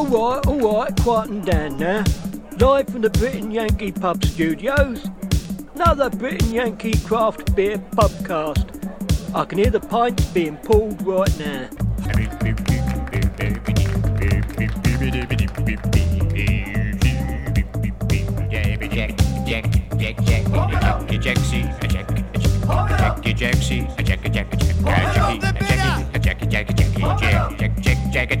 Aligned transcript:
Alright, 0.00 0.46
alright, 0.46 0.96
quieten 1.02 1.42
down 1.42 1.76
now. 1.76 2.02
Live 2.58 2.88
from 2.88 3.02
the 3.02 3.10
Brit 3.10 3.34
and 3.34 3.52
Yankee 3.52 3.92
Pub 3.92 4.24
Studios. 4.24 5.04
Another 5.74 6.08
Brit 6.08 6.42
and 6.42 6.52
Yankee 6.54 6.98
Craft 7.04 7.54
Beer 7.54 7.76
Pubcast. 7.76 9.34
I 9.34 9.44
can 9.44 9.58
hear 9.58 9.68
the 9.68 9.78
pints 9.78 10.24
being 10.32 10.56
pulled 10.56 11.02
right 11.02 11.38
now. 11.38 11.68
Take 28.12 28.32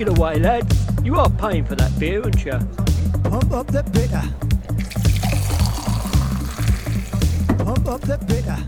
it 0.00 0.08
away, 0.08 0.40
lad. 0.40 0.66
You 1.04 1.14
are 1.14 1.30
paying 1.30 1.64
for 1.64 1.76
that 1.76 1.96
beer, 2.00 2.20
aren't 2.20 2.44
you? 2.44 2.50
Pump 3.30 3.52
up 3.52 3.68
the 3.68 3.84
bitter. 3.92 4.24
Pump 7.64 7.86
up 7.86 8.00
the 8.00 8.18
bitter. 8.26 8.58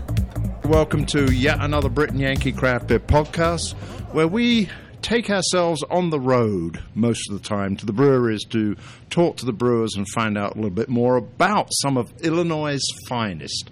Welcome 0.69 1.05
to 1.07 1.33
yet 1.33 1.57
another 1.59 1.89
Brit 1.89 2.11
and 2.11 2.19
Yankee 2.21 2.53
Craft 2.53 2.87
Beer 2.87 2.99
podcast, 3.01 3.73
where 4.13 4.27
we 4.27 4.69
take 5.01 5.29
ourselves 5.29 5.83
on 5.89 6.11
the 6.11 6.19
road 6.19 6.81
most 6.95 7.29
of 7.29 7.41
the 7.41 7.45
time 7.45 7.75
to 7.75 7.85
the 7.85 7.91
breweries 7.91 8.45
to 8.51 8.77
talk 9.09 9.35
to 9.37 9.45
the 9.45 9.51
brewers 9.51 9.95
and 9.97 10.07
find 10.07 10.37
out 10.37 10.53
a 10.53 10.55
little 10.55 10.69
bit 10.69 10.87
more 10.87 11.17
about 11.17 11.67
some 11.81 11.97
of 11.97 12.13
Illinois' 12.21 12.79
finest. 13.09 13.69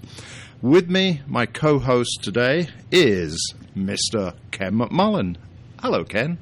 With 0.62 0.90
me, 0.90 1.22
my 1.26 1.46
co 1.46 1.80
host 1.80 2.20
today 2.22 2.68
is 2.92 3.54
Mr. 3.78 4.36
Ken 4.52 4.74
McMullen. 4.74 5.38
Hello, 5.82 6.04
Ken. 6.04 6.38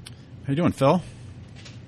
How 0.46 0.50
you 0.50 0.56
doing, 0.56 0.72
Phil? 0.72 1.00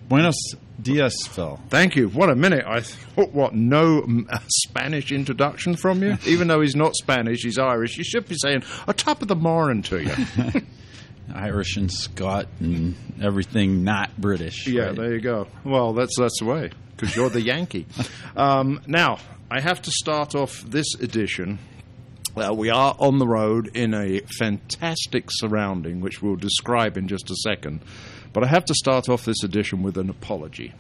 Buenos 0.08 0.36
dias, 0.80 1.16
Phil. 1.28 1.60
Thank 1.70 1.96
you. 1.96 2.08
What 2.08 2.30
a 2.30 2.36
minute. 2.36 2.64
I 2.64 2.82
thought, 2.82 3.34
what, 3.34 3.56
no 3.56 4.02
mm, 4.02 4.32
uh, 4.32 4.38
Spanish 4.68 5.12
introduction 5.12 5.76
from 5.76 6.04
you? 6.04 6.20
Even 6.28 6.48
though 6.48 6.62
he's 6.62 6.76
not 6.76 6.96
Spanish, 6.96 7.42
he's 7.42 7.58
Irish. 7.58 7.98
You 7.98 8.04
should 8.04 8.28
be 8.28 8.36
saying 8.38 8.64
a 8.88 8.94
top 8.94 9.24
of 9.24 9.30
the 9.30 9.36
morning 9.36 9.82
to 9.82 10.04
you. 10.04 10.62
Irish 11.34 11.76
and 11.76 11.92
Scot 11.92 12.48
and 12.60 12.96
everything 13.20 13.84
not 13.84 14.16
British. 14.16 14.68
Yeah, 14.68 14.84
right? 14.84 14.96
there 14.96 15.14
you 15.16 15.20
go. 15.20 15.48
Well, 15.64 15.94
that's 15.94 16.16
that's 16.20 16.38
the 16.38 16.46
way 16.46 16.70
because 16.96 17.16
you're 17.16 17.30
the 17.30 17.42
Yankee. 17.42 17.88
um, 18.38 18.80
now, 18.86 19.18
I 19.50 19.60
have 19.60 19.82
to 19.82 19.92
start 19.92 20.36
off 20.36 20.62
this 20.62 20.94
edition. 21.02 21.58
Uh, 22.36 22.54
we 22.54 22.70
are 22.70 22.96
on 23.00 23.20
the 23.20 23.28
road 23.28 23.72
in 23.76 23.94
a 23.94 24.20
fantastic 24.38 25.26
surrounding, 25.30 26.00
which 26.00 26.22
we'll 26.22 26.36
describe 26.36 26.98
in 26.98 27.08
just 27.08 27.30
a 27.30 27.36
second. 27.36 27.82
But 28.34 28.44
I 28.44 28.48
have 28.48 28.66
to 28.66 28.74
start 28.74 29.10
off 29.10 29.26
this 29.26 29.44
edition 29.44 29.84
with 29.84 29.98
an 29.98 30.10
apology. 30.10 30.74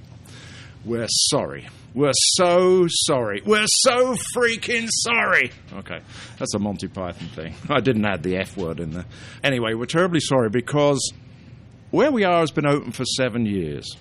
We're 0.85 1.07
sorry. 1.09 1.67
We're 1.93 2.13
so 2.35 2.87
sorry. 2.87 3.41
We're 3.45 3.65
so 3.67 4.15
freaking 4.35 4.87
sorry. 4.89 5.51
Okay, 5.73 5.99
that's 6.37 6.53
a 6.53 6.59
Monty 6.59 6.87
Python 6.87 7.27
thing. 7.29 7.55
I 7.69 7.79
didn't 7.81 8.05
add 8.05 8.23
the 8.23 8.37
F 8.37 8.55
word 8.55 8.79
in 8.79 8.91
there. 8.91 9.05
Anyway, 9.43 9.73
we're 9.73 9.85
terribly 9.85 10.19
sorry 10.19 10.49
because 10.49 11.11
where 11.91 12.11
we 12.11 12.23
are 12.23 12.41
has 12.41 12.51
been 12.51 12.67
open 12.67 12.91
for 12.91 13.03
seven 13.05 13.45
years. 13.45 13.97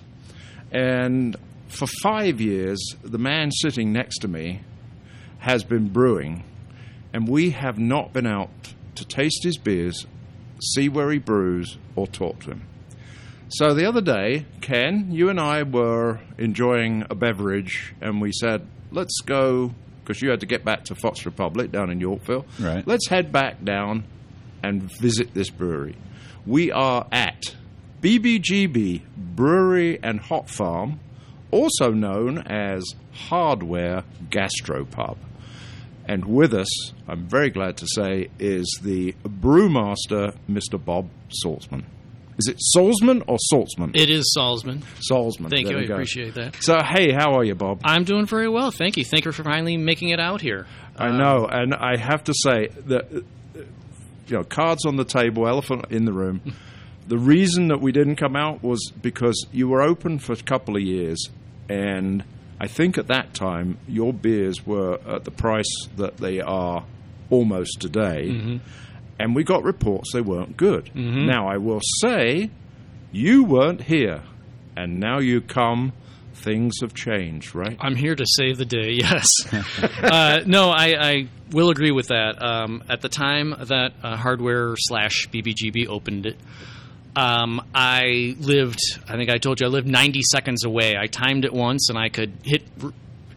And 0.71 1.35
for 1.67 1.87
five 2.03 2.39
years, 2.39 2.79
the 3.03 3.17
man 3.17 3.51
sitting 3.51 3.91
next 3.91 4.19
to 4.19 4.27
me 4.27 4.61
has 5.39 5.63
been 5.63 5.87
brewing, 5.89 6.43
and 7.13 7.27
we 7.27 7.51
have 7.51 7.77
not 7.77 8.13
been 8.13 8.27
out 8.27 8.73
to 8.95 9.05
taste 9.05 9.43
his 9.43 9.57
beers, 9.57 10.05
see 10.61 10.89
where 10.89 11.11
he 11.11 11.19
brews, 11.19 11.77
or 11.95 12.07
talk 12.07 12.39
to 12.41 12.51
him. 12.51 12.63
So 13.49 13.73
the 13.73 13.87
other 13.87 14.01
day, 14.01 14.45
Ken, 14.61 15.11
you 15.11 15.29
and 15.29 15.39
I 15.39 15.63
were 15.63 16.19
enjoying 16.37 17.05
a 17.09 17.15
beverage, 17.15 17.95
and 17.99 18.21
we 18.21 18.31
said, 18.31 18.67
let's 18.91 19.21
go, 19.25 19.73
because 20.03 20.21
you 20.21 20.29
had 20.29 20.41
to 20.41 20.45
get 20.45 20.63
back 20.63 20.85
to 20.85 20.95
Fox 20.95 21.25
Republic 21.25 21.71
down 21.71 21.89
in 21.89 21.99
Yorkville. 21.99 22.45
Right. 22.59 22.85
Let's 22.85 23.07
head 23.07 23.31
back 23.31 23.63
down 23.63 24.03
and 24.63 24.91
visit 24.99 25.33
this 25.33 25.49
brewery. 25.49 25.95
We 26.45 26.71
are 26.71 27.07
at 27.11 27.55
BBGB 28.01 29.01
Brewery 29.17 29.99
and 30.03 30.19
Hopfarm, 30.21 30.99
also 31.51 31.91
known 31.91 32.39
as 32.39 32.83
Hardware 33.11 34.03
Gastropub. 34.29 35.17
And 36.09 36.25
with 36.25 36.55
us, 36.55 36.67
I'm 37.07 37.27
very 37.27 37.51
glad 37.51 37.77
to 37.77 37.87
say, 37.87 38.29
is 38.39 38.79
the 38.81 39.13
brewmaster, 39.23 40.35
Mr. 40.49 40.83
Bob 40.83 41.07
Saltzman. 41.45 41.83
Is 42.39 42.47
it 42.47 42.57
Salzman 42.75 43.21
or 43.27 43.37
Saltzman? 43.53 43.91
It 43.95 44.09
is 44.09 44.33
Salzman. 44.35 44.81
Salzman. 45.11 45.51
Thank 45.51 45.67
There 45.67 45.75
you. 45.75 45.77
we 45.77 45.83
I 45.83 45.87
go. 45.87 45.93
appreciate 45.93 46.33
that. 46.33 46.55
So, 46.61 46.79
hey, 46.81 47.11
how 47.11 47.35
are 47.35 47.43
you, 47.43 47.53
Bob? 47.53 47.81
I'm 47.83 48.05
doing 48.05 48.25
very 48.25 48.49
well. 48.49 48.71
Thank 48.71 48.97
you. 48.97 49.05
Thank 49.05 49.25
you 49.25 49.31
for 49.31 49.43
finally 49.43 49.77
making 49.77 50.09
it 50.09 50.19
out 50.19 50.41
here. 50.41 50.65
I 50.97 51.11
know, 51.15 51.45
and 51.45 51.75
I 51.75 51.95
have 51.97 52.23
to 52.23 52.33
say 52.33 52.69
that 52.87 53.05
uh, 53.13 53.19
you 54.25 54.35
know, 54.35 54.43
cards 54.43 54.85
on 54.87 54.95
the 54.95 55.05
table, 55.05 55.47
elephant 55.47 55.85
in 55.91 56.05
the 56.05 56.13
room. 56.13 56.41
the 57.07 57.19
reason 57.19 57.67
that 57.67 57.81
we 57.81 57.91
didn't 57.91 58.15
come 58.15 58.35
out 58.35 58.63
was 58.63 58.91
because 58.99 59.45
you 59.51 59.67
were 59.67 59.83
open 59.83 60.17
for 60.17 60.33
a 60.33 60.37
couple 60.37 60.75
of 60.75 60.81
years, 60.81 61.29
and 61.69 62.23
I 62.59 62.67
think 62.67 62.97
at 62.97 63.07
that 63.07 63.33
time 63.33 63.77
your 63.87 64.11
beers 64.13 64.65
were 64.65 64.99
at 65.07 65.23
the 65.23 65.31
price 65.31 65.87
that 65.97 66.17
they 66.17 66.41
are 66.41 66.85
almost 67.29 67.79
today, 67.79 68.59
and 69.19 69.35
we 69.35 69.43
got 69.43 69.63
reports 69.63 70.11
they 70.13 70.21
weren't 70.21 70.57
good. 70.57 70.91
Now 70.95 71.47
I 71.47 71.57
will 71.57 71.81
say, 72.01 72.49
you 73.11 73.43
weren't 73.43 73.81
here, 73.81 74.23
and 74.75 74.99
now 74.99 75.19
you 75.19 75.41
come. 75.41 75.93
Things 76.33 76.75
have 76.79 76.93
changed, 76.93 77.53
right? 77.53 77.75
I'm 77.81 77.97
here 77.97 78.15
to 78.15 78.25
save 78.25 78.57
the 78.57 78.63
day. 78.65 78.91
Yes. 79.01 79.29
uh, 80.01 80.39
no, 80.45 80.69
I, 80.69 80.95
I 80.97 81.27
will 81.51 81.69
agree 81.69 81.91
with 81.91 82.07
that. 82.07 82.41
Um, 82.41 82.81
at 82.87 83.01
the 83.01 83.09
time 83.09 83.53
that 83.59 83.91
uh, 84.01 84.15
Hardware 84.15 84.75
slash 84.77 85.27
BBGB 85.33 85.87
opened 85.89 86.25
it, 86.27 86.37
um, 87.19 87.61
I 87.75 88.35
lived. 88.39 88.79
I 89.07 89.17
think 89.17 89.29
I 89.29 89.39
told 89.39 89.59
you 89.59 89.67
I 89.67 89.69
lived 89.69 89.87
90 89.87 90.21
seconds 90.31 90.63
away. 90.63 90.95
I 90.97 91.07
timed 91.07 91.43
it 91.43 91.51
once, 91.51 91.89
and 91.89 91.97
I 91.97 92.07
could 92.07 92.31
hit 92.43 92.63
re- 92.79 92.93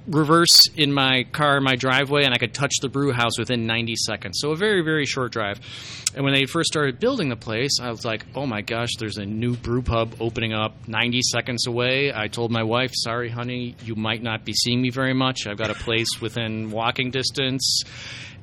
reverse 0.06 0.68
in 0.76 0.92
my 0.92 1.24
car, 1.32 1.56
in 1.56 1.64
my 1.64 1.74
driveway, 1.74 2.24
and 2.24 2.32
I 2.32 2.38
could 2.38 2.54
touch 2.54 2.74
the 2.80 2.88
brew 2.88 3.10
house 3.10 3.38
within 3.38 3.66
90 3.66 3.96
seconds. 3.96 4.38
So 4.40 4.52
a 4.52 4.56
very, 4.56 4.82
very 4.82 5.04
short 5.04 5.32
drive. 5.32 5.58
And 6.14 6.24
when 6.24 6.32
they 6.32 6.44
first 6.44 6.68
started 6.68 7.00
building 7.00 7.28
the 7.28 7.36
place, 7.36 7.80
I 7.80 7.90
was 7.90 8.04
like, 8.04 8.24
"Oh 8.36 8.46
my 8.46 8.60
gosh, 8.60 8.90
there's 9.00 9.16
a 9.16 9.26
new 9.26 9.56
brew 9.56 9.82
pub 9.82 10.14
opening 10.20 10.52
up 10.52 10.86
90 10.86 11.20
seconds 11.22 11.66
away." 11.66 12.12
I 12.14 12.28
told 12.28 12.52
my 12.52 12.62
wife, 12.62 12.92
"Sorry, 12.94 13.30
honey, 13.30 13.74
you 13.84 13.96
might 13.96 14.22
not 14.22 14.44
be 14.44 14.52
seeing 14.52 14.80
me 14.80 14.90
very 14.90 15.14
much. 15.14 15.48
I've 15.48 15.58
got 15.58 15.70
a 15.70 15.74
place 15.74 16.20
within 16.20 16.70
walking 16.70 17.10
distance." 17.10 17.82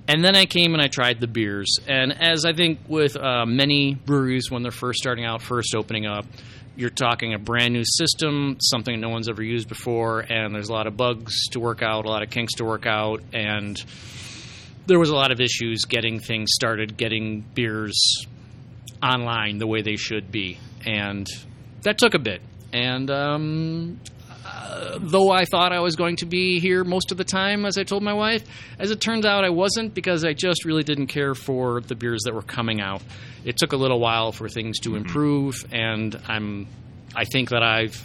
And 0.09 0.25
then 0.25 0.36
I 0.36 0.47
came 0.47 0.74
and 0.74 0.81
I 0.81 0.88
tried 0.88 1.20
the 1.20 1.28
beers. 1.28 1.78
And 1.88 2.20
as 2.20 2.44
I 2.44 2.53
think 2.53 2.80
with 2.88 3.16
uh, 3.16 3.46
many 3.46 3.94
breweries 3.94 4.50
when 4.50 4.64
they're 4.64 4.72
first 4.72 4.97
starting 4.97 5.24
out, 5.24 5.44
first 5.44 5.75
opening 5.75 6.08
up, 6.08 6.25
you're 6.75 6.90
talking 6.90 7.36
a 7.36 7.38
brand 7.38 7.75
new 7.75 7.84
system, 7.86 8.58
something 8.59 9.00
no 9.00 9.09
one's 9.09 9.30
ever 9.30 9.44
used 9.44 9.69
before, 9.69 10.22
and 10.22 10.56
there's 10.56 10.69
a 10.69 10.74
lot 10.74 10.88
of 10.88 10.98
bugs 10.98 11.36
to 11.52 11.59
work 11.59 11.84
out, 11.84 12.06
a 12.06 12.09
lot 12.09 12.24
of 12.24 12.31
kinks 12.31 12.56
to 12.56 12.66
work 12.66 12.88
out, 12.88 13.22
and 13.34 13.78
there 14.88 14.98
was 14.98 15.12
a 15.12 15.16
lot 15.16 15.31
of 15.31 15.40
issues 15.40 15.86
getting 15.86 16.19
things 16.19 16.50
started, 16.56 16.98
getting 16.98 17.42
beers 17.53 18.25
online 19.03 19.59
the 19.59 19.68
way 19.68 19.84
they 19.84 19.96
should 19.96 20.31
be. 20.31 20.58
And 20.88 21.28
that 21.84 22.00
took 22.00 22.16
a 22.16 22.19
bit. 22.19 22.42
And 22.74 23.12
um, 23.12 24.00
uh, 24.69 25.00
though 25.02 25.31
I 25.31 25.46
thought 25.46 25.74
I 25.74 25.80
was 25.80 25.96
going 25.96 26.18
to 26.18 26.25
be 26.25 26.59
here 26.59 26.84
most 26.84 27.12
of 27.12 27.18
the 27.18 27.24
time, 27.24 27.66
as 27.66 27.78
I 27.78 27.84
told 27.84 28.03
my 28.03 28.13
wife, 28.13 28.44
as 28.78 28.91
it 28.91 29.02
turns 29.02 29.25
out, 29.25 29.44
I 29.44 29.50
wasn't 29.50 29.94
because 29.96 30.24
I 30.24 30.34
just 30.34 30.63
really 30.63 30.84
didn't 30.84 31.07
care 31.07 31.34
for 31.34 31.81
the 31.81 31.95
beers 31.95 32.21
that 32.25 32.36
were 32.36 32.44
coming 32.44 32.80
out. 32.80 33.01
It 33.44 33.57
took 33.57 33.74
a 33.74 33.77
little 33.77 34.00
while 34.00 34.31
for 34.31 34.48
things 34.48 34.80
to 34.81 34.95
improve, 34.95 35.66
and 35.71 36.16
I'm, 36.27 36.68
I 37.16 37.25
think 37.25 37.50
that 37.50 37.63
I've, 37.63 38.00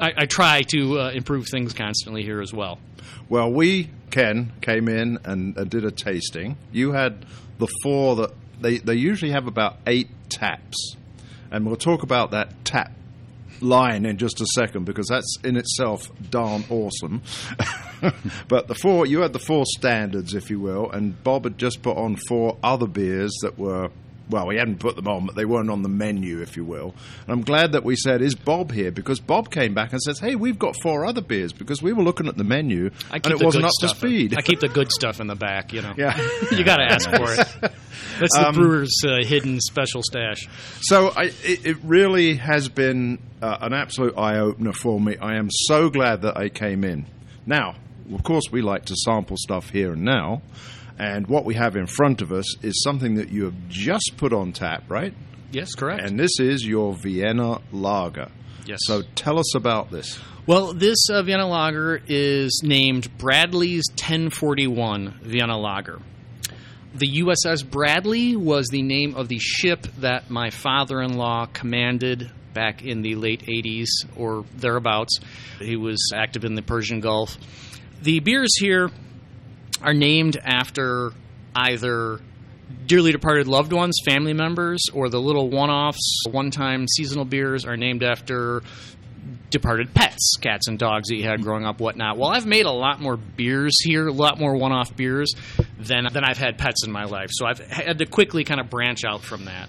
I, 0.00 0.10
I 0.18 0.26
try 0.26 0.62
to 0.72 0.98
uh, 0.98 1.10
improve 1.10 1.46
things 1.48 1.72
constantly 1.74 2.24
here 2.24 2.40
as 2.40 2.52
well. 2.52 2.80
Well, 3.28 3.52
we, 3.52 3.90
Ken, 4.10 4.52
came 4.60 4.88
in 4.88 5.18
and, 5.24 5.56
and 5.56 5.70
did 5.70 5.84
a 5.84 5.92
tasting. 5.92 6.56
You 6.72 6.92
had 6.92 7.24
the 7.58 7.68
four 7.82 8.16
that 8.16 8.32
they, 8.60 8.78
they 8.78 8.94
usually 8.94 9.30
have 9.30 9.46
about 9.46 9.76
eight 9.86 10.08
taps. 10.28 10.96
And 11.50 11.66
we'll 11.66 11.76
talk 11.76 12.02
about 12.02 12.32
that 12.32 12.64
tap 12.64 12.92
line 13.60 14.06
in 14.06 14.18
just 14.18 14.40
a 14.40 14.46
second 14.54 14.84
because 14.84 15.06
that's 15.08 15.36
in 15.44 15.56
itself 15.56 16.10
darn 16.30 16.64
awesome. 16.70 17.22
but 18.48 18.68
the 18.68 18.74
four, 18.74 19.06
you 19.06 19.20
had 19.20 19.32
the 19.32 19.38
four 19.38 19.64
standards, 19.66 20.34
if 20.34 20.50
you 20.50 20.60
will, 20.60 20.90
and 20.90 21.22
Bob 21.22 21.44
had 21.44 21.58
just 21.58 21.82
put 21.82 21.96
on 21.96 22.16
four 22.16 22.58
other 22.62 22.86
beers 22.86 23.32
that 23.42 23.58
were. 23.58 23.90
Well, 24.30 24.46
we 24.46 24.56
hadn't 24.56 24.78
put 24.78 24.96
them 24.96 25.08
on, 25.08 25.26
but 25.26 25.34
they 25.34 25.44
weren't 25.44 25.68
on 25.70 25.82
the 25.82 25.88
menu, 25.88 26.40
if 26.40 26.56
you 26.56 26.64
will. 26.64 26.94
And 27.22 27.30
I'm 27.30 27.42
glad 27.42 27.72
that 27.72 27.84
we 27.84 27.96
said, 27.96 28.22
"Is 28.22 28.34
Bob 28.34 28.72
here?" 28.72 28.90
Because 28.90 29.20
Bob 29.20 29.50
came 29.50 29.74
back 29.74 29.92
and 29.92 30.00
says, 30.00 30.18
"Hey, 30.20 30.36
we've 30.36 30.58
got 30.58 30.74
four 30.80 31.04
other 31.04 31.20
beers." 31.20 31.52
Because 31.52 31.82
we 31.82 31.92
were 31.92 32.02
looking 32.02 32.28
at 32.28 32.36
the 32.36 32.44
menu 32.44 32.90
I 33.10 33.16
and 33.16 33.26
it 33.26 33.38
the 33.38 33.44
wasn't 33.44 33.64
up 33.64 33.72
to 33.80 33.88
speed. 33.88 34.34
I 34.38 34.42
keep 34.42 34.60
the 34.60 34.68
good 34.68 34.90
stuff 34.92 35.20
in 35.20 35.26
the 35.26 35.34
back. 35.34 35.72
You 35.72 35.82
know, 35.82 35.94
Yeah. 35.96 36.16
you 36.50 36.64
got 36.64 36.76
to 36.76 36.84
ask 36.84 37.08
for 37.10 37.32
it. 37.32 37.72
That's 38.20 38.36
the 38.36 38.50
brewer's 38.54 39.02
uh, 39.04 39.24
hidden 39.24 39.60
special 39.60 40.02
stash. 40.02 40.48
So 40.80 41.08
I, 41.08 41.32
it, 41.42 41.66
it 41.66 41.76
really 41.82 42.36
has 42.36 42.68
been 42.68 43.18
uh, 43.40 43.58
an 43.60 43.72
absolute 43.72 44.16
eye 44.16 44.38
opener 44.38 44.72
for 44.72 45.00
me. 45.00 45.16
I 45.16 45.36
am 45.36 45.48
so 45.50 45.88
glad 45.90 46.22
that 46.22 46.36
I 46.36 46.48
came 46.48 46.84
in. 46.84 47.06
Now, 47.46 47.74
of 48.14 48.22
course, 48.22 48.44
we 48.52 48.62
like 48.62 48.84
to 48.86 48.96
sample 48.96 49.36
stuff 49.38 49.70
here 49.70 49.92
and 49.92 50.02
now, 50.04 50.42
and 50.98 51.26
what 51.26 51.44
we 51.44 51.54
have 51.54 51.76
in 51.76 51.86
front 51.86 52.22
of 52.22 52.32
us 52.32 52.62
is 52.64 52.82
something 52.82 53.14
that 53.16 53.30
you 53.30 53.44
have 53.44 53.68
just 53.68 54.12
put 54.16 54.32
on 54.32 54.52
tap, 54.52 54.84
right? 54.88 55.14
Yes, 55.50 55.74
correct. 55.74 56.02
And 56.02 56.18
this 56.18 56.38
is 56.40 56.66
your 56.66 56.94
Vienna 56.94 57.60
Lager. 57.72 58.30
yes. 58.64 58.78
So 58.82 59.02
tell 59.14 59.38
us 59.38 59.54
about 59.54 59.90
this. 59.90 60.18
Well, 60.46 60.72
this 60.72 60.98
uh, 61.10 61.22
Vienna 61.22 61.46
Lager 61.46 62.00
is 62.08 62.62
named 62.64 63.16
Bradley's 63.18 63.84
1041 63.90 65.20
Vienna 65.22 65.56
Lager. 65.58 66.00
The 66.94 67.20
USS 67.22 67.68
Bradley 67.68 68.36
was 68.36 68.68
the 68.68 68.82
name 68.82 69.14
of 69.14 69.28
the 69.28 69.38
ship 69.38 69.86
that 69.98 70.30
my 70.30 70.50
father 70.50 71.00
in 71.00 71.16
law 71.16 71.46
commanded 71.46 72.30
back 72.52 72.82
in 72.82 73.02
the 73.02 73.14
late 73.14 73.42
80s 73.46 73.86
or 74.16 74.44
thereabouts. 74.56 75.18
He 75.58 75.76
was 75.76 76.12
active 76.14 76.44
in 76.44 76.54
the 76.54 76.60
Persian 76.62 77.00
Gulf. 77.00 77.38
The 78.02 78.20
beers 78.20 78.58
here 78.58 78.90
are 79.82 79.94
named 79.94 80.36
after 80.42 81.12
either 81.54 82.20
dearly 82.86 83.12
departed 83.12 83.46
loved 83.46 83.72
ones, 83.72 83.98
family 84.04 84.32
members, 84.32 84.84
or 84.92 85.08
the 85.08 85.20
little 85.20 85.50
one 85.50 85.70
offs, 85.70 86.24
one 86.30 86.50
time 86.50 86.86
seasonal 86.88 87.24
beers 87.24 87.64
are 87.64 87.76
named 87.76 88.02
after 88.02 88.62
departed 89.50 89.94
pets, 89.94 90.36
cats 90.40 90.66
and 90.66 90.78
dogs 90.78 91.08
that 91.08 91.16
you 91.16 91.24
had 91.24 91.42
growing 91.42 91.64
up, 91.64 91.80
whatnot. 91.80 92.16
Well, 92.16 92.30
I've 92.30 92.46
made 92.46 92.66
a 92.66 92.72
lot 92.72 93.00
more 93.00 93.16
beers 93.16 93.74
here, 93.82 94.08
a 94.08 94.12
lot 94.12 94.38
more 94.38 94.56
one 94.56 94.72
off 94.72 94.96
beers 94.96 95.34
than, 95.78 96.08
than 96.12 96.24
I've 96.24 96.38
had 96.38 96.58
pets 96.58 96.84
in 96.84 96.90
my 96.90 97.04
life. 97.04 97.30
So 97.32 97.46
I've 97.46 97.58
had 97.58 97.98
to 97.98 98.06
quickly 98.06 98.44
kind 98.44 98.60
of 98.60 98.70
branch 98.70 99.04
out 99.04 99.22
from 99.22 99.44
that. 99.44 99.68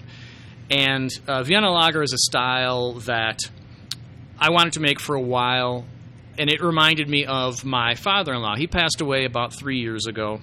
And 0.70 1.10
uh, 1.28 1.42
Vienna 1.42 1.70
Lager 1.70 2.02
is 2.02 2.14
a 2.14 2.18
style 2.18 2.94
that 3.00 3.40
I 4.38 4.50
wanted 4.50 4.72
to 4.74 4.80
make 4.80 4.98
for 4.98 5.14
a 5.14 5.20
while, 5.20 5.84
and 6.38 6.50
it 6.50 6.62
reminded 6.62 7.08
me 7.08 7.24
of 7.26 7.64
my 7.64 7.94
father 7.94 8.32
in 8.34 8.40
law. 8.42 8.56
He 8.56 8.66
passed 8.66 9.00
away 9.00 9.24
about 9.24 9.52
three 9.52 9.78
years 9.80 10.06
ago, 10.06 10.40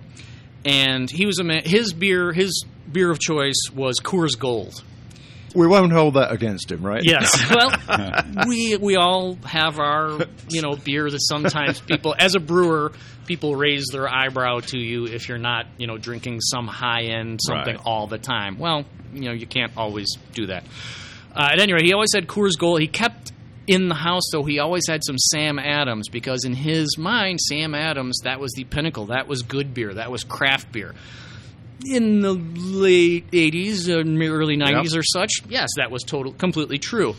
and 0.66 1.10
he 1.10 1.26
was 1.26 1.40
a 1.40 1.44
man, 1.44 1.64
his 1.64 1.94
beer, 1.94 2.32
his 2.34 2.66
beer 2.92 3.10
of 3.12 3.20
choice 3.20 3.56
was 3.74 4.00
Coors 4.00 4.38
Gold. 4.38 4.84
We 5.54 5.68
won't 5.68 5.92
hold 5.92 6.14
that 6.14 6.32
against 6.32 6.72
him, 6.72 6.86
right? 6.86 7.02
Yes. 7.04 7.30
Well, 7.54 7.72
we 8.48 8.78
we 8.78 8.96
all 8.96 9.36
have 9.44 9.80
our 9.80 10.20
you 10.50 10.62
know 10.62 10.76
beer 10.78 11.10
that 11.10 11.20
sometimes 11.22 11.82
people, 11.82 12.16
as 12.18 12.36
a 12.36 12.40
brewer, 12.40 12.94
people 13.26 13.56
raise 13.58 13.88
their 13.92 14.08
eyebrow 14.08 14.62
to 14.62 14.78
you 14.78 15.06
if 15.08 15.28
you're 15.28 15.38
not 15.38 15.66
you 15.78 15.88
know 15.88 15.98
drinking 15.98 16.40
some 16.40 16.68
high 16.68 17.04
end 17.04 17.42
something 17.46 17.76
Right. 17.76 17.86
all 17.86 18.08
the 18.08 18.18
time. 18.18 18.58
Well, 18.60 18.86
you 19.14 19.24
know 19.24 19.34
you 19.34 19.46
can't 19.46 19.74
always 19.76 20.16
do 20.34 20.46
that. 20.48 20.64
Uh, 21.36 21.50
at 21.52 21.60
any 21.60 21.74
rate, 21.74 21.84
he 21.86 21.92
always 21.94 22.12
had 22.16 22.28
Coors 22.28 22.58
Gold. 22.58 22.80
He 22.80 22.88
kept 22.88 23.34
in 23.72 23.88
the 23.90 23.96
house 23.96 24.24
though. 24.32 24.44
He 24.44 24.60
always 24.60 24.84
had 24.88 25.04
some 25.04 25.18
Sam 25.18 25.58
Adams 25.60 26.10
because 26.10 26.44
in 26.44 26.54
his 26.54 26.98
mind, 26.98 27.40
Sam 27.42 27.74
Adams 27.74 28.20
that 28.24 28.40
was 28.40 28.52
the 28.54 28.64
pinnacle. 28.66 29.08
That 29.08 29.28
was 29.28 29.42
good 29.42 29.74
beer. 29.74 29.94
That 29.94 30.12
was 30.12 30.24
craft 30.24 30.72
beer 30.72 30.94
in 31.86 32.22
the 32.22 32.34
late 32.34 33.30
80s, 33.32 33.90
uh, 33.90 34.04
early 34.32 34.58
90s 34.58 34.92
Yep. 34.92 35.00
or 35.00 35.04
such, 35.04 35.32
yes, 35.50 35.70
that 35.78 35.92
was 35.92 36.04
total, 36.04 36.32
completely 36.34 36.78
true. 36.78 37.16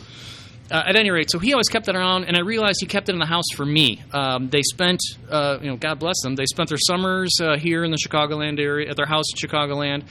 Uh, 0.71 0.81
at 0.87 0.95
any 0.95 1.11
rate, 1.11 1.29
so 1.29 1.37
he 1.39 1.51
always 1.53 1.67
kept 1.67 1.89
it 1.89 1.95
around, 1.95 2.23
and 2.23 2.37
I 2.37 2.39
realized 2.39 2.77
he 2.79 2.87
kept 2.87 3.09
it 3.09 3.11
in 3.11 3.19
the 3.19 3.25
house 3.25 3.43
for 3.53 3.65
me. 3.65 4.01
Um, 4.13 4.47
they 4.49 4.61
spent, 4.61 5.01
uh, 5.29 5.57
you 5.61 5.67
know, 5.69 5.75
God 5.75 5.99
bless 5.99 6.15
them, 6.23 6.35
they 6.35 6.45
spent 6.45 6.69
their 6.69 6.77
summers 6.77 7.35
uh, 7.41 7.57
here 7.57 7.83
in 7.83 7.91
the 7.91 7.97
Chicagoland 7.97 8.59
area, 8.59 8.89
at 8.89 8.95
their 8.95 9.05
house 9.05 9.25
in 9.33 9.49
Chicagoland. 9.49 10.03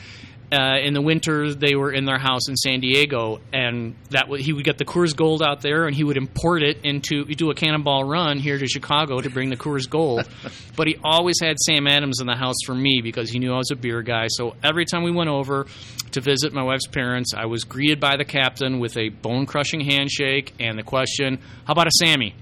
Uh, 0.52 0.76
in 0.82 0.92
the 0.92 1.00
winter, 1.00 1.54
they 1.54 1.74
were 1.74 1.90
in 1.90 2.04
their 2.04 2.18
house 2.18 2.46
in 2.46 2.56
San 2.56 2.80
Diego, 2.80 3.40
and 3.54 3.94
that 4.10 4.24
w- 4.24 4.42
he 4.42 4.52
would 4.52 4.64
get 4.64 4.76
the 4.76 4.84
Coors 4.84 5.16
Gold 5.16 5.42
out 5.42 5.62
there, 5.62 5.86
and 5.86 5.96
he 5.96 6.04
would 6.04 6.18
import 6.18 6.62
it 6.62 6.84
into 6.84 7.24
do 7.24 7.50
a 7.50 7.54
cannonball 7.54 8.04
run 8.04 8.38
here 8.38 8.58
to 8.58 8.66
Chicago 8.66 9.18
to 9.20 9.30
bring 9.30 9.48
the 9.48 9.56
Coors 9.56 9.88
Gold. 9.88 10.28
but 10.76 10.88
he 10.88 10.96
always 11.02 11.36
had 11.40 11.56
Sam 11.58 11.86
Adams 11.86 12.20
in 12.20 12.26
the 12.26 12.36
house 12.36 12.56
for 12.66 12.74
me 12.74 13.00
because 13.02 13.30
he 13.30 13.38
knew 13.38 13.52
I 13.54 13.56
was 13.56 13.70
a 13.70 13.76
beer 13.76 14.02
guy. 14.02 14.26
So 14.28 14.54
every 14.62 14.84
time 14.84 15.04
we 15.04 15.10
went 15.10 15.30
over 15.30 15.66
to 16.10 16.20
visit 16.20 16.52
my 16.52 16.62
wife's 16.62 16.86
parents, 16.86 17.32
I 17.34 17.46
was 17.46 17.64
greeted 17.64 17.98
by 17.98 18.18
the 18.18 18.26
captain 18.26 18.78
with 18.78 18.98
a 18.98 19.08
bone 19.08 19.46
crushing 19.46 19.80
handshake 19.80 20.52
and 20.60 20.78
the 20.78 20.82
question, 20.82 21.38
"How 21.64 21.72
about 21.72 21.86
a 21.86 21.92
Sammy?" 21.98 22.34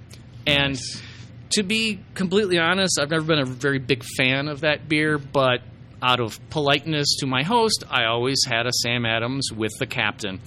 And 0.49 0.81
to 1.51 1.63
be 1.63 2.01
completely 2.15 2.59
honest, 2.59 2.99
I've 3.01 3.11
never 3.11 3.25
been 3.25 3.39
a 3.39 3.45
very 3.45 3.79
big 3.79 4.03
fan 4.17 4.49
of 4.49 4.63
that 4.63 4.89
beer, 4.89 5.19
but 5.19 5.61
out 6.02 6.20
of 6.20 6.38
politeness 6.50 7.17
to 7.20 7.26
my 7.26 7.43
host, 7.43 7.85
I 7.91 8.05
always 8.05 8.41
had 8.47 8.67
a 8.67 8.73
Sam 8.73 9.05
Adams 9.05 9.50
with 9.52 9.73
the 9.79 9.87
captain. 9.87 10.41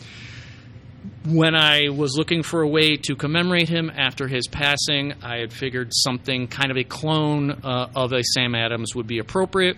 When 1.26 1.56
I 1.56 1.90
was 1.90 2.16
looking 2.18 2.44
for 2.44 2.62
a 2.62 2.68
way 2.68 2.98
to 2.98 3.16
commemorate 3.16 3.70
him 3.70 3.90
after 3.90 4.28
his 4.28 4.48
passing, 4.48 5.14
I 5.22 5.38
had 5.38 5.54
figured 5.54 5.92
something 5.94 6.48
kind 6.48 6.72
of 6.72 6.78
a 6.78 6.84
clone 6.84 7.52
uh, 7.52 7.90
of 7.96 8.14
a 8.14 8.24
Sam 8.24 8.56
Adams 8.56 8.96
would 8.96 9.08
be 9.08 9.20
appropriate. 9.20 9.78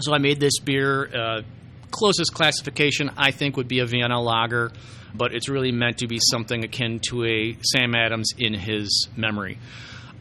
So 0.00 0.12
I 0.12 0.18
made 0.18 0.40
this 0.40 0.58
beer. 0.58 1.08
Uh, 1.14 1.42
closest 1.90 2.34
classification, 2.34 3.10
I 3.16 3.30
think, 3.30 3.56
would 3.56 3.68
be 3.68 3.78
a 3.78 3.86
Vienna 3.86 4.20
lager, 4.20 4.72
but 5.14 5.32
it's 5.32 5.48
really 5.48 5.70
meant 5.70 5.98
to 5.98 6.08
be 6.08 6.18
something 6.20 6.64
akin 6.64 7.00
to 7.10 7.24
a 7.24 7.56
Sam 7.62 7.94
Adams 7.94 8.30
in 8.36 8.52
his 8.52 9.08
memory. 9.16 9.58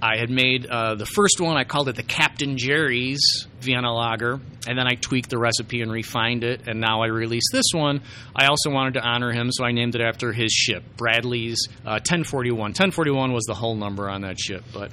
I 0.03 0.17
had 0.17 0.29
made 0.29 0.65
uh, 0.65 0.95
the 0.95 1.05
first 1.05 1.39
one, 1.39 1.55
I 1.55 1.63
called 1.63 1.87
it 1.87 1.95
the 1.95 2.03
Captain 2.03 2.57
Jerry's 2.57 3.21
Vienna 3.61 3.89
Lager, 3.93 4.33
and 4.67 4.77
then 4.77 4.85
I 4.85 4.95
tweaked 4.95 5.29
the 5.29 5.37
recipe 5.37 5.81
and 5.81 5.89
refined 5.89 6.43
it, 6.43 6.67
and 6.67 6.81
now 6.81 7.03
I 7.03 7.07
released 7.07 7.51
this 7.53 7.67
one. 7.73 8.01
I 8.35 8.47
also 8.47 8.69
wanted 8.69 8.95
to 8.95 8.99
honor 9.01 9.31
him, 9.31 9.49
so 9.49 9.63
I 9.63 9.71
named 9.71 9.95
it 9.95 10.01
after 10.01 10.33
his 10.33 10.51
ship, 10.51 10.83
Bradley's 10.97 11.69
uh, 11.85 12.03
1041. 12.03 12.57
1041 12.59 13.31
was 13.31 13.45
the 13.45 13.53
hull 13.53 13.75
number 13.75 14.09
on 14.09 14.23
that 14.23 14.37
ship, 14.37 14.65
but 14.73 14.91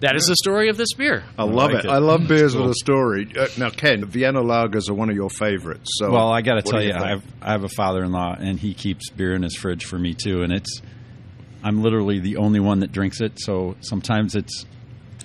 that 0.00 0.14
is 0.14 0.26
the 0.26 0.36
story 0.36 0.68
of 0.68 0.76
this 0.76 0.92
beer. 0.92 1.24
I 1.38 1.44
love 1.44 1.72
like 1.72 1.84
it. 1.84 1.84
it. 1.86 1.90
I 1.90 1.96
love 1.96 2.28
beers 2.28 2.52
Cool. 2.52 2.64
with 2.64 2.72
a 2.72 2.74
story. 2.74 3.32
Uh, 3.34 3.46
now, 3.56 3.70
Ken, 3.70 4.04
Vienna 4.04 4.42
lagers 4.42 4.90
are 4.90 4.94
one 4.94 5.08
of 5.08 5.16
your 5.16 5.30
favorites. 5.30 5.88
So, 5.94 6.12
Well, 6.12 6.30
I 6.30 6.42
got 6.42 6.56
to 6.56 6.62
tell 6.62 6.80
do 6.80 6.86
you. 6.86 6.92
I 6.92 7.08
have, 7.08 7.24
I 7.40 7.52
have 7.52 7.64
a 7.64 7.68
father-in-law, 7.70 8.36
and 8.38 8.60
he 8.60 8.74
keeps 8.74 9.08
beer 9.08 9.34
in 9.34 9.42
his 9.42 9.56
fridge 9.56 9.86
for 9.86 9.98
me 9.98 10.12
too. 10.12 10.42
And 10.42 10.52
it's, 10.52 10.82
I'm 11.62 11.82
literally 11.82 12.18
the 12.20 12.36
only 12.36 12.60
one 12.60 12.80
that 12.80 12.92
drinks 12.92 13.20
it. 13.20 13.38
So 13.40 13.76
sometimes 13.80 14.34
it's 14.34 14.64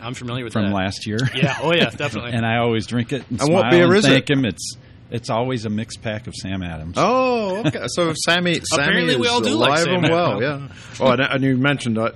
I'm 0.02 0.14
familiar 0.14 0.44
with 0.44 0.54
from 0.54 0.66
that. 0.70 0.74
last 0.76 1.06
year. 1.08 1.20
Yeah, 1.36 1.58
oh 1.62 1.74
yeah, 1.74 1.90
definitely. 1.96 2.32
and 2.32 2.46
I 2.46 2.58
always 2.58 2.88
drink 2.88 3.14
it 3.14 3.24
and, 3.30 3.40
And 3.42 3.54
what 3.54 3.62
smile 3.62 3.72
beer 3.72 3.86
and 3.86 3.96
is 3.96 4.06
thank 4.06 4.30
it? 4.30 4.38
him. 4.38 4.46
It's 4.46 4.78
it's 5.12 5.30
always 5.30 5.66
a 5.66 5.70
mixed 5.70 6.02
pack 6.02 6.26
of 6.28 6.34
Sam 6.36 6.64
Adams. 6.64 6.96
Oh, 6.98 7.58
okay. 7.68 7.84
So 7.88 8.14
Sammy, 8.26 8.56
Sammy 8.62 8.84
Apparently 8.84 9.14
is 9.14 9.20
we 9.20 9.28
all 9.28 9.42
do 9.42 9.56
like 9.56 9.78
Sam 9.80 10.04
and 10.04 10.12
well. 10.12 10.44
Adams. 10.44 10.72
Yeah. 11.00 11.06
Oh, 11.06 11.12
and, 11.12 11.22
and 11.22 11.44
you 11.44 11.56
mentioned 11.58 11.98
that 11.98 12.16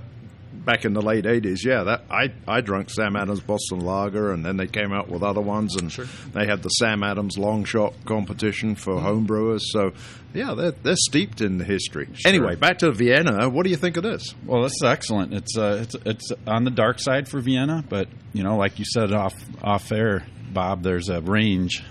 back 0.64 0.84
in 0.84 0.92
the 0.92 1.02
late 1.02 1.24
'80s. 1.24 1.64
Yeah, 1.64 1.84
that 1.84 2.04
I 2.10 2.32
I 2.46 2.60
drank 2.60 2.90
Sam 2.90 3.16
Adams 3.16 3.40
Boston 3.40 3.80
Lager, 3.80 4.32
and 4.32 4.44
then 4.44 4.56
they 4.56 4.66
came 4.66 4.92
out 4.92 5.08
with 5.08 5.22
other 5.22 5.40
ones, 5.40 5.76
and 5.76 5.90
they 6.32 6.46
had 6.46 6.62
the 6.62 6.68
Sam 6.70 7.02
Adams 7.02 7.38
Long 7.38 7.64
Shot 7.64 7.94
competition 8.04 8.74
for 8.74 8.94
Mm-hmm. 8.94 9.04
home 9.06 9.24
brewers. 9.26 9.70
So, 9.72 9.92
yeah, 10.34 10.54
they're 10.54 10.70
they're 10.72 10.96
steeped 10.96 11.40
in 11.40 11.58
the 11.58 11.64
history. 11.64 12.08
Anyway, 12.24 12.56
back 12.56 12.78
to 12.78 12.92
Vienna. 12.92 13.48
What 13.48 13.64
do 13.64 13.70
you 13.70 13.76
think 13.76 13.96
of 13.96 14.02
this? 14.02 14.34
Well, 14.44 14.62
this 14.62 14.72
is 14.72 14.82
excellent. 14.84 15.34
It's 15.34 15.56
uh, 15.56 15.78
it's 15.82 15.94
it's 16.04 16.32
on 16.46 16.64
the 16.64 16.70
dark 16.70 16.98
side 17.00 17.28
for 17.28 17.40
Vienna, 17.40 17.84
but 17.88 18.08
you 18.32 18.42
know, 18.42 18.56
like 18.56 18.78
you 18.78 18.84
said 18.84 19.12
off 19.12 19.34
off 19.62 19.90
air, 19.92 20.26
Bob, 20.52 20.82
there's 20.82 21.08
a 21.08 21.20
range. 21.20 21.82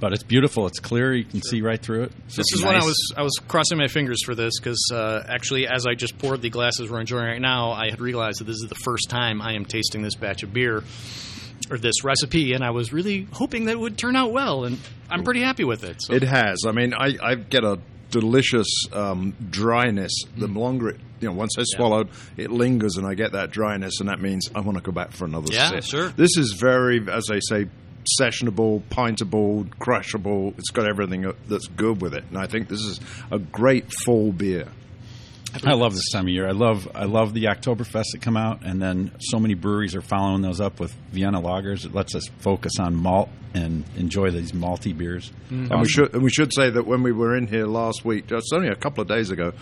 But 0.00 0.12
it's 0.12 0.22
beautiful. 0.22 0.66
It's 0.66 0.78
clear. 0.78 1.12
You 1.14 1.24
can 1.24 1.42
see 1.42 1.60
right 1.60 1.80
through 1.80 2.04
it. 2.04 2.12
This 2.26 2.38
It's 2.38 2.54
is 2.54 2.64
when 2.64 2.76
I 2.76 2.84
was 2.84 3.12
I 3.16 3.22
was 3.22 3.34
crossing 3.48 3.78
my 3.78 3.88
fingers 3.88 4.22
for 4.24 4.34
this 4.34 4.58
because 4.58 4.78
uh, 4.92 5.24
actually, 5.28 5.66
as 5.66 5.86
I 5.86 5.94
just 5.94 6.18
poured 6.18 6.40
the 6.42 6.50
glasses 6.50 6.90
we're 6.90 7.00
enjoying 7.00 7.26
right 7.26 7.40
now, 7.40 7.72
I 7.72 7.90
had 7.90 8.00
realized 8.00 8.40
that 8.40 8.44
this 8.44 8.56
is 8.62 8.66
the 8.68 8.74
first 8.76 9.10
time 9.10 9.42
I 9.42 9.54
am 9.54 9.64
tasting 9.64 10.02
this 10.02 10.14
batch 10.14 10.42
of 10.44 10.52
beer 10.52 10.84
or 11.70 11.78
this 11.78 12.04
recipe, 12.04 12.52
and 12.54 12.62
I 12.64 12.70
was 12.70 12.92
really 12.92 13.26
hoping 13.32 13.64
that 13.66 13.72
it 13.72 13.80
would 13.80 13.98
turn 13.98 14.14
out 14.16 14.32
well, 14.32 14.64
and 14.64 14.78
I'm 15.10 15.24
pretty 15.24 15.42
happy 15.42 15.64
with 15.64 15.82
it. 15.84 15.96
So. 16.00 16.14
It 16.14 16.22
has. 16.22 16.58
I 16.66 16.70
mean, 16.72 16.94
I, 16.94 17.16
I 17.22 17.34
get 17.34 17.64
a 17.64 17.78
delicious 18.10 18.66
um, 18.92 19.34
dryness. 19.50 20.12
The 20.36 20.46
Mm. 20.48 20.56
longer 20.56 20.88
it, 20.90 21.00
you 21.20 21.28
know, 21.28 21.34
once 21.34 21.56
I 21.58 21.64
swallowed, 21.64 22.08
it 22.36 22.50
lingers, 22.50 22.96
and 22.96 23.06
I 23.06 23.14
get 23.14 23.32
that 23.32 23.50
dryness, 23.50 24.00
and 24.00 24.08
that 24.08 24.20
means 24.20 24.48
I 24.54 24.60
want 24.60 24.78
to 24.78 24.82
go 24.82 24.92
back 24.92 25.10
for 25.10 25.24
another 25.26 25.52
Yeah, 25.52 25.68
sip. 25.70 25.84
sure. 25.84 26.08
This 26.10 26.36
is 26.38 26.56
very, 26.58 27.04
as 27.10 27.28
I 27.30 27.40
say, 27.40 27.66
sessionable, 28.20 28.82
pintable, 28.90 29.68
crushable. 29.78 30.54
It's 30.58 30.70
got 30.70 30.86
everything 30.86 31.32
that's 31.46 31.66
good 31.68 32.00
with 32.00 32.14
it, 32.14 32.24
and 32.28 32.38
I 32.38 32.46
think 32.46 32.68
this 32.68 32.80
is 32.80 33.00
a 33.30 33.38
great 33.38 33.92
fall 34.04 34.32
beer. 34.32 34.68
I 35.64 35.72
love 35.72 35.94
this 35.94 36.10
time 36.12 36.24
of 36.24 36.28
year. 36.28 36.46
I 36.46 36.52
love 36.52 36.86
I 36.94 37.04
love 37.04 37.32
the 37.32 37.44
Oktoberfest 37.44 38.04
that 38.12 38.20
come 38.20 38.36
out, 38.36 38.64
and 38.64 38.80
then 38.82 39.12
so 39.18 39.38
many 39.38 39.54
breweries 39.54 39.94
are 39.94 40.02
following 40.02 40.42
those 40.42 40.60
up 40.60 40.78
with 40.78 40.92
Vienna 41.10 41.40
lagers. 41.40 41.86
It 41.86 41.94
lets 41.94 42.14
us 42.14 42.24
focus 42.38 42.74
on 42.78 42.94
malt 42.94 43.30
and 43.54 43.84
enjoy 43.96 44.30
these 44.30 44.52
malty 44.52 44.96
beers. 44.96 45.32
And 45.48 45.80
we 45.80 45.88
should 45.88 46.12
and 46.12 46.22
we 46.22 46.30
should 46.30 46.52
say 46.52 46.68
that 46.70 46.86
when 46.86 47.02
we 47.02 47.12
were 47.12 47.34
in 47.34 47.46
here 47.46 47.66
last 47.66 48.04
week, 48.04 48.26
just 48.26 48.52
only 48.52 48.68
a 48.68 48.76
couple 48.76 49.00
of 49.00 49.08
days 49.08 49.30
ago, 49.30 49.52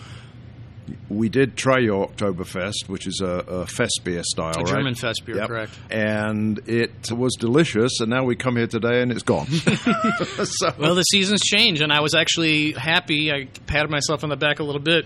we 1.09 1.29
did 1.29 1.55
try 1.55 1.79
your 1.79 2.07
Oktoberfest, 2.09 2.87
which 2.87 3.07
is 3.07 3.21
a, 3.23 3.27
a 3.27 3.65
fest 3.67 4.01
beer 4.03 4.21
style, 4.23 4.53
A 4.55 4.59
right? 4.59 4.67
German 4.67 4.95
fest 4.95 5.25
beer, 5.25 5.37
Yep. 5.37 5.47
correct. 5.47 5.79
And 5.89 6.59
it 6.67 7.11
was 7.11 7.35
delicious, 7.35 7.99
and 7.99 8.09
now 8.09 8.23
we 8.23 8.35
come 8.35 8.55
here 8.57 8.67
today 8.67 9.01
and 9.01 9.11
it's 9.11 9.23
gone. 9.23 9.45
so, 10.43 10.73
Well, 10.79 10.95
the 10.95 11.03
seasons 11.03 11.41
change, 11.41 11.81
and 11.81 11.91
I 11.91 12.01
was 12.01 12.13
actually 12.15 12.73
happy. 12.73 13.31
I 13.31 13.47
patted 13.65 13.89
myself 13.89 14.23
on 14.23 14.29
the 14.29 14.35
back 14.37 14.59
a 14.59 14.63
little 14.63 14.81
bit 14.81 15.05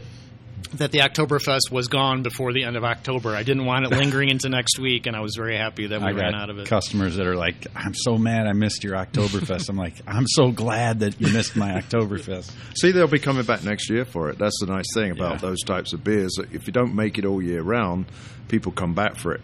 that 0.75 0.91
the 0.91 0.99
Oktoberfest 0.99 1.71
was 1.71 1.87
gone 1.87 2.23
before 2.23 2.53
the 2.53 2.63
end 2.63 2.77
of 2.77 2.83
October. 2.83 3.35
I 3.35 3.43
didn't 3.43 3.65
want 3.65 3.85
it 3.85 3.91
lingering 3.91 4.29
into 4.29 4.49
next 4.49 4.79
week, 4.79 5.05
and 5.07 5.15
I 5.15 5.19
was 5.21 5.35
very 5.35 5.57
happy 5.57 5.87
that 5.87 5.99
we 6.01 6.07
I 6.07 6.11
ran 6.11 6.31
got 6.31 6.41
out 6.43 6.49
of 6.49 6.59
it. 6.59 6.67
customers 6.67 7.15
that 7.17 7.27
are 7.27 7.35
like, 7.35 7.67
"I'm 7.75 7.93
so 7.93 8.17
mad 8.17 8.47
I 8.47 8.53
missed 8.53 8.83
your 8.83 8.95
Oktoberfest." 8.95 9.69
I'm 9.69 9.77
like, 9.77 9.95
"I'm 10.07 10.25
so 10.27 10.51
glad 10.51 10.99
that 11.01 11.19
you 11.19 11.31
missed 11.33 11.55
my 11.55 11.81
Oktoberfest." 11.81 12.51
See, 12.77 12.91
they'll 12.91 13.07
be 13.07 13.19
coming 13.19 13.43
back 13.43 13.63
next 13.63 13.89
year 13.89 14.05
for 14.05 14.29
it. 14.29 14.37
That's 14.37 14.57
the 14.59 14.67
nice 14.67 14.87
thing 14.93 15.11
about 15.11 15.33
Yeah. 15.33 15.49
those 15.49 15.61
types 15.63 15.93
of 15.93 16.03
beers. 16.03 16.33
That 16.37 16.53
if 16.53 16.67
you 16.67 16.73
don't 16.73 16.95
make 16.95 17.17
it 17.17 17.25
all 17.25 17.41
year 17.41 17.61
round, 17.61 18.05
people 18.47 18.71
come 18.71 18.93
back 18.93 19.15
for 19.15 19.33
it. 19.33 19.41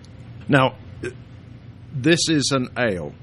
Now, 0.47 0.75
this 1.93 2.29
is 2.29 2.51
an 2.53 2.69
ale, 2.77 3.13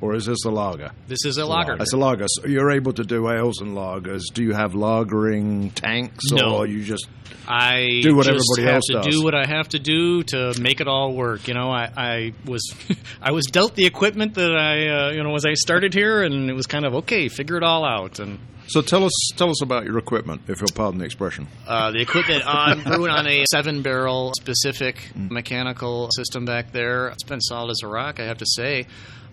or 0.00 0.14
is 0.14 0.26
this 0.26 0.44
a 0.44 0.50
lager? 0.50 0.90
This 1.08 1.24
is 1.24 1.36
a 1.38 1.44
lager. 1.44 1.74
It's 1.80 1.92
a 1.92 1.96
lager. 1.96 2.26
So 2.28 2.46
you're 2.46 2.70
able 2.70 2.92
to 2.94 3.04
do 3.04 3.28
ales 3.30 3.60
and 3.60 3.76
lagers. 3.76 4.22
Do 4.32 4.42
you 4.42 4.52
have 4.54 4.72
lagering 4.72 5.72
tanks, 5.74 6.24
No. 6.32 6.56
or 6.56 6.66
you 6.66 6.82
just 6.84 7.06
I 7.48 8.00
Do 8.02 8.14
what 8.14 8.26
just 8.26 8.38
everybody 8.56 8.62
have 8.66 8.74
else 8.76 8.86
to 8.86 8.92
does. 8.94 9.06
do 9.06 9.24
what 9.24 9.34
I 9.34 9.44
have 9.46 9.68
to 9.70 9.78
do 9.78 10.22
to 10.24 10.54
make 10.60 10.80
it 10.80 10.86
all 10.88 11.14
work. 11.14 11.48
You 11.48 11.54
know, 11.54 11.70
I, 11.70 11.90
I 11.96 12.32
was 12.44 12.62
I 13.22 13.32
was 13.32 13.46
dealt 13.46 13.74
the 13.74 13.86
equipment 13.86 14.34
that 14.34 14.52
I 14.54 15.08
uh, 15.08 15.10
you 15.12 15.22
know 15.22 15.34
as 15.34 15.44
I 15.46 15.54
started 15.54 15.92
here, 15.94 16.22
and 16.22 16.48
it 16.50 16.54
was 16.54 16.66
kind 16.66 16.84
of 16.84 16.94
okay, 16.96 17.28
figure 17.28 17.56
it 17.56 17.62
all 17.62 17.84
out. 17.84 18.18
And 18.20 18.38
so 18.68 18.82
tell 18.82 19.04
us 19.04 19.12
tell 19.36 19.50
us 19.50 19.62
about 19.62 19.84
your 19.84 19.98
equipment, 19.98 20.42
if 20.48 20.60
you'll 20.60 20.70
pardon 20.74 21.00
the 21.00 21.04
expression. 21.04 21.48
uh, 21.66 21.90
the 21.90 22.00
equipment 22.00 22.44
I'm 22.46 22.82
brewing 22.84 23.10
on 23.10 23.26
a 23.26 23.44
seven 23.50 23.82
barrel 23.82 24.32
specific 24.40 24.96
Mm. 25.16 25.30
mechanical 25.30 26.08
system 26.14 26.44
back 26.44 26.70
there. 26.72 27.08
It's 27.08 27.24
been 27.24 27.40
solid 27.40 27.70
as 27.72 27.80
a 27.82 27.88
rock, 27.88 28.20
I 28.20 28.24
have 28.26 28.38
to 28.38 28.46
say. 28.46 28.86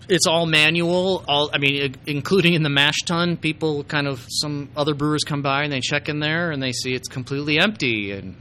It's 0.08 0.26
all 0.26 0.46
manual. 0.46 1.24
All 1.28 1.50
I 1.52 1.58
mean, 1.58 1.96
including 2.06 2.54
in 2.54 2.62
the 2.62 2.70
mash 2.70 2.98
tun. 3.04 3.36
People 3.36 3.84
kind 3.84 4.06
of 4.06 4.24
some 4.28 4.70
other 4.76 4.94
brewers 4.94 5.24
come 5.24 5.42
by 5.42 5.64
and 5.64 5.72
they 5.72 5.80
check 5.80 6.08
in 6.08 6.20
there 6.20 6.50
and 6.50 6.62
they 6.62 6.72
see 6.72 6.94
it's 6.94 7.08
completely 7.08 7.58
empty 7.58 8.12
and. 8.12 8.36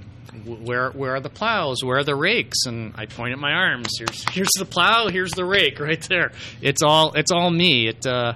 Where 0.45 0.91
where 0.91 1.15
are 1.15 1.19
the 1.19 1.29
plows? 1.29 1.83
Where 1.83 1.97
are 1.97 2.03
the 2.05 2.15
rakes? 2.15 2.67
And 2.67 2.93
I 2.95 3.05
point 3.05 3.33
at 3.33 3.39
my 3.39 3.51
arms. 3.51 3.89
Here's 3.97 4.29
here's 4.29 4.51
the 4.57 4.65
plow. 4.65 5.09
Here's 5.09 5.31
the 5.31 5.43
rake 5.43 5.79
right 5.79 6.01
there. 6.03 6.31
It's 6.61 6.83
all 6.83 7.13
it's 7.15 7.31
all 7.31 7.49
me. 7.49 7.89
It 7.89 8.05
uh, 8.05 8.33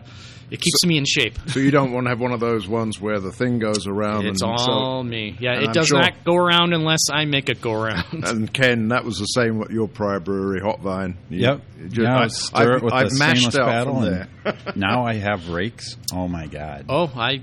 it 0.52 0.62
keeps 0.62 0.86
me 0.86 0.98
in 0.98 1.06
shape. 1.06 1.40
So 1.48 1.60
you 1.60 1.72
don't 1.72 1.92
want 1.94 2.06
to 2.06 2.10
have 2.10 2.20
one 2.20 2.32
of 2.34 2.40
those 2.40 2.68
ones 2.68 3.00
where 3.02 3.20
the 3.20 3.32
thing 3.32 3.58
goes 3.60 3.88
around. 3.88 4.28
It's 4.28 4.42
and 4.44 4.52
all 4.52 5.02
so, 5.02 5.04
me. 5.04 5.36
Yeah, 5.40 5.60
it 5.62 5.68
I'm 5.70 5.72
does 5.74 5.88
sure- 5.88 6.00
not 6.02 6.24
go 6.26 6.36
around 6.36 6.74
unless 6.74 7.10
I 7.12 7.26
make 7.26 7.50
it 7.50 7.62
go 7.62 7.74
around. 7.74 8.06
And 8.26 8.54
Ken, 8.54 8.90
that 8.90 9.04
was 9.06 9.18
the 9.18 9.26
same 9.26 9.58
with 9.58 9.72
your 9.72 9.88
prior 9.88 10.20
brewery, 10.20 10.60
Hot 10.62 10.82
Vine. 10.82 11.18
You- 11.30 11.40
Yep. 11.40 11.62
you 11.80 11.88
just- 11.88 12.02
now 12.02 12.18
I- 12.20 12.24
I 12.24 12.28
stir 12.28 12.78
it 12.78 12.84
with 12.84 12.94
I've 12.94 13.10
the 13.10 13.18
mashed 13.18 13.52
stainless 13.52 13.56
out 13.58 13.68
paddle, 13.70 13.96
from 13.96 14.04
and 14.04 14.28
there. 14.44 14.56
now 14.76 15.06
I 15.06 15.14
have 15.16 15.50
rakes. 15.50 15.96
Oh 16.14 16.28
my 16.28 16.48
god! 16.48 16.86
oh, 16.90 17.12
I 17.16 17.42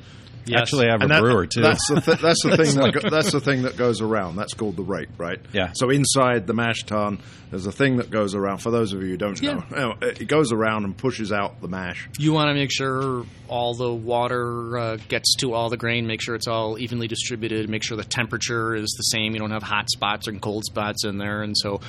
yes. 0.48 0.60
Actually, 0.62 0.88
I 0.88 0.92
have 0.92 1.02
a 1.02 1.06
that- 1.08 1.20
brewer 1.20 1.46
too. 1.46 1.62
That's 1.62 1.86
the 1.88 2.00
th- 2.00 2.18
that's 2.20 2.42
the 2.42 2.56
thing 2.62 2.74
that 2.76 2.92
go- 2.94 3.10
that's 3.10 3.32
the 3.32 3.40
thing 3.40 3.62
that 3.62 3.76
goes 3.76 4.00
around. 4.00 4.36
That's 4.36 4.54
called 4.54 4.76
the 4.76 4.82
rake, 4.82 5.08
right? 5.18 5.38
Yeah. 5.52 5.72
So 5.74 5.90
inside 5.90 6.46
the 6.46 6.54
mash 6.54 6.84
tun, 6.84 7.18
there's 7.50 7.66
a 7.66 7.72
thing 7.72 7.96
that 7.96 8.10
goes 8.10 8.34
around. 8.34 8.58
For 8.58 8.70
those 8.70 8.92
of 8.92 9.02
you 9.02 9.10
who 9.10 9.16
don't 9.16 9.40
know, 9.42 9.62
you 9.70 9.76
know, 9.76 9.94
it 10.02 10.28
goes 10.28 10.52
around 10.52 10.84
and 10.84 10.96
pushes 10.96 11.32
out 11.32 11.60
the 11.60 11.68
mash. 11.68 12.08
you 12.18 12.32
want 12.32 12.48
to 12.48 12.54
make 12.54 12.70
sure 12.72 13.24
all 13.48 13.74
the 13.74 13.92
water 13.92 14.78
uh, 14.78 14.96
gets 15.08 15.34
to 15.36 15.54
all 15.54 15.70
the 15.70 15.76
grain. 15.76 16.06
Make 16.06 16.20
sure 16.20 16.34
it's 16.34 16.48
all 16.48 16.78
evenly 16.78 17.08
distributed. 17.08 17.68
Make 17.68 17.82
sure 17.82 17.96
the 17.96 18.04
temperature 18.04 18.74
is 18.74 18.90
the 18.98 19.02
same. 19.04 19.32
You 19.32 19.38
don't 19.38 19.50
have 19.52 19.62
hot 19.62 19.88
spots 19.90 20.26
and 20.28 20.40
cold 20.42 20.64
spots 20.64 21.04
in 21.04 21.18
there, 21.18 21.42
and 21.42 21.56
so 21.56 21.80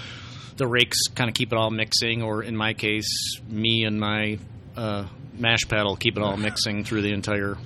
the 0.57 0.67
rakes 0.67 0.97
kind 1.15 1.29
of 1.29 1.33
keep 1.35 1.51
it 1.51 1.57
all 1.57 1.71
mixing. 1.71 2.21
Or 2.21 2.43
in 2.43 2.55
my 2.55 2.73
case, 2.73 3.39
me 3.47 3.83
and 3.85 3.99
my 3.99 4.39
uh, 4.77 5.05
mash 5.37 5.61
paddle 5.67 5.95
keep 5.97 6.15
it 6.17 6.23
all 6.23 6.37
mixing 6.37 6.83
through 6.85 7.01
the 7.01 7.11
entire 7.13 7.57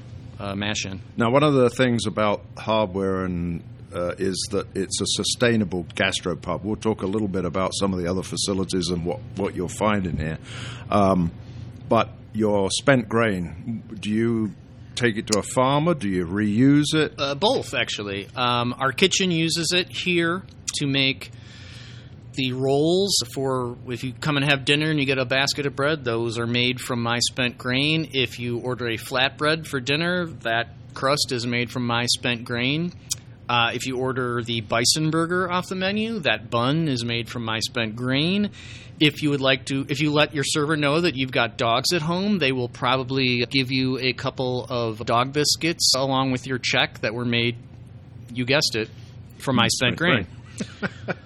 uh, 0.43 0.55
mash 0.55 0.85
in. 0.85 1.01
Now, 1.15 1.31
one 1.31 1.43
of 1.43 1.53
the 1.53 1.69
things 1.69 2.05
about 2.05 2.43
hardware 2.57 3.23
and 3.23 3.63
uh, 3.93 4.15
is 4.17 4.47
that 4.51 4.75
it's 4.75 4.99
a 5.01 5.05
sustainable 5.05 5.85
gastropub. 5.95 6.63
We'll 6.63 6.75
talk 6.75 7.01
a 7.03 7.07
little 7.07 7.27
bit 7.27 7.45
about 7.45 7.71
some 7.75 7.93
of 7.93 7.99
the 7.99 8.09
other 8.09 8.23
facilities 8.23 8.89
and 8.89 9.05
what, 9.05 9.19
what 9.35 9.55
you'll 9.55 9.67
find 9.67 10.05
in 10.05 10.17
here. 10.17 10.39
Um, 10.89 11.31
but 11.87 12.09
your 12.33 12.69
spent 12.71 13.07
grain, 13.07 13.83
do 13.99 14.09
you 14.09 14.53
take 14.95 15.17
it 15.17 15.27
to 15.27 15.39
a 15.39 15.43
farmer? 15.43 15.93
Do 15.93 16.09
you 16.09 16.25
reuse 16.25 16.93
it? 16.93 17.13
Uh, 17.17 17.35
both, 17.35 17.73
actually. 17.73 18.27
Um, 18.35 18.75
our 18.77 18.91
kitchen 18.91 19.31
uses 19.31 19.71
it 19.73 19.89
here 19.89 20.43
to 20.75 20.87
make 20.87 21.31
the 22.33 22.53
rolls 22.53 23.15
for 23.33 23.77
if 23.87 24.03
you 24.03 24.13
come 24.13 24.37
and 24.37 24.49
have 24.49 24.65
dinner 24.65 24.89
and 24.89 24.99
you 24.99 25.05
get 25.05 25.17
a 25.17 25.25
basket 25.25 25.65
of 25.65 25.75
bread. 25.75 26.03
Those 26.03 26.37
are 26.37 26.47
made 26.47 26.79
from 26.79 27.01
my 27.01 27.19
spent 27.19 27.57
grain. 27.57 28.09
If 28.13 28.39
you 28.39 28.59
order 28.59 28.87
a 28.87 28.97
flatbread 28.97 29.67
for 29.67 29.79
dinner, 29.79 30.25
that 30.41 30.69
crust 30.93 31.31
is 31.31 31.45
made 31.45 31.71
from 31.71 31.85
my 31.85 32.05
spent 32.05 32.45
grain. 32.45 32.93
Uh, 33.47 33.71
if 33.73 33.85
you 33.85 33.97
order 33.97 34.41
the 34.41 34.61
bison 34.61 35.11
burger 35.11 35.51
off 35.51 35.67
the 35.67 35.75
menu, 35.75 36.19
that 36.19 36.49
bun 36.49 36.87
is 36.87 37.03
made 37.03 37.29
from 37.29 37.43
my 37.43 37.59
spent 37.59 37.95
grain. 37.95 38.51
If 38.99 39.21
you 39.21 39.31
would 39.31 39.41
like 39.41 39.65
to, 39.65 39.85
if 39.89 39.99
you 39.99 40.13
let 40.13 40.33
your 40.33 40.45
server 40.45 40.77
know 40.77 41.01
that 41.01 41.15
you've 41.15 41.31
got 41.31 41.57
dogs 41.57 41.91
at 41.93 42.01
home, 42.01 42.39
they 42.39 42.51
will 42.51 42.69
probably 42.69 43.45
give 43.47 43.71
you 43.71 43.97
a 43.99 44.13
couple 44.13 44.65
of 44.69 45.05
dog 45.05 45.33
biscuits 45.33 45.93
along 45.95 46.31
with 46.31 46.47
your 46.47 46.57
check 46.57 46.99
that 47.01 47.13
were 47.13 47.25
made, 47.25 47.57
you 48.33 48.45
guessed 48.45 48.75
it, 48.75 48.89
from 49.39 49.57
my 49.57 49.67
spent 49.67 49.97
grain. 49.97 50.27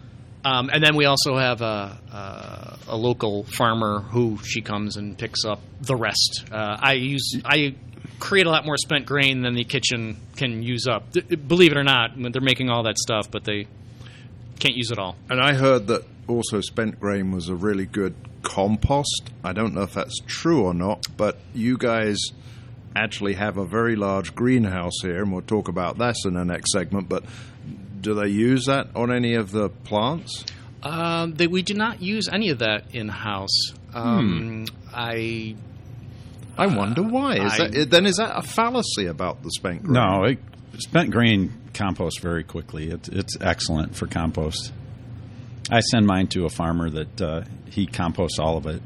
Um, 0.48 0.70
and 0.72 0.82
then 0.82 0.96
we 0.96 1.04
also 1.04 1.38
have 1.38 1.62
a, 1.62 1.98
a, 2.10 2.77
a 2.94 2.96
local 2.96 3.44
farmer 3.44 4.00
who 4.00 4.38
she 4.46 4.62
comes 4.62 4.96
and 4.96 5.18
picks 5.18 5.44
up 5.44 5.60
the 5.82 5.96
rest. 5.96 6.46
Uh, 6.50 6.77
I 6.80 6.94
use 6.94 7.36
I 7.44 7.75
create 8.20 8.46
a 8.46 8.50
lot 8.50 8.66
more 8.66 8.77
spent 8.77 9.06
grain 9.06 9.42
than 9.42 9.56
the 9.56 9.66
kitchen 9.66 10.16
can 10.38 10.63
use 10.63 10.88
up. 10.88 11.04
Believe 11.48 11.74
it 11.74 11.77
or 11.77 11.84
not, 11.84 12.12
they're 12.16 12.42
making 12.42 12.70
all 12.70 12.84
that 12.84 12.98
stuff, 12.98 13.30
but 13.30 13.44
they 13.44 13.68
can't 14.60 14.75
use 14.75 14.89
it 14.89 14.98
all. 14.98 15.18
And 15.30 15.42
I 15.42 15.54
heard 15.54 15.88
that 15.88 16.06
also 16.27 16.62
spent 16.62 17.00
grain 17.00 17.32
was 17.32 17.50
a 17.50 17.56
really 17.56 17.86
good 17.86 18.16
compost. 18.42 19.30
I 19.44 19.51
don't 19.51 19.74
know 19.74 19.84
if 19.84 19.94
that's 19.94 20.18
true 20.27 20.63
or 20.63 20.74
not, 20.74 21.06
but 21.18 21.39
you 21.54 21.77
guys 21.77 22.18
actually 22.96 23.34
have 23.34 23.58
a 23.58 23.66
very 23.66 23.98
large 23.98 24.34
greenhouse 24.34 25.01
here, 25.01 25.22
and 25.24 25.32
we'll 25.34 25.42
talk 25.42 25.68
about 25.68 25.98
that 25.98 26.16
in 26.25 26.36
the 26.36 26.46
next 26.46 26.72
segment. 26.72 27.10
But 27.10 27.24
do 28.01 28.13
they 28.13 28.27
use 28.27 28.66
that 28.66 28.88
on 28.96 29.12
any 29.12 29.36
of 29.36 29.51
the 29.51 29.70
plants? 29.70 30.46
Um, 30.84 31.34
they, 31.34 31.48
we 31.48 31.62
do 31.63 31.74
not 31.74 32.01
use 32.01 32.30
any 32.32 32.50
of 32.50 32.60
that 32.60 32.94
in 32.96 33.08
house. 33.10 33.72
Um, 33.94 34.66
I 34.94 35.56
I 36.58 36.68
wonder 36.68 37.01
why. 37.04 37.36
Is 37.38 37.60
I- 37.60 37.68
that, 37.70 37.89
then 37.89 38.06
is 38.06 38.16
that 38.18 38.38
a 38.38 38.42
fallacy 38.42 39.06
about 39.08 39.44
the 39.44 39.50
spent 39.51 39.84
grain? 39.84 39.94
no, 39.94 40.24
it, 40.24 40.39
spent 40.80 41.12
grain 41.12 41.51
composts 41.74 42.20
very 42.22 42.44
quickly. 42.44 42.89
It's 42.89 43.10
it's 43.10 43.38
excellent 43.42 43.96
for 43.96 44.08
compost. 44.08 44.72
I 45.70 45.82
send 45.82 46.06
mine 46.08 46.28
to 46.28 46.46
a 46.46 46.50
farmer 46.50 46.90
that 46.90 47.22
uh, 47.22 47.42
he 47.70 47.86
composts 47.88 48.40
all 48.40 48.58
of 48.58 48.66
it. 48.68 48.82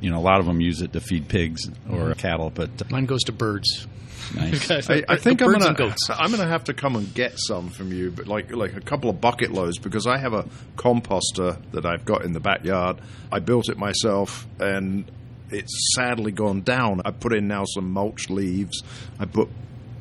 You 0.00 0.10
know, 0.10 0.18
a 0.18 0.20
lot 0.20 0.40
of 0.40 0.46
them 0.46 0.60
use 0.60 0.80
it 0.82 0.92
to 0.92 1.00
feed 1.00 1.28
pigs 1.28 1.68
or 1.90 2.14
cattle, 2.14 2.50
but 2.50 2.70
uh, 2.82 2.84
mine 2.90 3.06
goes 3.06 3.24
to 3.24 3.32
birds. 3.32 3.86
nice. 4.34 4.70
I, 4.90 5.02
I 5.08 5.16
think 5.16 5.42
I'm 5.42 5.52
gonna 5.52 5.74
goats. 5.74 6.08
I'm 6.10 6.30
gonna 6.30 6.46
have 6.46 6.64
to 6.64 6.74
come 6.74 6.96
and 6.96 7.12
get 7.14 7.32
some 7.36 7.70
from 7.70 7.92
you, 7.92 8.10
but 8.10 8.26
like 8.26 8.52
like 8.52 8.76
a 8.76 8.80
couple 8.80 9.10
of 9.10 9.20
bucket 9.20 9.50
loads 9.50 9.78
because 9.78 10.06
I 10.06 10.18
have 10.18 10.34
a 10.34 10.44
composter 10.76 11.58
that 11.72 11.86
I've 11.86 12.04
got 12.04 12.24
in 12.24 12.32
the 12.32 12.40
backyard. 12.40 13.00
I 13.32 13.40
built 13.40 13.68
it 13.68 13.78
myself, 13.78 14.46
and 14.60 15.10
it's 15.50 15.94
sadly 15.94 16.30
gone 16.32 16.60
down. 16.60 17.00
I 17.04 17.10
put 17.10 17.32
in 17.32 17.48
now 17.48 17.64
some 17.64 17.90
mulch 17.90 18.28
leaves. 18.28 18.82
I 19.18 19.24
put 19.24 19.48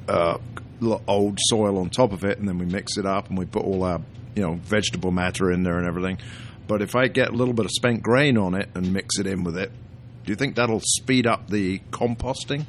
uh, 0.07 0.37
old 1.07 1.39
soil 1.49 1.77
on 1.79 1.89
top 1.89 2.11
of 2.11 2.23
it, 2.23 2.37
and 2.37 2.47
then 2.47 2.57
we 2.57 2.65
mix 2.65 2.97
it 2.97 3.05
up, 3.05 3.29
and 3.29 3.37
we 3.37 3.45
put 3.45 3.63
all 3.63 3.83
our 3.83 4.01
you 4.37 4.43
know 4.43 4.53
vegetable 4.55 5.11
matter 5.11 5.51
in 5.51 5.63
there 5.63 5.77
and 5.79 5.87
everything. 5.87 6.19
But 6.67 6.81
if 6.81 6.95
I 6.95 7.07
get 7.07 7.29
a 7.29 7.33
little 7.33 7.53
bit 7.53 7.65
of 7.65 7.71
spent 7.71 8.03
grain 8.03 8.37
on 8.37 8.53
it 8.53 8.69
and 8.75 8.93
mix 8.93 9.17
it 9.19 9.25
in 9.27 9.43
with 9.43 9.57
it, 9.57 9.71
do 10.25 10.31
you 10.31 10.35
think 10.35 10.55
that'll 10.55 10.81
speed 10.83 11.25
up 11.25 11.49
the 11.49 11.79
composting? 11.91 12.65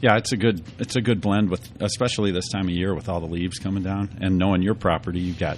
Yeah, 0.00 0.16
it's 0.18 0.32
a 0.32 0.36
good 0.36 0.62
it's 0.78 0.94
a 0.96 1.00
good 1.00 1.20
blend 1.20 1.50
with 1.50 1.68
especially 1.80 2.30
this 2.30 2.48
time 2.50 2.66
of 2.68 2.70
year 2.74 2.94
with 2.94 3.08
all 3.08 3.20
the 3.20 3.26
leaves 3.26 3.58
coming 3.58 3.82
down 3.82 4.16
and 4.20 4.38
knowing 4.38 4.62
your 4.62 4.74
property, 4.74 5.20
you've 5.20 5.38
got 5.38 5.56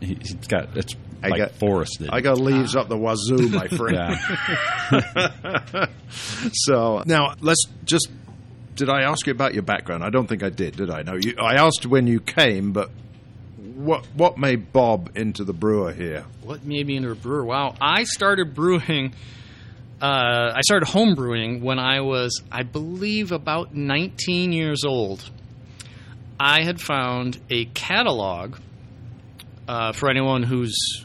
he's 0.00 0.34
got 0.46 0.76
it's 0.76 0.94
I 1.22 1.28
like 1.28 1.38
got- 1.38 1.50
forested. 1.56 2.08
I 2.10 2.20
got 2.22 2.38
leaves 2.40 2.74
up 2.76 2.88
the 2.88 2.96
wazoo, 2.96 3.48
my 3.50 3.66
friend. 3.76 4.18
yeah. 4.92 5.86
So 6.52 7.02
now 7.06 7.34
let's 7.40 7.62
just. 7.84 8.08
Did 8.76 8.88
I 8.88 9.02
ask 9.02 9.26
you 9.26 9.32
about 9.32 9.52
your 9.52 9.62
background? 9.62 10.02
I 10.02 10.08
don't 10.10 10.26
think 10.26 10.42
I 10.42 10.48
did. 10.48 10.76
Did 10.76 10.90
I? 10.90 11.02
No. 11.02 11.14
You, 11.14 11.34
I 11.38 11.54
asked 11.56 11.84
when 11.84 12.06
you 12.06 12.18
came, 12.20 12.72
but 12.72 12.90
what 13.84 14.06
what 14.14 14.38
made 14.38 14.72
Bob 14.72 15.16
into 15.16 15.44
the 15.44 15.52
brewer 15.52 15.92
here? 15.92 16.24
What 16.42 16.64
made 16.64 16.86
me 16.86 16.96
into 16.96 17.10
a 17.10 17.14
brewer? 17.14 17.44
Wow, 17.44 17.74
I 17.80 18.04
started 18.04 18.54
brewing. 18.54 19.14
Uh, 20.00 20.52
I 20.54 20.60
started 20.62 20.88
home 20.88 21.14
brewing 21.14 21.62
when 21.62 21.78
I 21.78 22.00
was, 22.00 22.42
I 22.50 22.62
believe, 22.62 23.32
about 23.32 23.74
19 23.74 24.52
years 24.52 24.84
old. 24.84 25.28
I 26.38 26.62
had 26.62 26.80
found 26.80 27.38
a 27.50 27.66
catalog 27.66 28.56
uh, 29.68 29.92
for 29.92 30.08
anyone 30.08 30.42
who's 30.42 31.04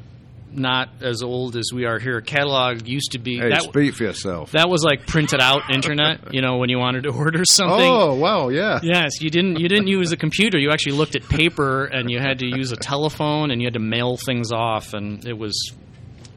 not 0.58 0.90
as 1.02 1.22
old 1.22 1.56
as 1.56 1.72
we 1.74 1.86
are 1.86 2.00
here. 2.00 2.22
Catalog 2.22 2.88
used 2.88 3.12
to 3.12 3.20
be 3.20 3.38
Hey, 3.38 3.50
that. 3.50 3.64
speak 3.64 3.96
for 3.96 4.04
yourself. 4.04 4.52
That 4.52 4.70
was 4.70 4.84
like 4.84 5.06
printed 5.08 5.40
out 5.42 5.70
internet. 5.74 6.34
You 6.34 6.42
know, 6.42 6.58
when 6.58 6.70
you 6.70 6.78
wanted 6.80 7.04
to 7.04 7.10
order 7.10 7.44
something. 7.46 7.80
oh, 7.90 8.16
wow, 8.16 8.50
yeah. 8.50 8.80
Yes, 8.84 9.22
you 9.22 9.30
didn't. 9.30 9.60
You 9.60 9.68
didn't 9.70 9.88
use 9.88 10.12
a 10.12 10.18
computer. 10.18 10.58
You 10.58 10.72
actually 10.72 10.94
looked 10.98 11.16
at 11.16 11.24
paper, 11.28 11.86
and 11.86 12.10
you 12.10 12.20
had 12.20 12.40
to 12.40 12.46
use 12.48 12.72
a 12.72 12.78
telephone, 12.78 13.52
and 13.52 13.62
you 13.62 13.68
had 13.68 13.74
to 13.74 13.80
mail 13.80 14.18
things 14.18 14.52
off, 14.52 14.94
and 14.94 15.26
it 15.28 15.38
was 15.38 15.74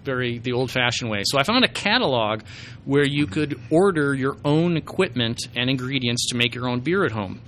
very 0.04 0.38
the 0.38 0.52
old-fashioned 0.52 1.10
way. 1.10 1.22
So 1.24 1.38
I 1.38 1.42
found 1.42 1.64
a 1.64 1.68
catalog 1.68 2.40
where 2.84 3.04
you 3.04 3.26
could 3.26 3.60
order 3.70 4.14
your 4.14 4.36
own 4.44 4.76
equipment 4.78 5.38
and 5.54 5.68
ingredients 5.68 6.28
to 6.30 6.36
make 6.36 6.54
your 6.54 6.68
own 6.68 6.80
beer 6.80 7.04
at 7.04 7.12
home. 7.12 7.42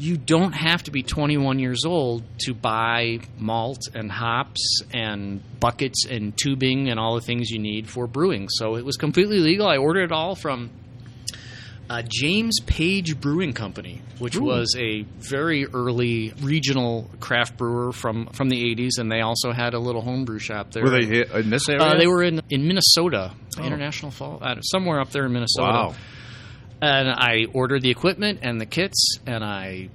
You 0.00 0.16
don't 0.16 0.52
have 0.52 0.82
to 0.84 0.90
be 0.90 1.02
21 1.02 1.58
years 1.58 1.84
old 1.84 2.22
to 2.46 2.54
buy 2.54 3.20
malt 3.38 3.80
and 3.94 4.10
hops 4.10 4.80
and 4.92 5.42
buckets 5.60 6.06
and 6.06 6.36
tubing 6.36 6.88
and 6.88 6.98
all 6.98 7.14
the 7.16 7.20
things 7.20 7.50
you 7.50 7.58
need 7.58 7.88
for 7.88 8.06
brewing. 8.06 8.48
So 8.48 8.76
it 8.76 8.84
was 8.84 8.96
completely 8.96 9.40
legal. 9.40 9.68
I 9.68 9.76
ordered 9.76 10.04
it 10.04 10.12
all 10.12 10.34
from 10.34 10.70
uh, 11.90 12.02
James 12.08 12.60
Page 12.64 13.20
Brewing 13.20 13.52
Company, 13.52 14.00
which 14.20 14.38
was 14.38 14.76
a 14.78 15.02
very 15.18 15.66
early 15.66 16.32
regional 16.40 17.10
craft 17.18 17.56
brewer 17.56 17.90
from, 17.92 18.28
from 18.28 18.48
the 18.48 18.74
80s, 18.74 18.98
and 18.98 19.10
they 19.10 19.20
also 19.20 19.52
had 19.52 19.74
a 19.74 19.78
little 19.78 20.00
homebrew 20.00 20.38
shop 20.38 20.70
there. 20.70 20.84
Were 20.84 20.90
they 20.90 21.24
in 21.40 21.50
this 21.50 21.68
area? 21.68 21.82
Uh, 21.82 21.98
they 21.98 22.06
were 22.06 22.22
in, 22.22 22.40
in 22.48 22.66
Minnesota, 22.66 23.32
International 23.58 24.12
Fall, 24.12 24.38
uh, 24.40 24.60
somewhere 24.60 25.00
up 25.00 25.10
there 25.10 25.26
in 25.26 25.32
Minnesota. 25.32 25.72
Wow. 25.72 25.94
And 26.82 27.08
I 27.10 27.46
ordered 27.52 27.82
the 27.82 27.90
equipment 27.90 28.40
and 28.42 28.60
the 28.60 28.66
kits, 28.66 29.18
and 29.26 29.44
I 29.44 29.90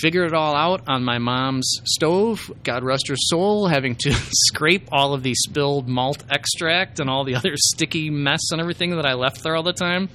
figured 0.00 0.26
it 0.26 0.34
all 0.34 0.54
out 0.54 0.82
on 0.86 1.04
my 1.04 1.18
mom's 1.18 1.80
stove. 1.84 2.50
God 2.64 2.82
rest 2.84 3.08
her 3.08 3.16
soul, 3.16 3.68
having 3.68 3.96
to 3.96 4.12
scrape 4.30 4.88
all 4.92 5.14
of 5.14 5.22
the 5.22 5.34
spilled 5.34 5.88
malt 5.88 6.24
extract 6.30 7.00
and 7.00 7.08
all 7.08 7.24
the 7.24 7.34
other 7.34 7.52
sticky 7.56 8.10
mess 8.10 8.50
and 8.50 8.60
everything 8.60 8.96
that 8.96 9.06
I 9.06 9.14
left 9.14 9.42
there 9.42 9.56
all 9.56 9.62
the 9.62 9.72
time. 9.72 10.08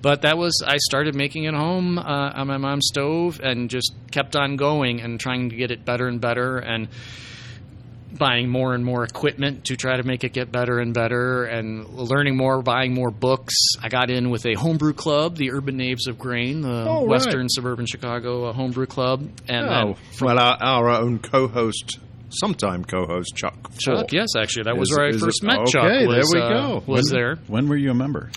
But 0.00 0.22
that 0.22 0.36
was, 0.36 0.64
I 0.66 0.78
started 0.78 1.14
making 1.14 1.44
it 1.44 1.54
home 1.54 1.96
uh, 1.96 2.02
on 2.02 2.48
my 2.48 2.56
mom's 2.56 2.88
stove 2.88 3.40
and 3.40 3.70
just 3.70 3.94
kept 4.10 4.34
on 4.34 4.56
going 4.56 5.00
and 5.00 5.18
trying 5.20 5.50
to 5.50 5.56
get 5.56 5.70
it 5.70 5.84
better 5.84 6.08
and 6.08 6.20
better. 6.20 6.58
And 6.58 6.88
buying 8.18 8.48
more 8.48 8.74
and 8.74 8.84
more 8.84 9.04
equipment 9.04 9.64
to 9.66 9.76
try 9.76 9.96
to 9.96 10.02
make 10.02 10.24
it 10.24 10.32
get 10.32 10.52
better 10.52 10.78
and 10.78 10.92
better 10.94 11.44
and 11.44 11.88
learning 11.88 12.36
more, 12.36 12.62
buying 12.62 12.94
more 12.94 13.10
books. 13.10 13.54
I 13.82 13.88
got 13.88 14.10
in 14.10 14.30
with 14.30 14.46
a 14.46 14.54
homebrew 14.54 14.92
club, 14.92 15.36
the 15.36 15.52
Urban 15.52 15.76
Knaves 15.76 16.06
of 16.06 16.18
Grain, 16.18 16.60
the 16.62 16.86
Oh, 16.88 17.00
right. 17.00 17.08
Western 17.08 17.48
Suburban 17.48 17.86
Chicago 17.86 18.52
homebrew 18.52 18.86
club. 18.86 19.28
And 19.48 19.68
Oh, 19.68 19.96
well, 20.20 20.38
our, 20.38 20.56
our 20.62 20.88
own 20.90 21.18
co-host, 21.18 21.98
sometime 22.30 22.84
co-host 22.84 23.34
Chuck. 23.34 23.54
Chuck, 23.78 23.96
Falk. 23.96 24.12
yes, 24.12 24.28
actually, 24.36 24.64
that 24.64 24.76
was 24.76 24.90
where 24.90 25.06
I 25.08 25.12
first 25.12 25.42
it- 25.42 25.46
met 25.46 25.66
Chuck. 25.66 25.84
okay, 25.84 26.06
there 26.06 26.22
we 26.32 26.40
uh, 26.40 26.48
go. 26.48 26.82
Was 26.86 27.10
When- 27.10 27.20
there? 27.20 27.36
When 27.46 27.68
were 27.68 27.76
you 27.76 27.90
a 27.90 27.94
member? 27.94 28.30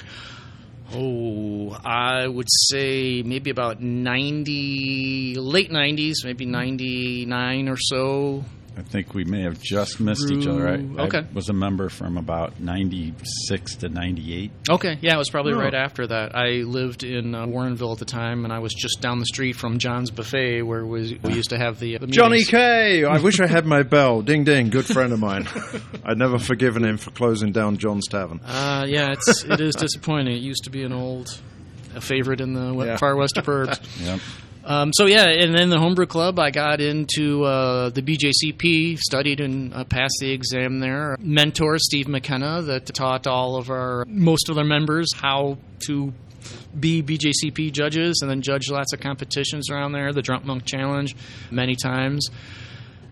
Oh, 0.93 1.71
I 1.83 2.27
would 2.27 2.47
say 2.69 3.21
maybe 3.23 3.49
about 3.49 3.81
90, 3.81 5.35
late 5.37 5.71
90s, 5.71 6.13
maybe 6.23 6.45
99 6.45 7.67
or 7.69 7.75
so. 7.77 8.45
I 8.77 8.81
think 8.81 9.13
we 9.13 9.23
may 9.23 9.43
have 9.43 9.59
just 9.61 9.99
missed 10.01 10.29
each 10.31 10.47
other. 10.47 10.67
I, 10.67 10.73
okay. 11.03 11.19
I 11.19 11.33
was 11.33 11.47
a 11.49 11.53
member 11.53 11.87
from 11.89 12.17
about 12.17 12.59
96 12.59 13.75
to 13.77 13.89
98. 13.89 14.51
Okay, 14.69 14.97
yeah, 15.01 15.15
it 15.15 15.17
was 15.17 15.29
probably 15.29 15.53
Oh. 15.53 15.59
right 15.59 15.73
after 15.73 16.05
that. 16.07 16.35
I 16.35 16.63
lived 16.63 17.03
in 17.03 17.33
uh, 17.33 17.45
Warrenville 17.45 17.93
at 17.93 17.99
the 17.99 18.05
time, 18.05 18.43
and 18.43 18.51
I 18.53 18.59
was 18.59 18.73
just 18.73 18.99
down 19.01 19.19
the 19.19 19.25
street 19.25 19.53
from 19.55 19.79
John's 19.79 20.11
Buffet, 20.11 20.61
where 20.63 20.85
we, 20.85 21.19
we 21.23 21.33
used 21.33 21.51
to 21.51 21.57
have 21.57 21.79
the, 21.79 21.97
the 21.97 22.07
Johnny. 22.07 22.43
K. 22.43 23.05
I 23.05 23.17
wish 23.19 23.39
I 23.39 23.47
had 23.47 23.65
my 23.65 23.83
bell. 23.83 24.21
Ding 24.21 24.43
ding. 24.43 24.69
Good 24.69 24.85
friend 24.85 25.13
of 25.13 25.19
mine. 25.19 25.47
I'd 26.05 26.17
never 26.17 26.37
forgiven 26.37 26.83
him 26.83 26.97
for 26.97 27.11
closing 27.11 27.51
down 27.53 27.77
John's 27.77 28.07
Tavern. 28.07 28.41
Uh, 28.45 28.85
yeah, 28.87 29.13
it's 29.13 29.43
it 29.45 29.61
is 29.61 29.75
disappointing. 29.75 30.35
It 30.35 30.41
used 30.41 30.65
to 30.65 30.69
be 30.69 30.83
an 30.83 30.91
old 30.93 31.39
a 31.95 32.01
favorite 32.01 32.41
in 32.41 32.53
the 32.53 32.73
Yeah. 32.85 32.97
far 32.97 33.15
west 33.15 33.35
suburbs. 33.35 33.79
Yep. 34.01 34.19
Um, 34.67 34.91
so 34.93 35.05
yeah, 35.05 35.27
and 35.27 35.55
then 35.55 35.69
the 35.69 35.77
homebrew 35.79 36.07
club, 36.07 36.39
I 36.39 36.49
got 36.49 36.81
into 36.81 37.43
uh, 37.43 37.89
the 37.91 38.01
BJCP, 38.01 38.97
studied 38.97 39.39
and 39.39 39.71
uh, 39.73 39.83
passed 39.83 40.15
the 40.19 40.31
exam 40.31 40.79
there. 40.79 41.15
Mentor 41.19 41.77
Steve 41.77 42.07
McKenna 42.07 42.63
that 42.63 42.87
taught 42.87 43.27
all 43.27 43.57
of 43.57 43.69
our 43.69 44.05
most 44.07 44.49
of 44.49 44.55
their 44.55 44.65
members 44.65 45.13
how 45.13 45.59
to 45.85 46.11
be 46.79 47.03
BJCP 47.03 47.71
judges 47.71 48.19
and 48.21 48.29
then 48.29 48.41
judge 48.41 48.69
lots 48.69 48.91
of 48.91 48.99
competitions 48.99 49.69
around 49.69 49.91
there. 49.91 50.11
The 50.11 50.23
Drunk 50.23 50.45
Monk 50.45 50.65
Challenge, 50.65 51.15
many 51.51 51.75
times. 51.75 52.27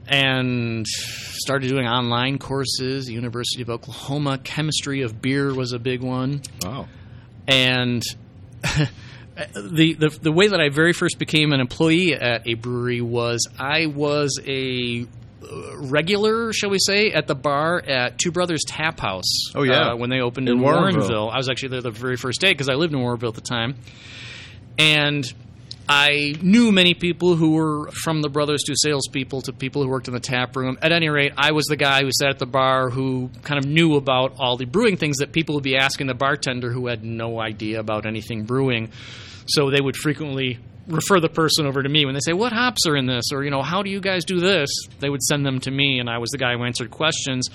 And 0.07 0.85
started 0.87 1.69
doing 1.69 1.87
online 1.87 2.37
courses. 2.37 3.05
The 3.05 3.13
University 3.13 3.61
of 3.61 3.69
Oklahoma 3.69 4.37
chemistry 4.43 5.01
of 5.01 5.21
beer 5.21 5.53
was 5.53 5.71
a 5.71 5.79
big 5.79 6.01
one 6.01 6.41
Wow. 6.63 6.87
and 7.47 8.03
the, 9.35 9.93
the 9.93 10.09
the 10.21 10.31
way 10.31 10.47
that 10.47 10.59
I 10.61 10.69
very 10.69 10.93
first 10.93 11.17
became 11.19 11.53
an 11.53 11.59
employee 11.59 12.13
at 12.13 12.47
a 12.47 12.53
brewery 12.53 13.01
was 13.01 13.47
I 13.57 13.87
was 13.87 14.39
a 14.45 15.05
uh, 15.43 15.77
regular, 15.77 16.53
shall 16.53 16.69
we 16.69 16.77
say, 16.79 17.11
at 17.11 17.27
the 17.27 17.35
bar 17.35 17.81
at 17.81 18.19
Two 18.19 18.31
Brothers 18.31 18.61
Tap 18.65 18.99
House. 18.99 19.51
Oh, 19.55 19.63
yeah. 19.63 19.91
uh, 19.91 19.95
when 19.95 20.09
they 20.09 20.21
opened 20.21 20.49
In 20.49 20.57
in, 20.57 20.63
Warrenville. 20.63 21.09
Warrenville. 21.09 21.31
I 21.33 21.37
was 21.37 21.49
actually 21.49 21.69
there 21.69 21.81
the 21.81 21.91
very 21.91 22.15
first 22.17 22.41
day 22.41 22.51
because 22.51 22.69
I 22.69 22.75
lived 22.75 22.93
in 22.93 22.99
Warrenville 22.99 23.29
at 23.29 23.35
the 23.35 23.41
time, 23.41 23.75
and. 24.77 25.31
I 25.87 26.35
knew 26.41 26.71
many 26.71 26.93
people 26.93 27.35
who 27.35 27.51
were 27.51 27.91
from 27.91 28.21
the 28.21 28.29
Brothers 28.29 28.63
to 28.67 28.73
salespeople 28.75 29.41
to 29.43 29.53
people 29.53 29.83
who 29.83 29.89
worked 29.89 30.07
in 30.07 30.13
the 30.13 30.19
tap 30.19 30.55
room. 30.55 30.77
At 30.81 30.93
any 30.93 31.09
rate, 31.09 31.33
I 31.37 31.51
was 31.51 31.65
the 31.65 31.75
guy 31.75 32.01
who 32.01 32.09
sat 32.11 32.29
at 32.29 32.39
the 32.39 32.45
bar 32.45 32.89
who 32.89 33.29
kind 33.43 33.63
of 33.63 33.69
knew 33.69 33.95
about 33.95 34.35
all 34.39 34.55
the 34.55 34.65
brewing 34.65 34.95
things 34.95 35.17
that 35.17 35.33
people 35.33 35.55
would 35.55 35.63
be 35.63 35.75
asking 35.75 36.07
the 36.07 36.13
bartender 36.13 36.71
who 36.71 36.87
had 36.87 37.03
no 37.03 37.39
idea 37.39 37.79
about 37.79 38.05
anything 38.05 38.45
brewing. 38.45 38.91
So 39.45 39.69
they 39.69 39.81
would 39.81 39.97
frequently 39.97 40.59
refer 40.87 41.19
the 41.19 41.29
person 41.29 41.65
over 41.65 41.81
to 41.81 41.89
me 41.89 42.05
when 42.05 42.13
they 42.13 42.19
say, 42.23 42.33
"What 42.33 42.51
hops 42.51 42.85
are 42.87 42.95
in 42.95 43.05
this?" 43.05 43.25
or 43.33 43.43
you 43.43 43.49
know, 43.51 43.61
"How 43.61 43.83
do 43.83 43.89
you 43.89 43.99
guys 44.01 44.25
do 44.25 44.39
this?" 44.39 44.69
They 44.99 45.09
would 45.09 45.21
send 45.23 45.45
them 45.45 45.59
to 45.61 45.71
me, 45.71 45.99
and 45.99 46.09
I 46.09 46.17
was 46.17 46.29
the 46.31 46.37
guy 46.37 46.53
who 46.55 46.63
answered 46.63 46.91
questions. 46.91 47.49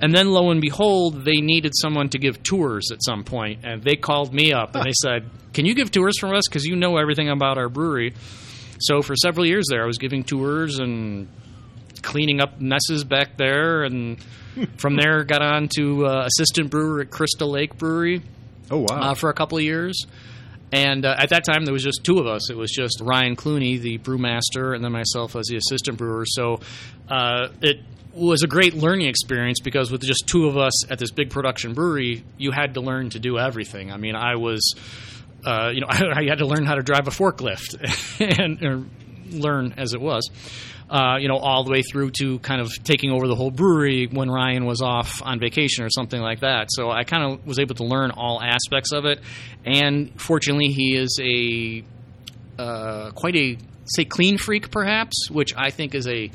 And 0.00 0.14
then, 0.14 0.30
lo 0.30 0.50
and 0.50 0.60
behold, 0.60 1.24
they 1.24 1.36
needed 1.40 1.72
someone 1.76 2.08
to 2.10 2.18
give 2.18 2.42
tours 2.42 2.90
at 2.92 3.02
some 3.04 3.22
point, 3.24 3.60
and 3.62 3.82
they 3.82 3.96
called 3.96 4.34
me 4.34 4.52
up 4.52 4.74
and 4.74 4.84
they 4.84 4.92
said, 5.02 5.30
"Can 5.52 5.66
you 5.66 5.74
give 5.74 5.90
tours 5.90 6.18
for 6.18 6.34
us? 6.34 6.44
Because 6.48 6.64
you 6.64 6.76
know 6.76 6.96
everything 6.96 7.28
about 7.28 7.58
our 7.58 7.68
brewery." 7.68 8.12
So 8.80 9.02
for 9.02 9.14
several 9.14 9.46
years 9.46 9.66
there, 9.70 9.82
I 9.82 9.86
was 9.86 9.98
giving 9.98 10.24
tours 10.24 10.78
and 10.80 11.28
cleaning 12.02 12.40
up 12.40 12.60
messes 12.60 13.04
back 13.04 13.36
there, 13.36 13.84
and 13.84 14.18
from 14.78 14.96
there 14.96 15.24
got 15.24 15.42
on 15.42 15.68
to 15.76 16.06
uh, 16.06 16.26
assistant 16.26 16.70
brewer 16.70 17.00
at 17.02 17.10
Crystal 17.10 17.48
Lake 17.50 17.78
Brewery 17.78 18.20
Oh 18.70 18.78
wow. 18.78 18.86
uh, 19.10 19.14
for 19.14 19.30
a 19.30 19.34
couple 19.34 19.58
of 19.58 19.64
years. 19.64 20.06
And 20.74 21.06
uh, 21.06 21.14
at 21.16 21.28
that 21.28 21.44
time, 21.44 21.64
there 21.64 21.72
was 21.72 21.84
just 21.84 22.02
two 22.02 22.18
of 22.18 22.26
us. 22.26 22.50
It 22.50 22.56
was 22.56 22.72
just 22.72 23.00
Ryan 23.00 23.36
Clooney, 23.36 23.80
the 23.80 23.98
brewmaster, 23.98 24.74
and 24.74 24.84
then 24.84 24.90
myself 24.90 25.36
as 25.36 25.46
the 25.46 25.56
assistant 25.56 25.98
brewer. 25.98 26.24
So 26.26 26.58
uh, 27.08 27.50
it 27.62 27.78
was 28.12 28.42
a 28.42 28.48
great 28.48 28.74
learning 28.74 29.06
experience 29.06 29.60
because 29.60 29.92
with 29.92 30.02
just 30.02 30.26
two 30.26 30.48
of 30.48 30.56
us 30.56 30.90
at 30.90 30.98
this 30.98 31.12
big 31.12 31.30
production 31.30 31.74
brewery, 31.74 32.24
you 32.38 32.50
had 32.50 32.74
to 32.74 32.80
learn 32.80 33.10
to 33.10 33.20
do 33.20 33.38
everything. 33.38 33.92
I 33.92 33.98
mean, 33.98 34.16
I 34.16 34.34
was, 34.34 34.74
uh, 35.46 35.70
you 35.72 35.80
know, 35.80 35.86
I, 35.90 36.24
had 36.24 36.38
to 36.38 36.46
learn 36.46 36.64
how 36.64 36.74
to 36.74 36.82
drive 36.82 37.06
a 37.06 37.12
forklift 37.12 37.78
and 38.60 38.90
learn 39.30 39.74
as 39.76 39.94
it 39.94 40.00
was. 40.00 40.28
Uh, 40.88 41.16
you 41.18 41.28
know, 41.28 41.38
all 41.38 41.64
the 41.64 41.70
way 41.70 41.80
through 41.80 42.10
to 42.10 42.38
kind 42.40 42.60
of 42.60 42.70
taking 42.84 43.10
over 43.10 43.26
the 43.26 43.34
whole 43.34 43.50
brewery 43.50 44.06
when 44.06 44.30
Ryan 44.30 44.66
was 44.66 44.82
off 44.82 45.22
on 45.24 45.40
vacation 45.40 45.82
or 45.82 45.88
something 45.88 46.20
like 46.20 46.40
that. 46.40 46.68
So 46.70 46.90
I 46.90 47.04
kind 47.04 47.24
of 47.24 47.46
was 47.46 47.58
able 47.58 47.74
to 47.76 47.84
learn 47.84 48.10
all 48.10 48.40
aspects 48.42 48.92
of 48.92 49.06
it. 49.06 49.20
And 49.64 50.20
fortunately, 50.20 50.68
he 50.68 50.94
is 50.94 51.18
a 51.22 51.82
uh, 52.58 53.10
quite 53.12 53.34
a 53.34 53.56
say 53.86 54.04
clean 54.04 54.38
freak, 54.38 54.70
perhaps, 54.70 55.30
which 55.30 55.54
I 55.56 55.70
think 55.70 55.94
is 55.94 56.06
a 56.06 56.30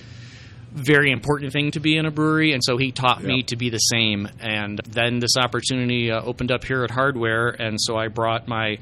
very 0.71 1.11
important 1.11 1.51
thing 1.51 1.71
to 1.71 1.79
be 1.79 1.97
in 1.97 2.05
a 2.05 2.11
brewery, 2.11 2.53
and 2.53 2.63
so 2.63 2.77
he 2.77 2.91
taught 2.91 3.23
me 3.23 3.43
to 3.43 3.55
be 3.55 3.69
the 3.69 3.77
same. 3.77 4.27
And 4.39 4.79
then 4.87 5.19
this 5.19 5.35
opportunity 5.37 6.11
uh, 6.11 6.21
opened 6.21 6.51
up 6.51 6.63
here 6.63 6.83
at 6.83 6.91
Hardware, 6.91 7.49
and 7.49 7.77
so 7.79 7.97
I 7.97 8.07
brought 8.07 8.47
my 8.47 8.77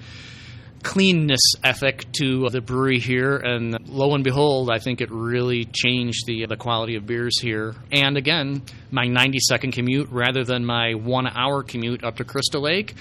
cleanness 0.83 1.41
ethic 1.63 2.05
to 2.19 2.49
the 2.49 2.61
brewery 2.61 2.99
here, 2.99 3.35
and 3.37 3.77
lo 3.89 4.13
and 4.15 4.23
behold, 4.23 4.69
I 4.71 4.79
think 4.79 5.01
it 5.01 5.11
really 5.11 5.65
changed 5.65 6.25
the 6.27 6.45
the 6.45 6.57
quality 6.57 6.95
of 6.95 7.05
beers 7.05 7.39
here. 7.39 7.75
And 7.91 8.17
again, 8.17 8.61
my 8.91 9.05
90 9.07 9.39
second 9.39 9.71
commute 9.73 10.09
rather 10.11 10.43
than 10.43 10.65
my 10.65 10.93
one 10.93 11.27
hour 11.27 11.63
commute 11.63 12.03
up 12.03 12.17
to 12.17 12.23
Crystal 12.23 12.61
Lake 12.61 12.93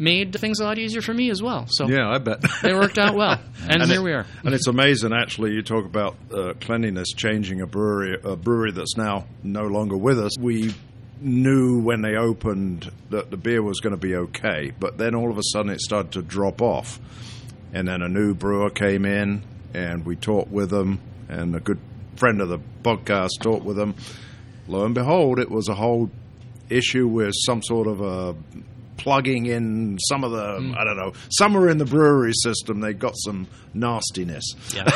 made 0.00 0.32
things 0.38 0.60
a 0.60 0.64
lot 0.64 0.78
easier 0.78 1.02
for 1.02 1.12
me 1.12 1.28
as 1.28 1.42
well. 1.42 1.66
So 1.68 1.88
yeah, 1.88 2.08
I 2.08 2.18
bet. 2.18 2.38
it 2.62 2.72
worked 2.72 2.98
out 2.98 3.16
well, 3.16 3.40
and, 3.62 3.82
And 3.82 3.90
here 3.90 4.00
it- 4.00 4.04
we 4.04 4.12
are. 4.12 4.26
And 4.44 4.54
it's 4.54 4.68
amazing, 4.68 5.12
actually. 5.12 5.52
You 5.54 5.62
talk 5.62 5.84
about 5.84 6.14
uh, 6.32 6.52
cleanliness 6.60 7.08
changing 7.16 7.60
a 7.62 7.66
brewery, 7.66 8.16
a 8.22 8.36
brewery 8.36 8.70
that's 8.70 8.96
now 8.96 9.26
no 9.42 9.62
longer 9.66 9.96
with 9.96 10.20
us. 10.20 10.38
We 10.38 10.72
knew 11.20 11.80
when 11.80 12.02
they 12.02 12.16
opened 12.16 12.90
that 13.10 13.30
the 13.30 13.36
beer 13.36 13.62
was 13.62 13.80
going 13.80 13.94
to 13.94 14.00
be 14.00 14.14
okay, 14.14 14.72
but 14.78 14.98
then 14.98 15.14
all 15.14 15.30
of 15.30 15.38
a 15.38 15.42
sudden 15.42 15.70
it 15.70 15.80
started 15.80 16.12
to 16.12 16.22
drop 16.22 16.62
off, 16.62 17.00
and 17.72 17.88
then 17.88 18.02
a 18.02 18.08
new 18.08 18.34
brewer 18.34 18.70
came 18.70 19.04
in, 19.04 19.42
and 19.74 20.04
we 20.04 20.16
talked 20.16 20.50
with 20.50 20.70
them, 20.70 21.00
and 21.28 21.54
a 21.54 21.60
good 21.60 21.80
friend 22.16 22.40
of 22.40 22.48
the 22.48 22.58
podcast 22.82 23.30
talked 23.40 23.64
with 23.64 23.76
them. 23.76 23.94
lo 24.66 24.84
and 24.84 24.94
behold, 24.94 25.38
it 25.38 25.50
was 25.50 25.68
a 25.68 25.74
whole 25.74 26.10
issue 26.68 27.06
with 27.06 27.32
some 27.46 27.62
sort 27.62 27.86
of 27.86 28.00
a 28.00 28.34
plugging 28.98 29.46
in 29.46 29.96
some 30.08 30.24
of 30.24 30.32
the 30.32 30.58
Hmm. 30.58 30.74
I 30.76 30.84
don't 30.84 30.96
know 30.96 31.12
somewhere 31.30 31.68
in 31.70 31.78
the 31.78 31.84
brewery 31.86 32.32
system. 32.34 32.80
they've 32.80 32.98
got 32.98 33.14
some 33.16 33.46
nastiness, 33.74 34.44
Yeah, 34.74 34.90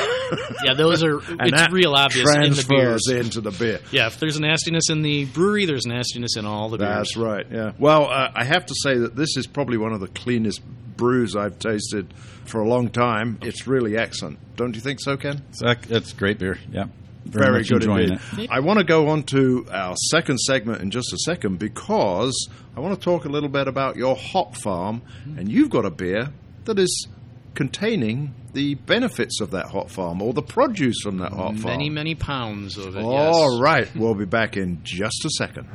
yeah. 0.64 0.74
Those 0.74 1.02
are 1.02 1.18
and 1.30 1.40
it's 1.42 1.52
that 1.52 1.72
real 1.72 1.94
obvious 1.94 2.28
in 2.28 2.40
the 2.40 2.46
transfers 2.48 3.02
beers. 3.08 3.08
into 3.08 3.40
the 3.40 3.50
beer. 3.52 3.80
Yeah, 3.90 4.08
if 4.08 4.18
there's 4.20 4.38
nastiness 4.40 4.90
in 4.90 5.02
the 5.02 5.24
brewery, 5.26 5.66
there's 5.66 5.86
nastiness 5.86 6.36
in 6.36 6.44
all 6.46 6.68
the 6.68 6.78
beers. 6.78 6.90
That's 6.96 7.16
right. 7.16 7.46
Yeah. 7.50 7.72
Well, 7.78 8.10
uh, 8.10 8.30
I 8.34 8.44
have 8.44 8.66
to 8.66 8.74
say 8.82 8.98
that 8.98 9.14
this 9.16 9.36
is 9.36 9.46
probably 9.46 9.78
one 9.78 9.92
of 9.92 10.00
the 10.00 10.08
cleanest 10.08 10.60
brews 10.96 11.34
I've 11.36 11.58
tasted 11.58 12.12
for 12.44 12.60
a 12.60 12.68
long 12.68 12.88
time. 12.90 13.38
It's 13.42 13.66
really 13.66 13.96
excellent. 13.96 14.38
Don't 14.56 14.74
you 14.74 14.80
think 14.80 14.98
so, 15.00 15.16
Ken? 15.16 15.42
It's, 15.50 15.62
it's 15.90 16.12
great 16.12 16.38
beer. 16.38 16.58
Yeah. 16.70 16.86
Very, 17.24 17.46
Very 17.46 17.64
good 17.64 17.82
enjoying 17.82 18.12
indeed. 18.12 18.44
it. 18.44 18.50
I 18.50 18.60
want 18.60 18.78
to 18.78 18.84
go 18.84 19.08
on 19.08 19.22
to 19.24 19.66
our 19.70 19.94
second 20.10 20.38
segment 20.40 20.82
in 20.82 20.90
just 20.90 21.12
a 21.12 21.18
second 21.18 21.58
because 21.58 22.48
I 22.76 22.80
want 22.80 22.98
to 22.98 23.04
talk 23.04 23.24
a 23.24 23.28
little 23.28 23.48
bit 23.48 23.68
about 23.68 23.96
your 23.96 24.16
hop 24.16 24.56
farm, 24.56 25.02
and 25.36 25.50
you've 25.50 25.70
got 25.70 25.84
a 25.84 25.90
beer 25.90 26.30
that 26.64 26.78
is 26.78 27.06
containing 27.54 28.34
the 28.54 28.74
benefits 28.74 29.40
of 29.40 29.50
that 29.52 29.66
hop 29.66 29.88
farm 29.90 30.20
or 30.20 30.32
the 30.32 30.42
produce 30.42 31.00
from 31.02 31.18
that 31.18 31.32
hop 31.32 31.54
farm. 31.56 31.62
Many, 31.78 31.90
many 31.90 32.14
pounds 32.14 32.76
of 32.76 32.96
it. 32.96 33.02
All 33.02 33.52
yes. 33.52 33.60
right, 33.62 33.96
we'll 33.96 34.14
be 34.14 34.24
back 34.26 34.56
in 34.56 34.80
just 34.82 35.24
a 35.24 35.30
second. 35.30 35.68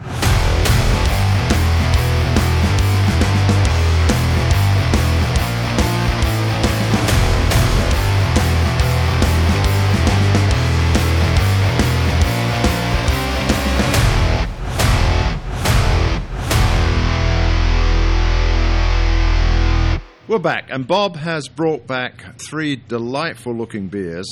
We're 20.28 20.40
back, 20.40 20.70
and 20.70 20.86
Bob 20.86 21.16
has 21.16 21.48
brought 21.48 21.88
back 21.88 22.38
three 22.50 22.76
delightful 22.76 23.54
looking 23.56 23.88
beers, 23.88 24.28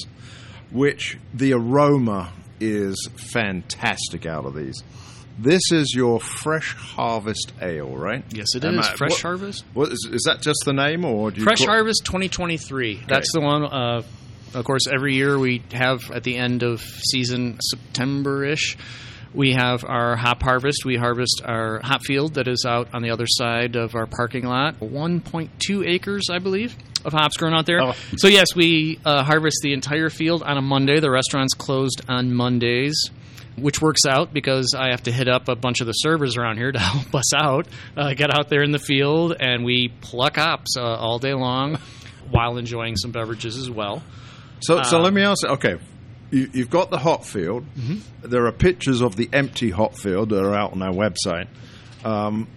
which 0.72 1.18
the 1.34 1.54
aroma 1.54 2.34
is 2.60 3.08
fantastic 3.34 4.26
out 4.26 4.46
of 4.46 4.56
these. 4.56 4.84
This 5.40 5.62
is 5.72 5.94
your 5.96 6.20
Fresh 6.20 6.76
Harvest 6.76 7.54
Ale, 7.62 7.96
right? 7.96 8.26
Yes, 8.34 8.48
it 8.56 8.66
Am 8.66 8.80
is. 8.80 8.88
I- 8.88 8.96
Fresh 8.96 9.12
what- 9.12 9.22
Harvest. 9.22 9.64
What 9.74 9.92
is, 9.94 10.10
is 10.12 10.24
that 10.24 10.42
just 10.42 10.60
the 10.66 10.74
name, 10.74 11.06
or 11.06 11.32
do 11.32 11.38
you 11.40 11.44
Fresh 11.46 11.60
call- 11.60 11.68
Harvest 11.68 12.04
2023. 12.06 13.04
That's 13.08 13.32
the 13.32 13.40
one. 13.42 13.64
Uh, 13.64 14.02
of 14.54 14.66
course, 14.66 14.88
every 14.94 15.16
year 15.16 15.38
we 15.40 15.62
have 15.74 16.12
at 16.12 16.24
the 16.24 16.38
end 16.38 16.64
of 16.64 16.82
season 16.82 17.58
September 17.62 18.44
ish. 18.46 18.78
We 19.36 19.54
have 19.54 19.84
our 19.84 20.16
hop 20.16 20.42
harvest. 20.42 20.86
We 20.86 20.96
harvest 20.96 21.42
our 21.44 21.80
hop 21.84 22.02
field 22.04 22.36
that 22.36 22.48
is 22.48 22.66
out 22.68 22.88
on 22.94 23.02
the 23.02 23.10
other 23.12 23.26
side 23.28 23.76
of 23.76 23.94
our 23.96 24.06
parking 24.06 24.46
lot. 24.46 24.80
1.2 24.80 25.86
acres, 25.88 26.30
I 26.32 26.40
believe, 26.40 26.76
of 27.04 27.14
hops 27.14 27.36
grown 27.38 27.54
out 27.54 27.66
there. 27.66 27.82
Oh. 27.82 27.94
So, 28.18 28.28
yes, 28.28 28.48
we 28.56 29.00
uh, 29.06 29.24
harvest 29.24 29.58
the 29.62 29.74
entire 29.74 30.10
field 30.10 30.42
on 30.44 30.58
a 30.58 30.62
Monday. 30.62 31.00
The 31.00 31.12
restaurant's 31.12 31.54
closed 31.54 32.02
on 32.08 32.34
Mondays. 32.34 33.10
Which 33.58 33.82
works 33.82 34.06
out 34.06 34.34
because 34.34 34.74
I 34.78 34.90
have 34.90 35.04
to 35.04 35.14
hit 35.14 35.30
up 35.30 35.48
a 35.48 35.56
bunch 35.56 35.80
of 35.80 35.88
the 35.88 35.94
servers 35.94 36.36
around 36.36 36.58
here 36.58 36.74
to 36.74 36.80
help 36.94 37.16
us 37.16 37.34
out. 37.34 37.68
Uh, 37.96 38.14
get 38.14 38.30
out 38.30 38.50
there 38.50 38.64
in 38.64 38.72
the 38.72 38.80
field 38.80 39.34
and 39.40 39.64
we 39.64 39.94
pluck 40.02 40.36
hops 40.36 40.76
uh, 40.76 40.82
all 40.84 41.20
day 41.20 41.34
long 41.34 41.78
while 42.30 42.58
enjoying 42.58 42.98
some 42.98 43.12
beverages 43.12 43.56
as 43.56 43.70
well. 43.70 44.04
So, 44.60 44.84
so 44.84 44.98
Uh, 44.98 45.04
let 45.04 45.14
me 45.14 45.22
ask. 45.22 45.46
Okay, 45.46 45.76
you, 46.36 46.50
you've 46.54 46.70
got 46.70 46.90
the 46.90 46.98
hop 46.98 47.24
field. 47.24 47.66
Mm-hmm. 47.78 48.30
There 48.30 48.46
are 48.46 48.52
pictures 48.52 49.02
of 49.02 49.16
the 49.16 49.30
empty 49.32 49.70
hop 49.70 49.96
field 49.96 50.30
that 50.30 50.44
are 50.44 50.54
out 50.54 50.74
on 50.74 50.82
our 50.82 50.94
website. 50.94 51.48
Um, 52.04 52.48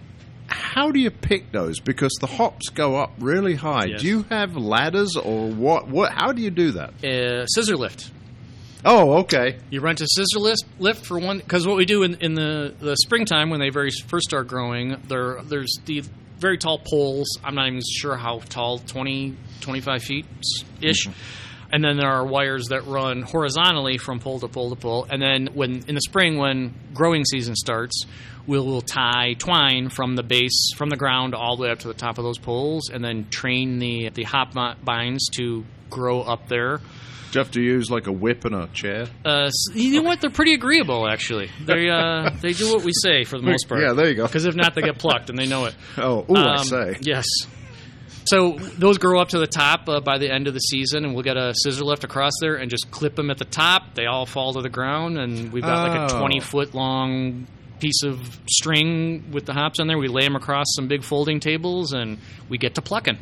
how 0.47 0.91
do 0.91 0.99
you 0.99 1.11
pick 1.11 1.51
those? 1.51 1.79
Because 1.79 2.11
the 2.19 2.27
hops 2.27 2.69
go 2.69 2.97
up 2.97 3.13
really 3.19 3.55
high. 3.55 3.85
Yes. 3.85 4.01
Do 4.01 4.07
you 4.07 4.23
have 4.29 4.57
ladders 4.57 5.15
or 5.15 5.49
what? 5.49 5.87
What? 5.87 6.11
How 6.11 6.33
do 6.33 6.41
you 6.41 6.49
do 6.49 6.71
that? 6.71 7.03
Uh, 7.03 7.45
scissor 7.45 7.77
lift. 7.77 8.11
Oh, 8.83 9.19
okay. 9.19 9.59
You 9.69 9.81
rent 9.81 10.01
a 10.01 10.07
scissor 10.07 10.39
lift, 10.39 10.63
lift 10.79 11.05
for 11.05 11.19
one 11.19 11.39
because 11.39 11.67
what 11.67 11.75
we 11.75 11.85
do 11.85 12.03
in, 12.03 12.15
in 12.15 12.33
the, 12.33 12.73
the 12.79 12.95
springtime 12.95 13.49
when 13.49 13.59
they 13.59 13.69
very 13.69 13.91
first 14.07 14.29
start 14.29 14.47
growing, 14.47 14.95
there 15.07 15.41
there's 15.43 15.79
the 15.85 16.03
very 16.37 16.57
tall 16.57 16.79
poles. 16.79 17.27
I'm 17.43 17.55
not 17.55 17.67
even 17.67 17.81
sure 17.85 18.15
how 18.15 18.39
tall 18.39 18.79
20, 18.79 19.35
25 19.61 20.03
feet 20.03 20.25
ish. 20.81 21.07
And 21.71 21.83
then 21.83 21.97
there 21.97 22.09
are 22.09 22.25
wires 22.25 22.67
that 22.69 22.87
run 22.87 23.21
horizontally 23.21 23.97
from 23.97 24.19
pole 24.19 24.39
to 24.39 24.47
pole 24.47 24.69
to 24.71 24.75
pole. 24.75 25.05
And 25.09 25.21
then 25.21 25.49
when 25.53 25.83
in 25.87 25.95
the 25.95 26.01
spring 26.01 26.37
when 26.37 26.73
growing 26.93 27.25
season 27.25 27.55
starts, 27.55 28.05
we'll, 28.47 28.65
we'll 28.65 28.81
tie 28.81 29.33
twine 29.37 29.89
from 29.89 30.15
the 30.15 30.23
base 30.23 30.71
from 30.75 30.89
the 30.89 30.97
ground 30.97 31.35
all 31.35 31.55
the 31.57 31.63
way 31.63 31.69
up 31.71 31.79
to 31.79 31.87
the 31.87 31.93
top 31.93 32.17
of 32.17 32.23
those 32.23 32.39
poles, 32.39 32.89
and 32.89 33.03
then 33.03 33.27
train 33.29 33.77
the 33.79 34.09
the 34.09 34.23
hop 34.23 34.53
binds 34.83 35.29
to 35.37 35.63
grow 35.91 36.21
up 36.21 36.47
there. 36.47 36.77
Do 37.31 37.37
you 37.37 37.43
have 37.43 37.51
to 37.51 37.61
use 37.61 37.91
like 37.91 38.07
a 38.07 38.11
whip 38.11 38.45
and 38.45 38.55
a 38.55 38.65
chair? 38.73 39.05
Uh, 39.23 39.51
you 39.75 40.01
know 40.01 40.01
what? 40.01 40.19
They're 40.19 40.31
pretty 40.31 40.55
agreeable, 40.55 41.07
actually. 41.07 41.51
They 41.63 41.87
uh, 41.87 42.31
they 42.41 42.53
do 42.53 42.73
what 42.73 42.83
we 42.83 42.91
say 43.03 43.23
for 43.23 43.37
the 43.37 43.43
most 43.45 43.69
part. 43.69 43.81
Yeah, 43.83 43.93
there 43.93 44.09
you 44.09 44.15
go. 44.15 44.23
Because 44.27 44.45
if 44.45 44.55
not, 44.55 44.73
they 44.73 44.81
get 44.81 44.97
plucked, 44.97 45.29
and 45.29 45.37
they 45.37 45.45
know 45.45 45.65
it. 45.65 45.75
Oh, 45.99 46.25
ooh, 46.27 46.35
I 46.35 46.55
Um, 46.55 46.63
say. 46.63 46.97
Yes. 47.01 47.27
So 48.29 48.57
those 48.77 48.97
grow 48.97 49.19
up 49.19 49.29
to 49.29 49.39
the 49.39 49.47
top 49.47 49.87
uh, 49.89 50.01
by 50.01 50.17
the 50.19 50.31
end 50.31 50.47
of 50.47 50.53
the 50.53 50.59
season, 50.59 51.03
and 51.05 51.13
we'll 51.13 51.23
get 51.23 51.37
a 51.37 51.53
scissor 51.55 51.83
lift 51.83 52.03
across 52.03 52.33
there 52.41 52.55
and 52.55 52.69
just 52.69 52.91
clip 52.91 53.15
them 53.15 53.29
at 53.31 53.37
the 53.37 53.45
top. 53.45 53.95
They 53.95 54.05
all 54.05 54.25
fall 54.25 54.53
to 54.53 54.61
the 54.61 54.69
ground, 54.69 55.17
and 55.17 55.51
we've 55.51 55.63
got 55.63 55.87
like 55.87 56.11
a 56.11 56.15
Oh. 56.15 56.19
twenty 56.19 56.39
foot 56.39 56.73
long 56.75 57.47
piece 57.79 58.03
of 58.03 58.39
string 58.49 59.31
with 59.31 59.45
the 59.45 59.53
hops 59.53 59.79
on 59.79 59.87
there. 59.87 59.97
We 59.97 60.09
lay 60.09 60.23
them 60.23 60.35
across 60.35 60.65
some 60.75 60.87
big 60.87 61.03
folding 61.03 61.39
tables, 61.39 61.93
and 61.93 62.19
we 62.49 62.57
get 62.57 62.75
to 62.75 62.81
plucking. 62.81 63.17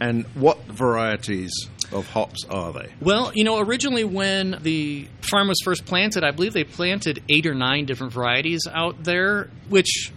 And 0.00 0.24
what 0.34 0.58
varieties 0.64 1.52
of 1.92 2.08
hops 2.08 2.44
are 2.50 2.72
they? 2.72 2.90
Well, 3.00 3.30
you 3.34 3.44
know, 3.44 3.60
originally 3.60 4.02
when 4.04 4.58
the 4.62 5.06
farm 5.20 5.46
was 5.48 5.58
first 5.64 5.84
planted, 5.86 6.24
I 6.24 6.32
believe 6.32 6.54
they 6.54 6.64
planted 6.64 7.22
eight 7.28 7.46
or 7.46 7.54
nine 7.54 7.84
different 7.86 8.12
varieties 8.12 8.62
out 8.70 9.04
there, 9.04 9.48
which 9.68 10.10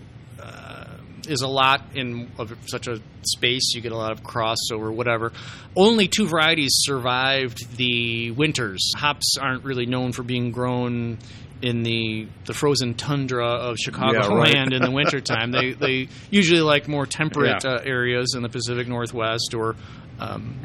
is 1.27 1.41
a 1.41 1.47
lot 1.47 1.81
in 1.95 2.31
of 2.37 2.53
such 2.67 2.87
a 2.87 2.99
space. 3.23 3.73
You 3.75 3.81
get 3.81 3.91
a 3.91 3.97
lot 3.97 4.11
of 4.11 4.23
crossover, 4.23 4.93
whatever. 4.93 5.31
Only 5.75 6.07
two 6.07 6.27
varieties 6.27 6.71
survived 6.83 7.77
the 7.77 8.31
winters. 8.31 8.91
Hops 8.95 9.35
aren't 9.39 9.63
really 9.63 9.85
known 9.85 10.11
for 10.11 10.23
being 10.23 10.51
grown 10.51 11.17
in 11.61 11.83
the 11.83 12.27
the 12.45 12.53
frozen 12.53 12.93
tundra 12.95 13.47
of 13.47 13.77
Chicagoland 13.77 14.13
Yeah, 14.53 14.59
right. 14.63 14.73
in 14.73 14.81
the 14.83 14.91
wintertime. 14.91 15.51
they 15.51 15.71
they 15.73 16.09
usually 16.29 16.61
like 16.61 16.87
more 16.87 17.05
temperate 17.05 17.63
Yeah. 17.63 17.71
uh, 17.75 17.81
areas 17.83 18.33
in 18.35 18.43
the 18.43 18.49
Pacific 18.49 18.87
Northwest 18.87 19.53
or 19.55 19.75
um, 20.19 20.55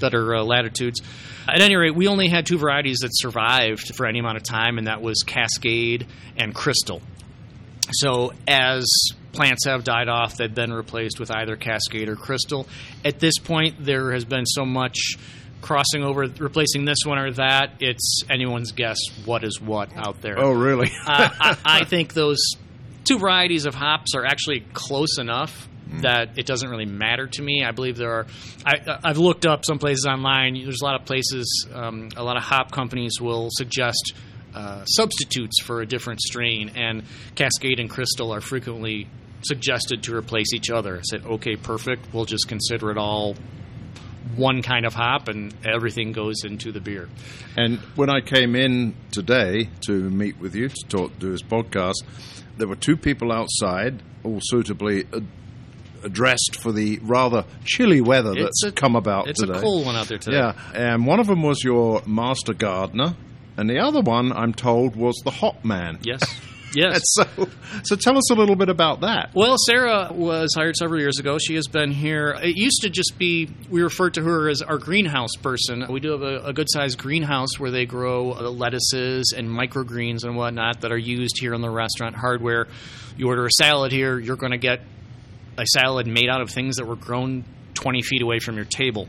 better 0.00 0.34
uh, 0.34 0.42
latitudes. 0.42 1.00
At 1.48 1.60
any 1.60 1.76
rate, 1.76 1.94
we 1.94 2.06
only 2.08 2.28
had 2.28 2.46
two 2.46 2.56
varieties 2.58 2.98
that 3.02 3.10
survived 3.12 3.94
for 3.96 4.06
any 4.06 4.18
amount 4.20 4.36
of 4.36 4.42
time, 4.44 4.78
and 4.78 4.86
that 4.86 5.02
was 5.02 5.22
Cascade 5.26 6.06
and 6.36 6.54
Crystal. 6.54 7.02
So 7.90 8.32
as 8.48 8.86
plants 9.32 9.66
have 9.66 9.84
died 9.84 10.08
off, 10.08 10.36
they've 10.36 10.54
been 10.54 10.72
replaced 10.72 11.18
with 11.18 11.30
either 11.30 11.56
Cascade 11.56 12.08
or 12.08 12.16
Crystal. 12.16 12.66
At 13.04 13.18
this 13.18 13.38
point, 13.38 13.76
there 13.84 14.12
has 14.12 14.24
been 14.24 14.46
so 14.46 14.64
much 14.64 15.16
crossing 15.60 16.02
over, 16.02 16.26
replacing 16.38 16.84
this 16.84 16.98
one 17.04 17.18
or 17.18 17.32
that. 17.32 17.74
It's 17.80 18.22
anyone's 18.28 18.72
guess 18.72 18.98
what 19.24 19.44
is 19.44 19.60
what 19.60 19.96
out 19.96 20.20
there. 20.20 20.38
Oh, 20.38 20.52
really? 20.52 20.90
uh, 21.06 21.28
I, 21.40 21.56
I 21.64 21.84
think 21.84 22.14
those 22.14 22.40
two 23.04 23.18
varieties 23.18 23.66
of 23.66 23.74
hops 23.74 24.14
are 24.14 24.24
actually 24.24 24.60
close 24.72 25.18
enough 25.18 25.68
that 26.00 26.38
it 26.38 26.46
doesn't 26.46 26.68
really 26.68 26.86
matter 26.86 27.26
to 27.26 27.42
me. 27.42 27.64
I 27.64 27.72
believe 27.72 27.96
there 27.96 28.12
are. 28.12 28.26
I, 28.64 28.98
I've 29.04 29.18
looked 29.18 29.44
up 29.46 29.64
some 29.64 29.78
places 29.78 30.06
online. 30.06 30.54
There's 30.54 30.80
a 30.80 30.84
lot 30.84 30.98
of 30.98 31.06
places, 31.06 31.66
um, 31.72 32.08
a 32.16 32.24
lot 32.24 32.36
of 32.36 32.42
hop 32.42 32.70
companies 32.70 33.20
will 33.20 33.48
suggest 33.52 34.14
uh, 34.54 34.84
substitutes 34.84 35.60
for 35.60 35.80
a 35.80 35.86
different 35.86 36.20
strain, 36.20 36.70
and 36.76 37.04
Cascade 37.34 37.80
and 37.80 37.90
Crystal 37.90 38.32
are 38.32 38.40
frequently 38.40 39.08
suggested 39.44 40.02
to 40.04 40.14
replace 40.16 40.52
each 40.54 40.70
other. 40.70 40.96
I 40.98 41.02
said, 41.02 41.24
okay, 41.24 41.56
perfect. 41.56 42.12
We'll 42.12 42.24
just 42.24 42.48
consider 42.48 42.90
it 42.90 42.98
all 42.98 43.36
one 44.36 44.62
kind 44.62 44.86
of 44.86 44.94
hop, 44.94 45.28
and 45.28 45.54
everything 45.64 46.12
goes 46.12 46.44
into 46.44 46.72
the 46.72 46.80
beer. 46.80 47.08
And 47.56 47.78
when 47.96 48.08
I 48.08 48.20
came 48.20 48.54
in 48.56 48.94
today 49.10 49.68
to 49.82 49.92
meet 49.92 50.38
with 50.38 50.54
you 50.54 50.68
to 50.68 50.74
talk, 50.88 51.18
do 51.18 51.30
this 51.32 51.42
podcast, 51.42 51.96
there 52.56 52.66
were 52.68 52.76
two 52.76 52.96
people 52.96 53.30
outside, 53.32 54.02
all 54.24 54.38
suitably 54.40 55.04
addressed 56.04 56.56
for 56.60 56.72
the 56.72 56.98
rather 57.02 57.44
chilly 57.64 58.00
weather 58.00 58.32
It's 58.32 58.62
that's 58.62 58.64
a- 58.64 58.72
come 58.72 58.96
about 58.96 59.28
It's 59.28 59.40
today. 59.40 59.58
a 59.58 59.60
cold 59.60 59.86
one 59.86 59.96
out 59.96 60.08
there 60.08 60.18
today. 60.18 60.36
Yeah, 60.38 60.54
and 60.74 61.06
one 61.06 61.20
of 61.20 61.26
them 61.26 61.42
was 61.42 61.62
your 61.62 62.02
master 62.06 62.54
gardener, 62.54 63.14
and 63.56 63.68
the 63.68 63.78
other 63.80 64.00
one, 64.00 64.32
I'm 64.32 64.54
told, 64.54 64.96
was 64.96 65.20
the 65.24 65.30
hop 65.30 65.64
man. 65.64 65.98
Yes. 66.02 66.22
Yes. 66.74 67.00
so, 67.04 67.24
so 67.84 67.96
tell 67.96 68.16
us 68.16 68.30
a 68.30 68.34
little 68.34 68.56
bit 68.56 68.68
about 68.68 69.00
that. 69.00 69.30
Well, 69.34 69.56
Sarah 69.66 70.08
was 70.12 70.50
hired 70.56 70.76
several 70.76 71.00
years 71.00 71.18
ago. 71.18 71.38
She 71.38 71.54
has 71.56 71.66
been 71.66 71.90
here. 71.90 72.36
It 72.42 72.56
used 72.56 72.82
to 72.82 72.90
just 72.90 73.18
be, 73.18 73.48
we 73.70 73.82
referred 73.82 74.14
to 74.14 74.22
her 74.22 74.48
as 74.48 74.62
our 74.62 74.78
greenhouse 74.78 75.34
person. 75.42 75.86
We 75.90 76.00
do 76.00 76.12
have 76.12 76.22
a, 76.22 76.46
a 76.46 76.52
good 76.52 76.68
sized 76.70 76.98
greenhouse 76.98 77.58
where 77.58 77.70
they 77.70 77.86
grow 77.86 78.32
uh, 78.32 78.50
lettuces 78.50 79.34
and 79.36 79.48
microgreens 79.48 80.24
and 80.24 80.36
whatnot 80.36 80.80
that 80.82 80.92
are 80.92 80.98
used 80.98 81.38
here 81.38 81.54
in 81.54 81.60
the 81.60 81.70
restaurant 81.70 82.16
hardware. 82.16 82.68
You 83.16 83.28
order 83.28 83.46
a 83.46 83.50
salad 83.50 83.92
here, 83.92 84.18
you're 84.18 84.36
going 84.36 84.52
to 84.52 84.58
get 84.58 84.80
a 85.58 85.66
salad 85.66 86.06
made 86.06 86.28
out 86.28 86.40
of 86.40 86.50
things 86.50 86.76
that 86.76 86.86
were 86.86 86.96
grown 86.96 87.44
20 87.74 88.02
feet 88.02 88.22
away 88.22 88.38
from 88.38 88.56
your 88.56 88.64
table 88.64 89.08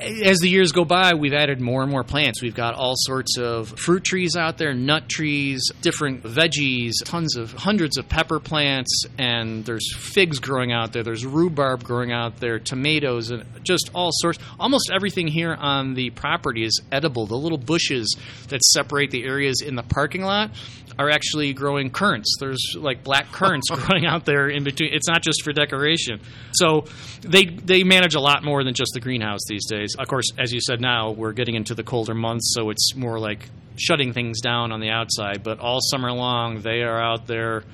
as 0.00 0.38
the 0.38 0.48
years 0.48 0.72
go 0.72 0.84
by, 0.84 1.14
we've 1.14 1.34
added 1.34 1.60
more 1.60 1.82
and 1.82 1.90
more 1.90 2.04
plants. 2.04 2.40
We've 2.40 2.54
got 2.54 2.74
all 2.74 2.94
sorts 2.96 3.36
of 3.38 3.68
fruit 3.68 4.02
trees 4.02 4.34
out 4.34 4.56
there, 4.56 4.72
nut 4.72 5.08
trees, 5.08 5.70
different 5.82 6.22
veggies, 6.22 6.92
tons 7.04 7.36
of 7.36 7.52
hundreds 7.52 7.98
of 7.98 8.08
pepper 8.08 8.40
plants, 8.40 9.04
and 9.18 9.64
there's 9.64 9.94
figs 9.94 10.38
growing 10.38 10.72
out 10.72 10.92
there. 10.92 11.02
There's 11.02 11.26
rhubarb 11.26 11.84
growing 11.84 12.12
out 12.12 12.38
there, 12.38 12.58
tomatoes, 12.58 13.30
and 13.30 13.44
just 13.62 13.90
all 13.94 14.10
sorts. 14.12 14.38
Almost 14.58 14.90
everything 14.92 15.26
here 15.28 15.54
on 15.54 15.94
the 15.94 16.10
property 16.10 16.64
is 16.64 16.80
edible. 16.90 17.26
The 17.26 17.36
little 17.36 17.58
bushes 17.58 18.16
that 18.48 18.62
separate 18.62 19.10
the 19.10 19.24
areas 19.24 19.60
in 19.60 19.74
the 19.74 19.82
parking 19.82 20.22
lot 20.22 20.50
are 20.98 21.10
actually 21.10 21.54
growing 21.54 21.90
currants. 21.90 22.36
There's 22.38 22.74
like 22.76 23.02
black 23.02 23.32
currants 23.32 23.70
growing 23.70 24.06
out 24.06 24.26
there 24.26 24.48
in 24.48 24.64
between. 24.64 24.92
It's 24.92 25.08
not 25.08 25.22
just 25.22 25.42
for 25.42 25.52
decoration. 25.52 26.20
So 26.52 26.84
they 27.22 27.46
they 27.46 27.84
manage 27.84 28.14
a 28.14 28.20
lot 28.20 28.44
more 28.44 28.64
than 28.64 28.74
just 28.74 28.92
the 28.92 29.00
greenhouse 29.00 29.40
these 29.48 29.66
days. 29.66 29.89
Of 29.98 30.08
course, 30.08 30.26
as 30.38 30.52
you 30.52 30.60
said, 30.60 30.80
now 30.80 31.10
we're 31.10 31.32
getting 31.32 31.54
into 31.54 31.74
the 31.74 31.82
colder 31.82 32.14
months, 32.14 32.52
so 32.54 32.70
it's 32.70 32.94
more 32.94 33.18
like 33.18 33.48
shutting 33.76 34.12
things 34.12 34.40
down 34.40 34.72
on 34.72 34.80
the 34.80 34.90
outside. 34.90 35.42
But 35.42 35.60
all 35.60 35.80
summer 35.80 36.12
long, 36.12 36.60
they 36.62 36.82
are 36.82 37.00
out 37.00 37.26
there 37.26 37.64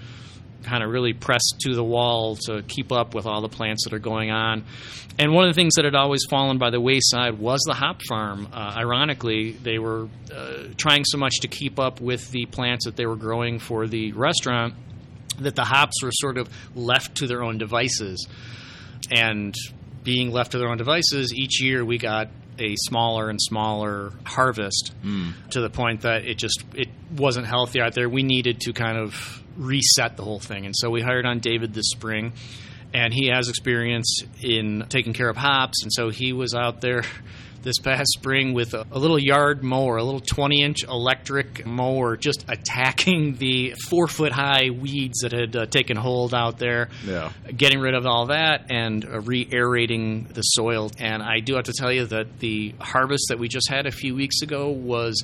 kind 0.62 0.82
of 0.82 0.90
really 0.90 1.12
pressed 1.12 1.56
to 1.60 1.74
the 1.74 1.84
wall 1.84 2.36
to 2.46 2.62
keep 2.62 2.90
up 2.90 3.14
with 3.14 3.26
all 3.26 3.40
the 3.40 3.48
plants 3.48 3.84
that 3.84 3.92
are 3.92 4.00
going 4.00 4.30
on. 4.30 4.64
And 5.18 5.32
one 5.32 5.48
of 5.48 5.54
the 5.54 5.58
things 5.58 5.74
that 5.76 5.84
had 5.84 5.94
always 5.94 6.24
fallen 6.28 6.58
by 6.58 6.70
the 6.70 6.80
wayside 6.80 7.38
was 7.38 7.62
the 7.66 7.74
hop 7.74 8.02
farm. 8.02 8.48
Uh, 8.52 8.74
ironically, 8.76 9.52
they 9.52 9.78
were 9.78 10.08
uh, 10.34 10.64
trying 10.76 11.04
so 11.04 11.18
much 11.18 11.40
to 11.40 11.48
keep 11.48 11.78
up 11.78 12.00
with 12.00 12.30
the 12.32 12.46
plants 12.46 12.84
that 12.84 12.96
they 12.96 13.06
were 13.06 13.16
growing 13.16 13.58
for 13.58 13.86
the 13.86 14.12
restaurant 14.12 14.74
that 15.38 15.54
the 15.54 15.64
hops 15.64 16.02
were 16.02 16.12
sort 16.12 16.38
of 16.38 16.48
left 16.74 17.16
to 17.16 17.26
their 17.26 17.42
own 17.42 17.58
devices. 17.58 18.26
And 19.10 19.54
being 20.06 20.30
left 20.30 20.52
to 20.52 20.58
their 20.58 20.68
own 20.68 20.78
devices, 20.78 21.34
each 21.34 21.60
year 21.60 21.84
we 21.84 21.98
got 21.98 22.28
a 22.58 22.76
smaller 22.76 23.28
and 23.28 23.42
smaller 23.42 24.12
harvest 24.24 24.94
hmm. 25.02 25.32
to 25.50 25.60
the 25.60 25.68
point 25.68 26.02
that 26.02 26.24
it 26.24 26.38
just 26.38 26.64
it 26.74 26.88
wasn't 27.14 27.46
healthy 27.46 27.80
out 27.80 27.92
there. 27.92 28.08
We 28.08 28.22
needed 28.22 28.60
to 28.62 28.72
kind 28.72 28.96
of 28.96 29.42
reset 29.56 30.16
the 30.16 30.22
whole 30.22 30.38
thing, 30.38 30.64
and 30.64 30.74
so 30.74 30.90
we 30.90 31.02
hired 31.02 31.26
on 31.26 31.40
David 31.40 31.74
this 31.74 31.90
spring, 31.90 32.32
and 32.94 33.12
he 33.12 33.28
has 33.28 33.48
experience 33.48 34.22
in 34.40 34.86
taking 34.88 35.12
care 35.12 35.28
of 35.28 35.36
hops, 35.36 35.82
and 35.82 35.92
so 35.92 36.08
he 36.08 36.32
was 36.32 36.54
out 36.54 36.80
there 36.80 37.02
this 37.66 37.78
past 37.80 38.12
spring 38.12 38.54
with 38.54 38.72
a, 38.74 38.86
a 38.92 38.98
little 38.98 39.18
yard 39.18 39.62
mower, 39.62 39.96
a 39.96 40.04
little 40.04 40.20
20 40.20 40.62
inch 40.62 40.84
electric 40.84 41.66
mower, 41.66 42.16
just 42.16 42.44
attacking 42.48 43.34
the 43.38 43.74
four 43.90 44.06
foot 44.06 44.32
high 44.32 44.70
weeds 44.70 45.20
that 45.20 45.32
had 45.32 45.54
uh, 45.54 45.66
taken 45.66 45.96
hold 45.96 46.32
out 46.32 46.58
there. 46.58 46.88
Yeah. 47.04 47.32
Getting 47.54 47.80
rid 47.80 47.94
of 47.94 48.06
all 48.06 48.26
that 48.26 48.70
and 48.70 49.04
uh, 49.04 49.20
re 49.20 49.46
aerating 49.50 50.28
the 50.32 50.42
soil. 50.42 50.90
And 50.98 51.22
I 51.22 51.40
do 51.40 51.56
have 51.56 51.64
to 51.64 51.74
tell 51.76 51.92
you 51.92 52.06
that 52.06 52.38
the 52.38 52.74
harvest 52.80 53.26
that 53.28 53.38
we 53.38 53.48
just 53.48 53.68
had 53.68 53.86
a 53.86 53.90
few 53.92 54.14
weeks 54.14 54.42
ago 54.42 54.70
was 54.70 55.22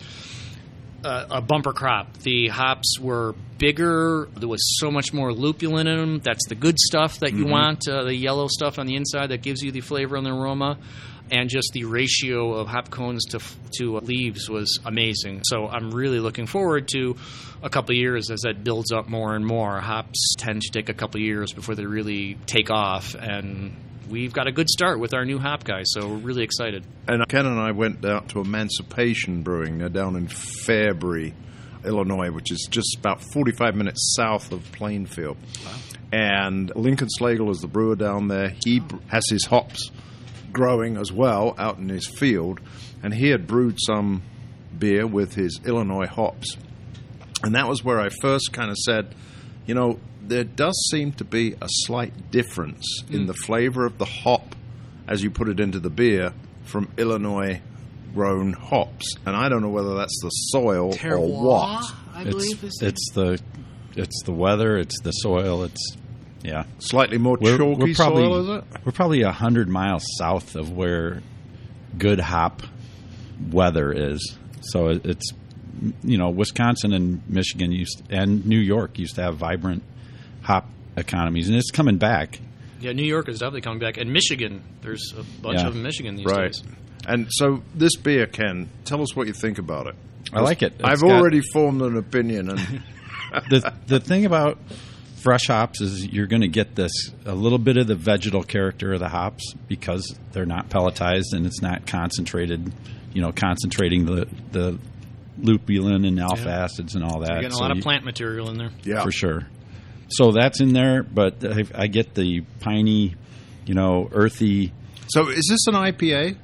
a, 1.04 1.26
a 1.30 1.40
bumper 1.40 1.72
crop. 1.72 2.12
The 2.18 2.48
hops 2.48 2.98
were 3.00 3.34
bigger. 3.58 4.28
There 4.36 4.48
was 4.48 4.78
so 4.80 4.90
much 4.90 5.12
more 5.12 5.32
lupulin 5.32 5.86
in 5.86 5.98
them. 5.98 6.18
That's 6.18 6.46
the 6.48 6.56
good 6.56 6.78
stuff 6.78 7.20
that 7.20 7.32
you 7.32 7.46
want. 7.46 7.88
Uh, 7.88 8.02
the 8.04 8.14
yellow 8.14 8.48
stuff 8.48 8.78
on 8.78 8.86
the 8.86 8.96
inside 8.96 9.28
that 9.28 9.42
gives 9.42 9.62
you 9.62 9.70
the 9.70 9.80
flavor 9.80 10.16
and 10.16 10.26
the 10.26 10.30
aroma. 10.30 10.78
And 11.30 11.48
just 11.48 11.70
the 11.72 11.84
ratio 11.84 12.52
of 12.54 12.68
hop 12.68 12.90
cones 12.90 13.24
to 13.30 13.40
to 13.78 13.96
leaves 13.98 14.48
was 14.48 14.78
amazing. 14.84 15.42
So 15.44 15.66
I'm 15.68 15.90
really 15.90 16.20
looking 16.20 16.46
forward 16.46 16.88
to 16.88 17.16
a 17.62 17.70
couple 17.70 17.92
of 17.92 17.96
years 17.96 18.30
as 18.30 18.40
that 18.40 18.64
builds 18.64 18.92
up 18.92 19.08
more 19.08 19.34
and 19.34 19.46
more. 19.46 19.80
Hops 19.80 20.34
tend 20.38 20.62
to 20.62 20.70
take 20.70 20.88
a 20.88 20.94
couple 20.94 21.20
of 21.20 21.24
years 21.24 21.52
before 21.52 21.74
they 21.74 21.86
really 21.86 22.36
take 22.46 22.70
off, 22.70 23.14
and 23.14 23.74
we've 24.08 24.32
got 24.32 24.46
a 24.46 24.52
good 24.52 24.68
start 24.68 24.98
with 24.98 25.14
our 25.14 25.24
new 25.24 25.38
hop 25.38 25.64
guy. 25.64 25.82
So 25.84 26.08
we're 26.08 26.16
really 26.16 26.44
excited. 26.44 26.84
And 27.08 27.26
Ken 27.28 27.46
and 27.46 27.58
I 27.58 27.72
went 27.72 28.04
out 28.04 28.28
to 28.30 28.40
Emancipation 28.40 29.42
Brewing. 29.42 29.78
They're 29.78 29.88
down 29.88 30.16
in 30.16 30.28
Fairbury, 30.28 31.32
Illinois, 31.84 32.30
which 32.30 32.52
is 32.52 32.68
just 32.70 32.96
about 32.98 33.22
45 33.32 33.74
minutes 33.74 34.14
south 34.16 34.52
of 34.52 34.70
Plainfield. 34.72 35.36
And 36.12 36.70
Lincoln 36.76 37.08
Slagle 37.18 37.50
is 37.50 37.58
the 37.58 37.68
brewer 37.68 37.96
down 37.96 38.28
there. 38.28 38.54
He 38.64 38.82
has 39.08 39.24
his 39.30 39.46
hops 39.46 39.90
growing 40.52 40.96
as 40.96 41.12
well 41.12 41.54
out 41.58 41.78
in 41.78 41.88
his 41.88 42.06
field. 42.06 42.60
And 43.02 43.14
he 43.14 43.28
had 43.28 43.46
brewed 43.46 43.78
some 43.84 44.22
beer 44.78 45.06
with 45.06 45.34
his 45.34 45.60
Illinois 45.64 46.06
hops. 46.06 46.56
And 47.42 47.54
that 47.54 47.68
was 47.68 47.84
where 47.84 48.00
I 48.00 48.08
first 48.20 48.52
kind 48.52 48.70
of 48.70 48.76
said, 48.78 49.14
you 49.66 49.74
know, 49.74 49.98
there 50.22 50.44
does 50.44 50.88
seem 50.90 51.12
to 51.12 51.24
be 51.24 51.54
a 51.60 51.66
slight 51.68 52.30
difference 52.30 53.02
in 53.10 53.26
the 53.26 53.34
flavor 53.34 53.84
of 53.84 53.98
the 53.98 54.04
hop 54.04 54.54
as 55.08 55.22
you 55.22 55.30
put 55.30 55.48
it 55.48 55.58
into 55.58 55.80
the 55.80 55.90
beer 55.90 56.32
from 56.64 56.88
Illinois 56.96 57.60
grown 58.14 58.52
hops. 58.52 59.16
And 59.26 59.34
I 59.34 59.48
don't 59.48 59.62
know 59.62 59.70
whether 59.70 59.94
that's 59.96 60.18
the 60.22 60.30
soil 60.30 60.94
or 61.04 61.26
what. 61.42 61.92
I 62.14 62.24
It's 62.62 62.82
it's 62.82 63.10
the 63.14 63.40
it's 63.96 64.22
the 64.24 64.32
weather, 64.32 64.76
it's 64.76 65.00
the 65.02 65.10
soil, 65.10 65.64
it's 65.64 65.96
yeah. 66.42 66.64
Slightly 66.78 67.18
more 67.18 67.38
We're, 67.40 67.56
chalky 67.58 67.80
we're 67.90 67.94
probably 67.94 68.22
soil, 68.24 68.40
is 68.40 68.58
it? 68.58 68.64
we're 68.84 68.92
probably 68.92 69.22
a 69.22 69.32
hundred 69.32 69.68
miles 69.68 70.04
south 70.18 70.54
of 70.56 70.70
where 70.72 71.22
good 71.98 72.20
hop 72.20 72.62
weather 73.50 73.92
is. 73.92 74.36
So 74.62 74.88
it's 74.88 75.30
you 76.04 76.18
know 76.18 76.30
Wisconsin 76.30 76.92
and 76.92 77.22
Michigan 77.28 77.72
used 77.72 78.02
and 78.10 78.44
New 78.46 78.58
York 78.58 78.98
used 78.98 79.16
to 79.16 79.22
have 79.22 79.36
vibrant 79.36 79.82
hop 80.42 80.68
economies, 80.96 81.48
and 81.48 81.56
it's 81.56 81.70
coming 81.70 81.98
back. 81.98 82.38
Yeah, 82.80 82.92
New 82.92 83.04
York 83.04 83.28
is 83.28 83.38
definitely 83.38 83.60
coming 83.62 83.78
back, 83.78 83.96
and 83.96 84.12
Michigan. 84.12 84.62
There's 84.82 85.14
a 85.16 85.22
bunch 85.42 85.60
Yeah. 85.60 85.66
of 85.68 85.72
them 85.74 85.78
in 85.78 85.82
Michigan 85.84 86.16
these 86.16 86.26
Right. 86.26 86.52
days. 86.52 86.62
And 87.06 87.26
so 87.30 87.62
this 87.74 87.96
beer, 87.96 88.26
Ken, 88.26 88.68
tell 88.84 89.02
us 89.02 89.14
what 89.16 89.26
you 89.26 89.32
think 89.32 89.58
about 89.58 89.86
it. 89.88 89.94
I 90.32 90.40
like 90.40 90.62
it. 90.62 90.74
It's 90.78 90.84
I've 90.84 91.00
got- 91.00 91.10
already 91.10 91.40
formed 91.52 91.82
an 91.82 91.96
opinion, 91.96 92.50
and 92.50 92.58
the 93.50 93.72
the 93.86 94.00
thing 94.00 94.24
about 94.24 94.58
fresh 95.22 95.46
hops 95.46 95.80
is 95.80 96.06
you're 96.06 96.26
going 96.26 96.42
to 96.42 96.48
get 96.48 96.74
this 96.74 96.92
a 97.24 97.34
little 97.34 97.58
bit 97.58 97.76
of 97.76 97.86
the 97.86 97.94
vegetal 97.94 98.42
character 98.42 98.92
of 98.92 99.00
the 99.00 99.08
hops 99.08 99.54
because 99.68 100.14
they're 100.32 100.46
not 100.46 100.68
pelletized 100.68 101.32
and 101.32 101.46
it's 101.46 101.62
not 101.62 101.86
concentrated. 101.86 102.72
You 103.14 103.20
know, 103.22 103.32
concentrating 103.32 104.06
the 104.06 104.26
the 104.52 104.78
lupulin 105.38 106.06
and 106.06 106.18
alpha 106.20 106.44
Yeah. 106.48 106.64
acids 106.64 106.94
and 106.94 107.04
all 107.04 107.20
that. 107.20 107.28
You're 107.30 107.36
getting 107.42 107.52
a 107.52 107.56
So 107.56 107.62
lot 107.62 107.70
of 107.76 107.82
plant 107.82 108.04
material 108.04 108.48
in 108.50 108.58
there. 108.58 108.70
yeah, 108.84 109.02
for 109.02 109.10
sure. 109.12 109.46
So 110.08 110.30
that's 110.32 110.60
in 110.60 110.72
there, 110.72 111.02
but 111.02 111.42
I, 111.44 111.64
I 111.74 111.86
get 111.86 112.14
the 112.14 112.42
piney, 112.60 113.14
you 113.66 113.74
know, 113.74 114.08
earthy. 114.12 114.72
So 115.08 115.28
is 115.28 115.46
this 115.48 115.66
an 115.66 115.74
IPA? 115.74 116.36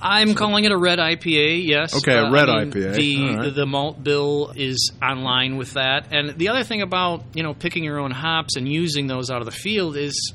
I'm 0.00 0.34
calling 0.34 0.64
it 0.64 0.72
a 0.72 0.76
red 0.76 0.98
IPA. 0.98 1.66
Yes. 1.66 1.94
Uh, 1.94 1.98
Okay, 1.98 2.12
a 2.16 2.30
red 2.30 2.48
I 2.48 2.64
mean, 2.64 2.72
IPA. 2.72 2.94
The 2.96 3.16
All 3.30 3.36
right. 3.36 3.54
the 3.54 3.66
malt 3.66 4.02
bill 4.04 4.52
is 4.54 4.92
online 5.02 5.56
with 5.56 5.72
that, 5.74 6.12
and 6.12 6.36
the 6.38 6.48
other 6.50 6.64
thing 6.64 6.82
about 6.82 7.24
you 7.34 7.42
know 7.42 7.54
picking 7.54 7.82
your 7.84 7.98
own 7.98 8.10
hops 8.10 8.56
and 8.56 8.68
using 8.68 9.06
those 9.06 9.30
out 9.30 9.38
of 9.40 9.46
the 9.46 9.52
field 9.52 9.96
is. 9.96 10.32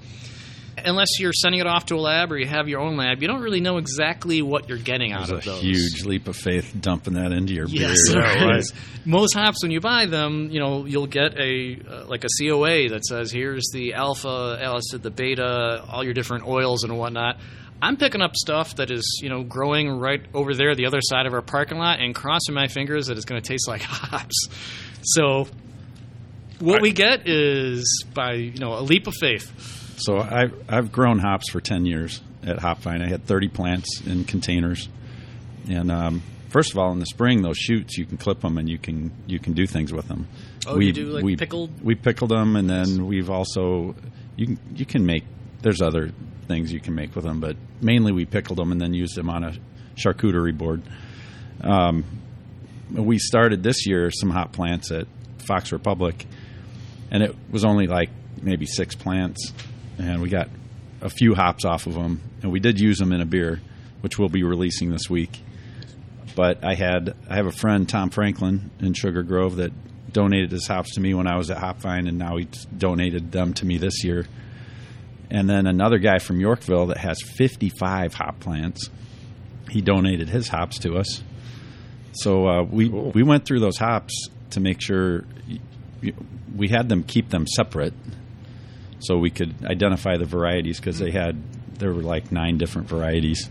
Unless 0.83 1.19
you're 1.19 1.33
sending 1.33 1.59
it 1.59 1.67
off 1.67 1.87
to 1.87 1.95
a 1.95 1.99
lab 1.99 2.31
or 2.31 2.37
you 2.39 2.47
have 2.47 2.67
your 2.69 2.79
own 2.79 2.95
lab, 2.95 3.21
you 3.21 3.27
don't 3.27 3.41
really 3.41 3.59
know 3.59 3.77
exactly 3.77 4.41
what 4.41 4.69
you're 4.69 4.77
getting 4.79 5.11
out 5.11 5.27
There's 5.27 5.45
of 5.45 5.45
a 5.45 5.49
those. 5.57 5.61
huge 5.61 6.05
leap 6.05 6.27
of 6.29 6.35
faith 6.35 6.73
dumping 6.79 7.15
that 7.15 7.33
into 7.33 7.53
your 7.53 7.67
Yes, 7.67 8.09
beer. 8.09 8.21
there 8.21 8.57
is. 8.57 8.73
Most 9.05 9.35
hops, 9.35 9.61
when 9.61 9.71
you 9.71 9.81
buy 9.81 10.05
them, 10.05 10.49
you 10.49 10.59
know 10.61 10.85
you'll 10.85 11.07
get 11.07 11.37
a 11.37 11.77
uh, 11.87 12.05
like 12.07 12.23
a 12.23 12.29
COA 12.39 12.87
that 12.89 13.05
says 13.05 13.31
here's 13.31 13.69
the 13.73 13.93
alpha 13.95 14.57
acid, 14.59 15.03
the 15.03 15.11
beta, 15.11 15.83
all 15.87 16.05
your 16.05 16.13
different 16.13 16.47
oils 16.47 16.83
and 16.85 16.97
whatnot. 16.97 17.37
I'm 17.81 17.97
picking 17.97 18.21
up 18.21 18.35
stuff 18.35 18.75
that 18.75 18.91
is 18.91 19.19
you 19.21 19.29
know 19.29 19.43
growing 19.43 19.89
right 19.89 20.21
over 20.33 20.53
there, 20.53 20.75
the 20.75 20.85
other 20.85 21.01
side 21.01 21.25
of 21.25 21.33
our 21.33 21.41
parking 21.41 21.77
lot, 21.77 21.99
and 21.99 22.13
crossing 22.13 22.53
my 22.53 22.67
fingers 22.67 23.07
that 23.07 23.17
it's 23.17 23.25
going 23.25 23.41
to 23.41 23.47
taste 23.47 23.67
like 23.67 23.81
hops. 23.85 24.47
So 25.01 25.47
what 26.59 26.81
we 26.81 26.91
get 26.91 27.27
is 27.27 28.05
by 28.13 28.33
you 28.33 28.59
know 28.59 28.77
a 28.77 28.81
leap 28.81 29.07
of 29.07 29.15
faith. 29.15 29.51
So 29.97 30.17
I've 30.19 30.53
I've 30.69 30.91
grown 30.91 31.19
hops 31.19 31.49
for 31.49 31.59
ten 31.59 31.85
years 31.85 32.21
at 32.43 32.57
Hopvine. 32.57 33.01
I 33.01 33.07
had 33.07 33.25
thirty 33.25 33.47
plants 33.47 34.01
in 34.05 34.25
containers, 34.25 34.87
and 35.69 35.91
um, 35.91 36.23
first 36.49 36.71
of 36.71 36.77
all, 36.77 36.91
in 36.91 36.99
the 36.99 37.05
spring, 37.05 37.41
those 37.41 37.57
shoots 37.57 37.97
you 37.97 38.05
can 38.05 38.17
clip 38.17 38.41
them 38.41 38.57
and 38.57 38.69
you 38.69 38.77
can 38.77 39.11
you 39.25 39.39
can 39.39 39.53
do 39.53 39.65
things 39.65 39.91
with 39.91 40.07
them. 40.07 40.27
Oh, 40.67 40.79
you 40.79 40.93
do, 40.93 41.05
like, 41.07 41.37
pickled? 41.37 41.81
We 41.83 41.95
pickled 41.95 42.29
them, 42.29 42.55
and 42.55 42.69
then 42.69 43.07
we've 43.07 43.29
also 43.29 43.95
you 44.35 44.45
can 44.45 44.59
you 44.75 44.85
can 44.85 45.05
make. 45.05 45.23
There's 45.61 45.81
other 45.81 46.11
things 46.51 46.71
you 46.71 46.79
can 46.79 46.95
make 46.95 47.15
with 47.15 47.23
them, 47.23 47.39
but 47.39 47.55
mainly 47.81 48.11
we 48.11 48.25
pickled 48.25 48.57
them 48.57 48.71
and 48.71 48.81
then 48.81 48.93
used 48.93 49.15
them 49.15 49.29
on 49.29 49.43
a 49.43 49.53
charcuterie 49.95 50.57
board. 50.57 50.81
Um, 51.61 52.03
we 52.91 53.17
started 53.19 53.63
this 53.63 53.87
year 53.87 54.11
some 54.11 54.29
hop 54.29 54.51
plants 54.51 54.91
at 54.91 55.07
Fox 55.39 55.71
Republic, 55.71 56.25
and 57.09 57.23
it 57.23 57.35
was 57.49 57.63
only 57.63 57.87
like 57.87 58.09
maybe 58.41 58.65
six 58.65 58.95
plants, 58.95 59.53
and 59.97 60.21
we 60.21 60.29
got 60.29 60.49
a 61.01 61.09
few 61.09 61.33
hops 61.35 61.65
off 61.65 61.87
of 61.87 61.93
them, 61.93 62.21
and 62.41 62.51
we 62.51 62.59
did 62.59 62.79
use 62.79 62.97
them 62.97 63.13
in 63.13 63.21
a 63.21 63.25
beer, 63.25 63.61
which 64.01 64.19
we'll 64.19 64.29
be 64.29 64.43
releasing 64.43 64.91
this 64.91 65.09
week. 65.09 65.39
But 66.35 66.63
I 66.63 66.75
had 66.75 67.15
I 67.29 67.35
have 67.35 67.45
a 67.45 67.51
friend 67.51 67.87
Tom 67.87 68.09
Franklin 68.09 68.71
in 68.79 68.93
Sugar 68.93 69.23
Grove 69.23 69.57
that 69.57 69.71
donated 70.11 70.51
his 70.51 70.67
hops 70.67 70.95
to 70.95 71.01
me 71.01 71.13
when 71.13 71.27
I 71.27 71.37
was 71.37 71.49
at 71.49 71.57
Hopvine, 71.57 72.07
and 72.07 72.17
now 72.17 72.37
he 72.37 72.47
donated 72.77 73.31
them 73.31 73.53
to 73.55 73.65
me 73.65 73.77
this 73.77 74.03
year. 74.03 74.27
And 75.33 75.49
then 75.49 75.65
another 75.65 75.97
guy 75.97 76.19
from 76.19 76.39
Yorkville 76.41 76.87
that 76.87 76.97
has 76.97 77.17
55 77.21 78.13
hop 78.13 78.39
plants. 78.41 78.89
He 79.69 79.79
donated 79.81 80.27
his 80.27 80.49
hops 80.49 80.77
to 80.79 80.97
us. 80.97 81.23
So 82.11 82.45
uh, 82.47 82.63
we 82.63 82.89
we 82.89 83.23
went 83.23 83.45
through 83.45 83.61
those 83.61 83.77
hops 83.77 84.27
to 84.49 84.59
make 84.59 84.81
sure 84.81 85.23
we 86.55 86.67
had 86.67 86.89
them 86.89 87.03
keep 87.03 87.29
them 87.29 87.47
separate, 87.47 87.93
so 88.99 89.17
we 89.17 89.29
could 89.29 89.55
identify 89.63 90.17
the 90.17 90.25
varieties 90.25 90.77
because 90.79 90.99
they 90.99 91.11
had 91.11 91.41
there 91.79 91.93
were 91.93 92.01
like 92.01 92.31
nine 92.33 92.57
different 92.57 92.89
varieties. 92.89 93.49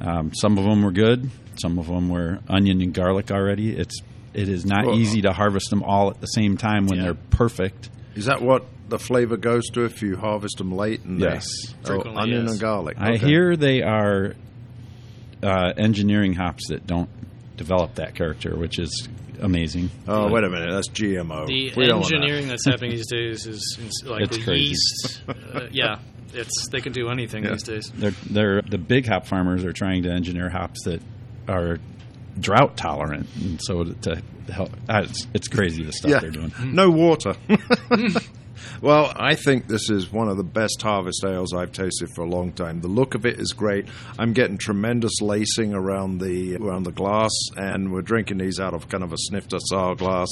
Um, 0.00 0.32
some 0.34 0.58
of 0.58 0.64
them 0.64 0.82
were 0.82 0.90
good. 0.90 1.30
Some 1.62 1.78
of 1.78 1.86
them 1.86 2.08
were 2.08 2.40
onion 2.48 2.80
and 2.82 2.92
garlic 2.92 3.30
already. 3.30 3.76
It's 3.76 4.00
it 4.34 4.48
is 4.48 4.66
not 4.66 4.86
Well, 4.86 4.98
easy 4.98 5.22
to 5.22 5.32
harvest 5.32 5.70
them 5.70 5.84
all 5.84 6.10
at 6.10 6.20
the 6.20 6.26
same 6.26 6.56
time 6.56 6.86
when 6.86 6.98
Yeah. 6.98 7.04
they're 7.04 7.14
perfect. 7.30 7.90
Is 8.16 8.26
that 8.26 8.42
what 8.42 8.64
the 8.88 8.98
flavor 8.98 9.36
goes 9.36 9.66
to 9.70 9.84
if 9.84 10.02
you 10.02 10.16
harvest 10.16 10.58
them 10.58 10.72
late? 10.72 11.04
And 11.04 11.20
they- 11.20 11.26
Yes. 11.26 11.46
oh, 11.86 12.00
onion 12.16 12.42
yes. 12.44 12.52
and 12.52 12.60
garlic. 12.60 12.96
I 12.98 13.16
hear 13.16 13.56
they 13.56 13.82
are 13.82 14.34
uh, 15.42 15.72
engineering 15.76 16.34
hops 16.34 16.68
that 16.68 16.86
don't 16.86 17.08
develop 17.56 17.96
that 17.96 18.14
character, 18.14 18.56
which 18.56 18.78
is 18.78 19.08
amazing. 19.40 19.90
Oh, 20.08 20.30
wait 20.32 20.44
a 20.44 20.48
minute. 20.50 20.70
That's 20.72 20.88
GMO. 20.88 21.46
The 21.46 21.72
We 21.76 21.86
don't 21.86 22.02
that. 22.02 22.12
engineering 22.12 22.48
that's 22.48 22.64
happening 22.66 22.90
these 22.92 23.06
days 23.10 23.46
is, 23.46 23.78
is 23.80 24.02
like 24.06 24.22
It's 24.22 24.36
the 24.38 24.44
crazy. 24.44 24.64
yeast. 24.70 25.22
Uh, 25.28 25.60
yeah, 25.70 25.98
it's 26.34 26.68
they 26.70 26.80
can 26.80 26.92
do 26.92 27.08
anything 27.08 27.44
Yeah. 27.44 27.50
these 27.52 27.62
days. 27.62 27.92
They're 27.94 28.10
they're 28.28 28.62
the 28.62 28.78
big 28.78 29.06
hop 29.06 29.26
farmers 29.26 29.64
are 29.64 29.72
trying 29.72 30.02
to 30.04 30.10
engineer 30.10 30.50
hops 30.50 30.82
that 30.84 31.00
are 31.48 31.78
drought 32.40 32.76
tolerant, 32.76 33.28
and 33.40 33.60
so 33.62 33.84
to, 33.84 33.94
to 33.94 34.22
help, 34.52 34.70
uh, 34.88 35.02
it's, 35.04 35.26
it's 35.34 35.48
crazy 35.48 35.82
the 35.84 35.92
stuff 35.92 36.10
Yeah. 36.10 36.18
they're 36.20 36.30
doing. 36.30 36.52
No 36.64 36.90
water. 36.90 37.34
well, 38.80 39.12
I 39.16 39.34
think 39.34 39.66
this 39.66 39.90
is 39.90 40.12
one 40.12 40.28
of 40.28 40.36
the 40.36 40.44
best 40.44 40.80
harvest 40.82 41.24
ales 41.24 41.52
I've 41.54 41.72
tasted 41.72 42.08
for 42.14 42.22
a 42.22 42.28
long 42.28 42.52
time. 42.52 42.80
The 42.80 42.88
look 42.88 43.14
of 43.14 43.26
it 43.26 43.40
is 43.40 43.52
great. 43.52 43.86
I'm 44.18 44.32
getting 44.32 44.58
tremendous 44.58 45.20
lacing 45.20 45.74
around 45.74 46.20
the 46.20 46.56
around 46.56 46.84
the 46.84 46.92
glass, 46.92 47.32
and 47.56 47.92
we're 47.92 48.02
drinking 48.02 48.38
these 48.38 48.60
out 48.60 48.74
of 48.74 48.88
kind 48.88 49.02
of 49.04 49.12
a 49.12 49.18
snifter 49.18 49.58
style 49.58 49.94
glass. 49.94 50.28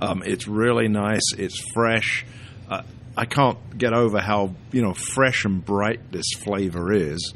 Um, 0.00 0.22
it's 0.24 0.46
really 0.46 0.88
nice. 0.88 1.32
It's 1.36 1.58
fresh. 1.74 2.24
Uh, 2.68 2.82
I 3.16 3.24
can't 3.24 3.58
get 3.76 3.92
over 3.92 4.20
how 4.20 4.54
you 4.72 4.82
know 4.82 4.94
fresh 4.94 5.44
and 5.44 5.64
bright 5.64 6.12
this 6.12 6.26
flavor 6.38 6.92
is, 6.92 7.34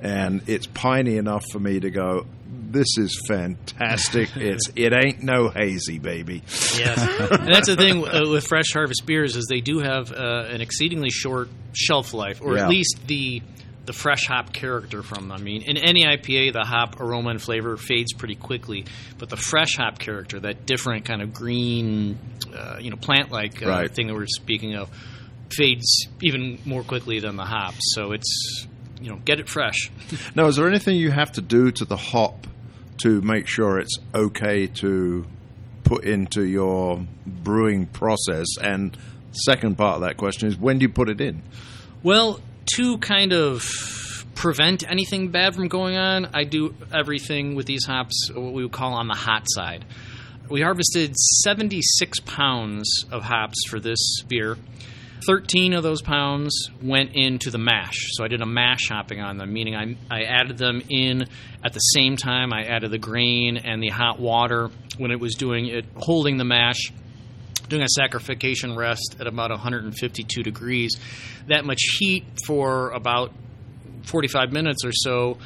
and 0.00 0.42
it's 0.48 0.66
piney 0.66 1.16
enough 1.16 1.44
for 1.52 1.58
me 1.58 1.80
to 1.80 1.90
go. 1.90 2.26
This 2.72 2.98
is 2.98 3.20
fantastic. 3.28 4.30
it's 4.36 4.70
it 4.76 4.92
ain't 4.92 5.22
no 5.22 5.48
hazy, 5.48 5.98
baby. 5.98 6.42
Yes, 6.76 6.98
and 7.30 7.52
that's 7.52 7.68
the 7.68 7.76
thing 7.76 8.06
uh, 8.06 8.28
with 8.28 8.46
fresh 8.46 8.72
harvest 8.72 9.06
beers 9.06 9.36
is 9.36 9.46
they 9.48 9.60
do 9.60 9.78
have 9.78 10.12
uh, 10.12 10.46
an 10.50 10.60
exceedingly 10.60 11.10
short 11.10 11.48
shelf 11.74 12.12
life, 12.14 12.40
or 12.42 12.56
Yeah. 12.56 12.64
at 12.64 12.68
least 12.70 12.98
the 13.06 13.42
the 13.84 13.92
fresh 13.92 14.26
hop 14.26 14.52
character 14.52 15.02
from 15.04 15.28
them. 15.28 15.32
I 15.32 15.40
mean, 15.40 15.62
in 15.62 15.76
any 15.76 16.04
IPA, 16.04 16.52
the 16.54 16.64
hop 16.64 17.00
aroma 17.00 17.30
and 17.30 17.40
flavor 17.40 17.76
fades 17.76 18.12
pretty 18.12 18.34
quickly, 18.34 18.84
but 19.16 19.28
the 19.28 19.36
fresh 19.36 19.76
hop 19.76 20.00
character, 20.00 20.40
that 20.40 20.66
different 20.66 21.04
kind 21.04 21.22
of 21.22 21.32
green, 21.32 22.18
uh, 22.52 22.78
you 22.80 22.90
know, 22.90 22.96
plant 22.96 23.30
like 23.30 23.62
uh, 23.64 23.68
Right. 23.68 23.88
thing 23.94 24.08
that 24.08 24.14
we're 24.14 24.26
speaking 24.26 24.74
of, 24.74 24.90
fades 25.52 26.08
even 26.20 26.58
more 26.64 26.82
quickly 26.82 27.20
than 27.20 27.36
the 27.36 27.44
hops. 27.44 27.78
So 27.94 28.10
it's 28.10 28.66
you 29.00 29.10
know, 29.10 29.16
get 29.24 29.38
it 29.38 29.48
fresh. 29.48 29.90
Now, 30.34 30.46
is 30.46 30.56
there 30.56 30.66
anything 30.66 30.96
you 30.96 31.10
have 31.10 31.30
to 31.32 31.42
do 31.42 31.70
to 31.70 31.84
the 31.84 31.98
hop 31.98 32.46
to 32.98 33.20
make 33.22 33.46
sure 33.46 33.78
it's 33.78 33.98
okay 34.14 34.66
to 34.66 35.26
put 35.84 36.04
into 36.04 36.42
your 36.42 37.04
brewing 37.26 37.86
process? 37.86 38.46
And 38.60 38.96
second 39.32 39.76
part 39.76 39.96
of 39.96 40.00
that 40.02 40.16
question 40.16 40.48
is 40.48 40.56
when 40.56 40.78
do 40.78 40.84
you 40.84 40.88
put 40.88 41.08
it 41.08 41.20
in? 41.20 41.42
Well, 42.02 42.40
to 42.76 42.98
kind 42.98 43.32
of 43.32 44.26
prevent 44.34 44.88
anything 44.88 45.30
bad 45.30 45.54
from 45.54 45.68
going 45.68 45.96
on, 45.96 46.28
I 46.34 46.44
do 46.44 46.74
everything 46.92 47.54
with 47.54 47.66
these 47.66 47.84
hops 47.84 48.30
what 48.32 48.52
we 48.52 48.62
would 48.62 48.72
call 48.72 48.92
on 48.94 49.08
the 49.08 49.14
hot 49.14 49.44
side. 49.46 49.84
We 50.48 50.62
harvested 50.62 51.16
76 51.16 52.20
pounds 52.20 53.04
of 53.10 53.22
hops 53.24 53.56
for 53.68 53.80
this 53.80 54.22
beer. 54.28 54.56
13 55.26 55.74
of 55.74 55.82
those 55.82 56.02
pounds 56.02 56.70
went 56.82 57.10
into 57.14 57.50
the 57.50 57.58
mash. 57.58 57.98
So 58.12 58.24
I 58.24 58.28
did 58.28 58.40
a 58.40 58.46
mash 58.46 58.88
hopping 58.88 59.20
on 59.20 59.38
them, 59.38 59.52
meaning 59.52 59.74
I, 59.74 59.96
I 60.10 60.22
added 60.22 60.58
them 60.58 60.82
in 60.88 61.24
at 61.64 61.72
the 61.72 61.80
same 61.80 62.16
time 62.16 62.52
I 62.52 62.64
added 62.64 62.90
the 62.90 62.98
grain 62.98 63.56
and 63.56 63.82
the 63.82 63.88
hot 63.88 64.20
water 64.20 64.70
when 64.98 65.10
it 65.10 65.18
was 65.18 65.34
doing 65.34 65.66
it, 65.66 65.84
holding 65.96 66.36
the 66.36 66.44
mash 66.44 66.92
doing 67.68 67.82
a 67.82 68.00
saccharification 68.00 68.76
rest 68.76 69.16
at 69.18 69.26
about 69.26 69.50
152 69.50 70.42
degrees. 70.42 70.96
That 71.48 71.64
much 71.64 71.80
heat 71.98 72.24
for 72.46 72.90
about 72.90 73.32
45 74.04 74.52
minutes 74.52 74.84
or 74.84 74.92
so 74.92 75.38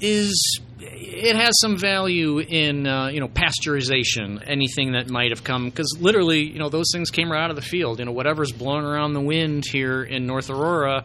is 0.00 0.60
it 0.78 1.36
has 1.36 1.52
some 1.60 1.78
value 1.78 2.38
in 2.38 2.86
uh, 2.86 3.08
you 3.08 3.20
know 3.20 3.28
pasteurization 3.28 4.42
anything 4.46 4.92
that 4.92 5.08
might 5.08 5.30
have 5.30 5.42
come 5.44 5.66
because 5.70 5.96
literally 6.00 6.40
you 6.42 6.58
know 6.58 6.68
those 6.68 6.86
things 6.92 7.10
came 7.10 7.30
right 7.30 7.42
out 7.42 7.50
of 7.50 7.56
the 7.56 7.62
field 7.62 7.98
you 7.98 8.04
know 8.04 8.12
whatever's 8.12 8.52
blowing 8.52 8.84
around 8.84 9.12
the 9.14 9.20
wind 9.20 9.64
here 9.66 10.02
in 10.02 10.26
north 10.26 10.50
aurora 10.50 11.04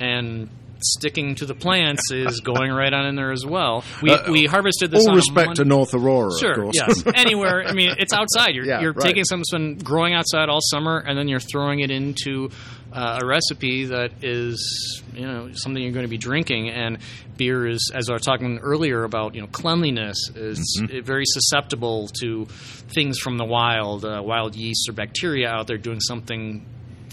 and 0.00 0.48
sticking 0.84 1.36
to 1.36 1.46
the 1.46 1.54
plants 1.54 2.10
is 2.10 2.40
going 2.40 2.72
right 2.80 2.92
on 2.92 3.06
in 3.06 3.14
there 3.14 3.30
as 3.30 3.46
well 3.46 3.84
we, 4.02 4.10
Uh, 4.10 4.32
we 4.32 4.46
harvested 4.46 4.90
this 4.90 5.06
All 5.06 5.14
respect 5.14 5.54
to 5.56 5.64
North 5.64 5.94
Aurora, 5.94 6.32
Sure. 6.40 6.50
of 6.50 6.58
course. 6.58 6.74
Yes. 6.74 7.04
Anywhere. 7.14 7.64
I 7.64 7.72
mean, 7.72 7.94
it's 8.00 8.12
outside. 8.20 8.56
You're, 8.56 8.64
Yeah, 8.66 8.80
you're 8.80 8.92
right. 8.92 9.04
taking 9.06 9.22
something 9.22 9.44
that's 9.48 9.52
been 9.52 9.78
growing 9.84 10.12
outside 10.14 10.48
all 10.48 10.58
summer, 10.60 10.98
and 10.98 11.16
then 11.16 11.28
you're 11.28 11.38
throwing 11.38 11.78
it 11.78 11.92
into 11.92 12.50
uh, 12.92 13.20
a 13.22 13.26
recipe 13.26 13.86
that 13.86 14.10
is, 14.22 15.02
you 15.14 15.26
know, 15.26 15.50
something 15.54 15.82
you're 15.82 15.92
going 15.92 16.04
to 16.04 16.10
be 16.10 16.18
drinking. 16.18 16.70
And 16.70 16.98
beer 17.36 17.66
is, 17.66 17.90
as 17.94 18.10
I 18.10 18.12
was 18.12 18.22
talking 18.22 18.58
earlier 18.58 19.04
about, 19.04 19.34
you 19.34 19.40
know, 19.40 19.46
cleanliness 19.48 20.18
is 20.34 20.58
Mm-hmm. 20.82 21.04
very 21.04 21.24
susceptible 21.26 22.08
to 22.20 22.46
things 22.94 23.18
from 23.18 23.38
the 23.38 23.44
wild, 23.44 24.04
uh, 24.04 24.22
wild 24.24 24.54
yeast 24.56 24.88
or 24.88 24.92
bacteria 24.92 25.48
out 25.48 25.66
there 25.66 25.78
doing 25.78 26.00
something 26.00 26.64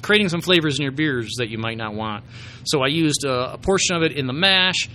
creating 0.01 0.29
some 0.29 0.39
flavors 0.41 0.79
in 0.79 0.83
your 0.83 0.93
beers 0.93 1.35
that 1.39 1.49
you 1.49 1.57
might 1.57 1.75
not 1.77 1.93
want. 1.93 2.23
So 2.63 2.81
I 2.81 2.87
used 2.87 3.25
a, 3.25 3.53
a 3.53 3.57
portion 3.57 3.97
of 3.97 4.03
it 4.03 4.13
in 4.13 4.27
the 4.27 4.33
mash 4.33 4.87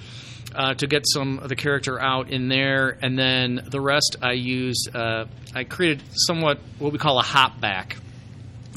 uh, 0.54 0.72
to 0.74 0.86
get 0.86 1.02
some 1.06 1.40
of 1.40 1.50
the 1.50 1.56
character 1.56 2.00
out 2.00 2.30
in 2.30 2.48
there, 2.48 2.96
and 3.02 3.18
then 3.18 3.66
the 3.66 3.80
rest 3.82 4.16
I 4.22 4.32
used. 4.32 4.88
Uh, 4.94 5.26
I 5.54 5.64
created 5.64 6.02
somewhat 6.12 6.58
what 6.78 6.92
we 6.92 6.98
call 6.98 7.18
a 7.18 7.22
hop 7.22 7.60
back. 7.60 7.96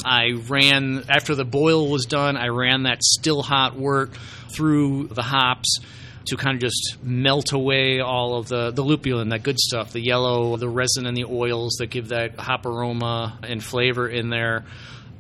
I 0.08 0.32
ran 0.48 1.04
after 1.10 1.36
the 1.36 1.46
boil 1.46 1.90
was 1.90 2.06
done. 2.06 2.38
I 2.38 2.48
ran 2.48 2.84
that 2.84 3.04
still 3.04 3.42
hot 3.42 3.76
wort 3.76 4.12
through 4.50 5.08
the 5.08 5.22
hops 5.22 5.80
to 6.28 6.38
kind 6.38 6.56
of 6.56 6.62
just 6.62 6.98
melt 7.04 7.52
away 7.54 8.00
all 8.00 8.38
of 8.38 8.48
the 8.48 8.72
the 8.72 8.84
lupulin, 8.84 9.30
that 9.30 9.44
good 9.44 9.60
stuff, 9.60 9.92
the 9.94 10.02
yellow, 10.02 10.58
the 10.58 10.70
resin, 10.70 11.06
and 11.06 11.16
the 11.16 11.26
oils 11.26 11.78
that 11.80 11.88
give 11.88 12.10
that 12.10 12.40
hop 12.40 12.66
aroma 12.66 13.38
and 13.44 13.64
flavor 13.64 14.08
in 14.08 14.30
there. 14.30 14.66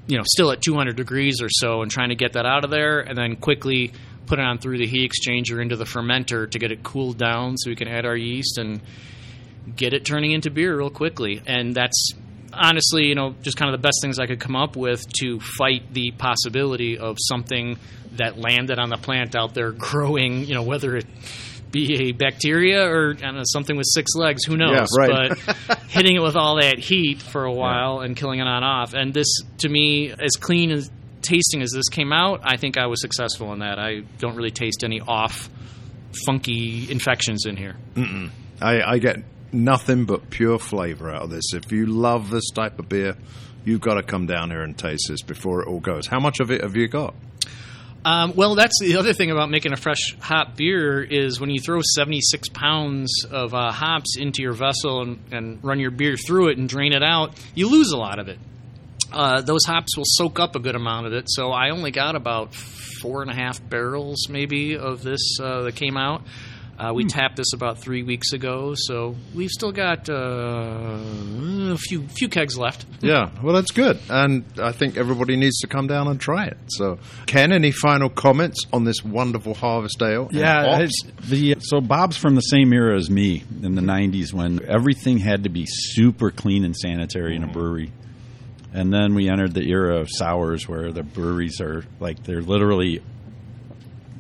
You 0.07 0.17
know, 0.17 0.23
still 0.25 0.51
at 0.51 0.61
200 0.61 0.95
degrees 0.95 1.41
or 1.41 1.49
so, 1.49 1.81
and 1.81 1.91
trying 1.91 2.09
to 2.09 2.15
get 2.15 2.33
that 2.33 2.45
out 2.45 2.63
of 2.63 2.71
there, 2.71 3.01
and 3.01 3.17
then 3.17 3.35
quickly 3.35 3.91
put 4.25 4.39
it 4.39 4.45
on 4.45 4.57
through 4.57 4.77
the 4.77 4.87
heat 4.87 5.11
exchanger 5.11 5.61
into 5.61 5.75
the 5.75 5.85
fermenter 5.85 6.49
to 6.49 6.59
get 6.59 6.71
it 6.71 6.83
cooled 6.83 7.17
down, 7.17 7.57
so 7.57 7.69
we 7.69 7.75
can 7.75 7.87
add 7.87 8.05
our 8.05 8.15
yeast 8.15 8.57
and 8.57 8.81
get 9.75 9.93
it 9.93 10.05
turning 10.05 10.31
into 10.31 10.49
beer 10.49 10.77
real 10.77 10.89
quickly. 10.89 11.41
And 11.45 11.75
that's 11.75 12.13
honestly, 12.57 13.05
you 13.05 13.15
know, 13.15 13.35
just 13.41 13.57
kind 13.57 13.73
of 13.73 13.79
the 13.79 13.85
best 13.85 13.99
things 14.01 14.19
I 14.19 14.25
could 14.25 14.39
come 14.39 14.55
up 14.55 14.75
with 14.75 15.01
to 15.19 15.39
fight 15.39 15.93
the 15.93 16.11
possibility 16.11 16.97
of 16.97 17.17
something 17.19 17.77
that 18.13 18.37
landed 18.37 18.79
on 18.79 18.89
the 18.89 18.97
plant 18.97 19.35
out 19.35 19.53
there 19.53 19.71
growing, 19.71 20.45
you 20.45 20.55
know, 20.55 20.63
whether 20.63 20.95
it 20.95 21.05
be 21.71 22.09
a 22.09 22.11
bacteria 22.11 22.83
or 22.87 23.15
I 23.17 23.21
don't 23.21 23.35
know, 23.35 23.43
something 23.45 23.75
with 23.75 23.87
six 23.89 24.11
legs, 24.15 24.43
who 24.45 24.57
knows? 24.57 24.89
Yeah, 24.97 25.05
right. 25.05 25.37
But 25.45 25.77
hitting 25.89 26.15
it 26.15 26.21
with 26.21 26.35
all 26.35 26.57
that 26.59 26.79
heat 26.79 27.21
for 27.21 27.43
a 27.45 27.53
while 27.53 27.99
and 27.99 28.15
killing 28.15 28.39
it 28.39 28.47
on 28.47 28.63
off. 28.63 28.93
And 28.93 29.13
this, 29.13 29.27
to 29.59 29.69
me, 29.69 30.11
as 30.11 30.31
clean 30.37 30.71
as 30.71 30.89
tasting 31.21 31.61
as 31.61 31.71
this 31.71 31.89
came 31.89 32.13
out, 32.13 32.41
I 32.43 32.57
think 32.57 32.77
I 32.77 32.87
was 32.87 33.01
successful 33.01 33.51
in 33.53 33.59
that. 33.59 33.79
I 33.79 34.01
don't 34.19 34.35
really 34.35 34.51
taste 34.51 34.83
any 34.83 35.01
off, 35.01 35.49
funky 36.25 36.89
infections 36.89 37.45
in 37.45 37.57
here. 37.57 37.75
I, 38.61 38.81
I 38.81 38.97
get 38.99 39.17
nothing 39.51 40.05
but 40.05 40.29
pure 40.29 40.59
flavor 40.59 41.09
out 41.09 41.23
of 41.23 41.29
this. 41.29 41.53
If 41.53 41.71
you 41.71 41.85
love 41.85 42.29
this 42.29 42.49
type 42.51 42.79
of 42.79 42.89
beer, 42.89 43.15
you've 43.65 43.81
got 43.81 43.95
to 43.95 44.03
come 44.03 44.25
down 44.25 44.49
here 44.49 44.61
and 44.61 44.77
taste 44.77 45.07
this 45.09 45.21
before 45.21 45.61
it 45.61 45.67
all 45.67 45.79
goes. 45.79 46.07
How 46.07 46.19
much 46.19 46.39
of 46.39 46.51
it 46.51 46.61
have 46.61 46.75
you 46.75 46.87
got? 46.87 47.13
Um, 48.05 48.33
well, 48.35 48.55
that's 48.55 48.79
the 48.79 48.95
other 48.97 49.11
thing 49.13 49.31
about 49.31 49.49
making 49.49 49.73
a 49.73 49.75
fresh 49.75 50.15
hop 50.21 50.55
beer 50.55 51.01
is 51.03 51.39
when 51.41 51.49
you 51.49 51.59
throw 51.59 51.81
76 51.95 52.47
pounds 52.49 53.25
of 53.29 53.53
uh, 53.53 53.71
hops 53.71 54.15
into 54.17 54.41
your 54.41 54.53
vessel 54.53 55.01
and, 55.01 55.19
and 55.31 55.63
run 55.63 55.79
your 55.79 55.91
beer 55.91 56.15
through 56.15 56.49
it 56.49 56.57
and 56.57 56.69
drain 56.69 56.93
it 56.93 57.03
out, 57.03 57.33
you 57.53 57.69
lose 57.69 57.91
a 57.91 57.97
lot 57.97 58.19
of 58.19 58.29
it. 58.29 58.39
uh, 59.11 59.41
those 59.41 59.65
hops 59.65 59.97
will 59.97 60.05
soak 60.05 60.39
up 60.39 60.55
a 60.55 60.59
good 60.59 60.75
amount 60.75 61.07
of 61.07 61.13
it. 61.13 61.25
So 61.27 61.51
I 61.51 61.71
only 61.71 61.91
got 61.91 62.15
about 62.15 62.53
four 62.53 63.21
and 63.21 63.31
a 63.31 63.35
half 63.35 63.59
barrels, 63.67 64.29
maybe, 64.29 64.77
of 64.77 65.01
this 65.03 65.39
uh, 65.41 65.63
that 65.63 65.75
came 65.75 65.97
out. 65.97 66.21
Uh, 66.79 66.93
we 66.93 67.05
tapped 67.05 67.35
this 67.37 67.53
about 67.53 67.79
three 67.79 68.03
weeks 68.03 68.33
ago, 68.33 68.73
so 68.75 69.15
we've 69.33 69.49
still 69.49 69.71
got 69.71 70.07
uh, 70.09 70.13
a 71.73 71.77
few 71.77 72.07
few 72.07 72.29
kegs 72.29 72.55
left. 72.55 72.85
Yeah, 73.01 73.31
well, 73.41 73.55
that's 73.55 73.71
good, 73.71 73.99
and 74.09 74.45
I 74.61 74.73
think 74.73 74.95
everybody 74.95 75.37
needs 75.37 75.57
to 75.61 75.67
come 75.67 75.87
down 75.87 76.07
and 76.07 76.19
try 76.19 76.45
it. 76.45 76.57
So, 76.67 76.99
Ken, 77.25 77.51
any 77.51 77.71
final 77.71 78.09
comments 78.09 78.65
on 78.71 78.83
this 78.83 79.03
wonderful 79.03 79.55
harvest 79.55 80.01
ale? 80.03 80.29
Yeah, 80.31 80.75
it's- 80.81 81.01
the 81.27 81.55
so 81.61 81.81
Bob's 81.81 82.15
from 82.15 82.35
the 82.35 82.41
same 82.41 82.71
era 82.73 82.95
as 82.95 83.09
me 83.09 83.43
in 83.63 83.73
the 83.73 83.81
'90s 83.81 84.31
when 84.31 84.63
everything 84.65 85.17
had 85.17 85.43
to 85.45 85.49
be 85.49 85.65
super 85.67 86.29
clean 86.29 86.63
and 86.63 86.75
sanitary 86.75 87.35
in 87.35 87.43
a 87.43 87.47
brewery, 87.47 87.91
and 88.71 88.93
then 88.93 89.15
we 89.15 89.29
entered 89.29 89.55
the 89.55 89.67
era 89.67 89.97
of 89.97 90.09
sours 90.11 90.67
where 90.67 90.91
the 90.91 91.01
breweries 91.01 91.59
are 91.59 91.85
like 91.99 92.23
they're 92.23 92.43
literally 92.43 93.01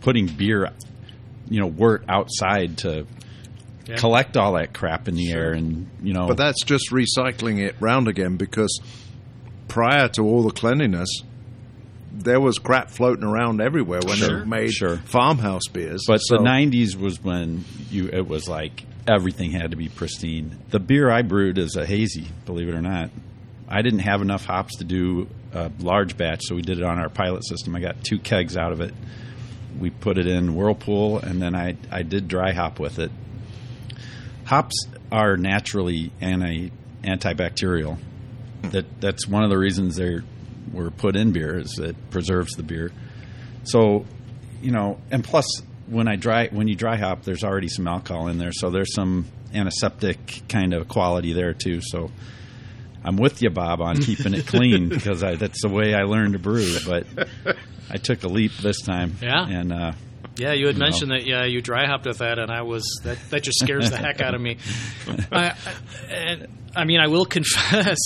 putting 0.01 0.25
beer, 0.25 0.71
you 1.49 1.59
know, 1.59 1.67
wort 1.67 2.03
outside 2.09 2.77
to 2.79 3.05
Yeah. 3.87 3.95
collect 3.95 4.35
all 4.35 4.53
that 4.53 4.73
crap 4.73 5.07
in 5.07 5.15
the 5.15 5.31
air, 5.31 5.53
and 5.53 5.87
you 6.03 6.13
know, 6.13 6.27
But 6.27 6.37
that's 6.37 6.63
just 6.63 6.91
recycling 6.91 7.59
it 7.59 7.75
round 7.79 8.07
again 8.07 8.35
because 8.35 8.79
prior 9.67 10.07
to 10.09 10.21
all 10.23 10.43
the 10.43 10.51
cleanliness, 10.51 11.09
there 12.13 12.39
was 12.41 12.57
crap 12.57 12.89
floating 12.89 13.23
around 13.23 13.61
everywhere 13.61 13.99
when 14.05 14.17
Sure, 14.17 14.39
they 14.39 14.45
made 14.45 14.71
sure. 14.71 14.97
farmhouse 15.05 15.67
beers. 15.71 16.03
But 16.07 16.17
So- 16.19 16.37
the 16.37 16.43
'90s 16.43 16.97
was 16.97 17.23
when 17.23 17.63
you 17.91 18.09
it 18.11 18.27
was 18.27 18.47
like 18.49 18.83
everything 19.07 19.51
had 19.51 19.71
to 19.71 19.77
be 19.77 19.87
pristine. 19.87 20.57
The 20.71 20.79
beer 20.79 21.09
I 21.09 21.21
brewed 21.21 21.57
is 21.57 21.75
a 21.77 21.85
hazy, 21.85 22.27
believe 22.45 22.67
it 22.67 22.75
or 22.75 22.81
not. 22.81 23.09
I 23.69 23.81
didn't 23.81 23.99
have 23.99 24.21
enough 24.21 24.45
hops 24.45 24.77
to 24.77 24.83
do 24.83 25.27
a 25.53 25.71
large 25.79 26.17
batch, 26.17 26.41
so 26.43 26.55
we 26.55 26.61
did 26.61 26.79
it 26.79 26.83
on 26.83 26.99
our 26.99 27.09
pilot 27.09 27.45
system. 27.45 27.75
I 27.75 27.79
got 27.79 28.03
two 28.03 28.17
kegs 28.19 28.57
out 28.57 28.71
of 28.73 28.81
it. 28.81 28.93
We 29.79 29.89
put 29.89 30.17
it 30.17 30.27
in 30.27 30.55
Whirlpool, 30.55 31.19
and 31.19 31.41
then 31.41 31.55
I 31.55 31.77
I 31.91 32.03
did 32.03 32.27
dry 32.27 32.53
hop 32.53 32.79
with 32.79 32.99
it. 32.99 33.11
Hops 34.45 34.87
are 35.11 35.37
naturally 35.37 36.11
anti 36.21 36.71
antibacterial. 37.03 37.97
That 38.63 38.99
that's 38.99 39.27
one 39.27 39.43
of 39.43 39.49
the 39.49 39.57
reasons 39.57 39.95
they 39.95 40.19
were 40.71 40.91
put 40.91 41.15
in 41.15 41.31
beer 41.31 41.59
is 41.59 41.79
it 41.79 41.95
preserves 42.09 42.53
the 42.55 42.63
beer. 42.63 42.91
So, 43.63 44.05
you 44.61 44.71
know, 44.71 44.99
and 45.11 45.23
plus 45.23 45.61
when 45.87 46.07
I 46.07 46.15
dry 46.15 46.47
when 46.47 46.67
you 46.67 46.75
dry 46.75 46.97
hop, 46.97 47.23
there's 47.23 47.43
already 47.43 47.69
some 47.69 47.87
alcohol 47.87 48.27
in 48.27 48.37
there, 48.37 48.51
so 48.51 48.69
there's 48.69 48.93
some 48.93 49.25
antiseptic 49.53 50.43
kind 50.49 50.73
of 50.73 50.87
quality 50.87 51.33
there 51.33 51.53
too. 51.53 51.81
So, 51.81 52.11
I'm 53.03 53.15
with 53.15 53.41
you, 53.41 53.49
Bob, 53.49 53.81
on 53.81 53.97
keeping 53.97 54.33
it 54.33 54.47
clean 54.47 54.89
because 54.89 55.23
I, 55.23 55.35
that's 55.35 55.61
the 55.61 55.69
way 55.69 55.93
I 55.93 56.03
learned 56.03 56.33
to 56.33 56.39
brew. 56.39 56.77
But 56.85 57.07
I 57.89 57.97
took 57.97 58.23
a 58.23 58.27
leap 58.27 58.51
this 58.57 58.81
time, 58.81 59.15
Yeah. 59.21 59.47
and 59.47 59.71
uh, 59.71 59.91
Yeah, 60.37 60.53
you 60.53 60.67
had 60.67 60.75
You 60.75 60.79
know. 60.79 60.85
mentioned 60.85 61.11
that. 61.11 61.25
Yeah, 61.25 61.45
you 61.45 61.61
dry 61.61 61.85
hopped 61.87 62.05
with 62.05 62.17
that, 62.19 62.37
and 62.39 62.51
I 62.51 62.61
was 62.63 62.83
that. 63.03 63.17
That 63.29 63.43
just 63.43 63.59
scares 63.59 63.89
the 63.89 63.97
heck 63.97 64.21
out 64.21 64.35
of 64.35 64.41
me. 64.41 64.57
I, 65.07 65.15
I, 65.31 65.55
and, 66.13 66.47
I 66.75 66.83
mean, 66.85 66.99
I 66.99 67.07
will 67.07 67.25
confess, 67.25 67.97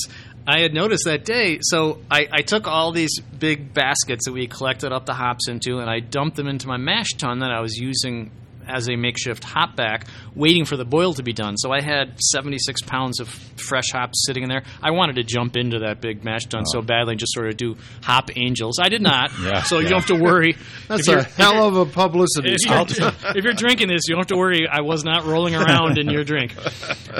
I 0.47 0.59
had 0.61 0.73
noticed 0.73 1.05
that 1.05 1.25
day. 1.25 1.59
So 1.61 1.99
I, 2.09 2.27
I 2.31 2.41
took 2.41 2.67
all 2.67 2.91
these 2.91 3.19
big 3.19 3.73
baskets 3.73 4.25
that 4.25 4.31
we 4.33 4.47
collected 4.47 4.91
up 4.91 5.05
the 5.05 5.13
hops 5.13 5.47
into, 5.49 5.79
and 5.79 5.89
I 5.89 5.99
dumped 5.99 6.35
them 6.37 6.47
into 6.47 6.67
my 6.67 6.77
mash 6.77 7.09
tun 7.17 7.39
that 7.39 7.51
I 7.51 7.59
was 7.61 7.75
using 7.75 8.31
as 8.67 8.89
a 8.89 8.95
makeshift 8.95 9.43
hop 9.43 9.75
back, 9.75 10.07
waiting 10.35 10.65
for 10.65 10.77
the 10.77 10.85
boil 10.85 11.13
to 11.13 11.23
be 11.23 11.33
done. 11.33 11.57
So 11.57 11.71
I 11.71 11.81
had 11.81 12.21
76 12.21 12.81
pounds 12.83 13.19
of 13.19 13.29
fresh 13.29 13.91
hops 13.91 14.25
sitting 14.25 14.43
in 14.43 14.49
there. 14.49 14.63
I 14.81 14.91
wanted 14.91 15.15
to 15.15 15.23
jump 15.23 15.57
into 15.57 15.79
that 15.79 16.01
big 16.01 16.23
mash 16.23 16.45
tun 16.45 16.65
so 16.65 16.81
badly 16.81 17.13
and 17.13 17.19
just 17.19 17.33
sort 17.33 17.47
of 17.47 17.57
do 17.57 17.77
hop 18.01 18.29
angels. 18.35 18.79
I 18.79 18.89
did 18.89 19.01
not. 19.01 19.31
Yeah, 19.41 19.63
so 19.63 19.79
you 19.79 19.89
don't 19.89 19.99
have 19.99 20.17
to 20.17 20.23
worry. 20.23 20.57
that's 20.87 21.07
a 21.07 21.23
hell 21.23 21.67
of 21.67 21.75
a 21.75 21.85
publicity 21.85 22.53
if 22.59 22.65
you're, 22.65 23.07
if 23.35 23.43
you're 23.43 23.53
drinking 23.53 23.87
this, 23.87 24.01
you 24.07 24.15
don't 24.15 24.21
have 24.21 24.27
to 24.27 24.37
worry. 24.37 24.67
I 24.67 24.81
was 24.81 25.03
not 25.03 25.25
rolling 25.25 25.55
around 25.55 25.97
in 25.97 26.09
your 26.09 26.23
drink. 26.23 26.55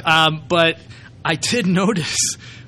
Um, 0.06 0.44
but 0.48 0.78
I 1.24 1.36
did 1.36 1.66
notice 1.68 2.18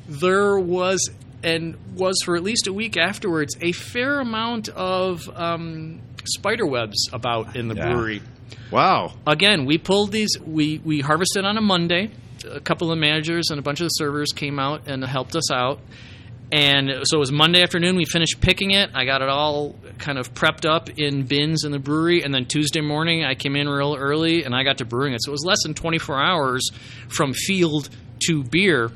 there 0.08 0.58
was 0.60 1.10
and 1.44 1.76
was 1.96 2.16
for 2.24 2.36
at 2.36 2.44
least 2.44 2.68
a 2.68 2.74
week 2.74 2.98
afterwards 2.98 3.56
a 3.62 3.74
fair 3.74 4.20
amount 4.20 4.70
of 4.70 5.30
um, 5.36 6.02
spider 6.26 6.66
webs 6.66 7.10
about 7.14 7.56
in 7.56 7.68
the 7.68 7.76
Yeah. 7.76 7.94
brewery. 7.94 8.22
Wow. 8.72 9.14
Again, 9.28 9.66
we 9.66 9.78
pulled 9.78 10.12
these. 10.12 10.38
We 10.44 10.80
we 10.84 11.00
harvested 11.02 11.46
on 11.46 11.58
a 11.58 11.62
Monday. 11.62 12.10
A 12.52 12.60
couple 12.60 12.92
of 12.92 12.98
managers 12.98 13.50
and 13.50 13.60
a 13.60 13.62
bunch 13.62 13.80
of 13.80 13.86
the 13.86 13.90
servers 13.90 14.32
came 14.34 14.60
out 14.60 14.84
and 14.88 15.04
helped 15.04 15.36
us 15.36 15.50
out. 15.52 15.80
And 16.52 16.92
so 17.06 17.18
it 17.18 17.20
was 17.20 17.32
Monday 17.32 17.64
afternoon. 17.64 17.96
We 17.96 18.06
finished 18.06 18.40
picking 18.42 18.72
it. 18.72 18.92
I 18.94 19.06
got 19.06 19.22
it 19.24 19.30
all 19.30 19.76
kind 19.98 20.20
of 20.20 20.34
prepped 20.36 20.70
up 20.70 20.90
in 21.00 21.24
bins 21.24 21.64
in 21.64 21.72
the 21.72 21.80
brewery. 21.80 22.22
And 22.22 22.34
then 22.34 22.46
Tuesday 22.46 22.82
morning, 22.82 23.24
I 23.24 23.34
came 23.34 23.56
in 23.56 23.68
real 23.68 23.96
early 23.98 24.44
and 24.44 24.54
I 24.54 24.64
got 24.64 24.78
to 24.80 24.86
brewing 24.86 25.14
it. 25.14 25.24
So 25.24 25.30
it 25.30 25.32
was 25.32 25.46
less 25.46 25.64
than 25.64 25.74
24 25.74 26.22
hours 26.22 26.70
from 27.08 27.34
field 27.34 27.90
to 28.28 28.44
beer. 28.44 28.92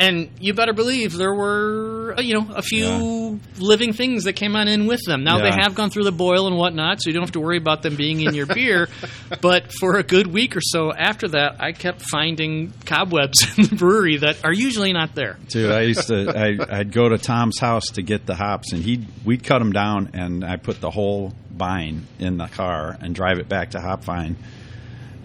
And 0.00 0.30
you 0.38 0.54
better 0.54 0.72
believe 0.72 1.12
there 1.12 1.34
were, 1.34 2.14
uh, 2.16 2.20
you 2.20 2.34
know, 2.34 2.46
a 2.54 2.62
few 2.62 3.40
living 3.58 3.92
things 3.92 4.24
that 4.24 4.34
came 4.34 4.54
on 4.54 4.68
in 4.68 4.86
with 4.86 5.04
them. 5.04 5.24
Now 5.24 5.38
they 5.38 5.50
have 5.50 5.74
gone 5.74 5.90
through 5.90 6.04
the 6.04 6.12
boil 6.12 6.46
and 6.46 6.56
whatnot, 6.56 7.02
so 7.02 7.10
you 7.10 7.14
don't 7.14 7.24
have 7.24 7.32
to 7.32 7.40
worry 7.40 7.56
about 7.56 7.82
them 7.82 7.96
being 7.96 8.20
in 8.20 8.32
your 8.32 8.46
beer. 8.46 8.88
but 9.40 9.72
for 9.72 9.96
a 9.96 10.04
good 10.04 10.28
week 10.28 10.56
or 10.56 10.60
so 10.60 10.92
after 10.92 11.28
that, 11.28 11.60
I 11.60 11.72
kept 11.72 12.02
finding 12.02 12.72
cobwebs 12.86 13.46
in 13.58 13.64
the 13.64 13.76
brewery 13.76 14.18
that 14.18 14.44
are 14.44 14.52
usually 14.52 14.92
not 14.92 15.16
there. 15.16 15.36
Dude, 15.48 15.72
I 15.72 15.82
used 15.82 16.06
to. 16.08 16.28
I, 16.70 16.78
I'd 16.78 16.92
go 16.92 17.08
to 17.08 17.18
Tom's 17.18 17.58
house 17.58 17.86
to 17.94 18.02
get 18.02 18.24
the 18.24 18.36
hops, 18.36 18.72
and 18.72 18.82
he 18.82 19.04
we'd 19.24 19.42
cut 19.42 19.58
them 19.58 19.72
down, 19.72 20.10
and 20.14 20.44
I 20.44 20.56
put 20.56 20.80
the 20.80 20.90
whole 20.90 21.34
vine 21.50 22.06
in 22.20 22.36
the 22.36 22.46
car 22.46 22.96
and 23.00 23.14
drive 23.14 23.38
it 23.38 23.48
back 23.48 23.70
to 23.70 23.78
Hopvine, 23.78 24.36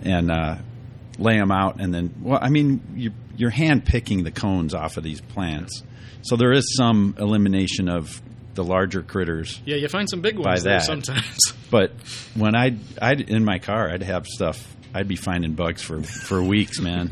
and 0.04 0.32
uh, 0.32 0.56
lay 1.20 1.38
them 1.38 1.52
out, 1.52 1.80
and 1.80 1.94
then. 1.94 2.14
Well, 2.22 2.40
I 2.42 2.50
mean, 2.50 2.82
you, 2.96 3.12
you're 3.36 3.50
hand 3.50 3.86
picking 3.86 4.24
the 4.24 4.32
cones 4.32 4.74
off 4.74 4.98
of 4.98 5.04
these 5.04 5.22
plants, 5.22 5.84
so 6.22 6.36
there 6.36 6.52
is 6.52 6.76
some 6.76 7.16
elimination 7.18 7.90
of 7.90 8.22
the 8.54 8.64
larger 8.64 9.02
critters. 9.02 9.62
Yeah, 9.66 9.78
you 9.78 9.88
find 9.88 10.10
some 10.10 10.22
big 10.22 10.38
ones 10.38 10.64
there 10.64 10.80
sometimes. 10.80 11.40
But 11.72 11.92
when 12.36 12.56
I 12.56 12.78
I'd 13.02 13.22
in 13.22 13.44
my 13.44 13.58
car, 13.58 13.90
I'd 13.90 14.04
have 14.04 14.28
stuff. 14.28 14.64
I'd 14.94 15.08
be 15.08 15.16
finding 15.16 15.54
bugs 15.56 15.82
for 15.82 16.04
for 16.04 16.44
weeks, 16.44 16.80
man. 16.80 17.10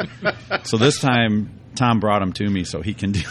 so 0.66 0.78
this 0.78 1.00
time, 1.00 1.60
Tom 1.74 2.00
brought 2.00 2.20
them 2.20 2.32
to 2.34 2.48
me 2.48 2.64
so 2.64 2.84
he 2.84 2.94
can 2.94 3.12
deal 3.14 3.24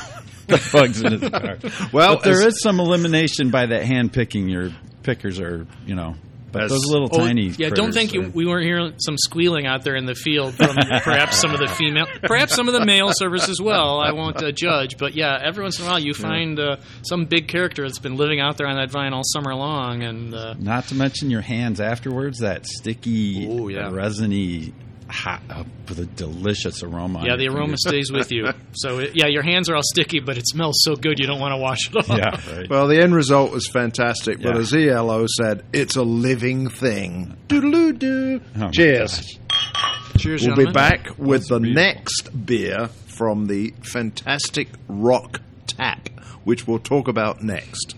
the 0.49 0.71
bugs 0.73 1.01
in 1.01 1.21
his 1.21 1.31
car. 1.31 1.59
Well, 1.93 2.17
but 2.17 2.25
there 2.25 2.47
is 2.47 2.61
some 2.61 2.81
elimination 2.81 3.51
by 3.51 3.67
that 3.67 3.85
hand 3.85 4.13
picking. 4.13 4.49
Your 4.49 4.71
pickers 5.05 5.39
are, 5.39 5.69
you 5.87 5.95
know, 5.95 6.17
but 6.53 6.69
those 6.69 6.85
little 6.87 7.09
Oh, 7.13 7.19
tiny. 7.19 7.49
yeah, 7.49 7.69
don't 7.71 7.93
critters 7.93 7.95
think 7.95 8.15
you, 8.15 8.31
we 8.35 8.47
weren't 8.47 8.65
hearing 8.65 8.95
some 8.99 9.17
squealing 9.19 9.67
out 9.67 9.85
there 9.85 9.97
in 9.97 10.07
the 10.07 10.15
field 10.15 10.55
from 10.55 10.75
perhaps 11.03 11.37
some 11.37 11.53
of 11.53 11.61
the 11.61 11.69
female, 11.69 12.07
perhaps 12.23 12.55
some 12.55 12.69
of 12.69 12.75
the 12.75 12.85
male 12.85 13.11
service 13.13 13.49
as 13.49 13.61
well. 13.61 14.01
I 14.01 14.13
won't 14.13 14.43
uh, 14.43 14.53
judge, 14.53 14.97
but 14.99 15.15
yeah, 15.15 15.39
every 15.43 15.63
once 15.63 15.79
in 15.79 15.85
a 15.87 15.89
while 15.89 15.99
you 16.01 16.15
find 16.15 16.59
uh, 16.59 16.77
some 17.03 17.27
big 17.27 17.49
character 17.49 17.83
that's 17.83 17.99
been 17.99 18.17
living 18.17 18.41
out 18.41 18.57
there 18.57 18.67
on 18.67 18.77
that 18.77 18.91
vine 18.91 19.13
all 19.13 19.23
summer 19.25 19.55
long, 19.55 20.03
and 20.03 20.35
uh, 20.35 20.55
Not 20.59 20.89
to 20.89 20.95
mention 20.95 21.31
your 21.31 21.41
hands 21.43 21.81
afterwards. 21.81 22.39
That 22.41 22.67
sticky, 22.67 23.47
Ooh, 23.47 23.69
yeah. 23.69 23.91
resiny, 23.91 24.73
hot, 25.11 25.43
uh, 25.51 25.65
with 25.89 25.99
a 25.99 26.07
delicious 26.07 26.83
aroma. 26.83 27.25
yeah, 27.25 27.37
the 27.37 27.49
aroma 27.49 27.77
fingers. 27.77 27.81
stays 27.87 28.13
with 28.13 28.31
you. 28.33 28.49
So 28.73 28.99
it, 29.01 29.13
yeah, 29.15 29.27
your 29.27 29.43
hands 29.43 29.69
are 29.69 29.75
all 29.77 29.83
sticky, 29.83 30.21
but 30.21 30.39
it 30.39 30.47
smells 30.49 30.81
so 30.85 30.95
good 30.97 31.19
you 31.19 31.27
don't 31.27 31.41
want 31.41 31.53
to 31.53 31.57
wash 31.59 31.89
it 31.91 31.97
off. 31.97 32.09
Yeah, 32.09 32.41
right. 32.57 32.71
Well, 32.71 32.87
the 32.89 33.01
end 33.03 33.15
result 33.15 33.51
was 33.53 33.67
fantastic, 33.69 34.41
but 34.43 34.55
Yeah. 34.55 34.61
as 34.61 34.73
ELO 34.75 35.27
said, 35.29 35.65
it's 35.73 35.97
a 35.97 36.03
living 36.03 36.69
thing. 36.71 37.37
Doodaloo 37.49 37.99
doo. 37.99 38.41
Oh, 38.61 38.71
Cheers. 38.71 39.39
Cheers, 40.19 40.47
We'll 40.47 40.57
be 40.57 40.67
back 40.73 41.19
with 41.19 41.49
the 41.49 41.59
beautiful. 41.59 41.83
next 41.83 42.47
beer 42.47 42.89
from 43.07 43.47
the 43.47 43.73
fantastic 43.83 44.69
Rock 44.89 45.41
Tap, 45.67 46.09
which 46.45 46.67
we'll 46.67 46.79
talk 46.79 47.09
about 47.09 47.43
next. 47.43 47.97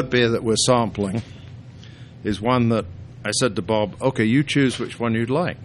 Third 0.00 0.10
beer 0.10 0.30
that 0.30 0.42
we're 0.42 0.56
sampling 0.56 1.20
is 2.24 2.40
one 2.40 2.70
that 2.70 2.86
I 3.22 3.32
said 3.32 3.56
to 3.56 3.62
Bob, 3.62 4.00
okay, 4.00 4.24
you 4.24 4.42
choose 4.42 4.78
which 4.78 4.98
one 4.98 5.12
you'd 5.14 5.28
like. 5.28 5.58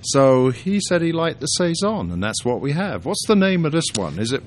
So 0.00 0.48
he 0.48 0.80
said 0.80 1.02
he 1.02 1.12
liked 1.12 1.40
the 1.40 1.46
Saison, 1.46 2.10
and 2.10 2.22
that's 2.22 2.42
what 2.42 2.60
we 2.62 2.72
have. 2.72 3.04
What's 3.04 3.26
the 3.26 3.36
name 3.36 3.66
of 3.66 3.72
this 3.72 3.84
one? 3.96 4.18
Is 4.18 4.32
it 4.32 4.40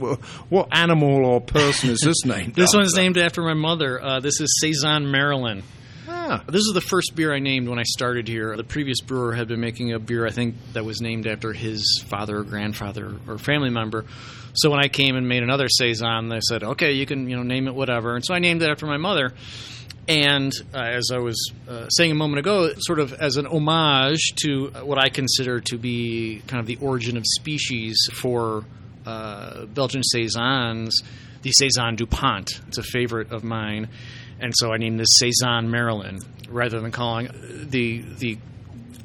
what 0.50 0.68
animal 0.72 1.26
or 1.26 1.40
person 1.42 1.92
is 1.92 2.00
this 2.04 2.26
named? 2.26 2.56
This 2.56 2.70
after? 2.70 2.78
one's 2.80 2.96
named 2.96 3.18
after 3.20 3.44
my 3.44 3.54
mother. 3.54 4.04
Uh, 4.04 4.20
this 4.20 4.42
is 4.42 4.58
Saison, 4.62 5.12
Marilyn. 5.12 5.62
Ah. 6.30 6.44
This 6.46 6.64
is 6.64 6.74
the 6.74 6.82
first 6.82 7.16
beer 7.16 7.34
I 7.34 7.40
named 7.40 7.70
when 7.70 7.80
I 7.80 7.84
started 7.84 8.28
here. 8.28 8.58
The 8.58 8.64
previous 8.66 9.00
brewer 9.00 9.34
had 9.34 9.48
been 9.48 9.62
making 9.62 9.94
a 9.94 10.00
beer, 10.00 10.28
I 10.28 10.32
think, 10.32 10.56
that 10.74 10.84
was 10.84 11.00
named 11.00 11.26
after 11.26 11.54
his 11.54 12.04
father 12.08 12.40
or 12.40 12.44
grandfather 12.44 13.16
or 13.30 13.38
family 13.38 13.70
member. 13.70 14.04
So 14.54 14.70
when 14.70 14.82
I 14.82 14.90
came 14.90 15.16
and 15.16 15.30
made 15.30 15.44
another 15.44 15.70
saison, 15.70 16.28
they 16.28 16.42
said, 16.42 16.64
"Okay, 16.64 16.94
you 16.94 17.06
can 17.06 17.30
you 17.30 17.38
know 17.38 17.44
name 17.44 17.68
it 17.70 17.76
whatever." 17.76 18.16
And 18.16 18.26
so 18.26 18.34
I 18.34 18.40
named 18.40 18.62
it 18.62 18.70
after 18.70 18.86
my 18.86 18.98
mother. 18.98 19.34
And 20.10 20.52
uh, 20.74 20.80
as 20.80 21.12
I 21.14 21.20
was 21.20 21.52
uh, 21.68 21.88
saying 21.90 22.12
a 22.12 22.16
moment 22.16 22.40
ago, 22.40 22.74
sort 22.80 23.00
of 23.00 23.14
as 23.14 23.38
an 23.38 23.46
homage 23.46 24.34
to 24.44 24.68
what 24.84 24.98
I 24.98 25.10
consider 25.10 25.62
to 25.62 25.78
be 25.78 26.42
kind 26.48 26.60
of 26.60 26.66
the 26.66 26.78
origin 26.78 27.16
of 27.16 27.24
species 27.26 27.98
for 28.14 28.66
uh, 29.06 29.66
Belgian 29.66 30.04
saisons, 30.04 31.02
the 31.42 31.52
saison 31.52 31.96
Dupont. 31.96 32.60
It's 32.68 32.78
a 32.78 32.84
favorite 32.84 33.32
of 33.32 33.44
mine, 33.44 33.90
and 34.40 34.54
so 34.56 34.72
I 34.72 34.78
named 34.78 35.00
this 35.00 35.10
saison 35.12 35.70
Marilyn 35.70 36.20
rather 36.50 36.80
than 36.80 36.92
calling 36.92 37.30
the 37.70 38.02
the 38.18 38.38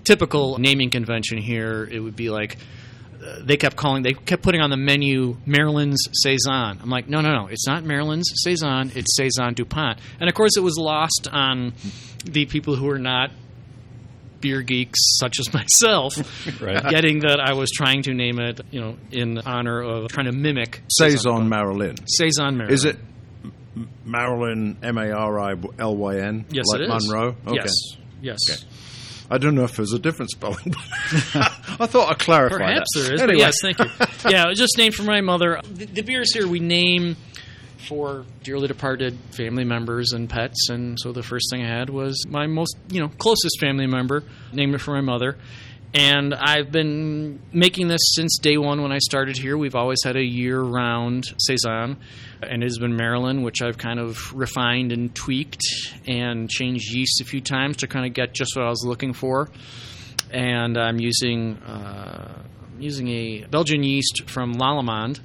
typical 0.05 0.59
naming 0.59 0.91
convention 0.91 1.39
here. 1.39 1.85
It 1.91 2.01
would 2.01 2.17
be 2.17 2.31
like 2.31 2.59
uh, 3.25 3.37
they 3.41 3.57
kept 3.57 3.77
calling 3.77 4.03
they 4.03 4.13
kept 4.15 4.43
putting 4.43 4.61
on 4.61 4.71
the 4.71 4.77
menu 4.77 5.37
Marilyn's 5.47 6.09
saison. 6.13 6.79
I'm 6.83 6.91
like, 6.91 7.09
no, 7.09 7.21
no, 7.21 7.33
no, 7.35 7.47
it's 7.49 7.67
not 7.67 7.85
Marilyn's 7.85 8.29
saison. 8.43 8.91
It's 8.95 9.17
saison 9.17 9.55
Dupont. 9.55 9.99
And 10.21 10.29
of 10.29 10.35
course, 10.35 10.57
it 10.57 10.61
was 10.63 10.77
lost 10.77 11.29
on 11.31 11.73
the 12.25 12.47
people 12.47 12.77
who 12.77 12.89
are 12.91 12.99
not 12.99 13.31
beer 14.41 14.63
geeks 14.63 14.99
such 15.21 15.39
as 15.39 15.55
myself, 15.55 16.15
Right. 16.61 16.83
getting 16.91 17.21
that 17.21 17.39
I 17.39 17.53
was 17.55 17.71
trying 17.71 18.03
to 18.03 18.13
name 18.15 18.41
it, 18.41 18.61
you 18.73 18.81
know, 18.81 18.97
in 19.13 19.39
honor 19.39 19.81
of 19.81 20.09
trying 20.09 20.27
to 20.27 20.33
mimic 20.33 20.83
Saison 20.91 21.49
Marilyn. 21.49 21.97
Saison 22.09 22.57
Marilyn. 22.57 22.75
Is 22.75 22.85
it 22.85 22.97
Marilyn, 24.05 24.77
M 24.83 24.99
A 24.99 25.11
R 25.11 25.41
I 25.41 25.55
L 25.79 25.97
Y 25.97 26.19
N? 26.19 26.45
Yes, 26.51 26.67
like 26.69 26.81
it 26.83 26.91
is. 26.91 27.09
Monroe? 27.09 27.37
Okay. 27.47 27.55
Yes. 27.57 27.73
Yes. 28.21 28.39
Okay. 28.51 28.69
I 29.31 29.39
don't 29.39 29.55
know 29.55 29.65
if 29.65 29.77
there's 29.77 29.95
a 29.95 29.99
different 29.99 30.31
spelling. 30.31 30.75
I 31.35 31.87
thought 31.87 32.11
I'd 32.11 32.19
clarify 32.19 32.59
Perhaps 32.59 32.91
that. 32.95 33.01
there 33.03 33.15
is. 33.15 33.23
Anyway. 33.23 33.39
Yes, 33.39 33.55
thank 33.63 33.79
you. 33.79 33.87
Yeah, 34.31 34.45
it 34.45 34.49
was 34.49 34.59
just 34.59 34.77
named 34.77 34.95
for 34.95 35.05
my 35.05 35.23
mother. 35.23 35.61
The, 35.65 35.87
the 35.87 36.03
beers 36.03 36.35
here 36.35 36.47
we 36.47 36.61
name 36.61 37.17
for 37.89 38.27
dearly 38.43 38.69
departed 38.69 39.19
family 39.31 39.65
members 39.65 40.13
and 40.13 40.29
pets, 40.29 40.69
and 40.69 41.01
so 41.01 41.13
the 41.13 41.23
first 41.23 41.47
thing 41.51 41.65
I 41.65 41.69
had 41.69 41.89
was 41.89 42.27
my 42.29 42.47
most 42.47 42.77
you 42.91 43.01
know 43.01 43.09
closest 43.09 43.59
family 43.59 43.87
member. 43.87 44.23
Named 44.53 44.75
it 44.75 44.79
for 44.79 44.93
my 44.93 45.01
mother. 45.01 45.39
And 45.95 46.35
I've 46.35 46.73
been 46.73 47.41
making 47.53 47.89
this 47.89 48.01
since 48.15 48.39
day 48.39 48.57
one 48.57 48.81
when 48.81 48.93
I 48.93 48.99
started 48.99 49.37
here. 49.37 49.59
We've 49.59 49.75
always 49.75 50.03
had 50.03 50.17
a 50.17 50.25
year-round 50.25 51.27
saison, 51.39 51.99
and 52.43 52.63
it 52.63 52.67
has 52.67 52.79
been 52.79 52.97
Marilyn, 52.97 53.43
which 53.43 53.61
I've 53.61 53.77
kind 53.77 54.01
of 54.01 54.33
refined 54.35 54.93
and 54.93 55.15
tweaked 55.15 55.63
and 56.07 56.49
changed 56.49 56.95
yeast 56.95 57.21
a 57.21 57.25
few 57.25 57.43
times 57.43 57.79
to 57.79 57.89
kind 57.89 58.07
of 58.07 58.15
get 58.15 58.33
just 58.33 58.57
what 58.57 58.65
I 58.65 58.71
was 58.71 58.85
looking 58.87 59.13
for 59.13 59.51
and 60.33 60.79
I'm 60.79 60.99
using 60.99 61.59
uh, 61.59 62.43
using 62.79 63.09
a 63.09 63.45
Belgian 63.51 63.83
yeast 63.83 64.23
from 64.27 64.55
Lallemand, 64.55 65.21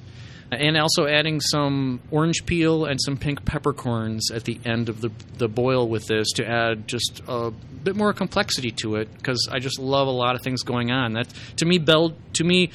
and 0.52 0.78
also 0.78 1.06
adding 1.06 1.42
some 1.42 2.00
orange 2.10 2.46
peel 2.46 2.86
and 2.86 3.00
some 3.02 3.18
pink 3.18 3.44
peppercorns 3.44 4.32
at 4.32 4.46
the 4.46 4.60
end 4.66 4.90
of 4.90 5.02
the 5.02 5.12
the 5.38 5.48
boil 5.48 5.88
with 5.88 6.08
this 6.08 6.32
to 6.34 6.48
add 6.48 6.88
just 6.88 7.22
a 7.28 7.52
bit 7.84 7.96
more 7.96 8.14
complexity 8.14 8.72
to 8.72 8.96
it 8.96 9.12
because 9.18 9.50
I 9.52 9.60
just 9.60 9.80
love 9.80 10.08
a 10.08 10.12
lot 10.12 10.36
of 10.36 10.42
things 10.42 10.64
going 10.64 10.92
on. 10.92 11.14
That 11.14 11.28
to 11.58 11.66
me, 11.66 11.78
Bel 11.80 12.16
to 12.34 12.44
me, 12.44 12.72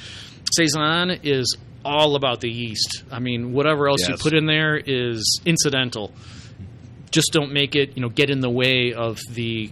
saison 0.54 1.10
is 1.22 1.56
all 1.84 2.14
about 2.14 2.40
the 2.40 2.50
yeast. 2.50 3.04
I 3.10 3.18
mean, 3.18 3.52
whatever 3.52 3.88
else 3.88 4.08
you 4.08 4.16
put 4.16 4.34
in 4.34 4.46
there 4.46 4.76
is 4.76 5.40
incidental. 5.44 6.12
Just 7.10 7.32
don't 7.32 7.52
make 7.52 7.74
it, 7.74 7.96
you 7.96 8.02
know, 8.02 8.08
get 8.08 8.30
in 8.30 8.40
the 8.40 8.50
way 8.50 8.94
of 8.94 9.20
the 9.30 9.70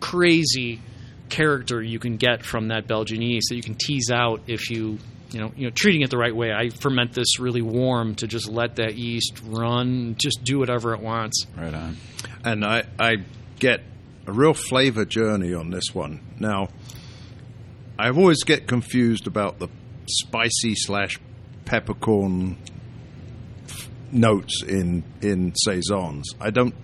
crazy 0.00 0.80
character 1.28 1.82
you 1.82 1.98
can 1.98 2.16
get 2.16 2.44
from 2.44 2.68
that 2.68 2.86
Belgian 2.86 3.22
yeast 3.22 3.48
that 3.50 3.56
you 3.56 3.62
can 3.62 3.74
tease 3.74 4.10
out 4.10 4.42
if 4.46 4.70
you 4.70 4.98
you 5.34 5.40
know 5.40 5.52
you 5.56 5.66
know 5.66 5.70
treating 5.74 6.02
it 6.02 6.10
the 6.10 6.16
right 6.16 6.34
way. 6.34 6.52
I 6.52 6.70
ferment 6.70 7.12
this 7.12 7.40
really 7.40 7.62
warm 7.62 8.14
to 8.16 8.26
just 8.26 8.48
let 8.48 8.76
that 8.76 8.94
yeast 8.94 9.40
run, 9.44 10.14
just 10.16 10.44
do 10.44 10.60
whatever 10.60 10.94
it 10.94 11.00
wants. 11.00 11.46
Right 11.56 11.74
on. 11.74 11.96
and 12.44 12.64
I, 12.64 12.84
I 12.98 13.16
get 13.58 13.80
a 14.26 14.32
real 14.32 14.54
flavor 14.54 15.04
journey 15.04 15.52
on 15.52 15.70
this 15.70 15.92
one. 15.92 16.20
Now, 16.38 16.68
I 17.98 18.10
always 18.10 18.44
get 18.44 18.66
confused 18.66 19.26
about 19.26 19.58
the 19.58 19.68
spicy 20.06 20.74
slash 20.76 21.18
peppercorn 21.64 22.56
notes 24.12 24.62
in 24.62 25.02
in 25.20 25.54
saisons. 25.56 26.32
I 26.40 26.50
don't. 26.50 26.74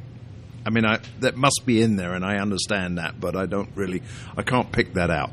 I 0.66 0.70
mean, 0.70 0.84
I 0.84 0.98
that 1.20 1.36
must 1.36 1.62
be 1.64 1.80
in 1.80 1.96
there, 1.96 2.14
and 2.14 2.24
I 2.24 2.38
understand 2.38 2.98
that, 2.98 3.20
but 3.20 3.36
I 3.36 3.46
don't 3.46 3.70
really. 3.76 4.02
I 4.36 4.42
can't 4.42 4.70
pick 4.72 4.94
that 4.94 5.10
out. 5.10 5.30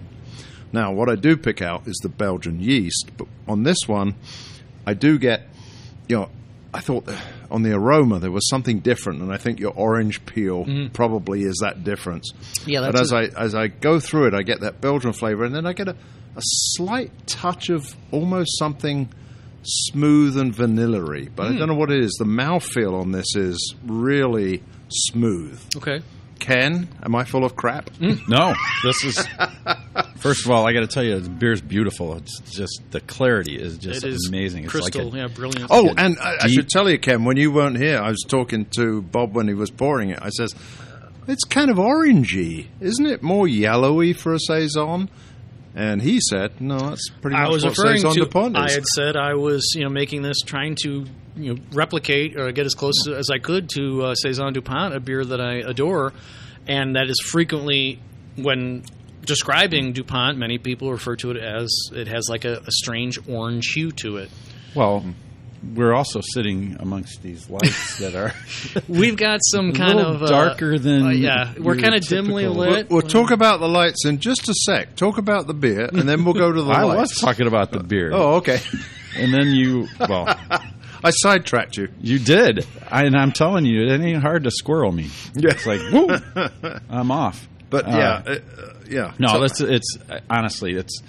Now, 0.73 0.91
what 0.91 1.09
I 1.09 1.15
do 1.15 1.37
pick 1.37 1.61
out 1.61 1.87
is 1.87 1.95
the 2.03 2.09
Belgian 2.09 2.59
yeast, 2.59 3.11
but 3.17 3.27
on 3.47 3.63
this 3.63 3.87
one, 3.87 4.15
I 4.85 4.93
do 4.93 5.17
get, 5.17 5.47
you 6.07 6.17
know, 6.17 6.29
I 6.73 6.81
thought 6.81 7.09
on 7.49 7.63
the 7.63 7.71
aroma 7.73 8.19
there 8.19 8.31
was 8.31 8.47
something 8.49 8.79
different, 8.79 9.21
and 9.21 9.31
I 9.33 9.37
think 9.37 9.59
your 9.59 9.73
orange 9.73 10.25
peel 10.25 10.65
probably 10.93 11.43
is 11.43 11.57
that 11.61 11.83
difference. 11.83 12.31
Yeah, 12.65 12.81
but 12.81 12.99
as 12.99 13.13
I 13.13 13.23
as 13.23 13.55
I 13.55 13.67
go 13.67 13.99
through 13.99 14.27
it, 14.27 14.33
I 14.33 14.43
get 14.43 14.59
that 14.61 14.81
Belgian 14.81 15.13
flavor, 15.13 15.45
and 15.45 15.55
then 15.55 15.65
I 15.65 15.73
get 15.73 15.87
a, 15.87 15.91
a 16.35 16.41
slight 16.41 17.11
touch 17.25 17.69
of 17.69 17.95
almost 18.11 18.57
something 18.59 19.09
smooth 19.63 20.37
and 20.37 20.53
vanilla-y, 20.53 21.29
but 21.35 21.47
Hmm. 21.47 21.55
I 21.55 21.57
don't 21.59 21.67
know 21.69 21.75
what 21.75 21.91
it 21.91 22.01
is. 22.03 22.11
The 22.19 22.25
mouthfeel 22.25 22.93
on 23.01 23.11
this 23.11 23.35
is 23.35 23.73
really 23.85 24.61
smooth. 24.89 25.59
Okay. 25.77 26.01
Ken, 26.39 26.87
am 27.03 27.15
I 27.15 27.23
full 27.25 27.43
of 27.45 27.55
crap? 27.55 27.89
Hmm. 27.97 28.13
No, 28.27 28.53
this 28.83 29.03
is. 29.03 29.27
First 30.17 30.45
of 30.45 30.51
all, 30.51 30.67
I 30.67 30.73
got 30.73 30.81
to 30.81 30.87
tell 30.87 31.03
you, 31.03 31.19
the 31.19 31.29
beer's 31.29 31.61
beautiful. 31.61 32.15
It's 32.17 32.39
just 32.39 32.81
the 32.91 32.99
clarity 33.01 33.55
is 33.55 33.77
just 33.77 34.03
It 34.03 34.09
is 34.13 34.27
amazing. 34.27 34.63
It's 34.63 34.71
crystal, 34.71 35.05
like 35.09 35.13
a, 35.13 35.17
yeah, 35.17 35.27
brilliant. 35.27 35.67
Oh, 35.71 35.89
Good. 35.89 35.99
and 35.99 36.17
I, 36.19 36.37
I 36.43 36.47
should 36.47 36.69
tell 36.69 36.89
you, 36.89 36.97
Ken, 36.97 37.23
when 37.23 37.37
you 37.37 37.51
weren't 37.51 37.77
here, 37.77 37.99
I 37.99 38.09
was 38.09 38.23
talking 38.27 38.65
to 38.77 39.01
Bob 39.01 39.35
when 39.35 39.47
he 39.47 39.53
was 39.53 39.69
pouring 39.69 40.09
it. 40.09 40.19
I 40.21 40.29
says, 40.29 40.55
"It's 41.27 41.43
kind 41.43 41.69
of 41.69 41.77
orangey, 41.77 42.67
isn't 42.79 43.05
it? 43.05 43.21
More 43.21 43.47
yellowy 43.47 44.13
for 44.13 44.33
a 44.33 44.39
saison." 44.39 45.09
And 45.75 46.01
he 46.01 46.19
said, 46.19 46.59
"No, 46.59 46.79
that's 46.79 47.09
pretty 47.21 47.37
much 47.37 47.45
I 47.45 47.49
was 47.49 47.63
what 47.63 47.77
referring 47.77 47.97
saison 47.97 48.13
to. 48.15 48.19
Dupont 48.21 48.57
I 48.57 48.65
is." 48.65 48.75
had 48.75 48.85
said 48.95 49.15
I 49.15 49.35
was, 49.35 49.63
you 49.75 49.83
know, 49.83 49.89
making 49.89 50.23
this 50.23 50.39
trying 50.41 50.75
to, 50.83 51.05
you 51.37 51.53
know, 51.53 51.61
replicate 51.71 52.37
or 52.39 52.51
get 52.51 52.65
as 52.65 52.73
close 52.73 53.07
as 53.07 53.29
I 53.29 53.37
could 53.39 53.69
to 53.75 54.03
uh, 54.05 54.15
saison 54.15 54.53
Dupont, 54.53 54.93
a 54.95 54.99
beer 54.99 55.23
that 55.23 55.39
I 55.41 55.55
adore, 55.55 56.13
and 56.67 56.95
that 56.95 57.09
is 57.09 57.19
frequently 57.29 57.99
when 58.35 58.83
describing 59.25 59.93
Dupont, 59.93 60.37
many 60.37 60.57
people 60.57 60.91
refer 60.91 61.15
to 61.17 61.31
it 61.31 61.37
as 61.37 61.69
it 61.93 62.07
has 62.07 62.27
like 62.29 62.45
a, 62.45 62.59
a 62.65 62.71
strange 62.71 63.19
orange 63.29 63.67
hue 63.73 63.91
to 63.91 64.17
it. 64.17 64.29
well, 64.75 65.03
we're 65.73 65.93
also 65.93 66.21
sitting 66.21 66.77
amongst 66.79 67.23
these 67.23 67.49
lights 67.49 67.97
that 67.97 68.13
are 68.13 68.31
We've 68.87 69.17
got 69.17 69.39
some 69.43 69.73
kind 69.73 69.95
little 69.97 70.13
of 70.15 70.23
uh, 70.23 70.27
darker 70.27 70.77
than 70.77 71.07
uh, 71.07 71.09
yeah, 71.09 71.53
we're 71.57 71.77
kind 71.77 71.95
of 71.95 72.05
dimly 72.07 72.43
typical- 72.43 72.61
lit. 72.63 72.89
We'll 72.91 73.01
talk 73.01 73.31
about 73.31 73.59
the 73.59 73.67
lights 73.67 74.05
in 74.05 74.19
just 74.19 74.47
a 74.49 74.53
sec. 74.53 74.95
Talk 74.95 75.17
about 75.17 75.47
the 75.47 75.55
beer, 75.55 75.85
and 75.91 76.07
then 76.07 76.23
we'll 76.25 76.35
go 76.35 76.51
to 76.51 76.61
the 76.61 76.71
I 76.71 76.83
lights. 76.83 76.99
was 77.13 77.19
talking 77.19 77.47
about 77.47 77.71
the 77.71 77.79
beer, 77.81 78.11
Oh, 78.13 78.35
okay. 78.35 78.59
and 79.17 79.33
then 79.33 79.47
you 79.47 79.87
well, 79.99 80.27
I 81.03 81.11
sidetracked 81.11 81.77
you. 81.77 81.89
you 82.01 82.19
did, 82.19 82.65
I, 82.89 83.03
and 83.05 83.15
I'm 83.15 83.31
telling 83.31 83.65
you, 83.65 83.87
it 83.87 84.01
ain't 84.01 84.21
hard 84.21 84.43
to 84.45 84.51
squirrel 84.51 84.91
me. 84.91 85.09
Yeah. 85.35 85.51
It's 85.51 85.65
like, 85.65 85.79
woo, 85.91 86.09
I'm 86.89 87.11
off. 87.11 87.47
But 87.69 87.85
Uh, 87.85 87.91
yeah, 87.91 88.23
uh, 88.25 88.31
uh, 88.31 88.73
yeah. 88.89 89.13
No, 89.19 89.27
So- 89.29 89.39
that's 89.41 89.61
it's 89.61 89.97
honestly 90.29 90.73
it's, 90.75 91.01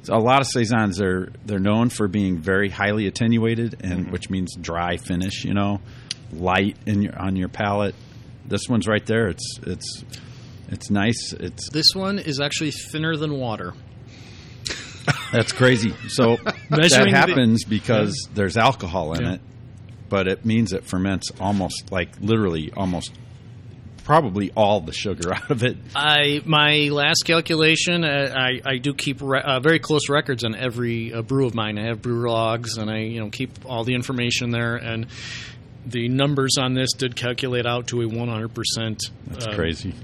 it's 0.00 0.08
a 0.08 0.16
lot 0.16 0.40
of 0.40 0.46
saisons. 0.46 0.96
They're 0.96 1.28
they're 1.44 1.58
known 1.58 1.90
for 1.90 2.08
being 2.08 2.38
very 2.38 2.70
highly 2.70 3.06
attenuated, 3.06 3.76
and 3.82 4.00
Mm-hmm. 4.04 4.12
which 4.12 4.30
means 4.30 4.56
dry 4.56 4.96
finish. 4.96 5.44
You 5.44 5.52
know, 5.54 5.80
light 6.32 6.76
in 6.86 7.02
your 7.02 7.18
on 7.18 7.36
your 7.36 7.48
palate. 7.48 7.94
This 8.46 8.68
one's 8.68 8.88
right 8.88 9.04
there. 9.04 9.28
It's 9.28 9.58
it's 9.66 10.04
it's 10.70 10.88
nice. 10.90 11.32
It's 11.34 11.68
This 11.70 11.94
one 11.94 12.18
is 12.18 12.40
actually 12.40 12.70
thinner 12.70 13.16
than 13.16 13.34
water. 13.38 13.74
That's 15.32 15.52
crazy. 15.52 15.94
So 16.08 16.36
that 16.44 16.56
Measuring 16.70 17.12
the- 17.12 17.16
happens 17.16 17.64
because 17.64 18.28
there's 18.34 18.56
alcohol 18.56 19.14
in 19.14 19.22
Yeah. 19.24 19.32
it, 19.34 19.40
but 20.08 20.26
it 20.28 20.44
means 20.44 20.72
it 20.72 20.84
ferments 20.84 21.30
almost 21.40 21.90
like 21.92 22.08
literally 22.20 22.72
almost 22.76 23.12
probably 24.04 24.50
all 24.56 24.80
the 24.80 24.92
sugar 24.92 25.32
out 25.34 25.50
of 25.50 25.62
it. 25.62 25.76
I 25.94 26.42
my 26.44 26.88
last 26.90 27.22
calculation, 27.24 28.04
uh, 28.04 28.34
I 28.36 28.60
I 28.64 28.78
do 28.78 28.92
keep 28.94 29.20
re- 29.22 29.42
uh, 29.42 29.60
very 29.60 29.78
close 29.78 30.08
records 30.08 30.42
on 30.44 30.54
every 30.54 31.12
uh, 31.12 31.22
brew 31.22 31.46
of 31.46 31.54
mine. 31.54 31.78
I 31.78 31.84
have 31.86 32.02
brew 32.02 32.28
logs, 32.30 32.76
and 32.76 32.90
I 32.90 32.98
you 33.00 33.20
know 33.20 33.30
keep 33.30 33.50
all 33.66 33.84
the 33.84 33.94
information 33.94 34.50
there. 34.50 34.74
And 34.76 35.06
the 35.86 36.08
numbers 36.08 36.56
on 36.60 36.74
this 36.74 36.92
did 36.92 37.14
calculate 37.16 37.66
out 37.66 37.88
to 37.88 38.02
a 38.02 38.08
one 38.08 38.28
hundred 38.28 38.54
percent. 38.54 39.00
That's 39.28 39.46
crazy. 39.46 39.94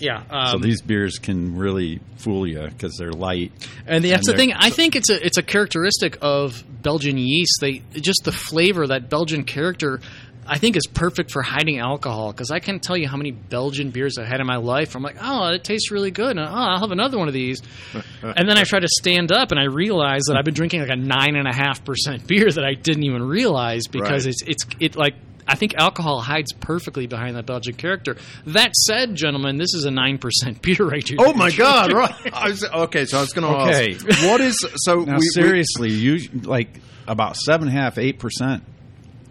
Yeah. 0.00 0.22
So 0.50 0.56
Um, 0.56 0.62
these 0.62 0.80
beers 0.82 1.18
can 1.18 1.56
really 1.56 2.00
fool 2.16 2.46
you 2.46 2.60
because 2.62 2.96
they're 2.96 3.12
light. 3.12 3.52
and 3.86 4.04
that's 4.04 4.26
the 4.26 4.36
thing. 4.36 4.52
I 4.52 4.70
think 4.70 4.96
it's 4.96 5.10
a 5.10 5.24
it's 5.24 5.38
a 5.38 5.42
characteristic 5.42 6.18
of 6.22 6.64
Belgian 6.82 7.18
yeast. 7.18 7.58
They 7.60 7.82
just 7.94 8.24
the 8.24 8.32
flavor 8.32 8.86
that 8.88 9.08
Belgian 9.10 9.44
character. 9.44 10.00
I 10.46 10.58
think 10.58 10.74
is 10.74 10.86
perfect 10.88 11.30
for 11.30 11.42
hiding 11.42 11.78
alcohol 11.78 12.32
because 12.32 12.50
I 12.50 12.58
can't 12.58 12.82
tell 12.82 12.96
you 12.96 13.06
how 13.06 13.16
many 13.16 13.30
Belgian 13.30 13.90
beers 13.90 14.18
I've 14.18 14.26
had 14.26 14.40
in 14.40 14.46
my 14.48 14.56
life. 14.56 14.96
I'm 14.96 15.02
like, 15.02 15.16
oh, 15.20 15.50
it 15.52 15.62
tastes 15.62 15.92
really 15.92 16.10
good. 16.10 16.30
And, 16.30 16.40
oh, 16.40 16.44
I'll 16.50 16.80
have 16.80 16.90
another 16.90 17.18
one 17.18 17.28
of 17.28 17.34
these. 17.34 17.60
and 18.22 18.48
then 18.48 18.58
I 18.58 18.64
try 18.64 18.80
to 18.80 18.88
stand 18.88 19.30
up 19.30 19.52
and 19.52 19.60
I 19.60 19.66
realize 19.66 20.22
that 20.26 20.36
I've 20.36 20.44
been 20.44 20.54
drinking 20.54 20.80
like 20.80 20.90
a 20.90 20.96
nine 20.96 21.36
and 21.36 21.46
a 21.46 21.54
half 21.54 21.84
percent 21.84 22.26
beer 22.26 22.50
that 22.50 22.64
I 22.64 22.74
didn't 22.74 23.04
even 23.04 23.22
realize 23.22 23.86
because 23.86 24.24
Right. 24.26 24.34
it's 24.34 24.42
it's 24.42 24.64
it 24.80 24.96
like. 24.96 25.14
I 25.50 25.56
think 25.56 25.74
alcohol 25.74 26.20
hides 26.20 26.52
perfectly 26.52 27.06
behind 27.06 27.36
that 27.36 27.44
Belgian 27.46 27.74
character. 27.74 28.16
That 28.46 28.74
said, 28.76 29.14
gentlemen, 29.16 29.56
this 29.56 29.74
is 29.74 29.84
a 29.84 29.90
nine 29.90 30.18
percent 30.18 30.62
beer 30.62 30.76
right 30.86 31.06
here. 31.06 31.18
Oh 31.20 31.32
my 31.34 31.50
God! 31.50 31.92
Right. 32.00 32.14
I 32.32 32.48
was, 32.48 32.64
okay, 32.64 33.04
so 33.04 33.18
I 33.18 33.20
was 33.20 33.32
going 33.32 33.46
to 33.52 33.60
Okay. 33.70 33.94
ask, 33.94 34.06
what 34.26 34.40
is 34.40 34.56
so? 34.76 35.00
Now, 35.00 35.14
we, 35.14 35.18
we- 35.18 35.26
seriously, 35.34 35.90
you 35.90 36.28
like 36.42 36.80
about 37.06 37.36
seven 37.36 37.68
and 37.68 37.76
a 37.76 37.80
half, 37.80 37.98
eight 37.98 38.18
percent 38.18 38.62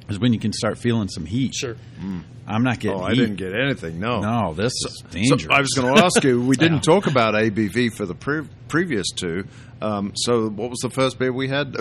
is 0.09 0.19
when 0.19 0.33
you 0.33 0.39
can 0.39 0.51
start 0.51 0.77
feeling 0.77 1.07
some 1.07 1.25
heat. 1.25 1.53
Sure. 1.55 1.75
I'm 2.47 2.63
not 2.63 2.79
getting. 2.79 2.99
oh, 2.99 3.03
I 3.03 3.11
heat. 3.11 3.19
didn't 3.19 3.35
get 3.35 3.53
anything. 3.53 3.99
No, 3.99 4.21
No, 4.21 4.53
this 4.55 4.73
is 4.73 5.03
So 5.03 5.09
dangerous. 5.11 5.45
I 5.51 5.61
was 5.61 5.69
going 5.75 5.93
to 5.95 6.03
ask 6.03 6.23
you. 6.23 6.41
We 6.41 6.55
didn't 6.57 6.81
talk 6.81 7.05
about 7.05 7.35
ABV 7.35 7.93
for 7.95 8.07
the 8.07 8.15
pre- 8.15 8.47
previous 8.67 9.05
two. 9.15 9.45
Um, 9.81 10.13
so, 10.15 10.49
what 10.49 10.69
was 10.71 10.79
the 10.79 10.89
first 10.89 11.19
beer 11.19 11.31
we 11.31 11.47
had? 11.47 11.75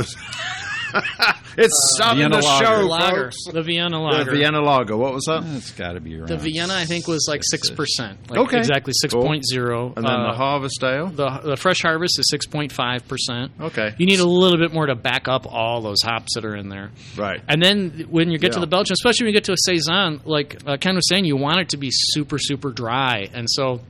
it's 1.57 1.95
starting 1.95 2.19
Vienna 2.23 2.37
the 2.41 2.43
Lager. 2.47 2.65
show, 2.65 2.87
Lager, 2.87 3.25
folks. 3.25 3.37
the 3.53 3.63
Vienna 3.63 4.01
Lager. 4.01 4.25
The. 4.31 4.37
Vienna 4.37 4.61
Lager. 4.61 4.97
What 4.97 5.13
was 5.15 5.25
that? 5.27 5.43
It's 5.57 5.71
got 5.73 5.93
to 5.93 6.01
be 6.01 6.17
around. 6.17 6.29
The 6.29 6.37
Vienna, 6.39 6.75
I 6.75 6.85
think, 6.85 7.07
was 7.09 7.27
like 7.29 7.43
six 7.45 7.71
percent. 7.71 8.31
Like 8.31 8.41
Okay. 8.41 8.59
exactly 8.59 8.93
six 9.01 9.13
Cool. 9.15 9.25
point 9.25 9.45
zero. 9.47 9.93
And 9.97 10.05
then 10.07 10.13
Uh, 10.15 10.31
the 10.33 10.37
Harvest 10.37 10.83
Ale. 10.83 11.07
the 11.09 11.29
the 11.45 11.57
fresh 11.57 11.83
harvest 11.83 12.19
is 12.19 12.29
six 12.31 12.47
point 12.47 12.73
five 12.73 13.07
percent. 13.09 13.53
Okay. 13.61 13.95
You 13.99 14.07
need 14.07 14.21
a 14.21 14.25
little 14.27 14.59
bit 14.59 14.73
more 14.73 14.87
to 14.87 14.95
back 14.95 15.29
up 15.29 15.47
all 15.47 15.81
those 15.81 16.03
hops 16.03 16.35
that 16.35 16.45
are 16.45 16.57
in 16.57 16.69
there. 16.69 16.91
Right. 17.17 17.41
And 17.49 17.63
then 17.63 18.07
when 18.11 18.31
you 18.31 18.39
get 18.39 18.53
to 18.53 18.61
the 18.61 18.67
Belgian, 18.67 18.93
especially 18.95 19.25
when 19.27 19.35
you 19.35 19.37
get 19.37 19.45
to 19.45 19.53
a 19.53 19.57
saison, 19.65 20.21
like 20.25 20.57
uh, 20.67 20.77
Ken 20.79 20.95
was 20.95 21.09
saying, 21.09 21.25
you 21.25 21.37
want 21.37 21.61
it 21.61 21.69
to 21.71 21.77
be 21.77 21.89
super 21.91 22.39
super 22.39 22.71
dry, 22.71 23.29
and 23.33 23.47
so 23.51 23.81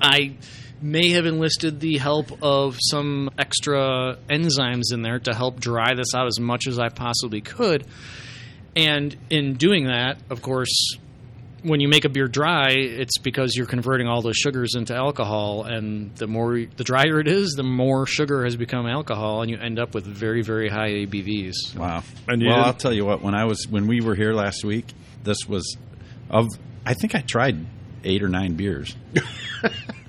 I 0.00 0.34
may 0.80 1.10
have 1.10 1.26
enlisted 1.26 1.80
the 1.80 1.98
help 1.98 2.42
of 2.42 2.76
some 2.80 3.30
extra 3.38 4.18
enzymes 4.28 4.92
in 4.92 5.02
there 5.02 5.18
to 5.20 5.34
help 5.34 5.60
dry 5.60 5.94
this 5.94 6.14
out 6.14 6.26
as 6.26 6.38
much 6.38 6.66
as 6.66 6.78
I 6.78 6.88
possibly 6.88 7.40
could. 7.40 7.86
And 8.74 9.16
in 9.30 9.54
doing 9.54 9.86
that, 9.86 10.18
of 10.28 10.42
course, 10.42 10.98
when 11.62 11.80
you 11.80 11.88
make 11.88 12.04
a 12.04 12.08
beer 12.08 12.28
dry, 12.28 12.72
it's 12.72 13.18
because 13.18 13.56
you're 13.56 13.66
converting 13.66 14.06
all 14.06 14.22
those 14.22 14.36
sugars 14.36 14.74
into 14.74 14.94
alcohol, 14.94 15.64
and 15.64 16.14
the 16.16 16.26
more 16.26 16.64
the 16.76 16.84
drier 16.84 17.18
it 17.18 17.26
is, 17.26 17.54
the 17.56 17.62
more 17.62 18.06
sugar 18.06 18.44
has 18.44 18.54
become 18.54 18.86
alcohol, 18.86 19.42
and 19.42 19.50
you 19.50 19.58
end 19.58 19.78
up 19.78 19.94
with 19.94 20.04
very 20.04 20.42
very 20.42 20.68
high 20.68 20.90
ABVs. 20.90 21.74
Wow. 21.74 22.02
And 22.28 22.42
well, 22.42 22.64
I'll 22.64 22.74
tell 22.74 22.92
you 22.92 23.04
what. 23.04 23.22
When 23.22 23.34
I 23.34 23.46
was 23.46 23.66
when 23.68 23.88
we 23.88 24.00
were 24.00 24.14
here 24.14 24.32
last 24.32 24.64
week, 24.64 24.86
this 25.24 25.38
was 25.48 25.76
of. 26.30 26.46
I 26.84 26.94
think 26.94 27.16
I 27.16 27.20
tried 27.20 27.66
eight 28.04 28.22
or 28.22 28.28
nine 28.28 28.54
beers. 28.54 28.94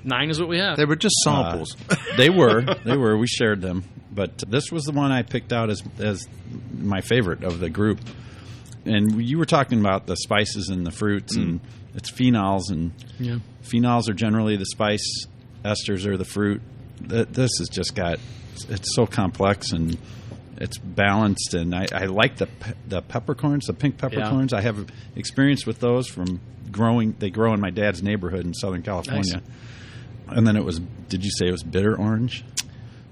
Nine 0.08 0.30
is 0.30 0.40
what 0.40 0.48
we 0.48 0.58
have. 0.60 0.78
They 0.78 0.86
were 0.86 0.96
just 0.96 1.16
uh, 1.26 1.52
samples. 1.52 1.76
They 2.18 2.30
were. 2.30 2.62
They 2.86 2.96
were. 2.96 3.18
We 3.18 3.28
shared 3.28 3.62
them, 3.62 3.84
but 4.12 4.38
this 4.48 4.72
was 4.72 4.86
the 4.86 4.94
one 4.94 5.12
I 5.12 5.22
picked 5.24 5.52
out 5.52 5.70
as 5.70 5.84
as 6.00 6.26
my 6.72 7.02
favorite 7.02 7.44
of 7.44 7.60
the 7.60 7.70
group. 7.70 8.00
And 8.86 9.22
you 9.22 9.38
were 9.38 9.46
talking 9.46 9.82
about 9.82 10.08
the 10.08 10.16
spices 10.16 10.70
and 10.70 10.86
the 10.88 10.92
fruits, 10.92 11.38
mm. 11.38 11.42
and 11.42 11.60
it's 11.94 12.10
phenols, 12.10 12.72
and 12.72 12.94
yeah. 13.20 13.40
phenols 13.64 14.08
are 14.08 14.14
generally 14.14 14.56
the 14.56 14.66
spice, 14.66 15.26
esters 15.66 16.06
are 16.06 16.16
the 16.16 16.26
fruit. 16.26 16.62
This 17.02 17.52
has 17.60 17.68
just 17.70 17.94
got. 17.94 18.20
It's 18.70 18.96
so 18.96 19.06
complex 19.06 19.72
and 19.72 19.98
it's 20.60 20.78
balanced, 20.78 21.54
and 21.54 21.76
I, 21.76 21.86
I 21.94 22.06
like 22.06 22.38
the 22.38 22.48
pe- 22.48 22.74
the 22.88 23.02
peppercorns, 23.02 23.66
the 23.66 23.74
pink 23.74 23.98
peppercorns. 23.98 24.54
I 24.54 24.62
have 24.62 24.90
experience 25.16 25.66
with 25.66 25.80
those 25.80 26.08
from 26.08 26.40
growing. 26.72 27.14
They 27.20 27.30
grow 27.30 27.54
in 27.54 27.60
my 27.60 27.70
dad's 27.70 28.02
neighborhood 28.02 28.46
in 28.46 28.54
Southern 28.54 28.82
California. 28.82 29.42
And 30.30 30.46
then 30.46 30.56
it 30.56 30.64
was. 30.64 30.80
Did 31.10 31.24
you 31.24 31.32
say 31.32 31.48
it 31.48 31.52
was 31.52 31.64
bitter 31.64 31.96
orange? 31.96 32.44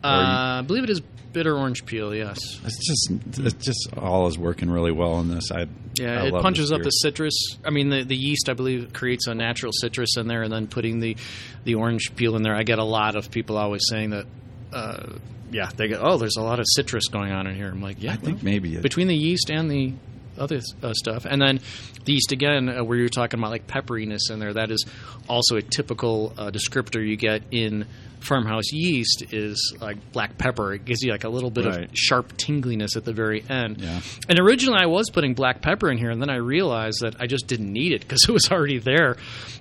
Uh, 0.04 0.60
I 0.60 0.62
believe 0.62 0.84
it 0.84 0.90
is 0.90 1.02
bitter 1.34 1.56
orange 1.58 1.86
peel. 1.86 2.14
Yes. 2.14 2.38
It's 2.64 2.86
just. 2.86 3.40
It's 3.40 3.66
just 3.66 3.90
all 3.98 4.28
is 4.28 4.38
working 4.38 4.70
really 4.70 4.92
well 4.92 5.20
in 5.20 5.30
this. 5.30 5.52
I 5.52 5.68
Yeah, 5.96 6.24
I 6.24 6.28
it 6.28 6.34
punches 6.42 6.72
up 6.72 6.82
the 6.82 6.90
citrus. 6.90 7.58
I 7.64 7.70
mean, 7.70 7.90
the, 7.90 8.04
the 8.04 8.16
yeast, 8.16 8.50
I 8.50 8.54
believe, 8.54 8.94
creates 8.94 9.28
a 9.28 9.36
natural 9.36 9.72
citrus 9.74 10.18
in 10.18 10.28
there, 10.28 10.44
and 10.44 10.52
then 10.52 10.68
putting 10.68 11.00
the 11.00 11.18
the 11.64 11.76
orange 11.76 12.16
peel 12.16 12.36
in 12.36 12.44
there. 12.44 12.56
I 12.56 12.64
get 12.64 12.80
a 12.80 12.84
lot 12.84 13.16
of 13.16 13.32
people 13.32 13.58
always 13.58 13.82
saying 13.90 14.12
that. 14.12 14.26
Uh, 14.74 15.14
yeah, 15.52 15.70
they 15.76 15.88
go, 15.88 16.00
oh, 16.02 16.18
there's 16.18 16.36
a 16.38 16.42
lot 16.42 16.60
of 16.60 16.66
citrus 16.68 17.08
going 17.08 17.32
on 17.32 17.48
in 17.48 17.56
here. 17.56 17.68
I'm 17.68 17.82
like, 17.82 18.02
yeah, 18.02 18.14
I 18.14 18.16
think 18.18 18.44
maybe 18.44 18.76
it, 18.76 18.82
between 18.82 19.08
the 19.08 19.16
yeast 19.16 19.50
and 19.50 19.70
the 19.72 19.94
other 20.38 20.62
uh, 20.84 20.94
stuff, 20.94 21.26
and 21.26 21.42
then 21.42 21.60
the 22.06 22.14
yeast 22.14 22.32
again, 22.32 22.70
uh, 22.70 22.84
where 22.84 22.98
you're 22.98 23.10
talking 23.10 23.40
about 23.40 23.52
like 23.52 23.68
pepperiness 23.68 24.30
in 24.32 24.40
there. 24.40 24.54
That 24.54 24.72
is 24.72 24.86
also 25.28 25.56
a 25.58 25.62
typical 25.62 26.34
uh, 26.38 26.52
descriptor 26.52 27.06
you 27.06 27.16
get 27.18 27.42
in 27.52 27.86
farmhouse 28.22 28.72
yeast 28.74 29.24
is 29.32 29.76
like 29.80 29.98
black 30.12 30.36
pepper. 30.40 30.74
It 30.74 30.84
gives 30.86 31.04
you 31.04 31.12
like 31.12 31.26
a 31.26 31.30
little 31.30 31.52
bit 31.52 31.66
Right. 31.66 31.84
of 31.86 31.90
sharp 31.94 32.36
tingliness 32.38 32.96
at 32.96 33.06
the 33.06 33.14
very 33.14 33.44
end. 33.48 33.80
Yeah. 33.82 34.02
And 34.28 34.40
originally 34.40 34.80
I 34.82 34.88
was 34.88 35.12
putting 35.12 35.36
black 35.36 35.62
pepper 35.62 35.92
in 35.92 35.98
here, 36.00 36.10
and 36.10 36.20
then 36.20 36.30
I 36.32 36.38
realized 36.38 37.02
that 37.02 37.18
I 37.20 37.28
just 37.28 37.46
didn't 37.46 37.72
need 37.72 37.92
it 37.92 38.02
because 38.02 38.28
it 38.28 38.32
was 38.32 38.50
already 38.52 38.80
there. 38.80 39.18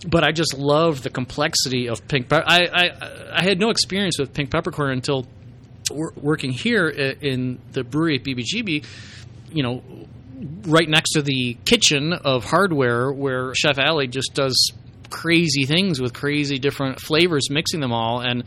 But 0.09 0.25
I 0.25 0.33
just 0.33 0.55
love 0.55 1.03
the 1.03 1.11
complexity 1.11 1.89
of 1.89 2.07
pink 2.09 2.29
pepper. 2.31 2.45
I, 2.47 2.67
I 2.73 3.39
I 3.41 3.43
had 3.43 3.59
no 3.61 3.69
experience 3.71 4.19
with 4.19 4.33
pink 4.33 4.51
peppercorn 4.51 4.93
until 4.93 5.27
working 5.91 6.51
here 6.53 6.89
in 6.89 7.59
the 7.73 7.85
brewery 7.85 8.17
at 8.17 8.25
BBGB. 8.25 8.85
You 9.53 9.63
know, 9.63 9.83
right 10.67 10.89
next 10.89 11.13
to 11.13 11.23
the 11.23 11.57
kitchen 11.65 12.13
of 12.13 12.45
hardware 12.45 13.13
where 13.13 13.55
Chef 13.55 13.79
Allie 13.79 14.09
just 14.09 14.35
does 14.35 14.73
crazy 15.11 15.65
things 15.65 16.01
with 16.01 16.13
crazy 16.13 16.59
different 16.59 17.01
flavors, 17.01 17.51
mixing 17.51 17.81
them 17.81 17.93
all. 17.93 18.21
And 18.21 18.45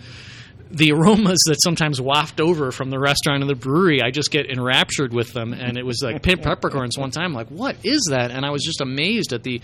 the 0.69 0.91
aromas 0.91 1.39
that 1.47 1.61
sometimes 1.61 1.99
waft 2.01 2.39
over 2.39 2.71
from 2.71 2.89
the 2.89 2.99
restaurant 2.99 3.41
and 3.41 3.49
the 3.49 3.55
brewery, 3.55 4.01
I 4.01 4.11
just 4.11 4.31
get 4.31 4.49
enraptured 4.49 5.13
with 5.13 5.33
them. 5.33 5.53
And 5.53 5.77
it 5.77 5.85
was 5.85 6.01
like 6.03 6.21
pink 6.23 6.43
peppercorns 6.43 6.97
one 6.97 7.11
time. 7.11 7.33
Like, 7.33 7.47
what 7.47 7.77
is 7.83 8.07
that? 8.11 8.31
And 8.31 8.45
I 8.45 8.51
was 8.51 8.63
just 8.63 8.81
amazed 8.81 9.33
at 9.33 9.43
the 9.43 9.61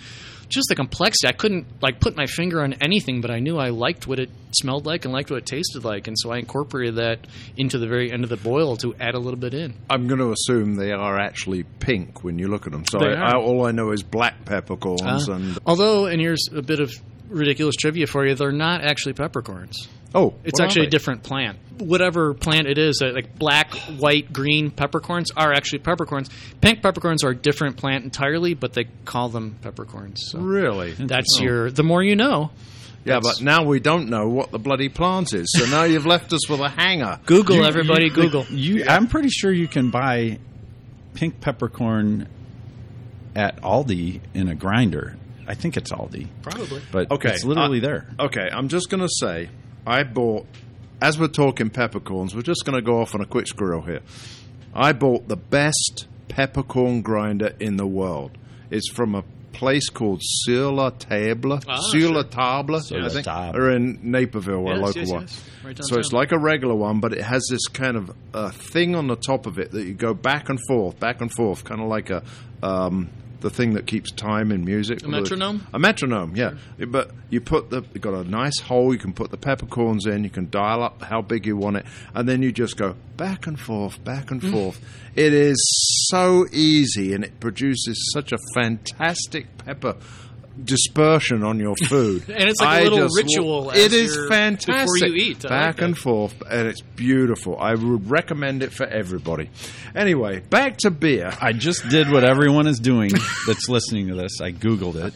just 0.49 0.67
the 0.69 0.75
complexity. 0.75 1.27
I 1.27 1.31
couldn't 1.31 1.65
like 1.81 1.99
put 1.99 2.15
my 2.15 2.25
finger 2.27 2.61
on 2.61 2.73
anything, 2.73 3.21
but 3.21 3.31
I 3.31 3.39
knew 3.39 3.57
I 3.57 3.69
liked 3.69 4.07
what 4.07 4.19
it 4.19 4.29
smelled 4.51 4.85
like 4.85 5.05
and 5.05 5.13
liked 5.13 5.31
what 5.31 5.37
it 5.37 5.45
tasted 5.45 5.83
like, 5.83 6.07
and 6.07 6.17
so 6.19 6.31
I 6.31 6.37
incorporated 6.37 6.97
that 6.97 7.25
into 7.57 7.79
the 7.79 7.87
very 7.87 8.11
end 8.11 8.23
of 8.23 8.29
the 8.29 8.37
boil 8.37 8.77
to 8.77 8.93
add 8.99 9.15
a 9.15 9.19
little 9.19 9.39
bit 9.39 9.53
in. 9.53 9.73
I'm 9.89 10.07
going 10.07 10.19
to 10.19 10.31
assume 10.31 10.75
they 10.75 10.91
are 10.91 11.17
actually 11.17 11.63
pink 11.63 12.23
when 12.23 12.37
you 12.37 12.49
look 12.49 12.67
at 12.67 12.71
them. 12.71 12.85
So 12.85 12.99
I. 12.99 13.13
I, 13.13 13.35
all 13.35 13.65
I 13.65 13.71
know 13.71 13.91
is 13.91 14.03
black 14.03 14.45
peppercorns 14.45 15.27
Uh, 15.27 15.33
and 15.33 15.59
although, 15.65 16.05
and 16.05 16.21
here's 16.21 16.47
a 16.53 16.61
bit 16.61 16.79
of 16.79 16.91
ridiculous 17.29 17.75
trivia 17.75 18.05
for 18.05 18.25
you: 18.27 18.35
they're 18.35 18.51
not 18.51 18.83
actually 18.83 19.13
peppercorns. 19.13 19.87
Oh, 20.15 20.33
It's 20.43 20.59
actually 20.59 20.87
a 20.87 20.89
different 20.89 21.23
plant. 21.23 21.57
Whatever 21.79 22.33
plant 22.33 22.67
it 22.67 22.77
is, 22.77 23.01
uh, 23.01 23.11
like 23.13 23.37
black, 23.37 23.73
white, 23.97 24.31
green 24.31 24.69
peppercorns 24.71 25.31
are 25.35 25.51
actually 25.53 25.79
peppercorns. 25.79 26.29
Pink 26.61 26.81
peppercorns 26.83 27.23
are 27.23 27.31
a 27.31 27.35
different 27.35 27.77
plant 27.77 28.03
entirely, 28.03 28.53
but 28.53 28.73
they 28.73 28.85
call 29.05 29.29
them 29.29 29.55
peppercorns. 29.61 30.21
So 30.31 30.39
Really? 30.39 30.91
that's 30.91 31.39
your. 31.39 31.71
The 31.71 31.83
more 31.83 32.03
you 32.03 32.15
know. 32.15 32.51
Yeah, 33.05 33.19
but 33.21 33.41
now 33.41 33.63
we 33.65 33.79
don't 33.81 34.09
know 34.09 34.29
what 34.29 34.51
the 34.51 34.59
bloody 34.59 34.87
plant 34.87 35.33
is. 35.33 35.47
So 35.57 35.65
now 35.65 35.83
you've 35.83 36.05
left 36.05 36.31
us 36.31 36.47
with 36.47 36.61
a 36.61 36.69
hanger. 36.69 37.19
Google 37.25 37.57
You- 37.57 37.65
everybody. 37.65 38.05
you- 38.05 38.11
Google. 38.11 38.45
You, 38.49 38.85
I'm 38.87 39.07
pretty 39.07 39.29
sure 39.29 39.51
you 39.51 39.67
can 39.67 39.89
buy 39.89 40.37
pink 41.15 41.41
peppercorn 41.41 42.27
at 43.35 43.61
Aldi 43.61 44.21
in 44.33 44.47
a 44.47 44.55
grinder. 44.55 45.17
I 45.47 45.55
think 45.55 45.75
it's 45.75 45.91
Aldi, 45.91 46.27
Probably. 46.43 46.81
but 46.91 47.11
Okay, 47.11 47.31
it's 47.33 47.43
literally 47.43 47.79
uh, 47.79 47.81
there. 47.81 48.07
Okay, 48.19 48.47
I'm 48.49 48.69
just 48.69 48.89
going 48.89 49.01
to 49.01 49.09
say 49.09 49.49
I 49.85 50.03
bought, 50.03 50.45
as 51.01 51.19
we're 51.19 51.27
talking 51.27 51.69
peppercorns, 51.69 52.35
we're 52.35 52.41
just 52.41 52.65
going 52.65 52.75
to 52.75 52.81
go 52.81 53.01
off 53.01 53.15
on 53.15 53.21
a 53.21 53.25
quick 53.25 53.47
squirrel 53.47 53.81
here. 53.81 54.01
I 54.73 54.93
bought 54.93 55.27
the 55.27 55.35
best 55.35 56.07
peppercorn 56.29 57.01
grinder 57.01 57.53
in 57.59 57.77
the 57.77 57.85
world. 57.85 58.37
It's 58.71 58.89
from 58.89 59.13
a 59.13 59.23
place 59.51 59.89
called 59.89 60.19
Sur 60.23 60.71
la 60.71 60.89
Table. 60.89 61.59
Ah, 61.67 61.77
Sur 61.91 62.09
la 62.09 62.23
Table, 62.23 62.79
Sur 62.79 63.03
I 63.05 63.09
think. 63.09 63.25
Table. 63.25 63.55
Or 63.55 63.71
in 63.71 63.99
Naperville, 64.01 64.67
a 64.67 64.73
local 64.75 65.01
yes, 65.01 65.11
one. 65.11 65.21
yes. 65.21 65.49
Right 65.63 65.77
so 65.77 65.99
it's 65.99 66.09
downtown. 66.09 66.19
like 66.19 66.31
a 66.31 66.39
regular 66.39 66.75
one, 66.75 66.99
but 66.99 67.13
it 67.13 67.21
has 67.21 67.45
this 67.49 67.67
kind 67.67 67.95
of 67.95 68.11
uh, 68.33 68.49
thing 68.49 68.95
on 68.95 69.07
the 69.07 69.15
top 69.15 69.45
of 69.45 69.59
it 69.59 69.71
that 69.71 69.85
you 69.85 69.93
go 69.93 70.13
back 70.13 70.49
and 70.49 70.59
forth, 70.67 70.99
back 70.99 71.21
and 71.21 71.31
forth, 71.31 71.63
kind 71.63 71.81
of 71.81 71.87
like 71.87 72.09
a. 72.09 72.23
Um, 72.61 73.09
the 73.43 73.49
thing 73.51 73.73
that 73.73 73.85
keeps 73.85 74.09
time 74.09 74.51
in 74.51 74.65
music. 74.65 75.03
A 75.03 75.07
metronome? 75.07 75.67
A 75.73 75.77
metronome, 75.77 76.35
yeah. 76.35 76.53
Mm. 76.79 76.91
But 76.91 77.11
you 77.29 77.41
put 77.41 77.69
the 77.69 77.83
you 77.93 77.99
got 77.99 78.15
a 78.15 78.23
nice 78.23 78.59
hole. 78.59 78.91
You 78.91 78.99
can 78.99 79.13
put 79.13 79.29
the 79.29 79.37
peppercorns 79.37 80.07
in. 80.07 80.23
You 80.23 80.31
can 80.31 80.49
dial 80.49 80.81
up 80.81 81.03
how 81.03 81.21
big 81.21 81.45
you 81.45 81.55
want 81.55 81.77
it, 81.77 81.85
and 82.15 82.27
then 82.27 82.41
you 82.41 82.51
just 82.51 82.77
go 82.77 82.95
back 83.17 83.45
and 83.45 83.59
forth, 83.59 84.03
back 84.03 84.31
and 84.31 84.41
mm. 84.41 84.51
forth. 84.51 84.83
It 85.13 85.33
is 85.33 85.57
so 86.09 86.47
easy, 86.51 87.13
and 87.13 87.23
it 87.23 87.39
produces 87.39 88.11
such 88.13 88.31
a 88.31 88.37
fantastic 88.55 89.57
pepper 89.59 89.97
dispersion 90.61 91.43
on 91.43 91.59
your 91.59 91.75
food. 91.87 92.29
And 92.29 92.49
it's 92.49 92.59
like 92.61 92.67
a 92.67 92.81
I 92.81 92.83
little 92.83 93.07
just- 93.07 93.17
ritual 93.17 93.71
as 93.71 93.77
It 93.79 93.93
is 93.93 94.17
fantastic. 94.29 94.67
before 95.01 95.07
you 95.09 95.15
eat. 95.15 95.45
I 95.45 95.49
Back 95.49 95.75
like 95.75 95.81
and 95.83 95.97
forth, 95.97 96.41
and 96.49 96.67
it's 96.67 96.81
beautiful. 96.81 97.57
I 97.57 97.73
would 97.73 98.09
recommend 98.09 98.63
it 98.63 98.71
for 98.73 98.85
everybody. 98.85 99.49
Anyway, 99.95 100.39
back 100.39 100.77
to 100.79 100.91
beer. 100.91 101.31
I 101.41 101.53
just 101.53 101.87
did 101.89 102.09
what 102.11 102.23
everyone 102.23 102.67
is 102.67 102.79
doing 102.79 103.11
that's 103.47 103.67
listening 103.69 104.07
to 104.09 104.15
this. 104.15 104.41
I 104.41 104.51
Googled 104.51 104.95
it. 104.95 105.13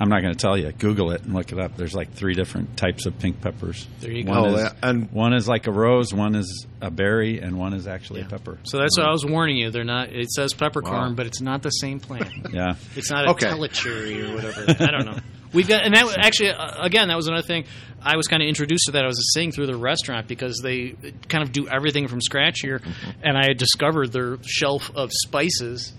I'm 0.00 0.08
not 0.08 0.22
going 0.22 0.32
to 0.32 0.38
tell 0.38 0.56
you. 0.56 0.70
Google 0.70 1.10
it 1.10 1.24
and 1.24 1.34
look 1.34 1.50
it 1.50 1.58
up. 1.58 1.76
There's 1.76 1.92
like 1.94 2.12
three 2.12 2.34
different 2.34 2.76
types 2.76 3.04
of 3.06 3.18
pink 3.18 3.40
peppers. 3.40 3.86
There 3.98 4.12
you 4.12 4.22
go. 4.22 4.30
One 4.30 4.38
Oh, 4.50 4.54
is, 4.54 4.60
yeah, 4.62 4.72
and- 4.88 5.10
one 5.10 5.34
is 5.34 5.48
like 5.48 5.66
a 5.66 5.72
rose, 5.72 6.14
one 6.14 6.36
is 6.36 6.66
a 6.80 6.90
berry, 6.90 7.40
and 7.40 7.58
one 7.58 7.72
is 7.74 7.88
actually 7.88 8.20
a 8.20 8.24
pepper. 8.26 8.58
So 8.62 8.78
that's 8.78 8.96
what 8.96 9.06
I 9.08 9.10
was 9.10 9.26
warning 9.26 9.56
you. 9.56 9.70
They're 9.72 9.82
not. 9.82 10.10
It 10.10 10.30
says 10.30 10.54
peppercorn, 10.54 10.94
Wow. 11.10 11.14
but 11.14 11.26
it's 11.26 11.40
not 11.40 11.62
the 11.62 11.70
same 11.70 11.98
plant. 11.98 12.28
Yeah. 12.52 12.76
It's 12.96 13.10
not 13.10 13.26
a 13.26 13.30
Okay. 13.30 13.46
Tellicherry 13.48 14.30
or 14.30 14.34
whatever. 14.36 14.64
I 14.84 14.90
don't 14.92 15.04
know. 15.04 15.18
We've 15.52 15.66
got, 15.66 15.82
and 15.84 15.94
that 15.94 16.04
was- 16.04 16.16
actually, 16.16 16.50
uh, 16.50 16.84
again, 16.84 17.08
that 17.08 17.16
was 17.16 17.26
another 17.26 17.46
thing. 17.46 17.64
I 18.00 18.16
was 18.16 18.28
kind 18.28 18.42
of 18.42 18.48
introduced 18.48 18.84
to 18.86 18.92
that. 18.92 19.02
I 19.04 19.08
was 19.08 19.32
seeing 19.34 19.50
through 19.50 19.66
the 19.66 19.76
restaurant 19.76 20.28
because 20.28 20.60
they 20.62 20.94
kind 21.28 21.42
of 21.42 21.50
do 21.50 21.66
everything 21.68 22.06
from 22.06 22.20
scratch 22.20 22.60
here, 22.60 22.80
and 23.22 23.36
I 23.36 23.46
had 23.48 23.56
discovered 23.56 24.12
their 24.12 24.38
shelf 24.46 24.92
of 24.94 25.10
spices 25.12 25.92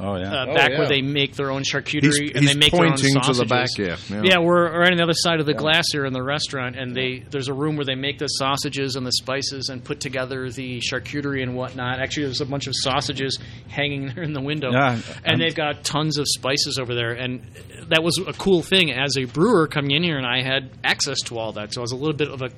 Oh 0.00 0.16
yeah. 0.16 0.32
uh, 0.42 0.46
Oh, 0.48 0.54
back 0.54 0.70
yeah. 0.70 0.78
where 0.78 0.88
they 0.88 1.02
make 1.02 1.36
their 1.36 1.50
own 1.52 1.62
charcuterie 1.62 2.02
He's- 2.02 2.30
and 2.34 2.40
he's 2.44 2.52
they 2.52 2.58
make 2.58 2.72
their 2.72 2.84
own 2.84 2.90
pointing 2.92 3.20
to 3.20 3.32
the 3.32 3.44
back 3.44 3.68
here, 3.76 3.96
yeah. 4.10 4.22
Yeah, 4.24 4.38
we're, 4.38 4.72
we're 4.72 4.84
on 4.84 4.96
the 4.96 5.02
other 5.02 5.12
side 5.14 5.38
of 5.38 5.46
the 5.46 5.54
glass 5.54 5.84
here 5.92 6.04
in 6.04 6.12
the 6.12 6.22
restaurant, 6.22 6.76
and 6.76 6.96
they 6.96 7.22
there's 7.30 7.46
a 7.48 7.54
room 7.54 7.76
where 7.76 7.84
they 7.84 7.94
make 7.94 8.18
the 8.18 8.26
sausages 8.26 8.96
and 8.96 9.06
the 9.06 9.12
spices 9.12 9.68
and 9.68 9.84
put 9.84 10.00
together 10.00 10.50
the 10.50 10.80
charcuterie 10.80 11.42
and 11.42 11.54
whatnot. 11.54 12.00
Actually, 12.00 12.24
there's 12.26 12.40
a 12.40 12.46
bunch 12.46 12.66
of 12.66 12.74
sausages 12.76 13.38
hanging 13.68 14.08
there 14.14 14.24
in 14.24 14.32
the 14.32 14.40
window, 14.40 14.72
Yeah, 14.72 14.94
and 14.94 15.02
I'm- 15.26 15.38
they've 15.38 15.54
got 15.54 15.84
tons 15.84 16.18
of 16.18 16.26
spices 16.28 16.78
over 16.80 16.94
there. 16.94 17.12
And 17.12 17.42
that 17.88 18.02
was 18.02 18.18
a 18.26 18.32
cool 18.32 18.62
thing 18.62 18.90
as 18.92 19.16
a 19.16 19.26
brewer 19.26 19.68
coming 19.68 19.92
in 19.92 20.02
here, 20.02 20.16
and 20.18 20.26
I 20.26 20.42
had 20.42 20.70
access 20.82 21.20
to 21.26 21.38
all 21.38 21.52
that. 21.52 21.72
So 21.72 21.80
I 21.80 21.82
was 21.82 21.92
a 21.92 21.96
little 21.96 22.16
bit 22.16 22.28
of 22.28 22.42
a 22.42 22.50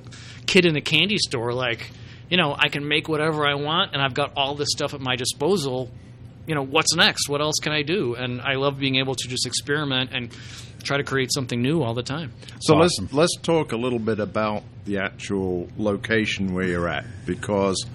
kid 0.47 0.65
in 0.65 0.75
a 0.75 0.81
candy 0.81 1.17
store, 1.17 1.53
like. 1.53 1.91
You 2.29 2.35
know, 2.35 2.53
I 2.59 2.67
can 2.67 2.85
make 2.85 3.07
whatever 3.07 3.47
I 3.47 3.53
want, 3.53 3.93
and 3.93 4.01
I've 4.01 4.13
got 4.13 4.33
all 4.35 4.53
this 4.53 4.67
stuff 4.71 4.93
at 4.93 4.99
my 4.99 5.15
disposal 5.15 5.89
you 6.47 6.55
know 6.55 6.63
what's 6.63 6.95
next? 6.95 7.29
What 7.29 7.41
else 7.41 7.55
can 7.61 7.71
i 7.73 7.81
do? 7.83 8.15
And 8.15 8.41
i 8.41 8.55
love 8.55 8.79
being 8.79 8.95
able 8.95 9.13
to 9.15 9.27
just 9.27 9.45
experiment 9.45 10.11
and 10.13 10.29
try 10.83 10.97
to 10.97 11.03
create 11.03 11.33
something 11.33 11.61
new 11.61 11.83
all 11.83 11.93
the 11.93 12.03
time. 12.03 12.31
So 12.61 12.75
Awesome. 12.75 13.05
let's 13.05 13.13
let's 13.13 13.35
talk 13.41 13.73
a 13.73 13.77
little 13.77 13.99
bit 13.99 14.19
about 14.19 14.63
the 14.85 14.99
actual 14.99 15.67
location 15.77 16.53
where 16.53 16.65
you're 16.65 16.87
at 16.87 17.05
because 17.25 17.85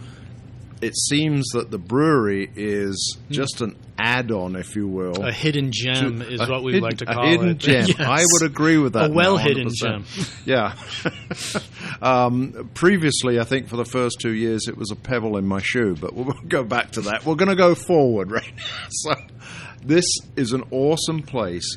it 0.83 0.97
seems 0.97 1.49
that 1.55 1.71
the 1.71 1.79
brewery 1.79 2.51
is 2.57 3.17
just 3.31 3.61
an 3.61 3.77
add-on, 3.99 4.57
if 4.57 4.75
you 4.77 4.89
will. 4.89 5.23
a 5.25 5.33
hidden 5.33 5.71
gem 5.73 6.19
to- 6.19 6.29
is 6.29 6.41
what 6.49 6.63
we 6.65 6.73
hidden- 6.73 6.89
like 6.89 6.99
to 6.99 7.07
call 7.07 7.23
it. 7.23 7.27
a 7.27 7.31
hidden 7.31 7.49
it 7.51 7.59
gem. 7.59 7.87
Yes. 7.87 8.01
I 8.01 8.25
would 8.33 8.43
agree 8.51 8.79
with 8.79 8.95
that. 8.95 9.11
A 9.11 9.15
well-hidden 9.15 9.69
gem. 9.75 10.05
Yeah. 10.45 10.75
um, 12.03 12.71
previously, 12.75 13.39
I 13.39 13.45
think 13.45 13.69
for 13.69 13.77
the 13.77 13.85
first 13.85 14.17
two 14.21 14.33
years, 14.33 14.67
it 14.69 14.77
was 14.77 14.91
a 14.91 14.97
pebble 14.97 15.37
in 15.37 15.47
my 15.47 15.61
shoe, 15.63 15.95
but 16.01 16.15
we'll 16.15 16.35
go 16.49 16.65
back 16.65 16.93
to 16.93 17.03
that. 17.03 17.25
We're 17.25 17.37
going 17.37 17.51
to 17.51 17.57
go 17.57 17.75
forward 17.75 18.31
right 18.31 18.53
now. 18.57 18.87
So, 18.91 19.15
this 19.85 20.05
is 20.37 20.53
an 20.53 20.65
awesome 20.71 21.23
place. 21.23 21.77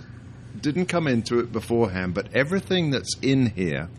Didn't 0.59 0.87
come 0.87 1.07
into 1.07 1.39
it 1.39 1.51
beforehand, 1.51 2.13
but 2.15 2.33
everything 2.33 2.89
that's 2.91 3.15
in 3.21 3.47
here 3.51 3.89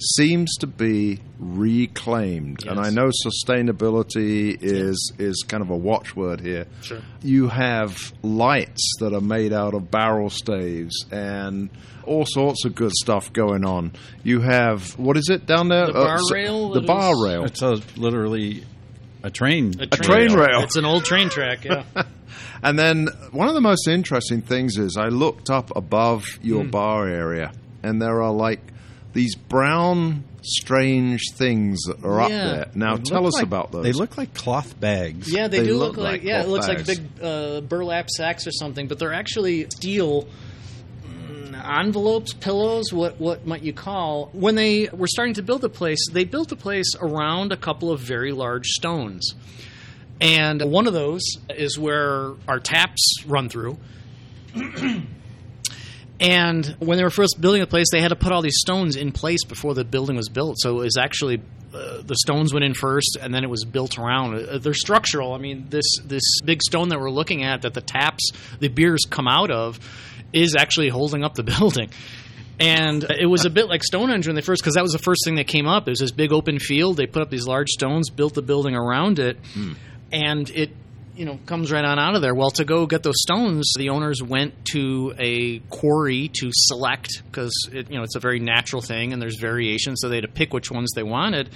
seems 0.00 0.54
to 0.58 0.66
be 0.66 1.20
reclaimed. 1.38 2.66
And 2.66 2.78
I 2.80 2.90
know 2.90 3.10
sustainability 3.26 4.56
is 4.60 5.12
is 5.18 5.44
kind 5.46 5.62
of 5.62 5.70
a 5.70 5.76
watchword 5.76 6.40
here. 6.40 6.66
Sure. 6.82 7.00
You 7.22 7.48
have 7.48 7.96
lights 8.22 8.92
that 9.00 9.12
are 9.14 9.20
made 9.20 9.52
out 9.52 9.74
of 9.74 9.90
barrel 9.90 10.30
staves 10.30 11.04
and 11.10 11.70
all 12.04 12.24
sorts 12.26 12.64
of 12.64 12.74
good 12.74 12.92
stuff 12.92 13.32
going 13.32 13.64
on. 13.64 13.92
You 14.24 14.40
have 14.40 14.98
what 14.98 15.16
is 15.16 15.28
it 15.30 15.46
down 15.46 15.68
there? 15.68 15.86
The 15.86 15.92
bar 15.92 16.18
so- 16.18 16.34
rail 16.34 16.70
The 16.70 16.80
bar 16.82 17.12
is- 17.12 17.22
rail. 17.24 17.44
It's 17.44 17.62
a, 17.62 17.80
literally 17.96 18.64
a 19.22 19.30
train. 19.30 19.74
a 19.80 19.86
train 19.86 20.32
rail. 20.34 20.62
it's 20.62 20.76
an 20.76 20.84
old 20.86 21.04
train 21.04 21.28
track 21.28 21.64
yeah 21.64 21.84
And 22.62 22.78
then 22.78 23.08
one 23.32 23.48
of 23.48 23.54
the 23.54 23.60
most 23.62 23.88
interesting 23.88 24.42
things 24.42 24.76
is 24.76 24.96
I 24.98 25.08
looked 25.08 25.48
up 25.50 25.74
above 25.76 26.24
your 26.42 26.62
Hmm. 26.64 26.70
bar 26.70 27.08
area, 27.08 27.52
and 27.82 28.00
there 28.02 28.20
are 28.22 28.32
like 28.32 28.60
these 29.12 29.34
brown, 29.34 30.24
strange 30.42 31.20
things 31.34 31.80
that 31.86 32.04
are 32.04 32.20
up 32.20 32.28
there. 32.30 32.70
Now, 32.74 32.96
They 32.96 33.02
tell 33.02 33.26
us 33.26 33.34
like- 33.34 33.42
about 33.42 33.72
those. 33.72 33.82
They 33.84 33.92
look 33.92 34.16
like 34.16 34.34
cloth 34.34 34.78
bags. 34.78 35.32
yeah 35.32 35.48
they, 35.48 35.58
They 35.60 35.66
do 35.66 35.76
look 35.76 35.96
look, 35.96 36.04
like, 36.04 36.12
like 36.12 36.22
yeah 36.22 36.40
it 36.40 36.44
cloth 36.46 36.52
looks 36.52 36.68
like 36.68 36.86
big 36.86 37.00
uh, 37.22 37.60
burlap 37.62 38.08
sacks 38.10 38.46
or 38.46 38.52
something 38.52 38.86
but 38.88 38.98
they're 38.98 39.12
actually 39.12 39.66
steel 39.70 40.28
mm, 41.04 41.78
envelopes 41.78 42.32
pillows 42.34 42.92
what 42.92 43.20
what 43.20 43.46
might 43.46 43.62
you 43.62 43.72
call 43.72 44.30
when 44.32 44.54
they 44.54 44.88
were 44.92 45.08
starting 45.08 45.34
to 45.34 45.42
build 45.42 45.60
the 45.60 45.68
place 45.68 45.98
they 46.12 46.24
built 46.24 46.48
the 46.48 46.56
place 46.56 46.94
around 47.00 47.52
a 47.52 47.56
couple 47.56 47.90
of 47.90 48.00
very 48.00 48.32
large 48.32 48.66
stones 48.66 49.34
and 50.20 50.62
one 50.62 50.86
of 50.86 50.92
those 50.92 51.22
is 51.50 51.78
where 51.78 52.32
our 52.46 52.60
taps 52.60 53.24
run 53.26 53.48
through 53.48 53.76
And 56.20 56.66
when 56.80 56.98
they 56.98 57.04
were 57.04 57.10
first 57.10 57.40
building 57.40 57.62
the 57.62 57.66
place, 57.66 57.86
they 57.90 58.02
had 58.02 58.08
to 58.08 58.16
put 58.16 58.30
all 58.30 58.42
these 58.42 58.58
stones 58.60 58.94
in 58.94 59.10
place 59.10 59.42
before 59.44 59.74
the 59.74 59.84
building 59.84 60.16
was 60.16 60.28
built. 60.28 60.58
So 60.60 60.80
it 60.80 60.84
was 60.84 60.96
actually 60.98 61.40
uh, 61.72 62.02
the 62.02 62.16
stones 62.16 62.52
went 62.52 62.64
in 62.64 62.74
first, 62.74 63.16
and 63.20 63.32
then 63.32 63.42
it 63.42 63.48
was 63.48 63.64
built 63.64 63.98
around. 63.98 64.34
Uh, 64.34 64.58
they're 64.58 64.74
structural. 64.74 65.32
I 65.32 65.38
mean, 65.38 65.66
this 65.70 65.86
this 66.04 66.40
big 66.44 66.62
stone 66.62 66.90
that 66.90 67.00
we're 67.00 67.10
looking 67.10 67.42
at 67.42 67.62
that 67.62 67.72
the 67.72 67.80
taps, 67.80 68.32
the 68.58 68.68
beers 68.68 69.06
come 69.08 69.26
out 69.26 69.50
of, 69.50 69.80
is 70.32 70.54
actually 70.56 70.90
holding 70.90 71.24
up 71.24 71.34
the 71.34 71.42
building. 71.58 71.90
And 72.58 73.04
it 73.04 73.24
was 73.24 73.46
a 73.46 73.50
bit 73.50 73.68
like 73.68 73.82
Stonehenge 73.82 74.26
when 74.26 74.36
they 74.36 74.42
first, 74.42 74.60
because 74.60 74.74
that 74.74 74.82
was 74.82 74.92
the 74.92 74.98
first 74.98 75.22
thing 75.24 75.36
that 75.36 75.46
came 75.46 75.66
up. 75.66 75.88
It 75.88 75.92
was 75.92 76.00
this 76.00 76.10
big 76.10 76.30
open 76.30 76.58
field. 76.58 76.98
They 76.98 77.06
put 77.06 77.22
up 77.22 77.30
these 77.30 77.46
large 77.46 77.70
stones, 77.70 78.10
built 78.10 78.34
the 78.34 78.42
building 78.42 78.74
around 78.76 79.18
it, 79.18 79.38
and 80.12 80.50
it 80.50 80.70
you 81.20 81.26
know 81.26 81.38
comes 81.44 81.70
right 81.70 81.84
on 81.84 81.98
out 81.98 82.14
of 82.14 82.22
there. 82.22 82.34
Well, 82.34 82.50
to 82.52 82.64
go 82.64 82.86
get 82.86 83.02
those 83.02 83.20
stones, 83.20 83.74
the 83.76 83.90
owners 83.90 84.22
went 84.22 84.64
to 84.72 85.14
a 85.18 85.58
quarry 85.68 86.30
to 86.40 86.50
select 86.50 87.22
because 87.26 87.52
you 87.70 87.98
know 87.98 88.02
it's 88.04 88.16
a 88.16 88.20
very 88.20 88.40
natural 88.40 88.80
thing, 88.80 89.12
and 89.12 89.20
there's 89.20 89.36
variation, 89.38 89.98
so 89.98 90.08
they 90.08 90.16
had 90.16 90.24
to 90.24 90.30
pick 90.30 90.54
which 90.54 90.70
ones 90.70 90.92
they 90.94 91.02
wanted. 91.02 91.50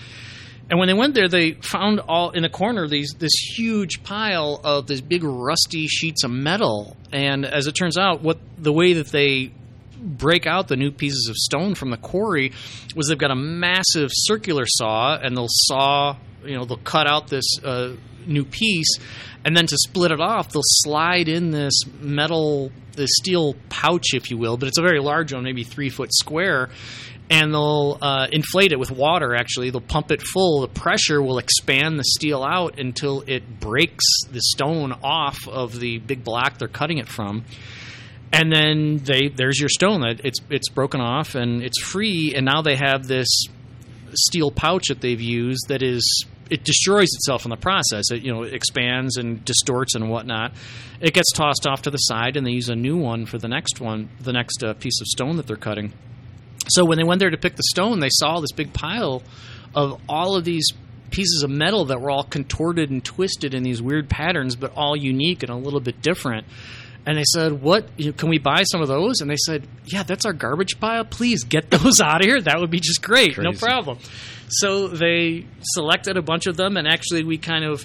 And 0.68 0.78
when 0.78 0.88
they 0.88 0.94
went 0.94 1.14
there, 1.14 1.28
they 1.28 1.52
found 1.52 2.00
all 2.00 2.30
in 2.30 2.42
the 2.42 2.50
corner 2.50 2.86
these 2.88 3.14
this 3.18 3.32
huge 3.32 4.02
pile 4.02 4.60
of 4.62 4.86
these 4.86 5.00
big 5.00 5.24
rusty 5.24 5.86
sheets 5.86 6.24
of 6.24 6.30
metal. 6.30 6.94
And 7.10 7.46
as 7.46 7.66
it 7.66 7.72
turns 7.72 7.96
out, 7.96 8.20
what 8.20 8.38
the 8.58 8.72
way 8.72 8.92
that 8.92 9.08
they 9.08 9.50
break 9.98 10.46
out 10.46 10.68
the 10.68 10.76
new 10.76 10.90
pieces 10.90 11.26
of 11.30 11.36
stone 11.36 11.74
from 11.74 11.88
the 11.88 11.96
quarry 11.96 12.52
was 12.94 13.08
they've 13.08 13.16
got 13.16 13.30
a 13.30 13.34
massive 13.34 14.10
circular 14.12 14.64
saw 14.66 15.16
and 15.16 15.34
they'll 15.34 15.46
saw 15.48 16.16
you 16.44 16.54
know 16.54 16.66
they'll 16.66 16.76
cut 16.76 17.06
out 17.06 17.28
this 17.28 17.46
uh, 17.64 17.94
new 18.26 18.44
piece 18.44 18.98
and 19.44 19.56
then 19.56 19.66
to 19.66 19.76
split 19.76 20.10
it 20.10 20.20
off 20.20 20.50
they'll 20.50 20.62
slide 20.64 21.28
in 21.28 21.50
this 21.50 21.74
metal 22.00 22.70
this 22.92 23.10
steel 23.14 23.54
pouch 23.68 24.14
if 24.14 24.30
you 24.30 24.38
will 24.38 24.56
but 24.56 24.68
it's 24.68 24.78
a 24.78 24.82
very 24.82 25.00
large 25.00 25.32
one 25.32 25.42
maybe 25.42 25.64
three 25.64 25.90
foot 25.90 26.12
square 26.14 26.70
and 27.30 27.52
they'll 27.52 27.98
uh, 28.00 28.26
inflate 28.32 28.72
it 28.72 28.78
with 28.78 28.90
water 28.90 29.34
actually. 29.34 29.70
They'll 29.70 29.80
pump 29.80 30.10
it 30.10 30.22
full. 30.22 30.60
The 30.60 30.68
pressure 30.68 31.22
will 31.22 31.38
expand 31.38 31.98
the 31.98 32.04
steel 32.04 32.42
out 32.42 32.78
until 32.78 33.22
it 33.26 33.60
breaks 33.60 34.04
the 34.30 34.40
stone 34.40 34.92
off 35.02 35.48
of 35.48 35.78
the 35.78 35.98
big 35.98 36.22
block 36.22 36.58
they're 36.58 36.68
cutting 36.68 36.98
it 36.98 37.08
from. 37.08 37.44
And 38.32 38.52
then 38.52 38.98
they 38.98 39.28
there's 39.28 39.58
your 39.58 39.68
stone 39.68 40.00
that 40.00 40.20
it's 40.24 40.40
it's 40.50 40.68
broken 40.68 41.00
off 41.00 41.34
and 41.34 41.62
it's 41.62 41.80
free 41.80 42.34
and 42.36 42.44
now 42.44 42.62
they 42.62 42.76
have 42.76 43.06
this 43.06 43.28
steel 44.12 44.50
pouch 44.50 44.88
that 44.88 45.00
they've 45.00 45.20
used 45.20 45.68
that 45.68 45.82
is 45.82 46.26
it 46.50 46.64
destroys 46.64 47.08
itself 47.14 47.44
in 47.44 47.50
the 47.50 47.56
process. 47.56 48.10
It 48.10 48.22
you 48.22 48.32
know 48.32 48.42
expands 48.42 49.16
and 49.16 49.44
distorts 49.44 49.94
and 49.94 50.10
whatnot. 50.10 50.52
It 51.00 51.14
gets 51.14 51.32
tossed 51.32 51.66
off 51.66 51.82
to 51.82 51.90
the 51.90 51.98
side 51.98 52.36
and 52.36 52.46
they 52.46 52.52
use 52.52 52.68
a 52.68 52.76
new 52.76 52.96
one 52.96 53.26
for 53.26 53.38
the 53.38 53.48
next 53.48 53.80
one 53.80 54.08
the 54.20 54.32
next 54.32 54.62
uh, 54.62 54.74
piece 54.74 55.00
of 55.00 55.06
stone 55.06 55.36
that 55.36 55.46
they're 55.46 55.56
cutting. 55.56 55.92
So 56.68 56.84
when 56.84 56.98
they 56.98 57.04
went 57.04 57.18
there 57.18 57.30
to 57.30 57.36
pick 57.36 57.56
the 57.56 57.64
stone 57.64 58.00
they 58.00 58.10
saw 58.10 58.40
this 58.40 58.52
big 58.52 58.72
pile 58.72 59.22
of 59.74 60.00
all 60.08 60.36
of 60.36 60.44
these 60.44 60.66
pieces 61.10 61.42
of 61.42 61.50
metal 61.50 61.86
that 61.86 62.00
were 62.00 62.10
all 62.10 62.24
contorted 62.24 62.90
and 62.90 63.04
twisted 63.04 63.54
in 63.54 63.62
these 63.62 63.80
weird 63.82 64.08
patterns 64.08 64.56
but 64.56 64.72
all 64.74 64.96
unique 64.96 65.42
and 65.42 65.50
a 65.50 65.56
little 65.56 65.80
bit 65.80 66.00
different 66.00 66.46
and 67.06 67.18
they 67.18 67.24
said, 67.24 67.60
"What? 67.60 67.86
Can 68.16 68.28
we 68.28 68.38
buy 68.38 68.62
some 68.64 68.80
of 68.80 68.88
those?" 68.88 69.20
And 69.20 69.30
they 69.30 69.36
said, 69.36 69.66
"Yeah, 69.84 70.02
that's 70.02 70.24
our 70.24 70.32
garbage 70.32 70.80
pile. 70.80 71.04
Please 71.04 71.44
get 71.44 71.70
those 71.70 72.00
out 72.00 72.20
of 72.20 72.26
here. 72.26 72.40
That 72.40 72.60
would 72.60 72.70
be 72.70 72.80
just 72.80 73.02
great. 73.02 73.36
No 73.38 73.52
problem." 73.52 73.98
So 74.48 74.88
they 74.88 75.46
selected 75.62 76.16
a 76.16 76.22
bunch 76.22 76.46
of 76.46 76.56
them, 76.56 76.76
and 76.76 76.86
actually, 76.86 77.24
we 77.24 77.38
kind 77.38 77.64
of 77.64 77.84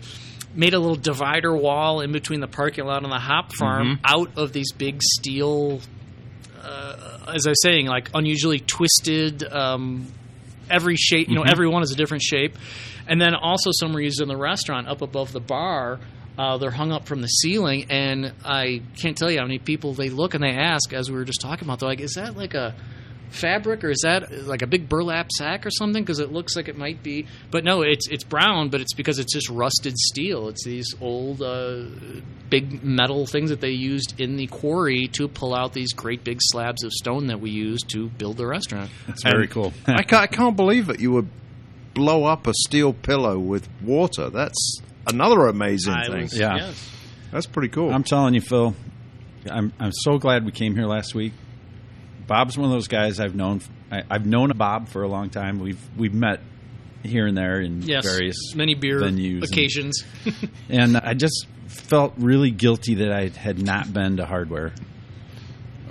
made 0.56 0.74
a 0.74 0.80
little 0.80 0.96
divider 0.96 1.56
wall 1.56 2.02
in 2.02 2.12
between 2.12 2.40
the 2.40 2.48
parking 2.48 2.86
lot 2.86 3.04
and 3.04 3.12
the 3.12 3.20
hop 3.20 3.54
farm 3.54 4.00
out 4.04 4.38
of 4.38 4.52
these 4.54 4.72
big 4.74 5.02
steel. 5.02 5.82
Uh, 6.62 7.20
as 7.34 7.46
I 7.46 7.52
was 7.52 7.62
saying, 7.62 7.88
like 7.88 8.10
unusually 8.14 8.60
twisted. 8.60 9.44
Um, 9.44 10.08
every 10.70 10.96
shape, 10.96 11.30
you 11.30 11.36
know, 11.36 11.44
every 11.44 11.68
one 11.68 11.84
is 11.84 11.92
a 11.92 11.96
different 11.96 12.24
shape. 12.24 12.56
And 13.08 13.20
then 13.20 13.34
also 13.34 13.72
some 13.74 13.94
were 13.94 14.02
used 14.02 14.22
in 14.22 14.28
the 14.28 14.38
restaurant 14.38 14.88
up 14.88 15.02
above 15.02 15.32
the 15.32 15.40
bar 15.40 16.00
Uh, 16.40 16.58
they're 16.58 16.72
hung 16.72 16.94
up 16.94 17.06
from 17.06 17.20
the 17.22 17.28
ceiling, 17.28 17.86
and 17.90 18.32
I 18.46 18.82
can't 19.02 19.18
tell 19.18 19.30
you 19.30 19.40
how 19.40 19.44
many 19.46 19.60
people 19.60 19.94
they 19.94 20.10
look 20.10 20.36
and 20.36 20.42
they 20.42 20.56
ask, 20.56 20.94
as 20.94 21.12
we 21.12 21.18
were 21.18 21.26
just 21.26 21.42
talking 21.42 21.68
about, 21.68 21.80
they're 21.80 21.90
like, 21.90 22.00
"Is 22.00 22.14
that 22.14 22.38
like 22.38 22.54
a 22.54 22.74
fabric 23.30 23.84
or 23.84 23.92
is 23.92 24.00
that 24.04 24.32
like 24.48 24.62
a 24.64 24.68
big 24.68 24.90
burlap 24.90 25.30
sack 25.32 25.66
or 25.66 25.70
something 25.70 26.02
because 26.02 26.18
it 26.20 26.32
looks 26.32 26.56
like 26.56 26.68
it 26.68 26.76
might 26.76 27.04
be 27.04 27.28
but 27.52 27.64
no 27.64 27.84
it's 27.84 28.08
it's 28.10 28.24
brown 28.24 28.70
but 28.70 28.82
it's 28.82 28.96
because 28.96 29.20
it's 29.20 29.32
just 29.32 29.48
rusted 29.52 29.96
steel 29.96 30.48
it's 30.48 30.66
these 30.66 30.96
old 31.00 31.40
uh, 31.44 31.84
big 32.50 32.84
metal 32.84 33.28
things 33.28 33.52
that 33.52 33.62
they 33.62 33.70
used 33.70 34.20
in 34.20 34.36
the 34.36 34.48
quarry 34.48 35.08
to 35.14 35.28
pull 35.28 35.54
out 35.54 35.74
these 35.74 35.94
great 35.94 36.24
big 36.24 36.40
slabs 36.42 36.84
of 36.84 36.92
stone 36.92 37.28
that 37.28 37.40
we 37.40 37.52
use 37.52 37.82
to 37.84 38.10
build 38.18 38.36
the 38.38 38.48
restaurant 38.48 38.90
It's 39.08 39.22
very 39.22 39.44
And 39.44 39.52
cool. 39.52 39.74
I 39.86 40.02
can't, 40.02 40.24
I 40.24 40.28
can't 40.28 40.56
believe 40.56 40.90
it 40.90 41.00
you 41.00 41.12
would 41.12 41.30
blow 41.94 42.26
up 42.26 42.48
a 42.48 42.54
steel 42.56 42.94
pillow 42.94 43.38
with 43.38 43.70
water. 43.84 44.32
That's 44.32 44.82
another 45.10 45.48
amazing 45.48 45.94
I 45.94 46.06
thing. 46.08 46.22
was- 46.24 46.38
Yeah. 46.38 46.56
yes. 46.56 46.90
That's 47.32 47.46
pretty 47.46 47.70
cool. 47.70 47.92
I'm 47.94 48.04
telling 48.04 48.34
you, 48.34 48.42
Phil. 48.42 48.76
I'm 49.50 49.72
I'm 49.80 49.92
so 49.94 50.18
glad 50.18 50.46
we 50.46 50.52
came 50.52 50.76
here 50.76 50.86
last 50.86 51.14
week. 51.16 51.34
Bob's 52.28 52.58
one 52.58 52.66
of 52.66 52.72
those 52.72 52.88
guys 52.88 53.20
I've 53.20 53.36
known. 53.36 53.62
I, 53.92 54.04
I've 54.10 54.26
known 54.26 54.52
a 54.52 54.54
Bob 54.56 54.90
for 54.90 55.04
a 55.04 55.08
long 55.08 55.30
time. 55.30 55.60
We've 55.60 55.80
we've 55.98 56.14
met 56.14 56.42
here 57.04 57.26
and 57.28 57.38
there 57.38 57.62
in 57.62 57.82
yes 57.84 58.04
various 58.06 58.54
many 58.56 58.76
beer 58.76 59.00
venues 59.00 59.36
and- 59.36 59.44
occasions 59.46 60.04
and 60.70 60.98
I 60.98 61.14
just 61.14 61.48
felt 61.68 62.14
really 62.18 62.52
guilty 62.52 62.96
that 62.96 63.12
I 63.14 63.30
had 63.30 63.62
not 63.62 63.94
been 63.94 64.18
to 64.18 64.26
Hardware 64.26 64.74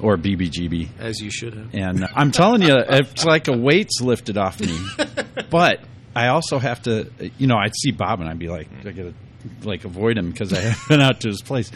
or 0.03 0.16
BBGB. 0.19 0.89
as 1.01 1.19
you 1.21 1.31
should 1.31 1.55
have 1.55 1.75
And 1.75 2.07
I'm 2.14 2.31
telling 2.31 2.62
you, 2.62 2.77
it's 2.77 3.25
like 3.25 3.49
a 3.49 3.57
weight's 3.57 4.01
lifted 4.01 4.37
off 4.37 4.61
me. 4.61 4.79
But 5.51 5.81
I 6.25 6.29
also 6.29 6.59
have 6.59 6.83
to, 6.83 7.11
you 7.39 7.47
know, 7.47 7.57
I'd 7.57 7.75
see 7.77 7.91
Bob 7.93 8.21
and 8.21 8.29
I'd 8.29 8.39
be 8.39 8.49
like, 8.49 8.69
I 8.85 8.91
gotta 8.91 9.14
like 9.62 9.85
avoid 9.85 10.19
him 10.19 10.31
because 10.31 10.53
I 10.53 10.61
haven't 10.61 10.89
been 10.89 11.01
out 11.01 11.21
to 11.21 11.29
his 11.29 11.43
place. 11.43 11.71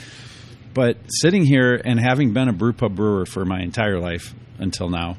But 0.74 0.96
sitting 1.08 1.44
here 1.44 1.80
and 1.84 2.00
having 2.00 2.32
been 2.32 2.48
a 2.48 2.52
brew 2.52 2.72
pub 2.72 2.96
brewer 2.96 3.26
for 3.26 3.44
my 3.44 3.60
entire 3.60 3.98
life 4.00 4.34
until 4.58 4.88
now, 4.88 5.16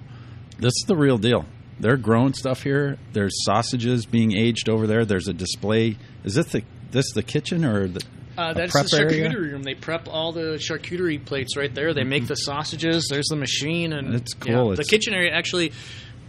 this 0.57 0.74
is 0.74 0.86
the 0.88 0.95
real 0.95 1.17
deal. 1.17 1.45
They're 1.80 1.97
growing 1.97 2.34
stuff 2.34 2.63
here. 2.63 2.97
There's 3.13 3.34
sausages 3.45 4.05
being 4.05 4.36
aged 4.36 4.69
over 4.69 4.88
there. 4.88 5.05
There's 5.05 5.28
a 5.28 5.34
display. 5.34 5.97
Is 6.24 6.36
this 6.36 6.47
the 6.47 6.63
this 6.91 7.11
the 7.13 7.24
kitchen 7.24 7.65
or 7.65 7.88
the 7.88 8.03
Uh, 8.38 8.53
that's 8.53 8.74
the 8.74 8.97
charcuterie 8.97 9.26
area? 9.34 9.51
room. 9.51 9.63
They 9.63 9.76
prep 9.76 10.07
all 10.07 10.32
the 10.32 10.57
charcuterie 10.59 11.24
plates 11.24 11.55
right 11.57 11.74
there. 11.74 11.93
They 11.93 12.03
make 12.03 12.28
the 12.28 12.36
sausages. 12.36 13.07
There's 13.09 13.28
the 13.28 13.36
machine, 13.36 13.93
and 13.93 14.15
It's 14.15 14.34
yeah, 14.45 14.53
cool. 14.53 14.76
the 14.76 14.84
kitchen 14.86 15.13
area 15.13 15.32
actually. 15.34 15.71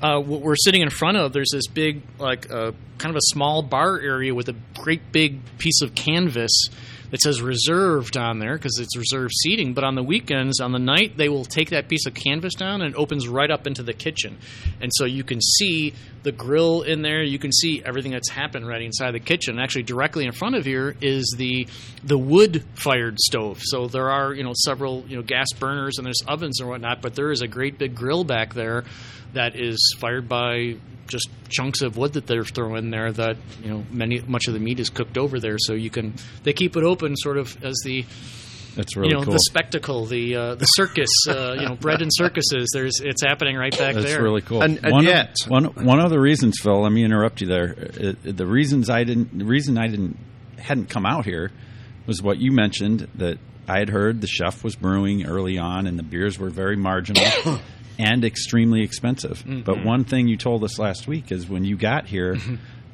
Uh, 0.02 0.20
what 0.20 0.40
we're 0.40 0.56
sitting 0.56 0.82
in 0.82 0.90
front 0.90 1.16
of, 1.16 1.32
there's 1.32 1.50
this 1.52 1.66
big, 1.66 2.02
like, 2.18 2.50
uh, 2.50 2.72
kind 2.98 3.10
of 3.10 3.16
a 3.16 3.22
small 3.22 3.62
bar 3.62 3.98
area 3.98 4.34
with 4.34 4.48
a 4.48 4.56
great 4.78 5.12
big 5.12 5.40
piece 5.58 5.80
of 5.82 5.94
canvas 5.94 6.68
that 7.14 7.20
says 7.20 7.40
reserved 7.40 8.16
on 8.16 8.40
there 8.40 8.56
because 8.56 8.76
it's 8.80 8.96
reserved 8.96 9.32
seating. 9.40 9.72
But 9.72 9.84
on 9.84 9.94
the 9.94 10.02
weekends, 10.02 10.58
on 10.58 10.72
the 10.72 10.80
night, 10.80 11.16
they 11.16 11.28
will 11.28 11.44
take 11.44 11.70
that 11.70 11.86
piece 11.86 12.06
of 12.06 12.14
canvas 12.14 12.54
down 12.54 12.82
and 12.82 12.92
it 12.94 12.98
opens 12.98 13.28
right 13.28 13.50
up 13.50 13.68
into 13.68 13.84
the 13.84 13.92
kitchen. 13.92 14.36
And 14.80 14.90
so 14.92 15.04
you 15.04 15.22
can 15.22 15.40
see 15.40 15.94
the 16.24 16.32
grill 16.32 16.82
in 16.82 17.02
there. 17.02 17.22
You 17.22 17.38
can 17.38 17.52
see 17.52 17.82
everything 17.84 18.10
that's 18.10 18.30
happened 18.30 18.66
right 18.66 18.82
inside 18.82 19.12
the 19.12 19.20
kitchen. 19.20 19.60
Actually, 19.60 19.84
directly 19.84 20.24
in 20.24 20.32
front 20.32 20.56
of 20.56 20.64
here 20.64 20.96
is 21.00 21.32
the 21.38 21.68
the 22.02 22.18
wood 22.18 22.64
fired 22.74 23.20
stove. 23.20 23.60
So 23.62 23.86
there 23.86 24.10
are 24.10 24.34
you 24.34 24.42
know 24.42 24.54
several 24.64 25.04
you 25.06 25.16
know 25.16 25.22
gas 25.22 25.52
burners 25.56 25.98
and 25.98 26.06
there's 26.06 26.22
ovens 26.26 26.58
and 26.58 26.68
whatnot, 26.68 27.00
but 27.00 27.14
there 27.14 27.30
is 27.30 27.42
a 27.42 27.48
great 27.48 27.78
big 27.78 27.94
grill 27.94 28.24
back 28.24 28.54
there 28.54 28.82
that 29.34 29.54
is 29.56 29.94
fired 30.00 30.28
by 30.28 30.76
just 31.06 31.28
chunks 31.50 31.82
of 31.82 31.96
wood 31.98 32.14
that 32.14 32.26
they're 32.26 32.44
throwing 32.44 32.90
there 32.90 33.12
that 33.12 33.36
you 33.62 33.70
know 33.70 33.84
many 33.90 34.20
much 34.22 34.48
of 34.48 34.54
the 34.54 34.60
meat 34.60 34.80
is 34.80 34.88
cooked 34.88 35.18
over 35.18 35.38
there 35.38 35.56
so 35.58 35.74
you 35.74 35.90
can 35.90 36.14
they 36.44 36.52
keep 36.54 36.76
it 36.76 36.82
open 36.82 37.14
sort 37.16 37.36
of 37.36 37.62
as 37.62 37.74
the 37.84 38.04
That's 38.74 38.96
really 38.96 39.10
you 39.10 39.14
know 39.18 39.22
cool. 39.24 39.34
the 39.34 39.38
spectacle 39.40 40.06
the 40.06 40.34
uh, 40.34 40.54
the 40.54 40.64
circus 40.64 41.10
uh, 41.28 41.52
you 41.60 41.68
know 41.68 41.74
bread 41.76 42.00
and 42.00 42.10
circuses 42.12 42.70
there's 42.72 43.00
it's 43.00 43.22
happening 43.22 43.54
right 43.56 43.76
back 43.76 43.94
That's 43.94 44.06
there 44.06 44.22
really 44.22 44.40
cool. 44.40 44.62
And- 44.62 44.80
and 44.82 44.92
one 44.92 45.04
yet- 45.04 45.34
of, 45.44 45.50
one 45.50 45.64
one 45.84 46.00
of 46.00 46.08
the 46.10 46.18
reasons, 46.18 46.58
Phil. 46.60 46.80
Let 46.82 46.90
me 46.92 47.04
interrupt 47.04 47.42
you 47.42 47.48
there. 47.48 47.76
Uh, 47.78 48.12
the 48.22 48.46
reasons 48.46 48.88
I 48.88 49.04
didn't, 49.04 49.38
the 49.38 49.44
reason 49.44 49.76
I 49.76 49.88
didn't 49.88 50.16
hadn't 50.58 50.88
come 50.88 51.04
out 51.04 51.26
here 51.26 51.50
was 52.06 52.22
what 52.22 52.38
you 52.38 52.50
mentioned 52.50 53.08
that 53.16 53.38
I 53.68 53.78
had 53.78 53.90
heard 53.90 54.20
the 54.22 54.26
chef 54.26 54.64
was 54.64 54.74
brewing 54.74 55.26
early 55.26 55.58
on, 55.58 55.86
and 55.86 55.98
the 55.98 56.02
beers 56.02 56.38
were 56.38 56.48
very 56.50 56.76
marginal 56.76 57.24
and 57.98 58.24
extremely 58.24 58.82
expensive. 58.82 59.38
Mm-hmm. 59.40 59.62
But 59.62 59.84
one 59.84 60.04
thing 60.04 60.28
you 60.28 60.36
told 60.36 60.64
us 60.64 60.78
last 60.78 61.06
week 61.06 61.30
is 61.30 61.48
when 61.48 61.64
you 61.64 61.76
got 61.76 62.06
here. 62.06 62.36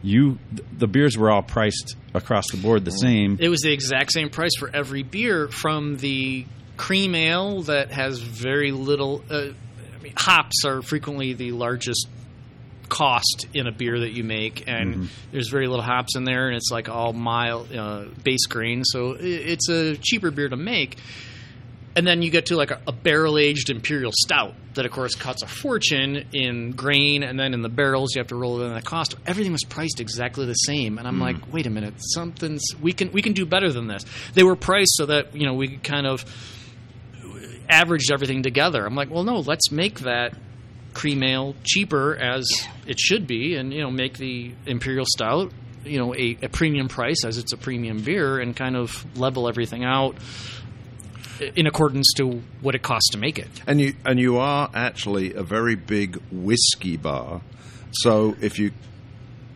You, 0.02 0.38
the 0.72 0.86
beers 0.86 1.18
were 1.18 1.30
all 1.30 1.42
priced 1.42 1.94
across 2.14 2.50
the 2.50 2.56
board 2.56 2.86
the 2.86 2.90
same. 2.90 3.36
It 3.38 3.50
was 3.50 3.60
the 3.60 3.70
exact 3.70 4.12
same 4.12 4.30
price 4.30 4.56
for 4.58 4.74
every 4.74 5.02
beer 5.02 5.48
from 5.48 5.98
the 5.98 6.46
cream 6.78 7.14
ale 7.14 7.60
that 7.64 7.92
has 7.92 8.18
very 8.18 8.72
little. 8.72 9.22
Uh, 9.30 9.48
I 9.94 10.02
mean, 10.02 10.14
hops 10.16 10.64
are 10.64 10.80
frequently 10.80 11.34
the 11.34 11.52
largest 11.52 12.08
cost 12.88 13.46
in 13.52 13.66
a 13.66 13.72
beer 13.72 14.00
that 14.00 14.12
you 14.12 14.24
make, 14.24 14.64
and 14.66 15.10
there's 15.32 15.48
very 15.48 15.66
little 15.66 15.84
hops 15.84 16.16
in 16.16 16.24
there, 16.24 16.48
and 16.48 16.56
it's 16.56 16.70
like 16.70 16.88
all 16.88 17.12
mild 17.12 17.70
uh, 17.74 18.04
base 18.24 18.46
grain, 18.46 18.84
so 18.84 19.16
it's 19.18 19.68
a 19.68 19.96
cheaper 19.96 20.30
beer 20.30 20.48
to 20.48 20.56
make. 20.56 20.96
And 21.96 22.06
then 22.06 22.22
you 22.22 22.30
get 22.30 22.46
to 22.46 22.56
like 22.56 22.70
a, 22.70 22.80
a 22.86 22.92
barrel 22.92 23.36
aged 23.36 23.68
imperial 23.68 24.12
stout 24.14 24.54
that, 24.74 24.86
of 24.86 24.92
course, 24.92 25.16
costs 25.16 25.42
a 25.42 25.48
fortune 25.48 26.28
in 26.32 26.70
grain, 26.72 27.24
and 27.24 27.38
then 27.38 27.52
in 27.52 27.62
the 27.62 27.68
barrels 27.68 28.14
you 28.14 28.20
have 28.20 28.28
to 28.28 28.36
roll 28.36 28.60
it 28.60 28.66
in 28.66 28.74
the 28.74 28.82
cost. 28.82 29.16
Everything 29.26 29.52
was 29.52 29.64
priced 29.64 30.00
exactly 30.00 30.46
the 30.46 30.54
same, 30.54 30.98
and 30.98 31.08
I'm 31.08 31.16
hmm. 31.16 31.22
like, 31.22 31.52
wait 31.52 31.66
a 31.66 31.70
minute, 31.70 31.94
something's 31.98 32.62
we 32.80 32.92
can 32.92 33.10
we 33.10 33.22
can 33.22 33.32
do 33.32 33.44
better 33.44 33.72
than 33.72 33.88
this. 33.88 34.04
They 34.34 34.44
were 34.44 34.56
priced 34.56 34.96
so 34.96 35.06
that 35.06 35.34
you 35.34 35.46
know 35.46 35.54
we 35.54 35.78
kind 35.78 36.06
of 36.06 36.24
averaged 37.68 38.12
everything 38.12 38.42
together. 38.42 38.84
I'm 38.84 38.94
like, 38.94 39.10
well, 39.10 39.24
no, 39.24 39.40
let's 39.40 39.70
make 39.70 40.00
that 40.00 40.36
cream 40.92 41.22
ale 41.22 41.54
cheaper 41.62 42.16
as 42.16 42.46
it 42.86 42.98
should 42.98 43.26
be, 43.26 43.56
and 43.56 43.72
you 43.72 43.80
know, 43.80 43.90
make 43.90 44.18
the 44.18 44.52
imperial 44.66 45.06
stout, 45.06 45.52
you 45.84 45.98
know, 45.98 46.14
a, 46.14 46.38
a 46.42 46.48
premium 46.48 46.88
price 46.88 47.24
as 47.24 47.38
it's 47.38 47.52
a 47.52 47.56
premium 47.56 48.02
beer, 48.02 48.38
and 48.38 48.56
kind 48.56 48.76
of 48.76 49.04
level 49.18 49.48
everything 49.48 49.84
out 49.84 50.16
in 51.40 51.66
accordance 51.66 52.12
to 52.16 52.42
what 52.60 52.74
it 52.74 52.82
costs 52.82 53.10
to 53.10 53.18
make 53.18 53.38
it. 53.38 53.48
And 53.66 53.80
you 53.80 53.94
and 54.04 54.18
you 54.18 54.38
are 54.38 54.70
actually 54.74 55.34
a 55.34 55.42
very 55.42 55.74
big 55.74 56.16
whiskey 56.30 56.96
bar. 56.96 57.40
So 57.92 58.36
if 58.40 58.58
you 58.58 58.72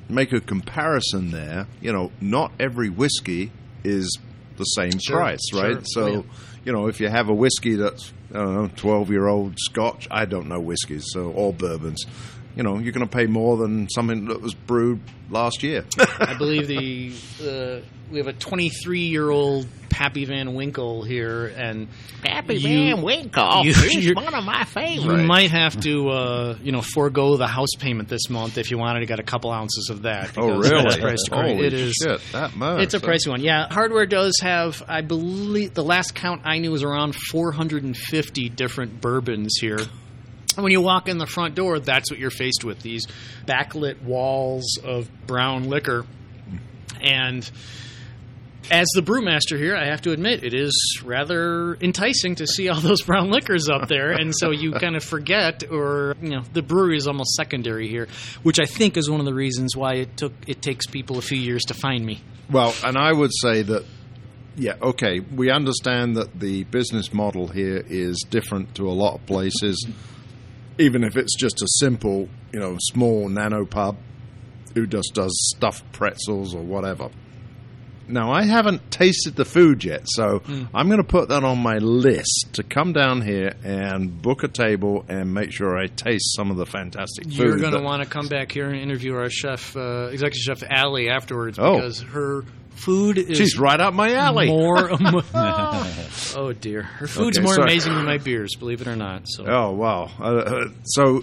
make 0.08 0.32
a 0.32 0.40
comparison 0.40 1.30
there, 1.30 1.66
you 1.80 1.92
know, 1.92 2.10
not 2.20 2.52
every 2.58 2.90
whiskey 2.90 3.50
is 3.84 4.18
the 4.56 4.64
same 4.64 4.98
Sure, 4.98 5.16
price, 5.16 5.40
sure. 5.50 5.62
right? 5.62 5.82
So, 5.84 6.02
Oh, 6.04 6.10
yeah. 6.12 6.22
you 6.64 6.72
know, 6.72 6.86
if 6.88 7.00
you 7.00 7.08
have 7.08 7.28
a 7.28 7.34
whiskey 7.34 7.74
that's 7.76 8.12
I 8.30 8.38
don't 8.38 8.54
know, 8.54 8.70
twelve 8.74 9.10
year 9.10 9.26
old 9.28 9.54
Scotch, 9.58 10.08
I 10.10 10.24
don't 10.24 10.48
know 10.48 10.58
whiskeys, 10.60 11.04
so 11.12 11.30
or 11.30 11.52
bourbons. 11.52 12.04
You 12.56 12.62
know, 12.62 12.78
you're 12.78 12.92
going 12.92 13.06
to 13.06 13.12
pay 13.12 13.26
more 13.26 13.56
than 13.56 13.88
something 13.90 14.26
that 14.26 14.40
was 14.40 14.54
brewed 14.54 15.00
last 15.28 15.62
year. 15.62 15.84
I 16.20 16.34
believe 16.34 16.68
the 16.68 17.12
uh, 17.42 17.84
we 18.10 18.18
have 18.18 18.28
a 18.28 18.32
23 18.32 19.00
year 19.00 19.28
old 19.28 19.66
Pappy 19.94 20.24
Van 20.24 20.54
Winkle 20.54 21.04
here, 21.04 21.46
and 21.46 21.86
Pappy 22.22 22.56
You- 22.56 22.94
Van 22.94 23.02
Winkle 23.02 23.64
you- 23.64 23.70
is 23.70 24.12
one 24.14 24.34
of 24.34 24.44
my 24.44 24.66
you 24.88 25.16
might 25.18 25.52
have 25.52 25.80
to 25.82 26.08
uh, 26.08 26.56
you 26.62 26.72
know 26.72 26.82
forego 26.82 27.36
the 27.36 27.46
house 27.46 27.74
payment 27.78 28.08
this 28.08 28.28
month 28.28 28.58
if 28.58 28.72
you 28.72 28.78
wanted 28.78 29.00
to 29.00 29.06
get 29.06 29.20
a 29.20 29.22
couple 29.22 29.52
ounces 29.52 29.90
of 29.90 30.02
that. 30.02 30.36
oh, 30.36 30.58
really? 30.58 30.82
that's 30.82 30.98
priced 30.98 31.28
Holy 31.32 31.66
it 31.66 31.72
is. 31.72 31.94
shit! 31.94 32.20
That 32.32 32.56
much. 32.56 32.82
It's 32.82 32.94
a 32.94 33.00
pricey 33.00 33.28
one. 33.28 33.40
Yeah, 33.40 33.68
hardware 33.72 34.06
does 34.06 34.38
have, 34.42 34.82
I 34.88 35.02
believe, 35.02 35.74
the 35.74 35.84
last 35.84 36.14
count 36.16 36.42
I 36.44 36.58
knew 36.58 36.72
was 36.72 36.82
around 36.82 37.14
450 37.14 38.48
different 38.48 39.00
bourbons 39.00 39.56
here. 39.60 39.78
When 40.56 40.72
you 40.72 40.80
walk 40.80 41.08
in 41.08 41.18
the 41.18 41.26
front 41.26 41.54
door, 41.54 41.78
that's 41.80 42.10
what 42.10 42.18
you're 42.18 42.30
faced 42.30 42.64
with 42.64 42.80
these 42.80 43.06
backlit 43.46 44.02
walls 44.02 44.78
of 44.82 45.08
brown 45.26 45.64
liquor. 45.68 46.06
And 47.00 47.48
as 48.70 48.88
the 48.94 49.02
brewmaster 49.02 49.58
here, 49.58 49.76
I 49.76 49.86
have 49.86 50.02
to 50.02 50.12
admit, 50.12 50.44
it 50.44 50.54
is 50.54 51.02
rather 51.04 51.74
enticing 51.80 52.36
to 52.36 52.46
see 52.46 52.68
all 52.68 52.80
those 52.80 53.02
brown 53.02 53.30
liquors 53.30 53.68
up 53.68 53.88
there. 53.88 54.12
And 54.12 54.34
so 54.34 54.50
you 54.50 54.72
kind 54.80 54.96
of 54.96 55.04
forget, 55.04 55.64
or, 55.70 56.14
you 56.20 56.30
know, 56.30 56.42
the 56.52 56.62
brewery 56.62 56.96
is 56.96 57.06
almost 57.06 57.34
secondary 57.34 57.88
here, 57.88 58.08
which 58.42 58.58
I 58.60 58.64
think 58.64 58.96
is 58.96 59.10
one 59.10 59.20
of 59.20 59.26
the 59.26 59.34
reasons 59.34 59.76
why 59.76 59.94
it 59.94 60.16
took 60.16 60.32
it 60.46 60.62
takes 60.62 60.86
people 60.86 61.18
a 61.18 61.22
few 61.22 61.38
years 61.38 61.64
to 61.64 61.74
find 61.74 62.04
me. 62.04 62.22
Well, 62.50 62.74
and 62.84 62.96
I 62.96 63.12
would 63.12 63.30
say 63.40 63.62
that, 63.62 63.84
yeah, 64.56 64.74
okay, 64.80 65.20
we 65.20 65.50
understand 65.50 66.16
that 66.16 66.38
the 66.38 66.64
business 66.64 67.12
model 67.12 67.48
here 67.48 67.84
is 67.88 68.24
different 68.28 68.74
to 68.76 68.88
a 68.88 68.92
lot 68.92 69.14
of 69.16 69.26
places, 69.26 69.86
even 70.78 71.04
if 71.04 71.16
it's 71.16 71.36
just 71.36 71.62
a 71.62 71.66
simple, 71.68 72.28
you 72.52 72.60
know, 72.60 72.76
small 72.80 73.28
nano 73.28 73.64
pub 73.64 73.96
who 74.74 74.86
just 74.86 75.12
does 75.14 75.32
stuffed 75.54 75.90
pretzels 75.92 76.54
or 76.54 76.62
whatever. 76.62 77.08
Now, 78.06 78.32
I 78.32 78.42
haven't 78.42 78.90
tasted 78.90 79.34
the 79.34 79.46
food 79.46 79.82
yet, 79.82 80.02
so 80.04 80.42
I'm 80.74 80.88
going 80.88 80.98
to 80.98 81.04
put 81.08 81.30
that 81.30 81.42
on 81.42 81.58
my 81.58 81.78
list 81.78 82.50
to 82.52 82.62
come 82.62 82.92
down 82.92 83.22
here 83.22 83.54
and 83.64 84.20
book 84.20 84.42
a 84.42 84.48
table 84.48 85.06
and 85.08 85.32
make 85.32 85.52
sure 85.52 85.78
I 85.78 85.86
taste 85.86 86.34
some 86.36 86.50
of 86.50 86.58
the 86.58 86.66
fantastic 86.66 87.24
food. 87.28 87.34
You're 87.38 87.58
going 87.58 87.72
to 87.72 87.80
want 87.80 88.02
to 88.02 88.08
come 88.08 88.28
back 88.28 88.52
here 88.52 88.66
and 88.68 88.76
interview 88.78 89.14
our 89.14 89.30
chef, 89.30 89.74
uh, 89.74 90.08
executive 90.12 90.58
chef 90.58 90.62
Allie, 90.68 91.08
afterwards 91.08 91.58
Oh. 91.58 91.76
because 91.76 92.00
her 92.02 92.44
food 92.74 93.18
is 93.18 93.38
She's 93.38 93.58
right 93.58 93.78
up 93.80 93.94
my 93.94 94.12
alley. 94.14 94.48
more. 94.48 94.90
oh 96.36 96.52
dear, 96.60 96.82
her 96.82 97.06
food's 97.06 97.38
Okay, 97.38 97.44
more 97.44 97.54
so- 97.54 97.62
amazing 97.62 97.94
than 97.94 98.04
my 98.04 98.18
beers. 98.18 98.54
Believe 98.56 98.80
it 98.80 98.86
or 98.88 98.96
not. 98.96 99.22
So 99.26 99.44
Oh 99.46 99.72
wow! 99.72 100.10
Uh, 100.18 100.24
uh, 100.24 100.68
so 100.84 101.22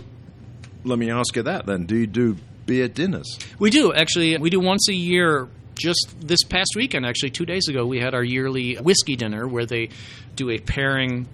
let 0.84 0.98
me 1.00 1.10
ask 1.12 1.36
you 1.36 1.44
that 1.44 1.66
then: 1.66 1.86
Do 1.86 1.96
you 1.96 2.08
do 2.08 2.38
beer 2.66 2.88
dinners? 2.88 3.38
we 3.60 3.70
do 3.70 3.94
actually. 3.94 4.38
We 4.38 4.50
do 4.50 4.60
once 4.60 4.88
a 4.90 4.94
year. 4.96 5.48
Just 5.74 6.16
this 6.20 6.44
past 6.44 6.74
weekend, 6.76 7.06
actually, 7.08 7.32
two 7.32 7.46
days 7.46 7.68
ago, 7.68 7.86
we 7.88 8.00
had 8.00 8.14
our 8.14 8.24
yearly 8.24 8.76
whiskey 8.76 9.16
dinner 9.16 9.48
where 9.48 9.66
they 9.66 9.90
do 10.36 10.50
a 10.52 10.60
pairing 10.60 11.28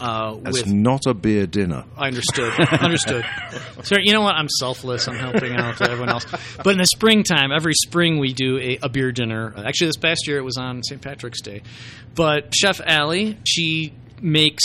uh, 0.00 0.36
It's 0.46 0.62
with 0.62 0.72
not 0.72 1.06
a 1.06 1.14
beer 1.14 1.46
dinner. 1.46 1.84
I 1.96 2.06
understood. 2.08 2.52
understood. 2.58 3.24
So 3.82 3.96
you 4.00 4.12
know 4.12 4.22
what? 4.22 4.34
I'm 4.34 4.48
selfless. 4.48 5.08
I'm 5.08 5.16
helping 5.16 5.54
out 5.54 5.80
everyone 5.82 6.08
else. 6.10 6.26
But 6.56 6.70
in 6.70 6.78
the 6.78 6.86
springtime, 6.86 7.50
every 7.52 7.74
spring 7.74 8.18
we 8.18 8.32
do 8.32 8.58
a, 8.58 8.78
a 8.82 8.88
beer 8.88 9.12
dinner. 9.12 9.52
Actually, 9.56 9.88
this 9.88 9.96
past 9.96 10.26
year 10.26 10.38
it 10.38 10.44
was 10.44 10.56
on 10.56 10.82
St. 10.82 11.00
Patrick's 11.00 11.40
Day. 11.42 11.62
But 12.14 12.54
Chef 12.54 12.80
Allie, 12.84 13.38
she 13.44 13.92
makes. 14.20 14.64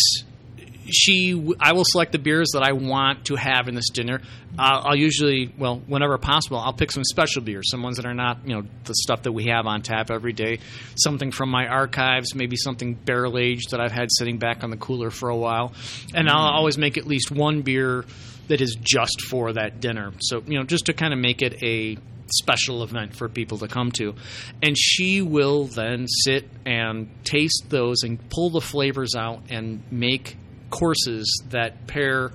She, 0.91 1.55
I 1.59 1.73
will 1.73 1.86
select 1.86 2.11
the 2.11 2.19
beers 2.19 2.51
that 2.53 2.63
I 2.63 2.73
want 2.73 3.25
to 3.25 3.36
have 3.36 3.67
in 3.67 3.75
this 3.75 3.89
dinner. 3.89 4.21
Uh, 4.57 4.81
I'll 4.86 4.95
usually, 4.95 5.53
well, 5.57 5.81
whenever 5.88 6.17
possible, 6.17 6.57
I'll 6.57 6.73
pick 6.73 6.91
some 6.91 7.03
special 7.03 7.41
beers, 7.41 7.69
some 7.71 7.84
ones 7.84 7.97
that 7.97 8.05
are 8.05 8.13
not, 8.13 8.39
you 8.45 8.55
know, 8.55 8.67
the 8.84 8.93
stuff 8.95 9.23
that 9.23 9.31
we 9.31 9.45
have 9.45 9.65
on 9.65 9.81
tap 9.81 10.11
every 10.11 10.34
day. 10.34 10.59
Something 10.95 11.31
from 11.31 11.49
my 11.49 11.67
archives, 11.67 12.36
maybe 12.36 12.55
something 12.55 12.93
barrel 12.93 13.38
aged 13.38 13.71
that 13.71 13.79
I've 13.79 13.91
had 13.91 14.09
sitting 14.11 14.38
back 14.38 14.63
on 14.63 14.69
the 14.69 14.77
cooler 14.77 15.09
for 15.09 15.29
a 15.29 15.38
while, 15.38 15.73
and 16.13 16.29
I'll 16.29 16.53
always 16.53 16.77
make 16.77 16.97
at 16.97 17.07
least 17.07 17.31
one 17.31 17.61
beer 17.61 18.05
that 18.47 18.61
is 18.61 18.75
just 18.81 19.21
for 19.29 19.53
that 19.53 19.79
dinner. 19.79 20.11
So 20.19 20.43
you 20.45 20.59
know, 20.59 20.65
just 20.65 20.88
to 20.88 20.93
kind 20.93 21.13
of 21.13 21.19
make 21.19 21.41
it 21.41 21.63
a 21.63 21.97
special 22.31 22.84
event 22.84 23.15
for 23.15 23.29
people 23.29 23.59
to 23.59 23.67
come 23.67 23.91
to. 23.91 24.15
And 24.61 24.77
she 24.77 25.21
will 25.21 25.65
then 25.65 26.07
sit 26.07 26.49
and 26.65 27.09
taste 27.23 27.65
those 27.69 28.03
and 28.03 28.19
pull 28.29 28.49
the 28.49 28.61
flavors 28.61 29.15
out 29.15 29.43
and 29.49 29.84
make 29.91 30.38
courses 30.74 31.43
that 31.49 31.86
pair 31.86 32.32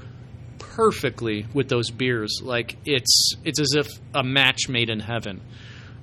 perfectly 0.60 1.44
with 1.52 1.68
those 1.68 1.90
beers. 1.90 2.40
Like 2.40 2.76
it's 2.84 3.32
it's 3.44 3.60
as 3.60 3.74
if 3.74 3.88
a 4.14 4.22
match 4.22 4.68
made 4.68 4.90
in 4.90 5.00
heaven. 5.00 5.40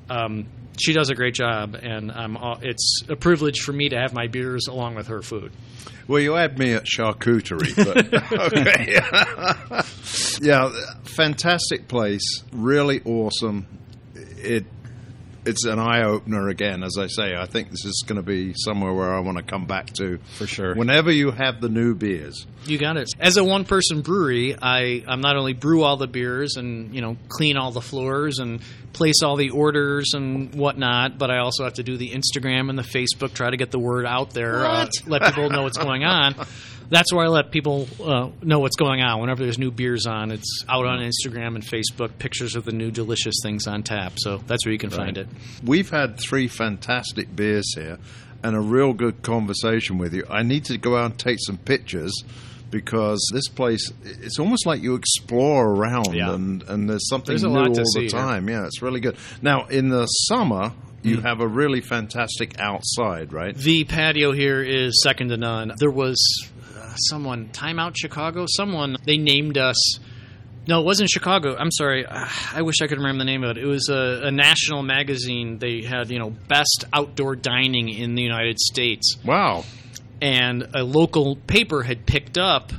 Um, 0.09 0.47
she 0.77 0.91
does 0.91 1.09
a 1.09 1.15
great 1.15 1.33
job, 1.33 1.75
and 1.75 2.11
I'm, 2.11 2.37
it's 2.61 3.03
a 3.07 3.15
privilege 3.15 3.61
for 3.61 3.71
me 3.71 3.87
to 3.89 3.97
have 3.97 4.13
my 4.13 4.27
beers 4.27 4.67
along 4.67 4.95
with 4.95 5.07
her 5.07 5.21
food. 5.21 5.53
Well, 6.05 6.19
you 6.19 6.33
had 6.33 6.59
me 6.59 6.73
at 6.73 6.83
charcuterie, 6.83 7.73
but 7.73 8.13
okay. 8.53 8.99
yeah, 10.45 10.69
fantastic 11.15 11.87
place, 11.87 12.43
really 12.51 13.01
awesome. 13.05 13.65
It 14.13 14.65
it's 15.45 15.65
an 15.65 15.79
eye 15.79 16.03
opener 16.03 16.49
again, 16.49 16.83
as 16.83 16.97
I 16.97 17.07
say. 17.07 17.35
I 17.35 17.45
think 17.45 17.69
this 17.69 17.85
is 17.85 18.03
going 18.07 18.17
to 18.17 18.23
be 18.23 18.53
somewhere 18.55 18.93
where 18.93 19.13
I 19.13 19.19
want 19.19 19.37
to 19.37 19.43
come 19.43 19.65
back 19.65 19.87
to 19.93 20.17
For 20.37 20.47
sure. 20.47 20.75
Whenever 20.75 21.11
you 21.11 21.31
have 21.31 21.61
the 21.61 21.69
new 21.69 21.95
beers, 21.95 22.45
You 22.65 22.77
got 22.77 22.97
it. 22.97 23.09
As 23.19 23.37
a 23.37 23.43
one-person 23.43 24.01
brewery, 24.01 24.55
I 24.59 25.03
I'm 25.07 25.21
not 25.21 25.37
only 25.37 25.53
brew 25.53 25.83
all 25.83 25.97
the 25.97 26.07
beers 26.07 26.55
and 26.57 26.93
you 26.93 27.01
know 27.01 27.17
clean 27.29 27.57
all 27.57 27.71
the 27.71 27.81
floors 27.81 28.39
and 28.39 28.61
place 28.93 29.21
all 29.23 29.35
the 29.35 29.49
orders 29.49 30.13
and 30.13 30.55
whatnot, 30.55 31.17
but 31.17 31.29
I 31.29 31.39
also 31.39 31.65
have 31.65 31.73
to 31.73 31.83
do 31.83 31.97
the 31.97 32.11
Instagram 32.11 32.69
and 32.69 32.77
the 32.79 32.83
Facebook, 32.83 33.33
try 33.33 33.49
to 33.49 33.57
get 33.57 33.69
the 33.71 33.79
word 33.79 34.05
out 34.05 34.31
there, 34.31 34.65
uh, 34.65 34.87
let 35.05 35.21
people 35.23 35.49
know 35.49 35.63
what's 35.63 35.77
going 35.77 36.03
on. 36.03 36.35
That's 36.89 37.11
where 37.13 37.25
I 37.25 37.27
let 37.29 37.51
people 37.51 37.87
uh, 38.03 38.29
know 38.41 38.59
what's 38.59 38.75
going 38.75 39.01
on. 39.01 39.19
Whenever 39.21 39.43
there's 39.43 39.57
new 39.57 39.71
beers 39.71 40.05
on, 40.05 40.31
it's 40.31 40.63
out 40.69 40.85
on 40.85 40.99
Instagram 40.99 41.55
and 41.55 41.63
Facebook, 41.63 42.17
pictures 42.19 42.55
of 42.55 42.65
the 42.65 42.71
new 42.71 42.91
delicious 42.91 43.35
things 43.43 43.67
on 43.67 43.83
tap. 43.83 44.13
So 44.17 44.37
that's 44.47 44.65
where 44.65 44.73
you 44.73 44.79
can 44.79 44.89
find 44.89 45.17
it. 45.17 45.27
we've 45.63 45.89
had 45.89 46.19
three 46.19 46.47
fantastic 46.47 47.35
beers 47.35 47.73
here 47.75 47.97
and 48.43 48.55
a 48.55 48.59
real 48.61 48.93
good 48.93 49.21
conversation 49.23 49.97
with 49.97 50.13
you. 50.13 50.23
I 50.29 50.43
need 50.43 50.65
to 50.65 50.77
go 50.77 50.95
out 50.97 51.05
and 51.11 51.19
take 51.19 51.39
some 51.41 51.57
pictures 51.57 52.13
because 52.71 53.25
this 53.33 53.47
place 53.47 53.91
it's 54.03 54.39
almost 54.39 54.65
like 54.65 54.81
you 54.81 54.95
explore 54.95 55.69
around 55.69 56.13
Yeah. 56.13 56.33
and, 56.33 56.61
and 56.63 56.89
there's 56.89 57.07
something 57.07 57.31
There's 57.33 57.43
new 57.43 57.57
all 57.57 57.71
the 57.73 57.83
see 57.85 58.01
here. 58.01 58.09
time. 58.09 58.49
Yeah, 58.49 58.65
it's 58.65 58.81
really 58.81 58.99
good. 58.99 59.15
Now 59.41 59.65
in 59.67 59.89
the 59.89 60.05
summer 60.05 60.73
you 61.03 61.21
have 61.21 61.39
a 61.39 61.47
really 61.47 61.81
fantastic 61.81 62.59
outside, 62.59 63.31
right? 63.31 63.55
The 63.55 63.83
patio 63.83 64.31
here 64.31 64.63
is 64.63 65.01
second 65.03 65.29
to 65.29 65.37
none. 65.37 65.71
There 65.77 65.91
was 65.91 66.17
someone, 66.97 67.49
Timeout 67.49 67.95
Chicago, 67.97 68.45
someone, 68.47 68.97
they 69.05 69.17
named 69.17 69.57
us. 69.57 69.99
No, 70.67 70.81
it 70.81 70.85
wasn't 70.85 71.09
Chicago. 71.09 71.55
I'm 71.55 71.71
sorry. 71.71 72.05
I 72.09 72.61
wish 72.61 72.81
I 72.81 72.87
could 72.87 72.97
remember 72.97 73.19
the 73.19 73.25
name 73.25 73.43
of 73.43 73.57
it. 73.57 73.63
It 73.63 73.67
was 73.67 73.89
a, 73.89 74.21
a 74.25 74.31
national 74.31 74.83
magazine. 74.83 75.59
They 75.59 75.81
had, 75.83 76.09
you 76.09 76.19
know, 76.19 76.31
best 76.31 76.85
outdoor 76.91 77.35
dining 77.35 77.89
in 77.89 78.15
the 78.15 78.23
United 78.23 78.59
States. 78.59 79.17
Wow. 79.23 79.63
And 80.21 80.67
a 80.73 80.83
local 80.83 81.35
paper 81.35 81.83
had 81.83 82.05
picked 82.05 82.37
up 82.37 82.71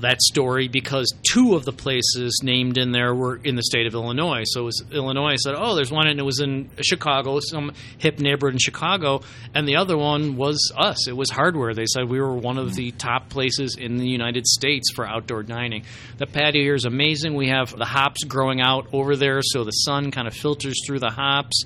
that 0.00 0.20
story 0.22 0.68
because 0.68 1.12
two 1.30 1.54
of 1.54 1.64
the 1.64 1.72
places 1.72 2.40
named 2.42 2.78
in 2.78 2.92
there 2.92 3.14
were 3.14 3.36
in 3.36 3.56
the 3.56 3.62
state 3.62 3.86
of 3.86 3.94
Illinois. 3.94 4.42
So 4.44 4.62
it 4.62 4.64
was 4.64 4.84
Illinois 4.90 5.36
said, 5.36 5.54
"Oh, 5.56 5.74
there's 5.74 5.92
one 5.92 6.06
and 6.06 6.18
it 6.18 6.24
was 6.24 6.40
in 6.40 6.70
Chicago, 6.80 7.38
some 7.40 7.72
hip 7.98 8.18
neighborhood 8.18 8.54
in 8.54 8.58
Chicago," 8.58 9.20
and 9.54 9.68
the 9.68 9.76
other 9.76 9.96
one 9.96 10.36
was 10.36 10.72
us. 10.76 11.06
It 11.08 11.16
was 11.16 11.30
Hardware. 11.30 11.74
They 11.74 11.86
said 11.86 12.08
we 12.08 12.20
were 12.20 12.34
one 12.34 12.58
of 12.58 12.74
the 12.74 12.90
top 12.92 13.28
places 13.28 13.76
in 13.76 13.96
the 13.96 14.08
United 14.08 14.46
States 14.46 14.90
for 14.94 15.06
outdoor 15.06 15.42
dining. 15.42 15.84
The 16.16 16.26
patio 16.26 16.62
here 16.62 16.74
is 16.74 16.84
amazing. 16.84 17.34
We 17.34 17.48
have 17.48 17.76
the 17.76 17.84
hops 17.84 18.24
growing 18.24 18.60
out 18.60 18.88
over 18.92 19.16
there, 19.16 19.40
so 19.42 19.64
the 19.64 19.70
sun 19.70 20.10
kind 20.10 20.26
of 20.26 20.34
filters 20.34 20.80
through 20.86 21.00
the 21.00 21.10
hops, 21.10 21.64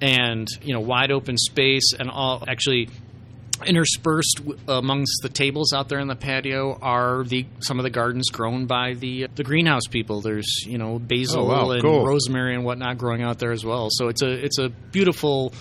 and 0.00 0.48
you 0.62 0.74
know, 0.74 0.80
wide 0.80 1.12
open 1.12 1.38
space, 1.38 1.92
and 1.98 2.10
all 2.10 2.44
actually 2.48 2.88
interspersed 3.66 4.40
amongst 4.68 5.20
the 5.22 5.28
tables 5.28 5.72
out 5.72 5.88
there 5.88 5.98
in 5.98 6.08
the 6.08 6.16
patio 6.16 6.78
are 6.80 7.24
the 7.24 7.46
some 7.60 7.78
of 7.78 7.82
the 7.84 7.90
gardens 7.90 8.30
grown 8.30 8.66
by 8.66 8.94
the 8.94 9.28
the 9.34 9.44
greenhouse 9.44 9.86
people. 9.90 10.20
There's 10.20 10.64
you 10.66 10.78
know 10.78 10.98
basil 10.98 11.42
Oh, 11.50 11.66
wow, 11.66 11.70
and 11.70 11.82
cool. 11.82 12.06
rosemary 12.06 12.54
and 12.54 12.64
whatnot 12.64 12.98
growing 12.98 13.22
out 13.22 13.38
there 13.38 13.52
as 13.52 13.64
well. 13.64 13.88
So 13.90 14.08
it's 14.08 14.22
a 14.22 14.30
it's 14.44 14.58
a 14.58 14.68
beautiful 14.68 15.52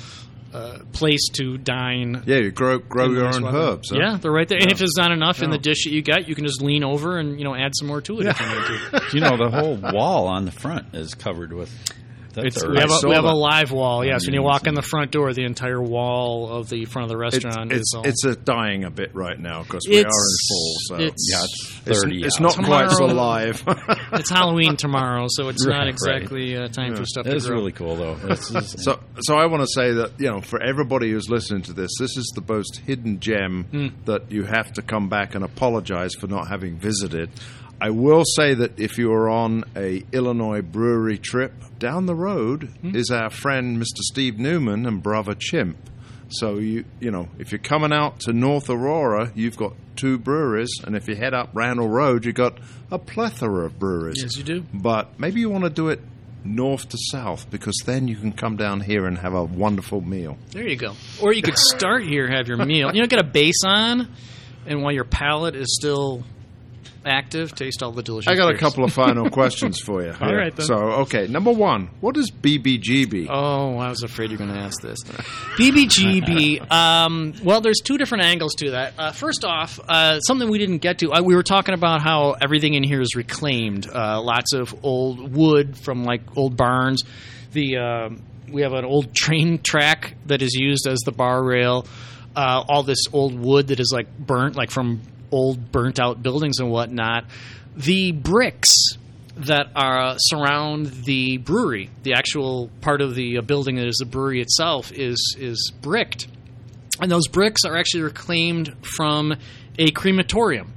uh, 0.54 0.78
place 0.92 1.30
to 1.34 1.58
dine. 1.58 2.22
Yeah, 2.28 2.38
you 2.38 2.52
grow 2.52 2.78
grow 2.78 3.10
your 3.10 3.26
own 3.34 3.42
weather. 3.44 3.58
herbs. 3.58 3.90
huh? 3.92 3.98
Yeah, 4.00 4.18
they're 4.22 4.32
right 4.32 4.48
there. 4.48 4.60
And 4.62 4.72
if 4.72 4.82
it's 4.82 4.96
not 4.98 5.12
enough 5.12 5.42
in 5.42 5.50
the 5.50 5.58
dish 5.58 5.86
that 5.86 5.92
you 5.92 6.02
got, 6.04 6.28
you 6.30 6.36
can 6.36 6.46
just 6.46 6.62
lean 6.62 6.84
over 6.84 7.18
and 7.18 7.40
you 7.40 7.44
know 7.44 7.56
add 7.56 7.72
some 7.76 7.88
more 7.88 8.02
to 8.02 8.20
it 8.22 8.28
if 8.28 8.40
you 8.40 8.46
need 8.48 8.56
to. 8.66 9.02
you 9.16 9.20
know, 9.22 9.36
the 9.36 9.50
whole 9.50 9.76
wall 9.78 10.28
on 10.28 10.46
the 10.46 10.52
front 10.52 10.94
is 10.94 11.16
covered 11.16 11.54
with. 11.54 11.72
That's 12.34 12.56
It's, 12.58 12.66
we 12.68 12.78
have, 12.80 12.90
I 12.92 12.96
a, 12.96 12.98
saw 13.00 13.10
we 13.10 13.16
have 13.16 13.24
a 13.26 13.32
live 13.34 13.72
wall. 13.72 14.04
Yes, 14.04 14.26
when 14.26 14.34
you 14.34 14.42
walk 14.42 14.66
in 14.68 14.74
the 14.74 14.82
front 14.82 15.12
door, 15.12 15.32
the 15.34 15.44
entire 15.46 15.82
wall 15.82 16.50
of 16.50 16.68
the 16.70 16.86
front 16.86 17.04
of 17.06 17.10
the 17.10 17.18
restaurant 17.18 17.72
it's, 17.72 17.82
is 17.82 17.94
all. 17.96 18.06
it's 18.08 18.26
a 18.26 18.36
dying 18.36 18.84
a 18.84 18.90
bit 18.90 19.14
right 19.14 19.40
now 19.40 19.62
because 19.64 19.86
we 19.88 19.98
are 19.98 20.00
in 20.00 20.06
It's- 20.08 20.48
fall. 20.50 20.76
So 20.88 20.96
it's- 20.96 21.28
yeah, 21.32 21.44
it's 21.44 21.82
it's, 21.88 22.04
thirty. 22.04 22.24
it's 22.24 22.36
out. 22.38 22.42
not 22.58 22.66
quite 22.66 22.92
so 22.92 23.08
Tomorrow- 23.08 23.14
live. 23.14 23.64
it's 24.14 24.30
Halloween 24.30 24.78
tomorrow, 24.78 25.28
so 25.30 25.50
it's 25.50 25.66
Right, 25.66 25.74
not 25.74 25.80
right. 25.82 25.88
exactly 25.90 26.58
uh, 26.58 26.68
time 26.70 26.96
for 26.96 27.06
stuff 27.06 27.28
It 27.28 27.32
to 27.32 27.36
is 27.36 27.46
grow. 27.48 27.58
really 27.58 27.72
cool 27.72 27.96
though. 27.96 28.16
So, 28.36 29.00
so 29.22 29.36
I 29.38 29.46
want 29.46 29.62
to 29.64 29.68
say 29.68 29.94
that 29.94 30.14
you 30.20 30.30
know, 30.30 30.42
for 30.42 30.62
everybody 30.62 31.12
who's 31.12 31.30
listening 31.30 31.62
to 31.64 31.74
this, 31.74 31.92
this 32.00 32.18
is 32.18 32.32
the 32.36 32.44
most 32.52 32.78
hidden 32.86 33.20
gem 33.20 33.64
Hmm. 33.66 33.88
that 34.06 34.32
you 34.32 34.44
have 34.44 34.74
to 34.74 34.82
come 34.82 35.10
back 35.10 35.36
and 35.36 35.44
apologize 35.44 36.14
for 36.16 36.28
not 36.28 36.48
having 36.48 36.78
visited. 36.78 37.30
I 37.82 37.90
will 37.90 38.24
say 38.38 38.54
that 38.54 38.80
if 38.80 38.98
you 38.98 39.12
are 39.12 39.30
on 39.30 39.66
a 39.76 40.04
Illinois 40.12 40.62
brewery 40.62 41.18
trip, 41.18 41.54
down 41.80 42.06
the 42.06 42.16
road 42.16 42.70
Hmm. 42.82 42.96
is 42.96 43.10
our 43.12 43.30
friend 43.30 43.78
Mr. 43.78 44.00
Steve 44.02 44.40
Newman 44.40 44.86
and 44.86 45.04
brother 45.04 45.36
Chimp. 45.38 45.78
So 46.30 46.58
you 46.58 46.86
you 47.00 47.12
know, 47.12 47.28
if 47.38 47.52
you're 47.52 47.60
coming 47.60 47.92
out 47.94 48.22
to 48.22 48.34
North 48.34 48.70
Aurora, 48.70 49.32
you've 49.36 49.58
got 49.58 49.74
two 49.96 50.18
breweries, 50.18 50.72
and 50.84 50.96
if 50.96 51.08
you 51.08 51.16
head 51.16 51.34
up 51.34 51.50
Randall 51.54 51.90
Road, 51.90 52.26
you've 52.26 52.36
got 52.36 52.58
a 52.90 52.98
plethora 52.98 53.66
of 53.66 53.78
breweries. 53.78 54.20
Yes, 54.22 54.38
you 54.38 54.44
do. 54.44 54.64
But 54.74 55.20
maybe 55.20 55.42
you 55.42 55.50
want 55.50 55.66
to 55.66 55.70
do 55.70 55.90
it 55.90 56.00
north 56.46 56.90
to 56.90 56.98
south 57.12 57.50
because 57.52 57.76
then 57.86 58.08
you 58.08 58.16
can 58.16 58.32
come 58.34 58.56
down 58.58 58.82
here 58.82 59.06
and 59.06 59.18
have 59.18 59.34
a 59.34 59.44
wonderful 59.44 60.02
meal. 60.02 60.38
There 60.52 60.68
you 60.68 60.76
go. 60.76 60.94
Or 61.22 61.32
you 61.34 61.42
could 61.42 61.58
start 61.58 62.04
here, 62.04 62.28
have 62.28 62.48
your 62.48 62.58
meal. 62.66 62.92
You 62.94 63.02
know, 63.02 63.08
get 63.08 63.20
a 63.20 63.24
base 63.24 63.62
on, 63.66 64.08
and 64.66 64.82
while 64.82 64.92
your 64.94 65.06
palate 65.06 65.56
is 65.56 65.76
still 65.80 66.24
active, 67.06 67.54
taste 67.56 67.84
all 67.84 67.92
the 67.92 68.04
delicious. 68.04 68.32
I 68.32 68.36
got 68.36 68.54
a 68.54 68.58
couple 68.58 68.84
of 68.84 68.94
final 68.94 69.30
questions 69.32 69.80
for 69.80 70.02
you. 70.04 70.14
All 70.20 70.34
right, 70.36 70.56
then. 70.56 70.66
So, 70.66 70.76
okay, 71.04 71.28
number 71.28 71.52
one, 71.52 71.90
what 72.02 72.18
is 72.18 72.32
BBGB? 72.32 73.28
Oh, 73.30 73.78
I 73.78 73.90
was 73.90 74.04
afraid 74.04 74.32
you 74.32 74.38
were 74.38 74.46
going 74.46 74.56
to 74.56 74.62
ask 74.62 74.82
this. 74.82 75.00
BBGB. 75.04 76.68
Um, 76.74 77.34
well, 77.44 77.62
there's 77.62 77.80
two 77.84 77.98
different 77.98 78.24
angles 78.26 78.56
to 78.56 78.72
that. 78.72 78.94
Uh, 78.98 79.12
first 79.12 79.46
off, 79.46 79.80
uh, 79.88 80.20
something 80.22 80.50
we 80.50 80.58
didn't 80.58 80.80
get 80.80 81.00
to. 81.00 81.12
Uh, 81.12 81.22
we 81.22 81.36
were 81.36 81.44
talking 81.44 81.74
about 81.74 82.02
how 82.02 82.36
everything 82.42 82.74
in 82.74 82.84
here 82.84 83.00
is 83.02 83.16
reclaimed. 83.16 83.88
Uh, 83.88 84.22
lots 84.22 84.54
of 84.54 84.74
old 84.84 85.34
wood 85.36 85.78
from 85.78 86.04
like 86.04 86.22
old 86.36 86.58
barns. 86.58 87.04
The 87.52 87.78
um 87.78 88.24
we 88.54 88.62
have 88.62 88.74
an 88.74 88.86
old 88.86 89.14
train 89.16 89.62
track 89.62 90.16
that 90.28 90.42
is 90.42 90.54
used 90.54 90.88
as 90.88 91.00
the 91.00 91.12
bar 91.12 91.44
rail. 91.44 91.86
Uh, 92.36 92.64
all 92.68 92.84
this 92.84 93.06
old 93.12 93.38
wood 93.38 93.68
that 93.68 93.80
is 93.80 93.92
like 93.94 94.18
burnt, 94.18 94.56
like 94.56 94.72
from 94.72 95.02
old 95.34 95.72
burnt 95.72 96.00
out 96.00 96.22
buildings 96.22 96.60
and 96.60 96.70
whatnot. 96.70 97.26
The 97.76 98.12
bricks 98.12 98.78
that 99.36 99.68
are 99.76 100.16
surround 100.20 100.88
the 101.06 101.38
brewery. 101.38 101.90
The 102.04 102.14
actual 102.14 102.70
part 102.82 103.02
of 103.02 103.16
the 103.16 103.40
uh, 103.40 103.42
building 103.42 103.78
that 103.78 103.88
is 103.88 103.98
the 103.98 104.06
brewery 104.06 104.42
itself 104.42 104.92
is 104.92 105.36
is 105.40 105.72
bricked, 105.82 106.28
and 107.02 107.12
those 107.12 107.28
bricks 107.28 107.66
are 107.66 107.76
actually 107.76 108.04
reclaimed 108.04 108.76
from 108.96 109.34
a 109.78 109.92
crematorium. 109.92 110.74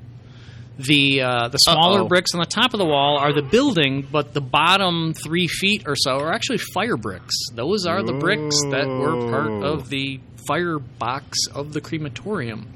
The 0.78 1.22
uh, 1.22 1.48
the 1.48 1.58
smaller 1.58 2.00
Uh-oh. 2.00 2.08
bricks 2.08 2.34
on 2.34 2.40
the 2.40 2.46
top 2.46 2.74
of 2.74 2.78
the 2.78 2.86
wall 2.86 3.18
are 3.18 3.32
the 3.32 3.42
building, 3.42 4.06
but 4.10 4.34
the 4.34 4.42
bottom 4.42 5.14
three 5.14 5.46
feet 5.46 5.84
or 5.86 5.96
so 5.96 6.18
are 6.18 6.32
actually 6.32 6.58
fire 6.58 6.96
bricks. 6.96 7.34
Those 7.54 7.86
are 7.86 8.02
the 8.02 8.12
bricks 8.12 8.56
that 8.70 8.86
were 8.86 9.30
part 9.30 9.64
of 9.64 9.88
the 9.88 10.20
firebox 10.46 11.48
of 11.54 11.72
the 11.72 11.80
crematorium. 11.80 12.68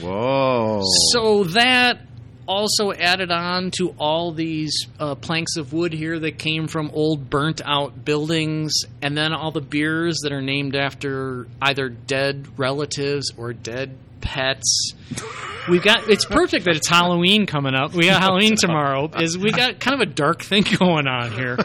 Whoa. 0.00 0.82
So 1.12 1.44
that 1.44 1.98
also 2.50 2.92
added 2.92 3.30
on 3.30 3.70
to 3.78 3.94
all 3.96 4.32
these 4.32 4.88
uh, 4.98 5.14
planks 5.14 5.56
of 5.56 5.72
wood 5.72 5.92
here 5.92 6.18
that 6.18 6.36
came 6.36 6.66
from 6.66 6.90
old 6.92 7.30
burnt 7.30 7.60
out 7.64 8.04
buildings, 8.04 8.72
and 9.00 9.16
then 9.16 9.32
all 9.32 9.52
the 9.52 9.60
beers 9.60 10.18
that 10.24 10.32
are 10.32 10.42
named 10.42 10.74
after 10.74 11.46
either 11.62 11.88
dead 11.88 12.48
relatives 12.58 13.32
or 13.36 13.52
dead 13.52 13.96
pets. 14.20 14.94
We've 15.68 15.82
got 15.82 16.08
it's 16.08 16.24
perfect 16.24 16.64
that 16.64 16.74
it's 16.74 16.88
Halloween 16.88 17.46
coming 17.46 17.76
up. 17.76 17.94
We 17.94 18.06
got 18.06 18.20
Halloween 18.20 18.56
tomorrow. 18.56 19.08
Is 19.20 19.38
we 19.38 19.52
got 19.52 19.78
kind 19.78 19.94
of 19.94 20.08
a 20.08 20.10
dark 20.10 20.42
thing 20.42 20.64
going 20.78 21.06
on 21.06 21.30
here. 21.30 21.56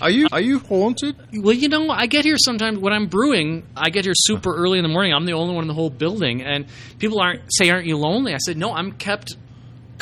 Are 0.00 0.10
you 0.10 0.26
are 0.32 0.40
you 0.40 0.58
haunted? 0.58 1.14
Well, 1.32 1.54
you 1.54 1.68
know, 1.68 1.88
I 1.88 2.06
get 2.06 2.24
here 2.24 2.36
sometimes 2.36 2.80
when 2.80 2.92
I'm 2.92 3.06
brewing. 3.06 3.64
I 3.76 3.90
get 3.90 4.04
here 4.04 4.14
super 4.16 4.52
early 4.52 4.80
in 4.80 4.82
the 4.82 4.88
morning. 4.88 5.14
I'm 5.14 5.24
the 5.24 5.34
only 5.34 5.54
one 5.54 5.62
in 5.62 5.68
the 5.68 5.74
whole 5.74 5.90
building, 5.90 6.42
and 6.42 6.66
people 6.98 7.20
aren't 7.20 7.42
say, 7.50 7.70
"Aren't 7.70 7.86
you 7.86 7.96
lonely?" 7.96 8.34
I 8.34 8.38
said, 8.38 8.56
"No, 8.56 8.74
I'm 8.74 8.90
kept 8.90 9.36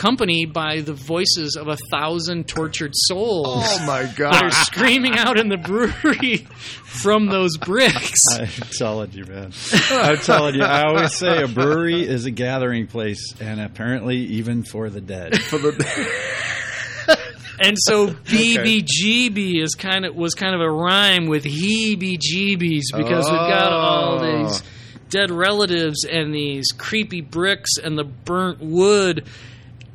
company 0.00 0.46
by 0.46 0.80
the 0.80 0.94
voices 0.94 1.56
of 1.56 1.68
a 1.68 1.76
thousand 1.90 2.48
tortured 2.48 2.92
souls 2.94 3.64
Oh 3.66 3.86
my 3.86 4.02
God! 4.16 4.32
that 4.32 4.42
are 4.44 4.48
god. 4.48 4.54
screaming 4.64 5.16
out 5.18 5.38
in 5.38 5.48
the 5.48 5.58
brewery 5.58 6.38
from 6.84 7.26
those 7.26 7.56
bricks." 7.58 8.24
I'm 8.38 8.48
telling 8.78 9.12
you, 9.12 9.24
man. 9.26 9.52
I'm 9.90 10.16
telling 10.16 10.54
you. 10.54 10.62
I 10.62 10.84
always 10.84 11.14
say 11.14 11.42
a 11.42 11.48
brewery 11.48 12.02
is 12.08 12.24
a 12.24 12.30
gathering 12.30 12.86
place, 12.86 13.34
and 13.40 13.60
apparently 13.60 14.16
even 14.16 14.62
for 14.62 14.88
the 14.88 15.00
dead. 15.00 15.38
For 15.42 15.58
the 15.58 15.72
And 17.62 17.76
so 17.78 18.06
BBGB 18.08 19.62
is 19.62 19.74
kind 19.74 20.06
of 20.06 20.14
was 20.14 20.32
kind 20.34 20.54
of 20.54 20.62
a 20.62 20.70
rhyme 20.70 21.26
with 21.26 21.44
heebie-jeebies 21.44 22.84
because 22.96 23.26
we've 23.26 23.38
got 23.38 23.70
all 23.70 24.18
Oh. 24.24 24.44
these 24.48 24.62
dead 25.10 25.30
relatives 25.30 26.04
and 26.10 26.34
these 26.34 26.72
creepy 26.72 27.20
bricks 27.20 27.72
and 27.82 27.98
the 27.98 28.04
burnt 28.04 28.60
wood, 28.60 29.26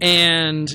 and 0.01 0.69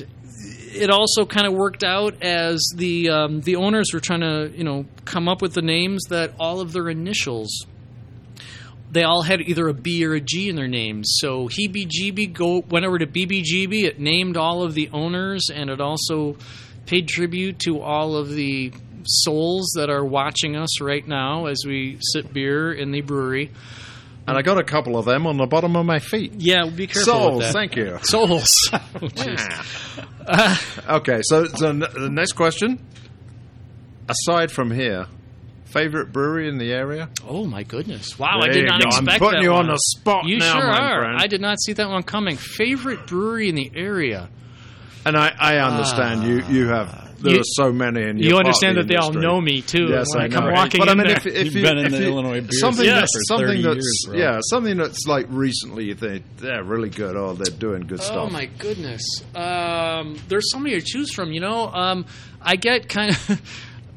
it 0.73 0.89
also 0.89 1.25
kind 1.25 1.47
of 1.47 1.53
worked 1.53 1.83
out 1.83 2.21
as 2.23 2.61
the 2.75 3.09
um, 3.09 3.41
the 3.41 3.57
owners 3.57 3.91
were 3.93 3.99
trying 3.99 4.21
to 4.21 4.51
you 4.55 4.63
know 4.63 4.85
come 5.05 5.27
up 5.27 5.41
with 5.41 5.53
the 5.53 5.61
names 5.61 6.03
that 6.09 6.33
all 6.39 6.59
of 6.59 6.71
their 6.71 6.89
initials 6.89 7.65
they 8.91 9.03
all 9.03 9.21
had 9.21 9.41
either 9.41 9.69
a 9.69 9.73
B 9.73 10.05
or 10.05 10.13
a 10.13 10.19
G 10.19 10.49
in 10.49 10.55
their 10.57 10.67
names. 10.67 11.15
So 11.19 11.47
Heebie 11.47 12.33
go 12.33 12.59
went 12.69 12.85
over 12.85 12.99
to 12.99 13.07
BBGB. 13.07 13.83
It 13.83 13.99
named 13.99 14.35
all 14.35 14.63
of 14.63 14.73
the 14.73 14.89
owners, 14.91 15.47
and 15.53 15.69
it 15.69 15.79
also 15.79 16.35
paid 16.85 17.07
tribute 17.07 17.59
to 17.59 17.79
all 17.79 18.17
of 18.17 18.29
the 18.29 18.73
souls 19.05 19.71
that 19.75 19.89
are 19.89 20.03
watching 20.03 20.55
us 20.55 20.81
right 20.81 21.07
now 21.07 21.45
as 21.45 21.63
we 21.65 21.97
sip 22.01 22.31
beer 22.33 22.73
in 22.73 22.91
the 22.91 23.01
brewery. 23.01 23.51
And 24.27 24.37
I 24.37 24.41
got 24.41 24.57
a 24.57 24.63
couple 24.63 24.97
of 24.97 25.05
them 25.05 25.25
on 25.27 25.37
the 25.37 25.45
bottom 25.45 25.75
of 25.75 25.85
my 25.85 25.99
feet. 25.99 26.33
Yeah, 26.37 26.69
be 26.69 26.87
careful 26.87 27.39
that. 27.39 27.53
thank 27.53 27.75
you. 27.75 27.99
Souls. 28.03 28.57
Oh, 28.73 29.07
jeez. 29.07 30.87
Okay, 30.89 31.21
so, 31.23 31.45
so 31.45 31.69
n- 31.69 31.79
the 31.79 32.09
next 32.11 32.33
question. 32.33 32.79
Aside 34.07 34.51
from 34.51 34.71
here, 34.71 35.07
favorite 35.65 36.11
brewery 36.11 36.47
in 36.47 36.57
the 36.57 36.71
area? 36.71 37.09
Oh 37.27 37.45
my 37.45 37.63
goodness! 37.63 38.19
Wow, 38.19 38.39
I 38.41 38.49
did 38.49 38.65
not 38.65 38.81
go. 38.81 38.89
I'm 38.89 39.05
putting 39.05 39.39
that 39.39 39.43
you 39.43 39.53
on 39.53 39.67
the 39.67 39.77
spot 39.77 40.25
You 40.25 40.37
now, 40.39 40.59
sure 40.59 40.67
my 40.67 40.79
are. 40.79 40.99
friend. 40.99 41.17
I 41.19 41.27
did 41.27 41.41
not 41.41 41.59
see 41.61 41.73
that 41.73 41.89
one 41.89 42.03
coming. 42.03 42.35
Favorite 42.37 43.07
brewery 43.07 43.49
in 43.49 43.55
the 43.55 43.71
area. 43.75 44.29
And 45.05 45.17
I, 45.17 45.33
I 45.39 45.57
understand 45.57 46.21
ah. 46.21 46.25
you, 46.25 46.43
you 46.49 46.67
have. 46.67 47.10
There 47.21 47.33
You- 47.33 47.39
are 47.39 47.43
so 47.43 47.71
many, 47.71 48.03
and 48.03 48.19
You 48.19 48.29
you're 48.29 48.37
understand 48.39 48.77
of 48.77 48.87
that 48.87 48.93
the 48.93 48.99
they 48.99 48.99
all 48.99 49.13
know 49.13 49.39
me 49.39 49.61
too. 49.61 49.87
Yes, 49.89 50.07
when 50.13 50.23
I 50.23 50.25
I 50.25 50.29
come 50.29 50.45
know. 50.45 50.51
walking 50.53 50.79
but 50.79 50.89
I 50.89 50.91
in 50.93 50.97
mean, 50.97 51.07
there. 51.07 51.17
if, 51.17 51.25
if 51.27 51.45
You've 51.45 51.55
you, 51.55 51.61
been 51.61 51.77
in 51.77 51.91
the 51.91 51.99
you- 51.99 52.07
Illinois 52.07 52.41
beer 52.41 52.51
something 52.53 52.85
scene 52.85 52.93
that's 52.95 53.11
for 53.29 53.37
30 53.37 53.45
something 53.45 53.61
that's 53.63 54.05
years, 54.07 54.19
yeah, 54.19 54.39
something 54.49 54.77
that's 54.77 55.05
like 55.07 55.25
recently 55.29 55.85
you 55.85 55.95
think 55.95 56.23
they're 56.37 56.63
really 56.63 56.89
good. 56.89 57.15
Oh, 57.15 57.33
they're 57.33 57.55
doing 57.57 57.83
good 57.87 57.99
Oh 57.99 58.03
stuff. 58.03 58.27
Oh 58.29 58.29
my 58.29 58.45
goodness! 58.57 59.03
Um, 59.35 60.17
there's 60.27 60.51
so 60.51 60.59
many 60.59 60.75
to 60.79 60.85
choose 60.85 61.13
from. 61.13 61.31
You 61.31 61.39
know, 61.41 61.67
um, 61.71 62.05
I 62.41 62.55
get 62.55 62.89
kind 62.89 63.11
of. 63.11 63.41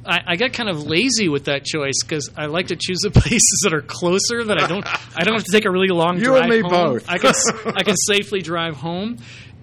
I, 0.06 0.20
I 0.26 0.36
get 0.36 0.52
kind 0.52 0.68
of 0.68 0.84
lazy 0.84 1.30
with 1.30 1.46
that 1.46 1.64
choice 1.64 1.94
because 2.02 2.28
I 2.36 2.44
like 2.44 2.66
to 2.66 2.76
choose 2.76 2.98
the 3.02 3.10
places 3.22 3.62
that 3.64 3.72
are 3.72 3.80
closer 3.80 4.44
that 4.44 4.62
I 4.62 4.66
don't 4.66 4.84
I 5.16 5.24
don't 5.24 5.32
have 5.32 5.44
to 5.44 5.50
take 5.50 5.64
a 5.64 5.70
really 5.70 5.88
long 5.88 6.18
You 6.18 6.24
drive 6.26 6.42
and 6.42 6.50
me 6.50 6.60
home. 6.60 6.70
both. 6.70 7.08
I 7.08 7.16
can 7.16 7.30
s- 7.30 7.52
I 7.64 7.82
can 7.84 7.96
safely 7.96 8.42
drive 8.42 8.76
home. 8.76 9.16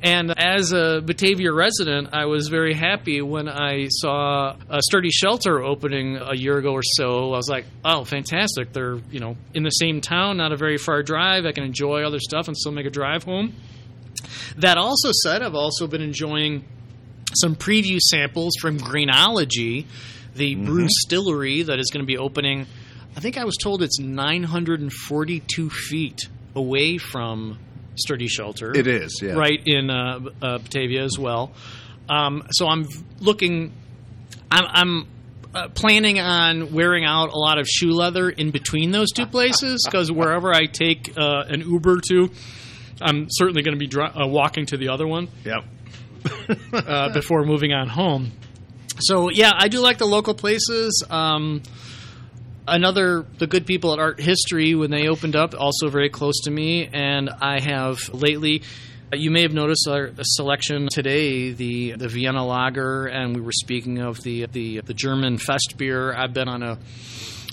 And 0.03 0.33
as 0.35 0.73
a 0.73 0.99
Batavia 1.03 1.53
resident, 1.53 2.09
I 2.13 2.25
was 2.25 2.47
very 2.47 2.73
happy 2.73 3.21
when 3.21 3.47
I 3.47 3.87
saw 3.89 4.55
a 4.67 4.81
sturdy 4.81 5.11
shelter 5.11 5.61
opening 5.61 6.17
a 6.17 6.35
year 6.35 6.57
ago 6.57 6.73
or 6.73 6.81
so. 6.81 7.33
I 7.33 7.37
was 7.37 7.47
like, 7.47 7.65
"Oh, 7.85 8.03
fantastic! 8.03 8.73
They're 8.73 8.99
you 9.11 9.19
know 9.19 9.37
in 9.53 9.61
the 9.61 9.69
same 9.69 10.01
town, 10.01 10.37
not 10.37 10.53
a 10.53 10.57
very 10.57 10.77
far 10.77 11.03
drive. 11.03 11.45
I 11.45 11.51
can 11.51 11.63
enjoy 11.63 12.01
other 12.01 12.19
stuff 12.19 12.47
and 12.47 12.57
still 12.57 12.71
make 12.71 12.87
a 12.87 12.89
drive 12.89 13.23
home." 13.23 13.53
That 14.57 14.77
also 14.77 15.11
said, 15.23 15.41
I've 15.41 15.55
also 15.55 15.87
been 15.87 16.01
enjoying 16.01 16.65
some 17.33 17.55
preview 17.55 17.99
samples 17.99 18.55
from 18.59 18.79
Greenology, 18.79 19.85
the 20.35 20.55
mm-hmm. 20.55 20.65
brew 20.65 20.87
distillery 20.87 21.63
that 21.63 21.79
is 21.79 21.89
going 21.91 22.03
to 22.03 22.07
be 22.07 22.17
opening. 22.17 22.65
I 23.15 23.19
think 23.19 23.37
I 23.37 23.45
was 23.45 23.55
told 23.61 23.83
it's 23.83 23.99
942 23.99 25.69
feet 25.69 26.27
away 26.55 26.97
from 26.97 27.59
Sturdy 27.95 28.27
Shelter. 28.27 28.75
It 28.75 28.87
is, 28.87 29.19
yeah. 29.21 29.33
Right 29.33 29.61
in 29.65 29.89
uh, 29.89 30.19
uh, 30.41 30.57
Batavia 30.59 31.03
as 31.03 31.17
well. 31.19 31.51
Um, 32.09 32.47
so 32.51 32.67
I'm 32.67 32.87
looking. 33.19 33.71
I'm, 34.49 34.65
I'm 34.67 35.07
uh, 35.53 35.67
planning 35.69 36.19
on 36.19 36.73
wearing 36.73 37.05
out 37.05 37.29
a 37.31 37.37
lot 37.37 37.57
of 37.59 37.67
shoe 37.67 37.91
leather 37.91 38.29
in 38.29 38.51
between 38.51 38.91
those 38.91 39.11
two 39.11 39.25
places 39.25 39.83
because 39.85 40.11
wherever 40.11 40.53
I 40.53 40.65
take 40.65 41.13
uh, 41.17 41.43
an 41.47 41.61
Uber 41.61 41.99
to, 42.09 42.29
I'm 43.01 43.27
certainly 43.29 43.61
going 43.61 43.75
to 43.75 43.79
be 43.79 43.87
dri- 43.87 44.03
uh, 44.03 44.27
walking 44.27 44.65
to 44.67 44.77
the 44.77 44.89
other 44.89 45.07
one 45.07 45.27
Yep. 45.45 45.63
uh, 46.73 47.09
before 47.13 47.43
moving 47.45 47.73
on 47.73 47.87
home. 47.89 48.31
So 48.99 49.29
yeah, 49.29 49.51
I 49.55 49.67
do 49.67 49.79
like 49.79 49.97
the 49.97 50.05
local 50.05 50.33
places. 50.33 51.03
Um, 51.09 51.63
another, 52.67 53.25
the 53.37 53.47
good 53.47 53.65
people 53.65 53.93
at 53.93 53.99
Art 53.99 54.19
History 54.19 54.75
when 54.75 54.91
they 54.91 55.07
opened 55.07 55.35
up, 55.35 55.53
also 55.57 55.89
very 55.89 56.09
close 56.09 56.39
to 56.41 56.51
me, 56.51 56.87
and 56.91 57.29
I 57.29 57.59
have 57.59 58.13
lately. 58.13 58.63
You 59.13 59.29
may 59.29 59.41
have 59.41 59.53
noticed 59.53 59.87
our 59.89 60.11
selection 60.21 60.87
today, 60.89 61.51
the 61.51 61.93
the 61.93 62.07
Vienna 62.07 62.45
Lager, 62.45 63.07
and 63.07 63.35
we 63.35 63.41
were 63.41 63.51
speaking 63.51 63.99
of 63.99 64.21
the 64.21 64.45
the 64.45 64.79
the 64.81 64.93
German 64.93 65.37
Fest 65.37 65.75
beer. 65.77 66.13
I've 66.13 66.33
been 66.33 66.47
on 66.47 66.63
a 66.63 66.77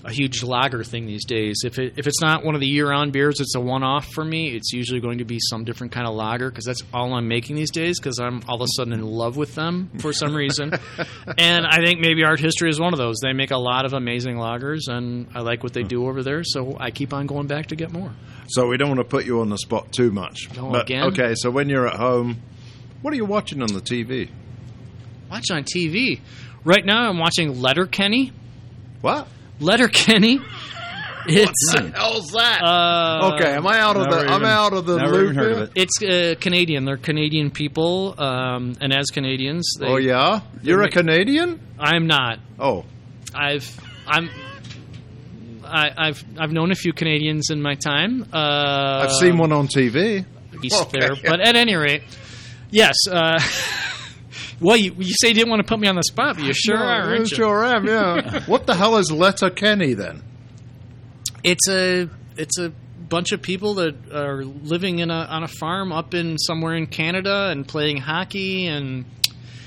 a 0.05 0.13
huge 0.13 0.43
lager 0.43 0.85
thing 0.85 1.07
these 1.07 1.25
days. 1.25 1.63
If 1.65 1.79
it 1.79 1.95
if 1.97 2.07
it's 2.07 2.21
not 2.21 2.45
one 2.45 2.55
of 2.55 2.61
the 2.61 2.67
year-round 2.67 3.13
beers, 3.13 3.41
it's 3.41 3.55
a 3.55 3.61
one-off 3.61 4.07
for 4.07 4.25
me. 4.25 4.55
It's 4.55 4.73
usually 4.73 5.01
going 5.01 5.19
to 5.19 5.25
be 5.25 5.39
some 5.41 5.65
different 5.65 5.93
kind 5.93 6.07
of 6.07 6.15
lager 6.15 6.51
because 6.51 6.65
that's 6.65 6.83
all 6.95 7.15
I'm 7.15 7.29
making 7.29 7.57
these 7.57 7.71
days 7.71 7.99
because 7.99 8.19
I'm 8.19 8.43
all 8.49 8.57
of 8.57 8.63
a 8.63 8.69
sudden 8.77 8.93
in 8.93 9.03
love 9.03 9.37
with 9.37 9.55
them 9.55 9.91
for 9.99 10.13
some 10.13 10.35
reason. 10.35 10.73
and 11.39 11.67
I 11.67 11.85
think 11.85 12.01
maybe 12.01 12.25
Art 12.25 12.41
History 12.41 12.71
is 12.71 12.81
one 12.81 12.93
of 12.93 12.99
those. 12.99 13.19
They 13.23 13.33
make 13.33 13.51
a 13.51 13.59
lot 13.59 13.85
of 13.85 13.93
amazing 13.93 14.37
lagers, 14.37 14.89
and 14.89 15.27
I 15.35 15.41
like 15.41 15.63
what 15.63 15.73
they 15.73 15.83
do 15.83 16.07
over 16.07 16.23
there. 16.23 16.43
So 16.45 16.77
I 16.79 16.91
keep 16.91 17.13
on 17.13 17.27
going 17.27 17.47
back 17.47 17.67
to 17.67 17.77
get 17.77 17.93
more. 17.93 18.13
So 18.49 18.67
we 18.67 18.77
don't 18.77 18.89
want 18.89 19.01
to 19.01 19.05
put 19.05 19.27
you 19.27 19.41
on 19.41 19.51
the 19.51 19.59
spot 19.59 19.93
too 19.93 20.11
much. 20.11 20.49
Oh, 20.59 20.71
but, 20.71 20.83
again? 20.83 21.05
Okay, 21.09 21.35
so 21.37 21.51
when 21.51 21.69
you're 21.69 21.87
at 21.87 21.97
home, 21.97 22.41
what 23.03 23.13
are 23.13 23.17
you 23.17 23.27
watching 23.27 23.63
on 23.63 23.73
the 23.73 23.81
TV? 23.81 24.31
Watch 25.31 25.51
on 25.51 25.65
TV. 25.65 26.21
Right 26.65 26.85
now, 26.85 27.09
I'm 27.09 27.19
watching 27.19 27.61
Letterkenny. 27.61 28.33
What? 29.01 29.29
Letterkenny. 29.61 30.41
It's 31.31 31.75
what 31.75 31.85
the 31.85 31.91
hell's 31.99 32.31
that? 32.33 32.63
uh, 32.63 33.35
okay, 33.35 33.53
am 33.55 33.67
I 33.67 33.79
out 33.81 33.97
of 33.99 34.05
the? 34.05 34.17
Never 34.23 34.29
I'm 34.29 34.45
out 34.45 34.73
of 34.73 34.87
the 34.87 34.97
never 34.97 35.13
loop. 35.13 35.23
even 35.25 35.35
heard 35.37 35.53
of 35.53 35.59
it. 35.59 35.71
It's 35.75 36.03
uh, 36.03 36.35
Canadian. 36.41 36.87
They're 36.87 36.97
Canadian 36.97 37.51
people, 37.51 38.15
um, 38.19 38.75
and 38.81 38.95
as 38.95 39.07
Canadians, 39.11 39.71
they, 39.79 39.87
Oh 39.87 39.97
yeah, 39.97 40.41
you're 40.63 40.81
a 40.81 40.85
make- 40.85 40.93
Canadian? 40.93 41.61
I'm 41.79 42.07
not. 42.07 42.39
Oh, 42.59 42.87
I've 43.35 43.69
I'm 44.07 44.31
I, 45.65 45.91
I've 45.99 46.25
I've 46.39 46.53
known 46.53 46.71
a 46.73 46.75
few 46.77 46.95
Canadians 46.95 47.51
in 47.51 47.61
my 47.61 47.75
time. 47.75 48.25
Uh, 48.33 49.05
I've 49.05 49.13
seen 49.13 49.37
one 49.37 49.53
on 49.53 49.69
TV. 49.69 50.25
east 50.65 50.81
Okay. 50.83 50.99
there, 51.01 51.11
but 51.23 51.41
at 51.41 51.57
any 51.57 51.75
rate, 51.77 52.05
yes. 52.71 52.97
Well, 54.61 54.77
you, 54.77 54.93
you 54.99 55.15
say 55.21 55.29
you 55.29 55.35
didn't 55.35 55.51
want 55.51 55.61
to 55.61 55.69
put 55.69 55.79
me 55.79 55.87
on 55.89 55.95
the 55.95 56.03
spot, 56.03 56.37
but 56.37 56.45
you 56.45 56.53
sure 56.53 56.79
No, 56.79 56.85
are, 56.85 56.89
I 57.03 57.07
aren't 57.07 57.31
you? 57.31 57.37
sure 57.37 57.65
am. 57.65 57.87
Yeah. 57.87 58.41
what 58.47 58.67
the 58.67 58.75
hell 58.75 58.97
is 58.97 59.11
Letterkenny 59.13 59.95
then? 59.95 60.23
It's 61.45 61.69
a 61.69 62.09
it's 62.37 62.59
a 62.59 62.71
bunch 63.09 63.33
of 63.33 63.41
people 63.41 63.75
that 63.75 64.13
are 64.13 64.45
living 64.45 64.99
in 64.99 65.11
a 65.11 65.15
on 65.31 65.45
a 65.45 65.49
farm 65.49 65.93
up 65.93 66.13
in 66.15 66.37
somewhere 66.39 66.75
in 66.75 66.87
Canada 66.87 67.49
and 67.51 67.67
playing 67.67 67.99
hockey 67.99 68.67
and 68.67 69.05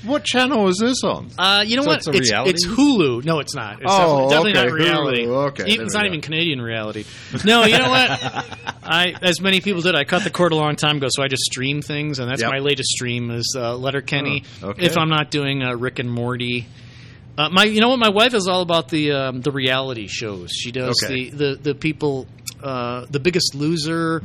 What 0.04 0.24
channel 0.24 0.68
is 0.68 0.78
this 0.80 1.04
on? 1.04 1.28
Uh, 1.38 1.62
you 1.66 1.76
know 1.76 1.82
So 1.82 1.88
what? 1.88 1.98
it's 1.98 2.08
it's, 2.08 2.30
it's 2.32 2.66
Hulu. 2.66 3.24
No, 3.24 3.38
it's 3.38 3.54
not. 3.54 3.74
It's 3.80 3.84
Oh, 3.86 4.28
definitely, 4.28 4.52
definitely 4.54 4.80
okay, 4.82 4.90
not 4.92 5.00
reality. 5.04 5.24
Hulu. 5.26 5.46
Okay, 5.50 5.64
Even- 5.72 5.86
it's 5.86 5.94
not 5.94 6.02
go. 6.02 6.06
even 6.08 6.20
Canadian 6.20 6.60
reality. 6.60 7.04
No, 7.44 7.64
you 7.64 7.78
know 7.78 7.88
what? 7.88 8.10
I, 8.82 9.14
as 9.22 9.40
many 9.40 9.60
people 9.60 9.80
did, 9.82 9.94
I 9.94 10.04
cut 10.04 10.24
the 10.24 10.30
cord 10.30 10.52
a 10.52 10.56
long 10.56 10.74
time 10.76 10.96
ago, 10.96 11.06
so 11.10 11.22
I 11.22 11.28
just 11.28 11.42
stream 11.44 11.82
things, 11.82 12.18
and 12.18 12.28
that's 12.30 12.42
Yep. 12.42 12.50
my 12.50 12.58
latest 12.58 12.88
stream 12.90 13.30
is 13.30 13.54
uh, 13.56 13.76
Letterkenny. 13.76 14.44
Oh, 14.62 14.70
okay. 14.70 14.86
If 14.86 14.96
I'm 14.96 15.08
not 15.08 15.30
doing 15.30 15.62
uh, 15.62 15.74
Rick 15.76 15.98
and 16.00 16.10
Morty. 16.10 16.66
Uh, 17.38 17.48
my, 17.48 17.64
you 17.64 17.80
know 17.80 17.88
what? 17.88 17.98
My 17.98 18.10
wife 18.10 18.34
is 18.34 18.46
all 18.48 18.60
about 18.60 18.88
the 18.88 19.12
um, 19.12 19.40
the 19.40 19.50
reality 19.52 20.06
shows. 20.06 20.50
She 20.50 20.70
does 20.72 21.02
Okay. 21.02 21.30
the 21.30 21.54
the 21.54 21.54
the 21.62 21.74
people, 21.74 22.26
uh, 22.62 23.06
the 23.08 23.20
Biggest 23.20 23.54
Loser. 23.54 24.22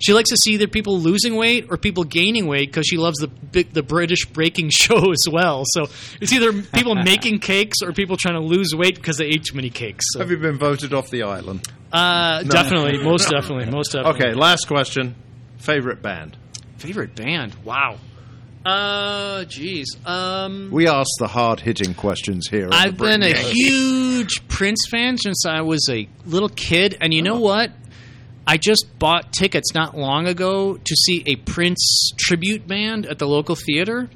She 0.00 0.12
likes 0.14 0.30
to 0.30 0.36
see 0.36 0.52
either 0.54 0.66
people 0.66 0.98
losing 0.98 1.36
weight 1.36 1.66
or 1.70 1.76
people 1.76 2.04
gaining 2.04 2.46
weight 2.46 2.70
because 2.70 2.86
she 2.86 2.96
loves 2.96 3.18
the 3.18 3.62
the 3.72 3.82
British 3.82 4.24
baking 4.26 4.70
show 4.82 5.10
as 5.12 5.24
well. 5.30 5.64
So 5.66 5.86
it's 6.20 6.32
either 6.32 6.52
people 6.62 6.94
making 7.04 7.40
cakes 7.40 7.78
or 7.82 7.92
people 7.92 8.16
trying 8.16 8.34
to 8.36 8.40
lose 8.46 8.74
weight 8.74 8.94
because 8.96 9.18
they 9.18 9.26
ate 9.26 9.44
too 9.44 9.56
many 9.56 9.70
cakes. 9.70 10.04
So, 10.12 10.20
Have 10.20 10.30
you 10.30 10.38
been 10.38 10.58
voted 10.58 10.94
off 10.94 11.10
the 11.10 11.22
island? 11.24 11.66
uh, 11.92 12.42
definitely, 12.44 12.98
most 13.04 13.28
definitely, 13.28 13.70
most 13.70 13.92
definitely. 13.92 14.22
Okay, 14.28 14.34
last 14.34 14.66
question. 14.66 15.14
Favorite 15.58 16.00
band? 16.02 16.36
favorite 16.78 17.14
band? 17.14 17.54
Wow. 17.62 17.98
Uh, 18.64 19.44
geez. 19.44 19.96
Um, 20.06 20.70
We 20.70 20.86
ask 20.88 21.08
the 21.18 21.26
hard 21.28 21.60
hitting 21.60 21.94
questions 21.94 22.48
here. 22.50 22.68
I've 22.72 22.96
been 22.96 23.22
a 23.22 23.34
huge 23.36 24.46
Prince 24.48 24.86
fan 24.90 25.16
since 25.18 25.44
I 25.46 25.62
was 25.62 25.86
a 25.90 26.08
little 26.26 26.48
kid, 26.48 26.96
and 27.00 27.12
you 27.12 27.22
know 27.22 27.38
what? 27.40 27.70
I 28.50 28.56
just 28.56 28.98
bought 28.98 29.32
tickets 29.32 29.74
not 29.74 29.96
long 29.96 30.26
ago 30.26 30.76
to 30.76 30.96
see 30.96 31.22
a 31.24 31.36
Prince 31.36 32.10
tribute 32.18 32.66
band 32.66 33.06
at 33.06 33.20
the 33.20 33.28
local 33.28 33.54
theater. 33.54 34.10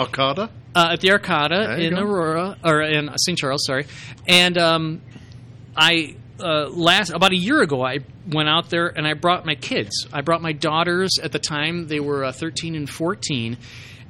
Arcada. 0.00 0.50
uh, 0.74 0.88
at 0.94 1.00
the 1.00 1.10
Arcada 1.10 1.78
in 1.78 1.94
go. 1.94 2.02
Aurora 2.02 2.56
or 2.64 2.82
in 2.82 3.08
St. 3.16 3.38
Charles, 3.38 3.64
sorry. 3.64 3.86
And 4.26 4.58
um, 4.58 5.02
I 5.76 6.16
uh, 6.40 6.68
last 6.68 7.10
about 7.10 7.30
a 7.30 7.36
year 7.36 7.62
ago, 7.62 7.80
I 7.80 8.00
went 8.28 8.48
out 8.48 8.70
there 8.70 8.88
and 8.88 9.06
I 9.06 9.14
brought 9.14 9.46
my 9.46 9.54
kids. 9.54 10.08
I 10.12 10.20
brought 10.22 10.42
my 10.42 10.52
daughters 10.52 11.20
at 11.22 11.30
the 11.30 11.38
time; 11.38 11.86
they 11.86 12.00
were 12.00 12.24
uh, 12.24 12.32
thirteen 12.32 12.74
and 12.74 12.90
fourteen. 12.90 13.56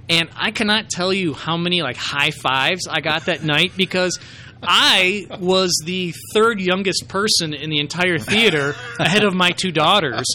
And 0.08 0.30
I 0.36 0.52
cannot 0.52 0.88
tell 0.88 1.12
you 1.12 1.34
how 1.34 1.58
many 1.58 1.82
like 1.82 1.96
high 1.98 2.30
fives 2.30 2.88
I 2.88 3.00
got 3.00 3.26
that 3.26 3.42
night 3.42 3.72
because 3.76 4.18
I 4.66 5.26
was 5.40 5.80
the 5.84 6.14
third 6.34 6.60
youngest 6.60 7.08
person 7.08 7.54
in 7.54 7.70
the 7.70 7.78
entire 7.80 8.18
theater 8.18 8.74
ahead 8.98 9.24
of 9.24 9.34
my 9.34 9.50
two 9.50 9.72
daughters. 9.72 10.26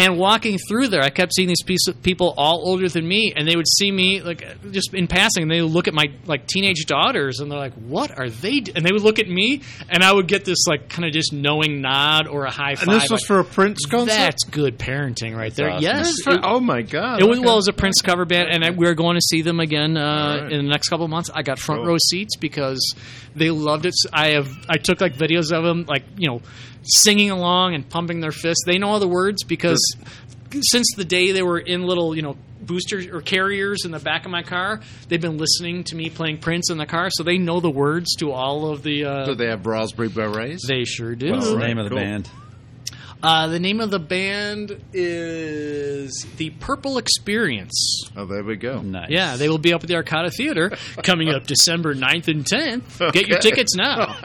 And 0.00 0.18
walking 0.18 0.56
through 0.56 0.88
there, 0.88 1.02
I 1.02 1.10
kept 1.10 1.34
seeing 1.34 1.48
these 1.48 1.62
piece 1.62 1.86
of 1.86 2.02
people 2.02 2.32
all 2.38 2.62
older 2.66 2.88
than 2.88 3.06
me, 3.06 3.34
and 3.36 3.46
they 3.46 3.54
would 3.54 3.68
see 3.68 3.92
me 3.92 4.22
like 4.22 4.44
just 4.72 4.94
in 4.94 5.06
passing, 5.06 5.42
and 5.42 5.50
they 5.50 5.60
would 5.60 5.70
look 5.70 5.88
at 5.88 5.94
my 5.94 6.06
like 6.24 6.46
teenage 6.46 6.86
daughters, 6.86 7.40
and 7.40 7.50
they're 7.50 7.58
like, 7.58 7.74
"What 7.74 8.18
are 8.18 8.30
they?" 8.30 8.60
d-" 8.60 8.72
And 8.74 8.84
they 8.84 8.92
would 8.92 9.02
look 9.02 9.18
at 9.18 9.28
me, 9.28 9.60
and 9.90 10.02
I 10.02 10.12
would 10.12 10.26
get 10.26 10.46
this 10.46 10.66
like 10.66 10.88
kind 10.88 11.04
of 11.04 11.12
just 11.12 11.32
knowing 11.34 11.82
nod 11.82 12.28
or 12.28 12.46
a 12.46 12.50
high 12.50 12.76
five. 12.76 12.88
And 12.88 12.96
this 12.96 13.10
was 13.10 13.20
like, 13.20 13.26
for 13.26 13.40
a 13.40 13.44
Prince 13.44 13.84
concert. 13.84 14.06
That's 14.14 14.44
good 14.44 14.78
parenting 14.78 15.36
right 15.36 15.54
there. 15.54 15.68
awesome. 15.70 15.82
Yes, 15.82 16.06
That's 16.24 16.38
for- 16.38 16.46
oh 16.46 16.60
my 16.60 16.80
god! 16.80 17.20
it 17.20 17.28
was 17.28 17.38
okay. 17.38 17.46
well, 17.46 17.58
as 17.58 17.68
a 17.68 17.72
Prince 17.74 18.00
cover 18.00 18.24
band, 18.24 18.48
and 18.50 18.64
I, 18.64 18.70
we 18.70 18.86
are 18.86 18.94
going 18.94 19.16
to 19.16 19.22
see 19.22 19.42
them 19.42 19.60
again 19.60 19.98
uh, 19.98 20.38
right. 20.44 20.52
in 20.52 20.64
the 20.64 20.70
next 20.70 20.88
couple 20.88 21.04
of 21.04 21.10
months. 21.10 21.28
I 21.34 21.42
got 21.42 21.58
front 21.58 21.80
Cool. 21.82 21.88
row 21.88 21.96
seats 21.98 22.36
because 22.36 22.94
they 23.36 23.50
loved 23.50 23.84
it. 23.84 23.94
I 24.12 24.28
have 24.28 24.48
I 24.66 24.78
took 24.78 25.00
like 25.02 25.14
videos 25.14 25.52
of 25.52 25.62
them, 25.62 25.84
like 25.86 26.04
you 26.16 26.28
know, 26.28 26.40
singing 26.82 27.30
along 27.30 27.74
and 27.74 27.88
pumping 27.88 28.20
their 28.20 28.32
fists. 28.32 28.64
They 28.66 28.78
know 28.78 28.88
all 28.90 29.00
the 29.00 29.08
words 29.08 29.44
because 29.44 29.80
since 30.62 30.86
the 30.96 31.04
day 31.04 31.32
they 31.32 31.42
were 31.42 31.58
in 31.58 31.84
little 31.84 32.14
you 32.16 32.22
know 32.22 32.36
boosters 32.62 33.06
or 33.06 33.20
carriers 33.20 33.84
in 33.84 33.90
the 33.90 33.98
back 33.98 34.24
of 34.24 34.30
my 34.30 34.42
car, 34.42 34.80
they've 35.08 35.20
been 35.20 35.38
listening 35.38 35.82
to 35.84 35.96
me 35.96 36.10
playing 36.10 36.38
Prince 36.38 36.70
in 36.70 36.78
the 36.78 36.86
car, 36.86 37.08
so 37.10 37.22
they 37.22 37.38
know 37.38 37.60
the 37.60 37.70
words 37.70 38.14
to 38.16 38.32
all 38.32 38.70
of 38.70 38.82
the. 38.82 39.04
Uh, 39.04 39.24
Do 39.26 39.34
they 39.34 39.46
have 39.48 39.66
raspberry 39.66 40.08
berets? 40.08 40.66
they 40.66 40.84
sure 40.84 41.14
do. 41.14 41.32
What's 41.32 41.48
the 41.48 41.56
Right, 41.56 41.68
name 41.68 41.78
of 41.78 41.84
the 41.84 41.90
cool. 41.90 41.98
band? 41.98 42.28
Uh, 43.22 43.48
the 43.48 43.60
name 43.60 43.80
of 43.80 43.90
the 43.90 43.98
band 43.98 44.80
is 44.94 46.26
the 46.38 46.50
Purple 46.60 46.96
Experience. 46.98 48.04
oh, 48.16 48.24
there 48.24 48.42
we 48.42 48.56
go. 48.56 48.80
Nice. 48.80 49.10
Yeah, 49.10 49.36
they 49.36 49.48
will 49.48 49.58
be 49.58 49.72
up 49.74 49.82
at 49.82 49.88
the 49.88 49.94
Arcada 49.94 50.32
Theater 50.34 50.70
coming 51.02 51.28
up 51.28 51.46
December 51.46 51.94
9th 51.94 52.28
and 52.28 52.44
10th. 52.46 53.12
Get 53.12 53.28
your 53.28 53.38
tickets 53.38 53.74
now. 53.74 54.16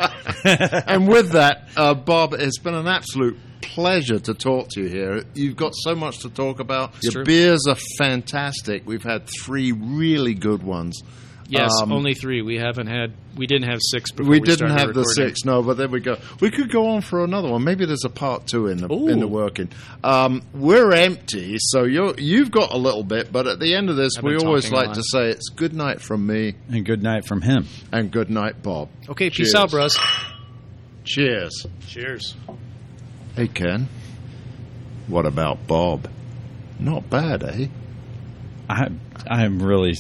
and 0.46 1.08
with 1.10 1.32
that, 1.32 1.68
uh, 1.76 1.94
Bob, 1.94 2.34
it's 2.34 2.60
been 2.60 2.74
an 2.76 2.88
absolute 2.88 3.38
pleasure 3.62 4.20
to 4.20 4.34
talk 4.34 4.70
to 4.70 4.82
you 4.82 4.88
here. 4.88 5.24
You've 5.34 5.58
got 5.58 5.74
so 5.76 5.94
much 5.96 6.20
to 6.20 6.30
talk 6.30 6.60
about. 6.62 6.94
Your 7.02 7.12
true. 7.12 7.26
beers 7.26 7.66
are 7.68 7.78
fantastic. 7.98 8.86
We've 8.86 9.04
had 9.04 9.28
three 9.28 9.74
really 9.74 10.36
good 10.36 10.64
ones. 10.64 11.02
Yes, 11.48 11.72
Um, 11.82 11.92
only 11.92 12.14
three. 12.14 12.42
We 12.42 12.58
haven't 12.58 12.88
had. 12.88 13.14
We 13.36 13.48
didn't 13.48 13.70
have 13.70 13.80
six. 13.82 14.12
Before 14.12 14.32
we 14.32 14.40
we, 14.40 14.46
didn't 14.46 14.70
started 14.70 14.80
have 14.80 14.94
the 14.94 15.04
six, 15.04 15.44
no, 15.44 15.62
but 15.62 15.76
there 15.78 15.90
we 15.90 16.00
go. 16.00 16.18
We 16.40 16.50
could 16.52 16.72
go 16.72 16.88
on 16.90 17.02
for 17.02 17.24
another 17.24 17.50
one. 17.50 17.64
Maybe 17.64 17.86
there's 17.86 18.06
a 18.06 18.10
part 18.10 18.48
two 18.48 18.68
in 18.68 18.78
the 18.78 18.88
in 18.88 19.20
the 19.20 19.28
working. 19.28 19.70
Um, 20.04 20.42
we're 20.54 20.94
empty, 20.94 21.58
so 21.60 21.84
you 21.84 22.16
you've 22.18 22.52
got 22.52 22.72
a 22.72 22.78
little 22.78 23.04
bit, 23.04 23.32
but 23.32 23.46
at 23.48 23.60
the 23.60 23.76
end 23.76 23.90
of 23.90 23.98
this, 23.98 24.14
I've 24.18 24.24
we 24.24 24.38
always 24.38 24.72
like 24.72 24.94
to 24.94 25.04
say 25.12 25.30
it's 25.32 25.50
good 25.50 25.74
night 25.74 26.00
from 26.02 26.26
me 26.26 26.56
And 26.70 26.86
good 26.86 27.04
night 27.04 27.26
from 27.28 27.42
him. 27.42 27.68
and 27.92 28.10
good 28.10 28.30
night, 28.30 28.64
Bob. 28.64 28.90
Okay, 29.10 29.30
peace 29.30 29.54
out, 29.54 29.70
bros. 29.72 29.98
Cheers. 31.04 31.66
Cheers. 31.88 32.36
Hey, 33.36 33.48
Ken. 33.48 33.88
What 35.08 35.26
about 35.26 35.68
Bob? 35.68 36.10
Not 36.80 37.10
bad, 37.10 37.44
eh? 37.44 37.68
I 38.70 38.88
I'm 39.28 39.62
really 39.62 39.96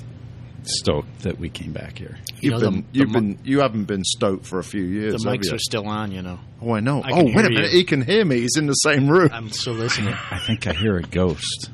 stoked 0.68 1.22
that 1.24 1.40
we 1.40 1.50
came 1.50 1.72
back 1.72 1.98
here. 1.98 2.18
You 2.40 2.52
You've 2.52 2.62
know, 2.62 2.72
been, 2.72 2.74
the- 2.82 2.82
the 2.82 3.00
you've 3.00 3.08
mi- 3.10 3.14
been, 3.20 3.40
you 3.44 3.60
haven't 3.60 3.86
been 3.86 4.04
stoked 4.04 4.46
for 4.46 4.60
a 4.60 4.64
few 4.64 4.84
years. 4.84 5.22
The 5.24 5.30
mics 5.30 5.52
are 5.54 5.60
still 5.60 5.88
on, 5.88 6.12
you 6.12 6.22
know. 6.22 6.40
Oh, 6.62 6.74
I 6.74 6.80
know. 6.80 7.02
I 7.02 7.12
oh, 7.12 7.24
wait 7.24 7.38
a 7.46 7.50
minute. 7.50 7.72
you. 7.72 7.78
He 7.78 7.84
can 7.84 8.02
hear 8.02 8.26
me. 8.26 8.42
He's 8.42 8.58
in 8.58 8.66
the 8.68 8.74
same 8.74 9.08
room. 9.10 9.30
I'm 9.32 9.50
still 9.52 9.74
listening. 9.74 10.14
I 10.32 10.40
think 10.40 10.68
I 10.68 10.74
hear 10.74 10.98
a 10.98 11.02
ghost. 11.04 11.70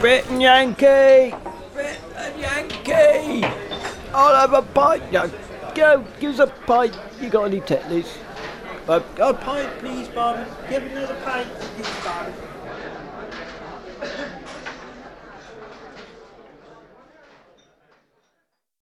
Brit 0.00 0.26
and 0.30 0.40
Yankee! 0.40 1.34
Brit 1.74 2.00
and 2.16 2.40
Yankee! 2.40 3.44
I'll 4.14 4.34
have 4.48 4.52
a 4.54 4.62
pint. 4.62 5.12
No, 5.12 5.28
Joe, 5.78 6.04
give 6.18 6.32
us 6.32 6.40
a 6.40 6.48
pint. 6.48 6.98
You 7.20 7.30
got 7.30 7.44
any 7.44 7.60
tetley's? 7.60 8.18
Uh, 8.88 9.00
a 9.20 9.32
pint, 9.32 9.78
please, 9.78 10.08
barman. 10.08 10.48
Give 10.68 10.82
another 10.82 11.14
pint, 11.22 11.48
please, 11.56 12.04
barman. 12.04 12.34